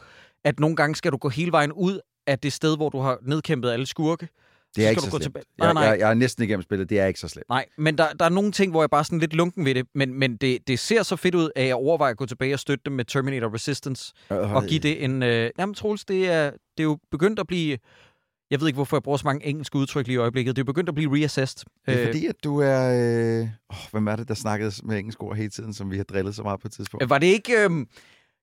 at 0.44 0.60
nogle 0.60 0.76
gange 0.76 0.96
skal 0.96 1.12
du 1.12 1.18
gå 1.18 1.30
hele 1.30 1.52
vejen 1.52 1.72
ud 1.72 2.00
af 2.28 2.40
det 2.40 2.54
sted, 2.54 2.76
hvor 2.78 2.90
du 2.90 3.00
har 3.00 3.18
nedkæmpet 3.22 3.72
alle 3.72 3.86
skurke. 3.86 4.28
Det 4.76 4.82
er 4.84 4.88
så 4.88 4.90
ikke 4.90 5.02
skal 5.02 5.12
så 5.12 5.18
du 5.18 5.18
gå 5.18 5.22
slemt. 5.22 5.24
tilbage. 5.24 5.46
Nej, 5.60 5.68
Jeg, 5.68 5.74
nej. 5.74 5.84
jeg, 5.84 6.00
jeg 6.00 6.10
er 6.10 6.14
næsten 6.14 6.44
igennem 6.44 6.62
spillet. 6.64 6.90
Det 6.90 7.00
er 7.00 7.06
ikke 7.06 7.20
så 7.20 7.28
slemt. 7.28 7.50
Nej, 7.50 7.66
men 7.78 7.98
der, 7.98 8.14
der 8.14 8.26
er 8.26 8.30
nogle 8.30 8.52
ting, 8.52 8.72
hvor 8.72 8.82
jeg 8.82 8.90
bare 8.90 9.00
er 9.00 9.04
sådan 9.04 9.20
lidt 9.20 9.34
lunken 9.34 9.66
ved 9.66 9.76
det, 9.76 9.86
men, 9.96 10.14
men 10.14 10.38
det, 10.38 10.68
det 10.68 10.80
ser 10.80 11.04
så 11.04 11.16
fedt 11.16 11.36
ud, 11.36 11.50
at 11.56 11.68
jeg 11.68 11.76
overvejer 11.76 12.12
at 12.12 12.18
gå 12.18 12.26
tilbage 12.26 12.54
og 12.54 12.60
støtte 12.60 12.82
dem 12.86 12.94
med 12.94 13.06
Terminator 13.06 13.54
Resistance, 13.54 14.14
og 14.30 14.64
give 14.66 14.80
det 14.80 15.04
en... 15.04 15.24
Øh, 15.24 15.50
jamen, 15.60 15.76
Troels, 15.76 16.06
det 16.06 16.30
er, 16.32 16.46
det 16.52 16.80
er 16.80 16.84
jo 16.84 16.98
begyndt 17.12 17.40
at 17.40 17.48
blive... 17.48 17.78
Jeg 18.52 18.60
ved 18.60 18.68
ikke, 18.68 18.76
hvorfor 18.76 18.98
jeg 18.98 19.04
bruger 19.04 19.18
så 19.18 19.28
mange 19.28 19.46
engelske 19.46 19.76
udtryk 19.78 20.08
lige 20.08 20.14
i 20.16 20.18
øjeblikket. 20.18 20.56
Det 20.56 20.62
er 20.62 20.66
begyndt 20.66 20.90
at 20.90 20.96
blive 20.96 21.16
reassessed. 21.18 21.66
Det 21.86 21.94
er 21.94 22.00
Øh, 22.02 22.06
fordi, 22.08 22.26
at 22.26 22.36
du 22.44 22.60
er... 22.60 23.40
Øh... 23.42 23.48
Oh, 23.70 23.76
hvem 23.92 24.08
er 24.08 24.16
det, 24.16 24.28
der 24.28 24.34
snakkede 24.34 24.72
med 24.84 24.98
engelsk 25.00 25.24
ord 25.24 25.36
hele 25.38 25.50
tiden, 25.50 25.74
som 25.74 25.92
vi 25.92 25.98
har 25.98 26.04
drillet 26.04 26.36
så 26.36 26.44
meget 26.44 26.60
på 26.60 26.68
et 26.68 26.72
tidspunkt? 26.72 27.04
Øh, 27.04 27.10
var 27.10 27.18
det 27.18 27.28
ikke... 27.28 27.54
Øh, 27.64 27.86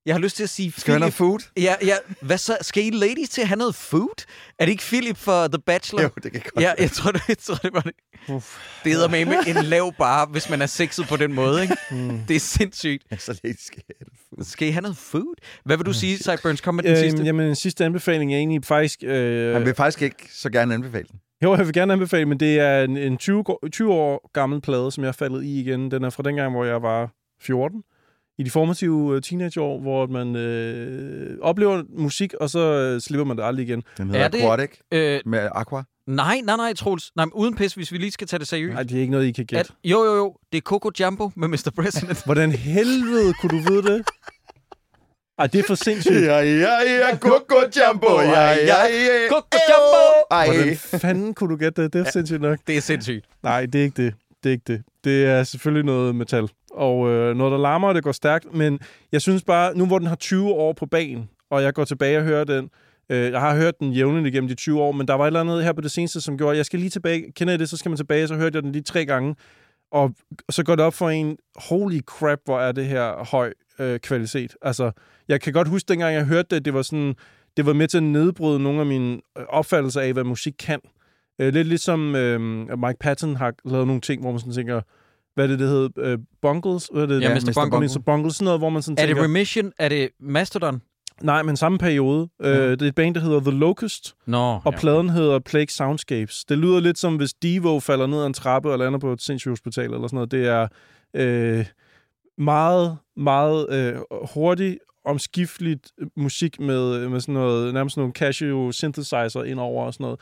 jeg 0.06 0.14
har 0.14 0.20
lyst 0.20 0.36
til 0.36 0.42
at 0.42 0.48
sige... 0.50 0.72
Skal 0.76 0.94
vi 0.94 1.00
have 1.00 1.12
food? 1.12 1.38
Ja, 1.56 1.74
ja. 1.84 1.94
Hvad 2.22 2.38
så? 2.38 2.56
Skal 2.60 2.84
I 2.84 2.90
ladies 2.90 3.28
til 3.28 3.40
at 3.40 3.48
have 3.48 3.58
noget 3.58 3.74
food? 3.74 4.24
Er 4.58 4.64
det 4.64 4.72
ikke 4.72 4.82
Philip 4.82 5.16
for 5.16 5.46
The 5.48 5.58
Bachelor? 5.66 6.02
Jo, 6.02 6.08
det 6.22 6.32
kan 6.32 6.42
godt 6.54 6.62
Ja, 6.64 6.72
jeg 6.78 6.90
tror, 6.90 7.10
det, 7.12 7.22
jeg 7.28 7.38
tror, 7.38 7.54
det 7.54 7.70
var 7.72 7.80
det. 7.80 7.92
Uff. 8.28 8.58
Det 8.84 8.92
hedder 8.92 9.08
med 9.08 9.36
en 9.56 9.64
lav 9.64 9.92
bar, 9.98 10.26
hvis 10.26 10.50
man 10.50 10.62
er 10.62 10.66
sexet 10.66 11.06
på 11.08 11.16
den 11.16 11.32
måde, 11.34 11.62
ikke? 11.62 11.76
Mm. 11.90 12.18
Det 12.28 12.36
er 12.36 12.40
sindssygt. 12.40 13.02
Så 13.22 13.40
lidt 13.44 13.60
skal 13.62 13.82
jeg 13.88 13.94
have 14.00 14.04
det 14.10 14.18
food. 14.28 14.44
Skal 14.44 14.68
I 14.68 14.70
have 14.70 14.82
noget 14.82 14.96
food? 14.96 15.34
Hvad 15.64 15.76
vil 15.76 15.86
du 15.86 15.92
sige, 15.92 16.18
Sideburns? 16.18 16.60
Kom 16.60 16.74
med 16.74 16.84
den 16.84 16.96
sidste. 16.96 17.18
Øhm, 17.18 17.26
jamen, 17.26 17.46
den 17.46 17.56
sidste 17.56 17.84
anbefaling 17.84 18.34
er 18.34 18.38
egentlig 18.38 18.64
faktisk... 18.64 18.98
Øh, 19.02 19.52
Han 19.54 19.64
vil 19.66 19.74
faktisk 19.74 20.02
ikke 20.02 20.28
så 20.30 20.50
gerne 20.50 20.74
anbefale 20.74 21.06
den. 21.10 21.18
Jo, 21.44 21.54
jeg 21.56 21.66
vil 21.66 21.74
gerne 21.74 21.92
anbefale, 21.92 22.26
men 22.26 22.40
det 22.40 22.58
er 22.58 22.82
en, 22.82 22.96
en 22.96 23.16
20, 23.18 23.42
gå- 23.44 23.58
20 23.72 23.92
år 23.92 24.30
gammel 24.32 24.60
plade, 24.60 24.92
som 24.92 25.04
jeg 25.04 25.08
er 25.08 25.12
faldet 25.12 25.44
i 25.44 25.60
igen. 25.60 25.90
Den 25.90 26.04
er 26.04 26.10
fra 26.10 26.22
dengang, 26.22 26.52
hvor 26.52 26.64
jeg 26.64 26.82
var 26.82 27.10
14. 27.42 27.82
I 28.38 28.42
de 28.42 28.50
formative 28.50 29.16
øh, 29.16 29.22
teenageår, 29.22 29.80
hvor 29.80 30.06
man 30.06 30.36
øh, 30.36 31.38
oplever 31.42 31.82
musik, 31.98 32.34
og 32.34 32.50
så 32.50 32.58
øh, 32.58 33.00
slipper 33.00 33.24
man 33.24 33.36
det 33.36 33.44
aldrig 33.44 33.66
igen. 33.68 33.82
Den 33.98 34.06
hedder 34.10 34.24
Er 34.24 34.28
det- 34.28 34.38
Aquatic 34.42 34.70
Øh, 34.92 35.20
med 35.26 35.48
Aqua. 35.54 35.82
nej, 36.06 36.40
nej, 36.44 36.56
nej, 36.56 36.74
Troels. 36.74 37.10
Nej, 37.16 37.24
men 37.24 37.32
uden 37.32 37.54
pis, 37.56 37.74
hvis 37.74 37.92
vi 37.92 37.98
lige 37.98 38.10
skal 38.10 38.26
tage 38.26 38.38
det 38.40 38.48
seriøst. 38.48 38.74
Nej, 38.74 38.82
det 38.82 38.96
er 38.96 39.00
ikke 39.00 39.10
noget, 39.12 39.26
I 39.26 39.32
kan 39.32 39.42
At, 39.42 39.48
gætte. 39.48 39.72
jo, 39.84 40.04
jo, 40.04 40.14
jo. 40.16 40.36
Det 40.52 40.58
er 40.58 40.62
Coco 40.62 40.90
Jumbo 41.00 41.30
med 41.36 41.48
Mr. 41.48 41.70
President. 41.76 42.24
Hvordan 42.26 42.52
helvede 42.52 43.34
kunne 43.40 43.50
du 43.50 43.70
vide 43.72 43.82
det? 43.82 44.04
Ej, 45.38 45.46
det 45.46 45.58
er 45.60 45.64
for 45.66 45.74
sindssygt. 45.74 46.14
Ja, 46.24 46.38
ja, 46.38 46.76
ja, 46.86 47.16
Coco 47.18 47.54
Jumbo. 47.76 48.20
Ja, 48.20 48.40
ja, 48.40 48.54
ja. 48.56 49.28
Coco 49.28 49.58
Jumbo! 49.70 50.24
Ej. 50.30 50.46
Hvordan 50.46 50.76
fanden 50.76 51.34
kunne 51.34 51.50
du 51.50 51.56
gætte 51.56 51.82
det? 51.82 51.92
Det 51.92 52.06
er 52.06 52.10
sindssygt 52.10 52.40
nok. 52.40 52.58
Det 52.66 52.76
er 52.76 52.80
sindssygt. 52.80 53.24
Nej, 53.42 53.66
det 53.66 53.78
er 53.80 53.82
ikke 53.84 54.02
det. 54.04 54.14
det 54.44 54.48
er 54.50 54.52
ikke 54.52 54.64
det. 54.66 54.82
Det 55.04 55.24
er 55.26 55.44
selvfølgelig 55.44 55.84
noget 55.84 56.14
metal. 56.14 56.48
Og 56.74 57.08
øh, 57.10 57.36
noget, 57.36 57.52
der 57.52 57.58
larmer, 57.58 57.88
og 57.88 57.94
det 57.94 58.02
går 58.04 58.12
stærkt. 58.12 58.54
Men 58.54 58.80
jeg 59.12 59.22
synes 59.22 59.42
bare, 59.44 59.76
nu 59.76 59.86
hvor 59.86 59.98
den 59.98 60.06
har 60.06 60.16
20 60.16 60.48
år 60.48 60.72
på 60.72 60.86
banen, 60.86 61.28
og 61.50 61.62
jeg 61.62 61.74
går 61.74 61.84
tilbage 61.84 62.18
og 62.18 62.24
hører 62.24 62.44
den, 62.44 62.70
øh, 63.08 63.32
jeg 63.32 63.40
har 63.40 63.56
hørt 63.56 63.80
den 63.80 63.92
jævnligt 63.92 64.26
igennem 64.26 64.48
de 64.48 64.54
20 64.54 64.80
år, 64.80 64.92
men 64.92 65.08
der 65.08 65.14
var 65.14 65.24
et 65.24 65.26
eller 65.26 65.40
andet 65.40 65.64
her 65.64 65.72
på 65.72 65.80
det 65.80 65.90
seneste, 65.90 66.20
som 66.20 66.38
gjorde, 66.38 66.50
at 66.50 66.56
jeg 66.56 66.66
skal 66.66 66.78
lige 66.78 66.90
tilbage. 66.90 67.32
Kender 67.32 67.54
I 67.54 67.56
det, 67.56 67.68
så 67.68 67.76
skal 67.76 67.88
man 67.88 67.96
tilbage, 67.96 68.28
så 68.28 68.34
hørte 68.34 68.56
jeg 68.56 68.62
den 68.62 68.72
lige 68.72 68.82
tre 68.82 69.06
gange. 69.06 69.34
Og 69.92 70.14
så 70.50 70.64
går 70.64 70.76
det 70.76 70.84
op 70.84 70.94
for 70.94 71.10
en, 71.10 71.36
holy 71.56 72.00
crap, 72.00 72.38
hvor 72.44 72.60
er 72.60 72.72
det 72.72 72.86
her 72.86 73.24
høj 73.30 73.52
øh, 73.78 74.00
kvalitet. 74.00 74.56
Altså, 74.62 74.90
jeg 75.28 75.40
kan 75.40 75.52
godt 75.52 75.68
huske, 75.68 75.88
dengang 75.88 76.14
jeg 76.14 76.24
hørte 76.24 76.54
det, 76.54 76.64
det 76.64 76.74
var 76.74 76.82
sådan, 76.82 77.14
det 77.56 77.66
var 77.66 77.72
med 77.72 77.88
til 77.88 77.96
at 77.96 78.02
nedbryde 78.02 78.62
nogle 78.62 78.80
af 78.80 78.86
mine 78.86 79.20
øh, 79.38 79.44
opfattelser 79.48 80.00
af, 80.00 80.12
hvad 80.12 80.24
musik 80.24 80.54
kan. 80.58 80.80
Øh, 81.38 81.54
lidt 81.54 81.68
ligesom 81.68 82.16
øh, 82.16 82.40
Mike 82.78 82.98
Patton 83.00 83.36
har 83.36 83.52
lavet 83.64 83.86
nogle 83.86 84.00
ting, 84.00 84.22
hvor 84.22 84.30
man 84.30 84.40
sådan 84.40 84.54
tænker, 84.54 84.80
hvad 85.34 85.44
er 85.44 85.48
det, 85.48 85.58
det 85.58 85.68
hedder? 85.68 85.88
Øh, 85.96 86.18
Bungles? 86.42 86.88
Hvad 86.92 87.02
er 87.02 87.06
det, 87.06 87.20
Ja, 87.20 87.28
der? 87.28 87.34
Mr. 87.34 87.68
Bungle. 87.70 87.88
Mr. 87.88 88.02
Bungles, 88.06 88.34
sådan 88.34 88.44
noget, 88.44 88.60
hvor 88.60 88.70
man 88.70 88.82
sådan 88.82 88.98
Er 88.98 89.06
det 89.06 89.08
tænker... 89.08 89.24
Remission? 89.24 89.72
Er 89.78 89.88
det 89.88 90.08
Mastodon? 90.20 90.82
Nej, 91.22 91.42
men 91.42 91.56
samme 91.56 91.78
periode. 91.78 92.28
Øh, 92.42 92.52
det 92.70 92.82
er 92.82 92.86
et 92.86 92.94
band, 92.94 93.14
der 93.14 93.20
hedder 93.20 93.40
The 93.40 93.50
Locust, 93.50 94.14
Nå. 94.26 94.60
og 94.64 94.74
pladen 94.74 95.10
hedder 95.10 95.38
Plague 95.38 95.68
Soundscapes. 95.68 96.44
Det 96.44 96.58
lyder 96.58 96.80
lidt 96.80 96.98
som, 96.98 97.16
hvis 97.16 97.34
Devo 97.34 97.80
falder 97.80 98.06
ned 98.06 98.20
ad 98.20 98.26
en 98.26 98.32
trappe 98.34 98.72
og 98.72 98.78
lander 98.78 98.98
på 98.98 99.12
et 99.12 99.22
sindssygt 99.22 99.50
hospital 99.50 99.84
eller 99.84 100.08
sådan 100.08 100.14
noget. 100.16 100.30
Det 100.30 100.46
er 100.46 100.68
øh, 101.16 101.66
meget, 102.38 102.96
meget 103.16 103.66
øh, 103.72 103.94
hurtigt, 104.34 104.78
omskifteligt 105.04 105.92
musik 106.16 106.60
med, 106.60 107.08
med 107.08 107.20
sådan 107.20 107.34
noget, 107.34 107.74
nærmest 107.74 107.96
nogle 107.96 108.12
Casio 108.12 108.72
synthesizer 108.72 109.42
indover 109.44 109.84
og 109.86 109.94
sådan 109.94 110.04
noget. 110.04 110.20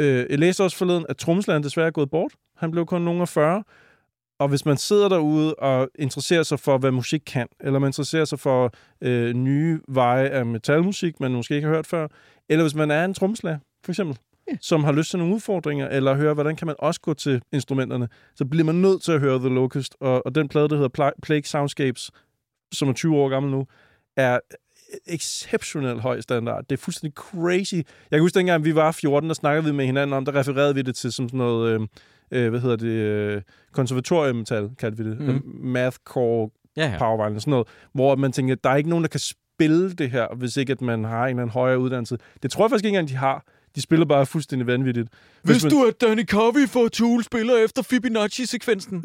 Øh, 0.00 0.26
jeg 0.30 0.38
læste 0.38 0.64
også 0.64 0.76
forleden, 0.76 1.06
at 1.08 1.16
trommeslageren 1.16 1.62
desværre 1.62 1.86
er 1.86 1.90
gået 1.90 2.10
bort. 2.10 2.32
Han 2.56 2.70
blev 2.70 2.86
kun 2.86 3.02
nogen 3.02 3.20
af 3.20 3.28
40. 3.28 3.62
Og 4.38 4.48
hvis 4.48 4.64
man 4.64 4.76
sidder 4.76 5.08
derude 5.08 5.54
og 5.54 5.88
interesserer 5.98 6.42
sig 6.42 6.60
for, 6.60 6.78
hvad 6.78 6.90
musik 6.90 7.22
kan, 7.26 7.46
eller 7.60 7.78
man 7.78 7.88
interesserer 7.88 8.24
sig 8.24 8.40
for 8.40 8.72
øh, 9.00 9.34
nye 9.34 9.80
veje 9.88 10.28
af 10.28 10.46
metalmusik, 10.46 11.20
man 11.20 11.32
måske 11.32 11.54
ikke 11.54 11.68
har 11.68 11.74
hørt 11.74 11.86
før, 11.86 12.08
eller 12.48 12.64
hvis 12.64 12.74
man 12.74 12.90
er 12.90 13.04
en 13.04 13.14
trommeslager, 13.14 13.58
for 13.84 13.92
eksempel, 13.92 14.18
yeah. 14.50 14.58
som 14.60 14.84
har 14.84 14.92
lyst 14.92 15.10
til 15.10 15.18
nogle 15.18 15.34
udfordringer, 15.34 15.88
eller 15.88 16.14
høre, 16.14 16.34
hvordan 16.34 16.56
kan 16.56 16.66
man 16.66 16.76
også 16.78 17.00
gå 17.00 17.14
til 17.14 17.42
instrumenterne, 17.52 18.08
så 18.34 18.44
bliver 18.44 18.64
man 18.64 18.74
nødt 18.74 19.02
til 19.02 19.12
at 19.12 19.20
høre 19.20 19.38
The 19.38 19.48
Locust. 19.48 19.96
Og, 20.00 20.26
og 20.26 20.34
den 20.34 20.48
plade, 20.48 20.68
der 20.68 20.76
hedder 20.76 21.08
Pla- 21.10 21.20
Plague 21.22 21.44
Soundscapes, 21.44 22.10
som 22.72 22.88
er 22.88 22.92
20 22.92 23.16
år 23.16 23.28
gammel 23.28 23.52
nu, 23.52 23.66
er 24.16 24.38
exceptionelt 25.06 26.00
høj 26.00 26.20
standard. 26.20 26.64
Det 26.64 26.76
er 26.76 26.82
fuldstændig 26.82 27.14
crazy. 27.14 27.74
Jeg 27.74 27.84
kan 28.10 28.20
huske, 28.20 28.38
dengang 28.38 28.64
vi 28.64 28.74
var 28.74 28.92
14, 28.92 29.28
der 29.28 29.34
snakkede 29.34 29.64
vi 29.64 29.72
med 29.72 29.86
hinanden 29.86 30.12
om, 30.12 30.24
der 30.24 30.34
refererede 30.34 30.74
vi 30.74 30.82
det 30.82 30.96
til 30.96 31.12
som 31.12 31.28
sådan 31.28 31.38
noget, 31.38 31.80
øh, 31.80 31.86
øh, 32.34 32.50
hvad 32.50 32.60
hedder 32.60 32.76
det, 32.76 32.86
øh, 32.88 33.42
konservatoriummetal, 33.72 34.70
kaldte 34.78 35.04
vi 35.04 35.10
det. 35.10 35.20
Mm. 35.20 35.42
Mathcore, 35.46 36.50
Ja, 36.76 36.90
ja. 36.90 36.98
power 36.98 37.38
sådan 37.38 37.50
noget, 37.50 37.66
hvor 37.92 38.16
man 38.16 38.32
tænker, 38.32 38.54
der 38.54 38.70
er 38.70 38.76
ikke 38.76 38.88
nogen, 38.90 39.04
der 39.04 39.08
kan 39.08 39.20
spille 39.20 39.92
det 39.92 40.10
her, 40.10 40.26
hvis 40.36 40.56
ikke 40.56 40.72
at 40.72 40.80
man 40.80 41.04
har 41.04 41.22
en 41.24 41.28
eller 41.30 41.42
anden 41.42 41.52
højere 41.52 41.78
uddannelse. 41.78 42.18
Det 42.42 42.50
tror 42.50 42.64
jeg 42.64 42.70
faktisk 42.70 42.84
ikke 42.84 42.98
engang, 42.98 43.08
de 43.08 43.16
har. 43.16 43.44
De 43.76 43.80
spiller 43.80 44.06
bare 44.06 44.26
fuldstændig 44.26 44.66
vanvittigt. 44.66 45.08
Hvis 45.42 45.62
man- 45.64 45.70
du, 45.72 45.84
at 45.84 46.00
Danny 46.00 46.24
Carvey 46.24 46.68
for 46.68 46.88
Tool 46.88 47.24
spiller 47.24 47.56
efter 47.64 47.82
Fibonacci-sekvensen? 47.82 49.04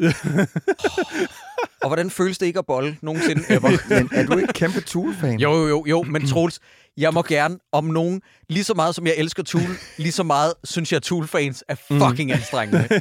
og 1.82 1.88
hvordan 1.88 2.10
føles 2.10 2.38
det 2.38 2.46
ikke 2.46 2.58
at 2.58 2.66
bolle 2.66 2.96
nogensinde 3.02 3.42
ever? 3.48 3.70
Men 3.88 4.08
er 4.12 4.26
du 4.26 4.38
ikke 4.38 4.52
kæmpe 4.52 4.80
Tool-fan? 4.80 5.40
Jo, 5.40 5.52
jo, 5.52 5.68
jo, 5.68 5.84
jo, 5.86 6.02
men 6.02 6.26
Troels, 6.26 6.60
jeg 6.96 7.14
må 7.14 7.22
gerne 7.22 7.58
om 7.72 7.84
nogen, 7.84 8.22
lige 8.48 8.64
så 8.64 8.74
meget 8.74 8.94
som 8.94 9.06
jeg 9.06 9.14
elsker 9.16 9.42
Tool, 9.42 9.70
lige 9.98 10.12
så 10.12 10.22
meget 10.22 10.52
synes 10.64 10.92
jeg, 10.92 10.96
at 10.96 11.02
Tool-fans 11.02 11.64
er 11.68 11.74
fucking 11.74 12.32
anstrengende. 12.32 12.88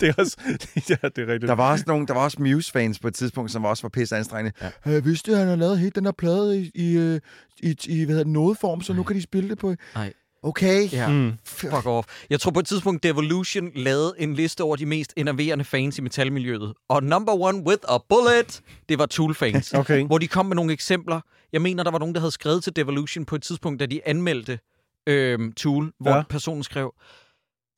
det 0.00 0.08
er 0.08 0.14
også... 0.18 0.36
ja, 0.90 1.08
det 1.16 1.18
er 1.18 1.26
rigtigt. 1.26 1.48
Der 1.48 1.54
var 1.54 1.72
også 1.72 1.84
nogle, 1.86 2.06
der 2.06 2.14
var 2.14 2.20
også 2.20 2.42
Muse-fans 2.42 2.98
på 2.98 3.08
et 3.08 3.14
tidspunkt, 3.14 3.50
som 3.50 3.64
også 3.64 3.82
var 3.82 3.88
pisse 3.88 4.16
anstrengende. 4.16 4.70
Ja. 4.86 4.96
Øh, 4.96 5.04
vidste 5.04 5.30
du, 5.30 5.34
at 5.34 5.40
han 5.40 5.48
har 5.48 5.56
lavet 5.56 5.78
helt 5.78 5.94
den 5.94 6.04
her 6.04 6.12
plade 6.12 6.60
i, 6.60 6.70
i, 6.74 6.96
øh, 6.96 7.20
i, 7.60 7.76
i 7.86 8.04
hvad 8.04 8.14
hedder 8.14 8.24
det, 8.24 8.32
nodeform, 8.32 8.80
så 8.80 8.92
nu 8.92 9.02
kan 9.02 9.16
de 9.16 9.22
spille 9.22 9.50
det 9.50 9.58
på... 9.58 9.74
Nej. 9.94 10.12
Okay. 10.42 10.88
Ja, 10.92 11.08
Mm. 11.08 11.32
fuck 11.44 11.86
off. 11.86 12.08
Jeg 12.30 12.40
tror 12.40 12.50
på 12.50 12.60
et 12.60 12.66
tidspunkt, 12.66 13.02
Devolution 13.02 13.70
lavede 13.74 14.14
en 14.18 14.34
liste 14.34 14.62
over 14.64 14.76
de 14.76 14.86
mest 14.86 15.12
enerverende 15.16 15.64
fans 15.64 15.98
i 15.98 16.00
metalmiljøet. 16.02 16.74
Og 16.88 17.02
number 17.02 17.32
one 17.32 17.62
with 17.66 17.82
a 17.88 17.98
bullet, 18.08 18.60
det 18.88 18.98
var 18.98 19.06
Tool-fans. 19.06 19.74
Okay. 19.78 20.06
Hvor 20.06 20.18
de 20.18 20.28
kom 20.28 20.46
med 20.46 20.56
nogle 20.56 20.72
eksempler. 20.72 21.20
Jeg 21.52 21.62
mener, 21.62 21.82
der 21.82 21.90
var 21.90 21.98
nogen, 21.98 22.14
der 22.14 22.20
havde 22.20 22.30
skrevet 22.32 22.64
til 22.64 22.76
Devolution 22.76 23.24
på 23.24 23.34
et 23.34 23.42
tidspunkt, 23.42 23.80
da 23.80 23.86
de 23.86 24.00
anmeldte 24.08 24.58
øhm, 25.06 25.52
Tool, 25.52 25.92
hvor 26.00 26.16
Ja. 26.16 26.22
personen 26.22 26.62
skrev, 26.62 26.94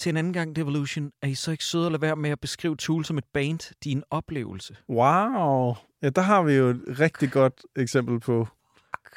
til 0.00 0.11
en 0.11 0.16
anden 0.16 0.32
gang 0.32 0.56
Devolution, 0.56 1.11
er 1.22 1.26
I 1.26 1.34
så 1.34 1.50
ikke 1.50 1.64
søde 1.64 1.86
at 1.86 1.92
lade 1.92 2.02
være 2.02 2.16
med 2.16 2.30
at 2.30 2.40
beskrive 2.40 2.76
Tool 2.76 3.04
som 3.04 3.18
et 3.18 3.24
band? 3.34 3.74
En 3.86 4.02
oplevelse. 4.11 4.76
Wow. 4.88 5.74
Ja, 6.02 6.11
der 6.11 6.20
har 6.22 6.42
vi 6.42 6.52
jo 6.52 6.68
et 6.68 6.80
rigtig 7.00 7.30
godt 7.32 7.61
eksempel 7.76 8.20
på... 8.20 8.48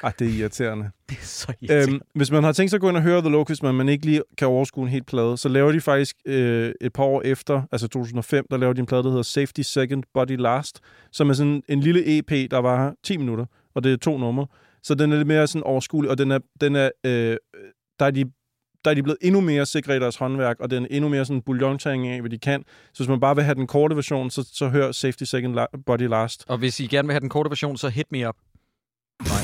Ej, 0.02 0.12
det 0.18 0.26
er 0.26 0.38
irriterende. 0.38 0.90
Det 1.08 1.18
er 1.18 1.24
så 1.24 1.52
irriterende. 1.60 1.92
Øhm, 1.92 2.00
hvis 2.14 2.30
man 2.30 2.44
har 2.44 2.52
tænkt 2.52 2.70
sig 2.70 2.76
at 2.76 2.80
gå 2.80 2.88
ind 2.88 2.96
og 2.96 3.02
høre 3.02 3.20
The 3.20 3.30
Locust, 3.30 3.62
men 3.62 3.74
man 3.74 3.88
ikke 3.88 4.06
lige 4.06 4.22
kan 4.38 4.48
overskue 4.48 4.82
en 4.82 4.88
helt 4.88 5.06
plade, 5.06 5.36
så 5.36 5.48
laver 5.48 5.72
de 5.72 5.80
faktisk 5.80 6.16
øh, 6.26 6.72
et 6.80 6.92
par 6.92 7.04
år 7.04 7.22
efter, 7.22 7.62
altså 7.72 7.88
2005, 7.88 8.46
der 8.50 8.56
laver 8.56 8.72
de 8.72 8.80
en 8.80 8.86
plade, 8.86 9.02
der 9.02 9.08
hedder 9.08 9.22
Safety 9.22 9.60
Second, 9.60 10.02
Body 10.14 10.36
Last, 10.38 10.80
som 11.12 11.30
er 11.30 11.34
sådan 11.34 11.62
en 11.68 11.80
lille 11.80 12.18
EP, 12.18 12.50
der 12.50 12.58
var 12.58 12.94
10 13.02 13.16
minutter, 13.16 13.46
og 13.74 13.84
det 13.84 13.92
er 13.92 13.96
to 13.96 14.18
numre. 14.18 14.46
Så 14.82 14.94
den 14.94 15.12
er 15.12 15.16
lidt 15.16 15.28
mere 15.28 15.46
sådan 15.46 15.62
overskuelig, 15.62 16.10
og 16.10 16.18
den 16.18 16.30
er, 16.30 16.38
den 16.60 16.76
er 16.76 16.90
øh, 17.04 17.36
der 17.98 18.06
er 18.06 18.10
de 18.10 18.24
der 18.84 18.90
er 18.90 18.94
de 18.94 19.02
blevet 19.02 19.18
endnu 19.22 19.40
mere 19.40 19.66
sikre 19.66 19.96
i 19.96 20.00
deres 20.00 20.16
håndværk, 20.16 20.60
og 20.60 20.70
den 20.70 20.82
er 20.82 20.88
endnu 20.90 21.08
mere 21.08 21.24
sådan 21.24 21.42
bouillontaring 21.42 22.08
af, 22.08 22.20
hvad 22.20 22.30
de 22.30 22.38
kan. 22.38 22.64
Så 22.92 22.98
hvis 22.98 23.08
man 23.08 23.20
bare 23.20 23.34
vil 23.34 23.44
have 23.44 23.54
den 23.54 23.66
korte 23.66 23.96
version, 23.96 24.30
så, 24.30 24.48
så 24.52 24.68
hør 24.68 24.92
Safety 24.92 25.22
Second, 25.22 25.56
Body 25.86 26.08
Last. 26.08 26.44
Og 26.48 26.58
hvis 26.58 26.80
I 26.80 26.86
gerne 26.86 27.08
vil 27.08 27.12
have 27.12 27.20
den 27.20 27.28
korte 27.28 27.50
version, 27.50 27.76
så 27.76 27.88
hit 27.88 28.12
me 28.12 28.28
up. 28.28 28.36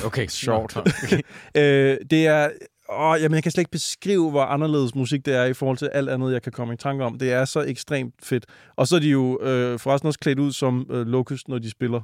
Okay. 0.06 0.26
Sjovt. 0.26 0.76
Okay. 0.76 1.20
Øh, 1.56 1.96
det 2.10 2.26
er... 2.26 2.48
Åh, 2.92 3.22
jamen, 3.22 3.34
jeg 3.34 3.42
kan 3.42 3.52
slet 3.52 3.60
ikke 3.60 3.70
beskrive, 3.70 4.30
hvor 4.30 4.42
anderledes 4.42 4.94
musik 4.94 5.26
det 5.26 5.34
er 5.34 5.44
i 5.44 5.52
forhold 5.54 5.78
til 5.78 5.86
alt 5.92 6.08
andet, 6.08 6.32
jeg 6.32 6.42
kan 6.42 6.52
komme 6.52 6.74
i 6.74 6.76
tanke 6.76 7.04
om. 7.04 7.18
Det 7.18 7.32
er 7.32 7.44
så 7.44 7.60
ekstremt 7.60 8.14
fedt. 8.22 8.46
Og 8.76 8.86
så 8.88 8.96
er 8.96 9.00
de 9.00 9.08
jo 9.08 9.38
øh, 9.42 9.78
forresten 9.78 10.06
også 10.06 10.18
klædt 10.18 10.38
ud 10.38 10.52
som 10.52 10.86
øh, 10.90 11.06
Locust, 11.06 11.48
når 11.48 11.58
de 11.58 11.70
spiller. 11.70 12.00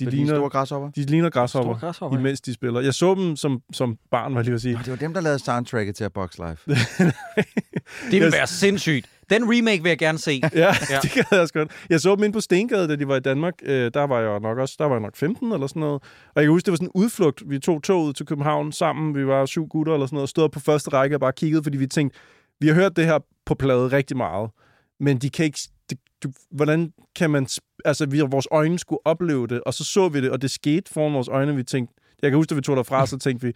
De, 0.00 0.04
De 0.04 0.10
ligner, 0.10 0.34
store 0.34 0.50
græshopper. 0.50 0.90
de 0.90 1.02
ligner 1.04 1.30
græshopper, 1.30 1.72
Store 1.72 1.80
græshopper, 1.80 2.18
imens 2.18 2.40
de 2.40 2.54
spiller. 2.54 2.80
Jeg 2.80 2.94
så 2.94 3.14
dem 3.14 3.36
som, 3.36 3.60
som 3.72 3.96
barn, 4.10 4.34
var 4.34 4.40
jeg 4.40 4.44
lige 4.44 4.54
at 4.54 4.60
sige. 4.60 4.74
Nå, 4.74 4.80
det 4.84 4.90
var 4.90 4.96
dem, 4.96 5.14
der 5.14 5.20
lavede 5.20 5.38
soundtracket 5.38 5.96
til 5.96 6.04
A 6.04 6.08
Box 6.08 6.30
Life. 6.38 6.70
Det 8.10 8.20
vil 8.22 8.32
være 8.32 8.46
sindssygt. 8.46 9.06
Den 9.30 9.42
remake 9.44 9.82
vil 9.82 9.88
jeg 9.88 9.98
gerne 9.98 10.18
se. 10.18 10.40
Ja, 10.54 10.70
det 11.02 11.10
kan 11.10 11.24
jeg 11.30 11.40
også 11.40 11.54
godt. 11.54 11.72
Jeg 11.90 12.00
så 12.00 12.14
dem 12.14 12.24
ind 12.24 12.32
på 12.32 12.40
Stengade, 12.40 12.88
da 12.88 12.96
de 12.96 13.08
var 13.08 13.16
i 13.16 13.20
Danmark. 13.20 13.54
Øh, 13.62 13.90
der 13.94 14.02
var 14.06 14.20
jeg 14.20 14.40
nok 14.40 14.58
også, 14.58 14.76
der 14.78 14.84
var 14.84 14.94
jeg 14.94 15.02
nok 15.02 15.16
15 15.16 15.52
eller 15.52 15.66
sådan 15.66 15.80
noget. 15.80 16.02
Og 16.34 16.34
jeg 16.36 16.42
kan 16.42 16.50
huske, 16.50 16.66
det 16.66 16.72
var 16.72 16.76
sådan 16.76 16.88
en 16.88 17.02
udflugt. 17.02 17.42
Vi 17.46 17.58
tog 17.58 17.82
toget 17.82 18.16
til 18.16 18.26
København 18.26 18.72
sammen. 18.72 19.14
Vi 19.14 19.26
var 19.26 19.46
syv 19.46 19.66
gutter 19.66 19.94
eller 19.94 20.06
sådan 20.06 20.16
noget. 20.16 20.22
Og 20.22 20.28
stod 20.28 20.48
på 20.48 20.60
første 20.60 20.90
række 20.90 21.16
og 21.16 21.20
bare 21.20 21.32
kiggede, 21.32 21.62
fordi 21.62 21.78
vi 21.78 21.86
tænkte, 21.86 22.18
vi 22.60 22.66
har 22.68 22.74
hørt 22.74 22.96
det 22.96 23.04
her 23.04 23.18
på 23.46 23.54
plade 23.54 23.88
rigtig 23.88 24.16
meget. 24.16 24.50
Men 25.00 25.18
de 25.18 25.30
kan 25.30 25.44
ikke... 25.44 25.58
Det, 25.90 25.98
du, 26.22 26.28
hvordan 26.50 26.92
kan 27.16 27.30
man... 27.30 27.46
Altså, 27.84 28.06
vi, 28.06 28.20
vores 28.20 28.48
øjne 28.50 28.78
skulle 28.78 29.00
opleve 29.04 29.46
det, 29.46 29.60
og 29.60 29.74
så 29.74 29.84
så 29.84 30.08
vi 30.08 30.20
det, 30.20 30.30
og 30.30 30.42
det 30.42 30.50
skete 30.50 30.92
foran 30.92 31.14
vores 31.14 31.28
øjne. 31.28 31.56
Vi 31.56 31.62
tænkte, 31.62 31.94
jeg 32.22 32.30
kan 32.30 32.36
huske, 32.36 32.52
at 32.52 32.56
vi 32.56 32.62
tog 32.62 32.76
derfra, 32.76 33.06
så 33.06 33.18
tænkte 33.18 33.46
vi, 33.46 33.52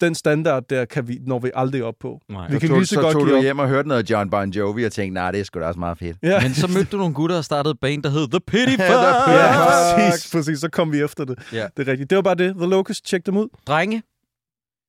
den 0.00 0.14
standard 0.14 0.62
der 0.70 0.84
kan 0.84 1.08
vi, 1.08 1.18
når 1.26 1.38
vi 1.38 1.50
aldrig 1.54 1.84
op 1.84 1.94
på. 2.00 2.20
Nej. 2.28 2.50
Vi 2.50 2.58
kan 2.58 2.68
tog, 2.68 2.78
lige 2.78 2.86
så, 2.86 2.94
så 2.94 3.00
godt 3.00 3.12
tog 3.12 3.26
du 3.26 3.40
hjem 3.40 3.58
og 3.58 3.68
hørte 3.68 3.88
noget 3.88 4.10
John 4.10 4.30
Bon 4.30 4.50
Jovi 4.50 4.84
og 4.84 4.92
tænkte, 4.92 5.14
nej, 5.14 5.30
det 5.30 5.40
er 5.40 5.44
sgu 5.44 5.60
da 5.60 5.64
også 5.66 5.80
meget 5.80 5.98
fedt. 5.98 6.16
Ja. 6.22 6.40
Men 6.42 6.54
så 6.54 6.66
mødte 6.66 6.90
du 6.92 6.96
nogle 6.96 7.14
gutter 7.14 7.36
og 7.36 7.44
startede 7.44 7.70
et 7.72 7.80
band, 7.80 8.02
der 8.02 8.10
hed 8.10 8.28
The 8.28 8.40
Pity 8.40 8.70
Fuck. 8.70 8.80
Ja, 9.28 9.52
præcis, 9.96 10.30
præcis. 10.32 10.58
Så 10.60 10.68
kom 10.68 10.92
vi 10.92 11.00
efter 11.00 11.24
det. 11.24 11.38
Ja. 11.52 11.66
Det 11.76 11.88
er 11.88 11.92
rigtigt. 11.92 12.10
Det 12.10 12.16
var 12.16 12.22
bare 12.22 12.34
det. 12.34 12.54
The 12.56 12.66
Locust, 12.66 13.04
tjek 13.06 13.26
dem 13.26 13.36
ud. 13.36 13.48
Drenge, 13.66 14.02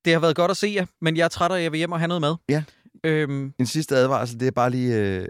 det 0.04 0.12
har 0.12 0.20
været 0.20 0.36
godt 0.36 0.50
at 0.50 0.56
se 0.56 0.72
jer, 0.76 0.86
men 1.00 1.16
jeg 1.16 1.24
er 1.24 1.28
træt, 1.28 1.50
og 1.50 1.62
jeg 1.62 1.72
vil 1.72 1.78
hjem 1.78 1.92
og 1.92 1.98
have 1.98 2.08
noget 2.08 2.20
mad. 2.20 2.34
Ja. 2.48 2.62
Øhm, 3.04 3.52
En 3.58 3.66
sidste 3.66 3.96
advarsel, 3.96 4.40
det 4.40 4.46
er 4.48 4.52
bare 4.52 4.70
lige 4.70 4.94
øh, 4.96 5.26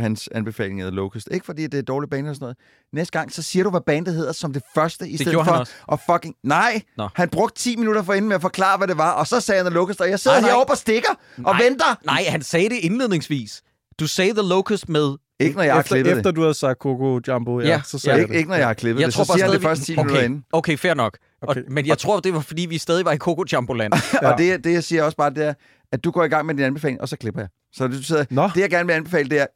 hans 0.00 0.28
anbefaling 0.34 0.80
af 0.80 0.94
Locust. 0.94 1.28
Ikke 1.30 1.46
fordi 1.46 1.66
det 1.66 1.78
er 1.78 1.82
dårligt 1.82 2.10
band 2.10 2.20
eller 2.26 2.34
sådan 2.34 2.44
noget. 2.44 2.56
Næste 2.92 3.18
gang, 3.18 3.32
så 3.32 3.42
siger 3.42 3.62
du, 3.64 3.70
hvad 3.70 3.80
bandet 3.86 4.14
hedder 4.14 4.32
som 4.32 4.52
det 4.52 4.62
første, 4.74 5.08
i 5.08 5.16
stedet 5.16 5.32
gjorde 5.32 5.46
for 5.46 5.92
at 5.92 6.00
fucking... 6.10 6.34
Nej! 6.44 6.82
Nå. 6.96 7.08
Han 7.14 7.28
brugte 7.28 7.58
10 7.62 7.76
minutter 7.76 8.02
for 8.02 8.12
inden 8.14 8.28
med 8.28 8.34
at 8.36 8.42
forklare, 8.42 8.78
hvad 8.78 8.88
det 8.88 8.98
var, 8.98 9.12
og 9.12 9.26
så 9.26 9.40
sagde 9.40 9.62
han 9.62 9.70
The 9.70 9.74
Locust, 9.74 10.00
og 10.00 10.10
jeg 10.10 10.20
sidder 10.20 10.36
Nej, 10.36 10.40
nej. 10.40 10.50
heroppe 10.50 10.72
og 10.72 10.78
stikker 10.78 11.10
og 11.36 11.42
Nej. 11.54 11.62
venter. 11.62 11.98
nej, 12.06 12.24
han 12.28 12.42
sagde 12.42 12.68
det 12.68 12.76
indledningsvis. 12.82 13.62
Du 14.00 14.06
sagde 14.06 14.32
The 14.32 14.42
Locust 14.48 14.88
med... 14.88 15.16
Ikke 15.40 15.56
når 15.56 15.62
jeg 15.62 15.72
har 15.74 15.80
efter, 15.80 15.94
klippet 15.94 16.16
efter 16.16 16.30
du 16.30 16.40
havde 16.40 16.54
sagt 16.54 16.78
Coco 16.78 17.20
Jumbo, 17.28 17.60
ja, 17.60 17.66
Ja, 17.68 17.80
så 17.84 17.94
ja. 17.94 17.98
sagde 17.98 18.14
det. 18.14 18.18
jeg 18.18 18.20
Ikke, 18.22 18.32
det. 18.32 18.38
ikke 18.38 18.48
når 18.50 18.56
jeg 18.56 18.66
har 18.66 18.74
klippet 18.74 19.00
Jeg 19.00 19.06
det. 19.06 19.14
tror 19.14 19.24
Så 19.24 19.28
bare 19.28 19.38
siger 19.38 19.44
han 19.46 19.52
det 19.52 19.60
stadig, 19.60 19.76
først 19.76 19.86
10 19.86 19.92
minutter 19.92 20.14
okay, 20.14 20.24
inden. 20.24 20.44
okay, 20.52 20.76
fair 20.78 20.94
nok. 20.94 21.18
Okay. 21.42 21.60
Og, 21.62 21.72
men 21.72 21.86
jeg 21.86 21.98
tror, 21.98 22.20
det 22.20 22.34
var, 22.34 22.40
fordi 22.40 22.66
vi 22.66 22.78
stadig 22.78 23.04
var 23.04 23.12
i 23.12 23.16
Coco 23.16 23.44
Jamboland. 23.52 23.92
Ja. 24.22 24.32
Og 24.32 24.38
det, 24.38 24.64
det, 24.64 24.72
jeg 24.72 24.84
siger 24.84 25.02
også 25.02 25.16
bare, 25.16 25.30
det 25.30 25.44
er, 25.46 25.54
at 25.92 26.04
du 26.04 26.10
går 26.10 26.24
i 26.24 26.28
gang 26.28 26.46
med 26.46 26.54
din 26.54 26.64
anbefaling, 26.64 27.00
og 27.00 27.08
så 27.08 27.16
klipper 27.16 27.40
jeg. 27.40 27.48
Så 27.72 27.86
du 27.88 28.02
sidder, 28.02 28.24
Nå, 28.30 28.50
det, 28.54 28.60
jeg 28.60 28.70
gerne 28.70 28.86
vil 28.86 28.92
anbefale, 28.94 29.28
det 29.30 29.40
er, 29.40 29.46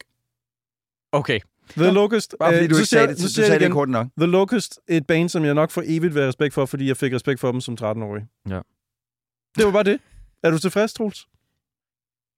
Okay. 1.15 1.39
The 1.77 1.91
Locust. 1.91 2.35
Bare 2.39 2.53
fordi 2.53 2.63
øh, 2.63 2.69
du 2.69 2.75
ikke 2.75 2.85
sagde 2.85 3.07
det, 3.07 3.17
du 3.17 3.27
sagde 3.27 3.59
det 3.59 3.71
kort 3.71 3.89
nok. 3.89 4.07
The 4.17 4.27
Locust, 4.27 4.79
et 4.87 5.07
band, 5.07 5.29
som 5.29 5.45
jeg 5.45 5.53
nok 5.53 5.71
for 5.71 5.83
evigt 5.85 6.13
vil 6.13 6.21
have 6.21 6.27
respekt 6.27 6.53
for, 6.53 6.65
fordi 6.65 6.87
jeg 6.87 6.97
fik 6.97 7.13
respekt 7.13 7.39
for 7.39 7.51
dem 7.51 7.61
som 7.61 7.77
13-årig. 7.81 8.23
Ja. 8.49 8.59
Det 9.57 9.65
var 9.65 9.71
bare 9.71 9.83
det. 9.83 9.99
Er 10.43 10.51
du 10.51 10.59
tilfreds, 10.59 10.93
Troels? 10.93 11.27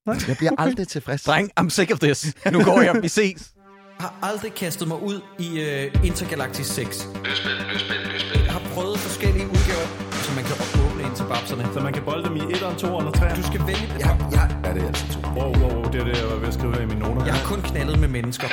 Nej? 0.05 0.17
Jeg 0.28 0.38
bliver 0.38 0.51
okay. 0.51 0.63
aldrig 0.63 0.88
tilfreds. 0.88 1.23
Dreng, 1.23 1.51
I'm 1.59 1.69
sick 1.69 1.91
of 1.91 1.99
this. 1.99 2.36
Nu 2.51 2.63
går 2.63 2.82
jeg. 2.82 2.99
Vi 3.01 3.07
ses. 3.07 3.53
Jeg 3.99 4.05
har 4.07 4.13
aldrig 4.21 4.53
kastet 4.53 4.88
mig 4.88 5.03
ud 5.03 5.21
i 5.39 5.61
øh, 5.61 5.91
uh, 5.95 6.07
Intergalactic 6.07 6.65
6. 6.65 7.07
Løsbind, 7.25 7.53
løsbind, 7.71 8.01
løsbind. 8.13 8.43
Jeg 8.43 8.53
har 8.53 8.63
prøvet 8.73 8.99
forskellige 8.99 9.45
udgaver, 9.45 9.88
så 10.23 10.30
man 10.38 10.43
kan 10.49 10.55
åbne 10.86 11.01
ind 11.07 11.15
til 11.15 11.25
babserne. 11.32 11.63
Så 11.73 11.80
man 11.80 11.93
kan 11.93 12.03
bolde 12.03 12.23
dem 12.28 12.36
i 12.36 12.39
1'eren, 12.39 12.75
2'eren 12.82 13.07
og 13.09 13.13
3'eren. 13.17 13.36
Du 13.41 13.45
skal 13.51 13.61
vælge... 13.67 13.88
Ja, 14.03 14.11
ja. 14.38 14.43
Er 14.67 14.73
det 14.73 14.84
altså 14.89 15.05
to? 15.13 15.21
2. 15.21 15.28
Wow, 15.38 15.51
wow, 15.61 15.76
det 15.91 16.01
er 16.01 16.05
det, 16.05 16.17
jeg 16.21 16.27
var 16.31 16.35
ved 16.35 16.47
at 16.47 16.53
skrive 16.53 16.83
i 16.83 16.85
mine 16.85 16.99
noter. 16.99 17.25
Jeg 17.25 17.33
har 17.33 17.45
kun 17.45 17.61
knaldet 17.61 17.99
med 17.99 18.07
mennesker. 18.07 18.47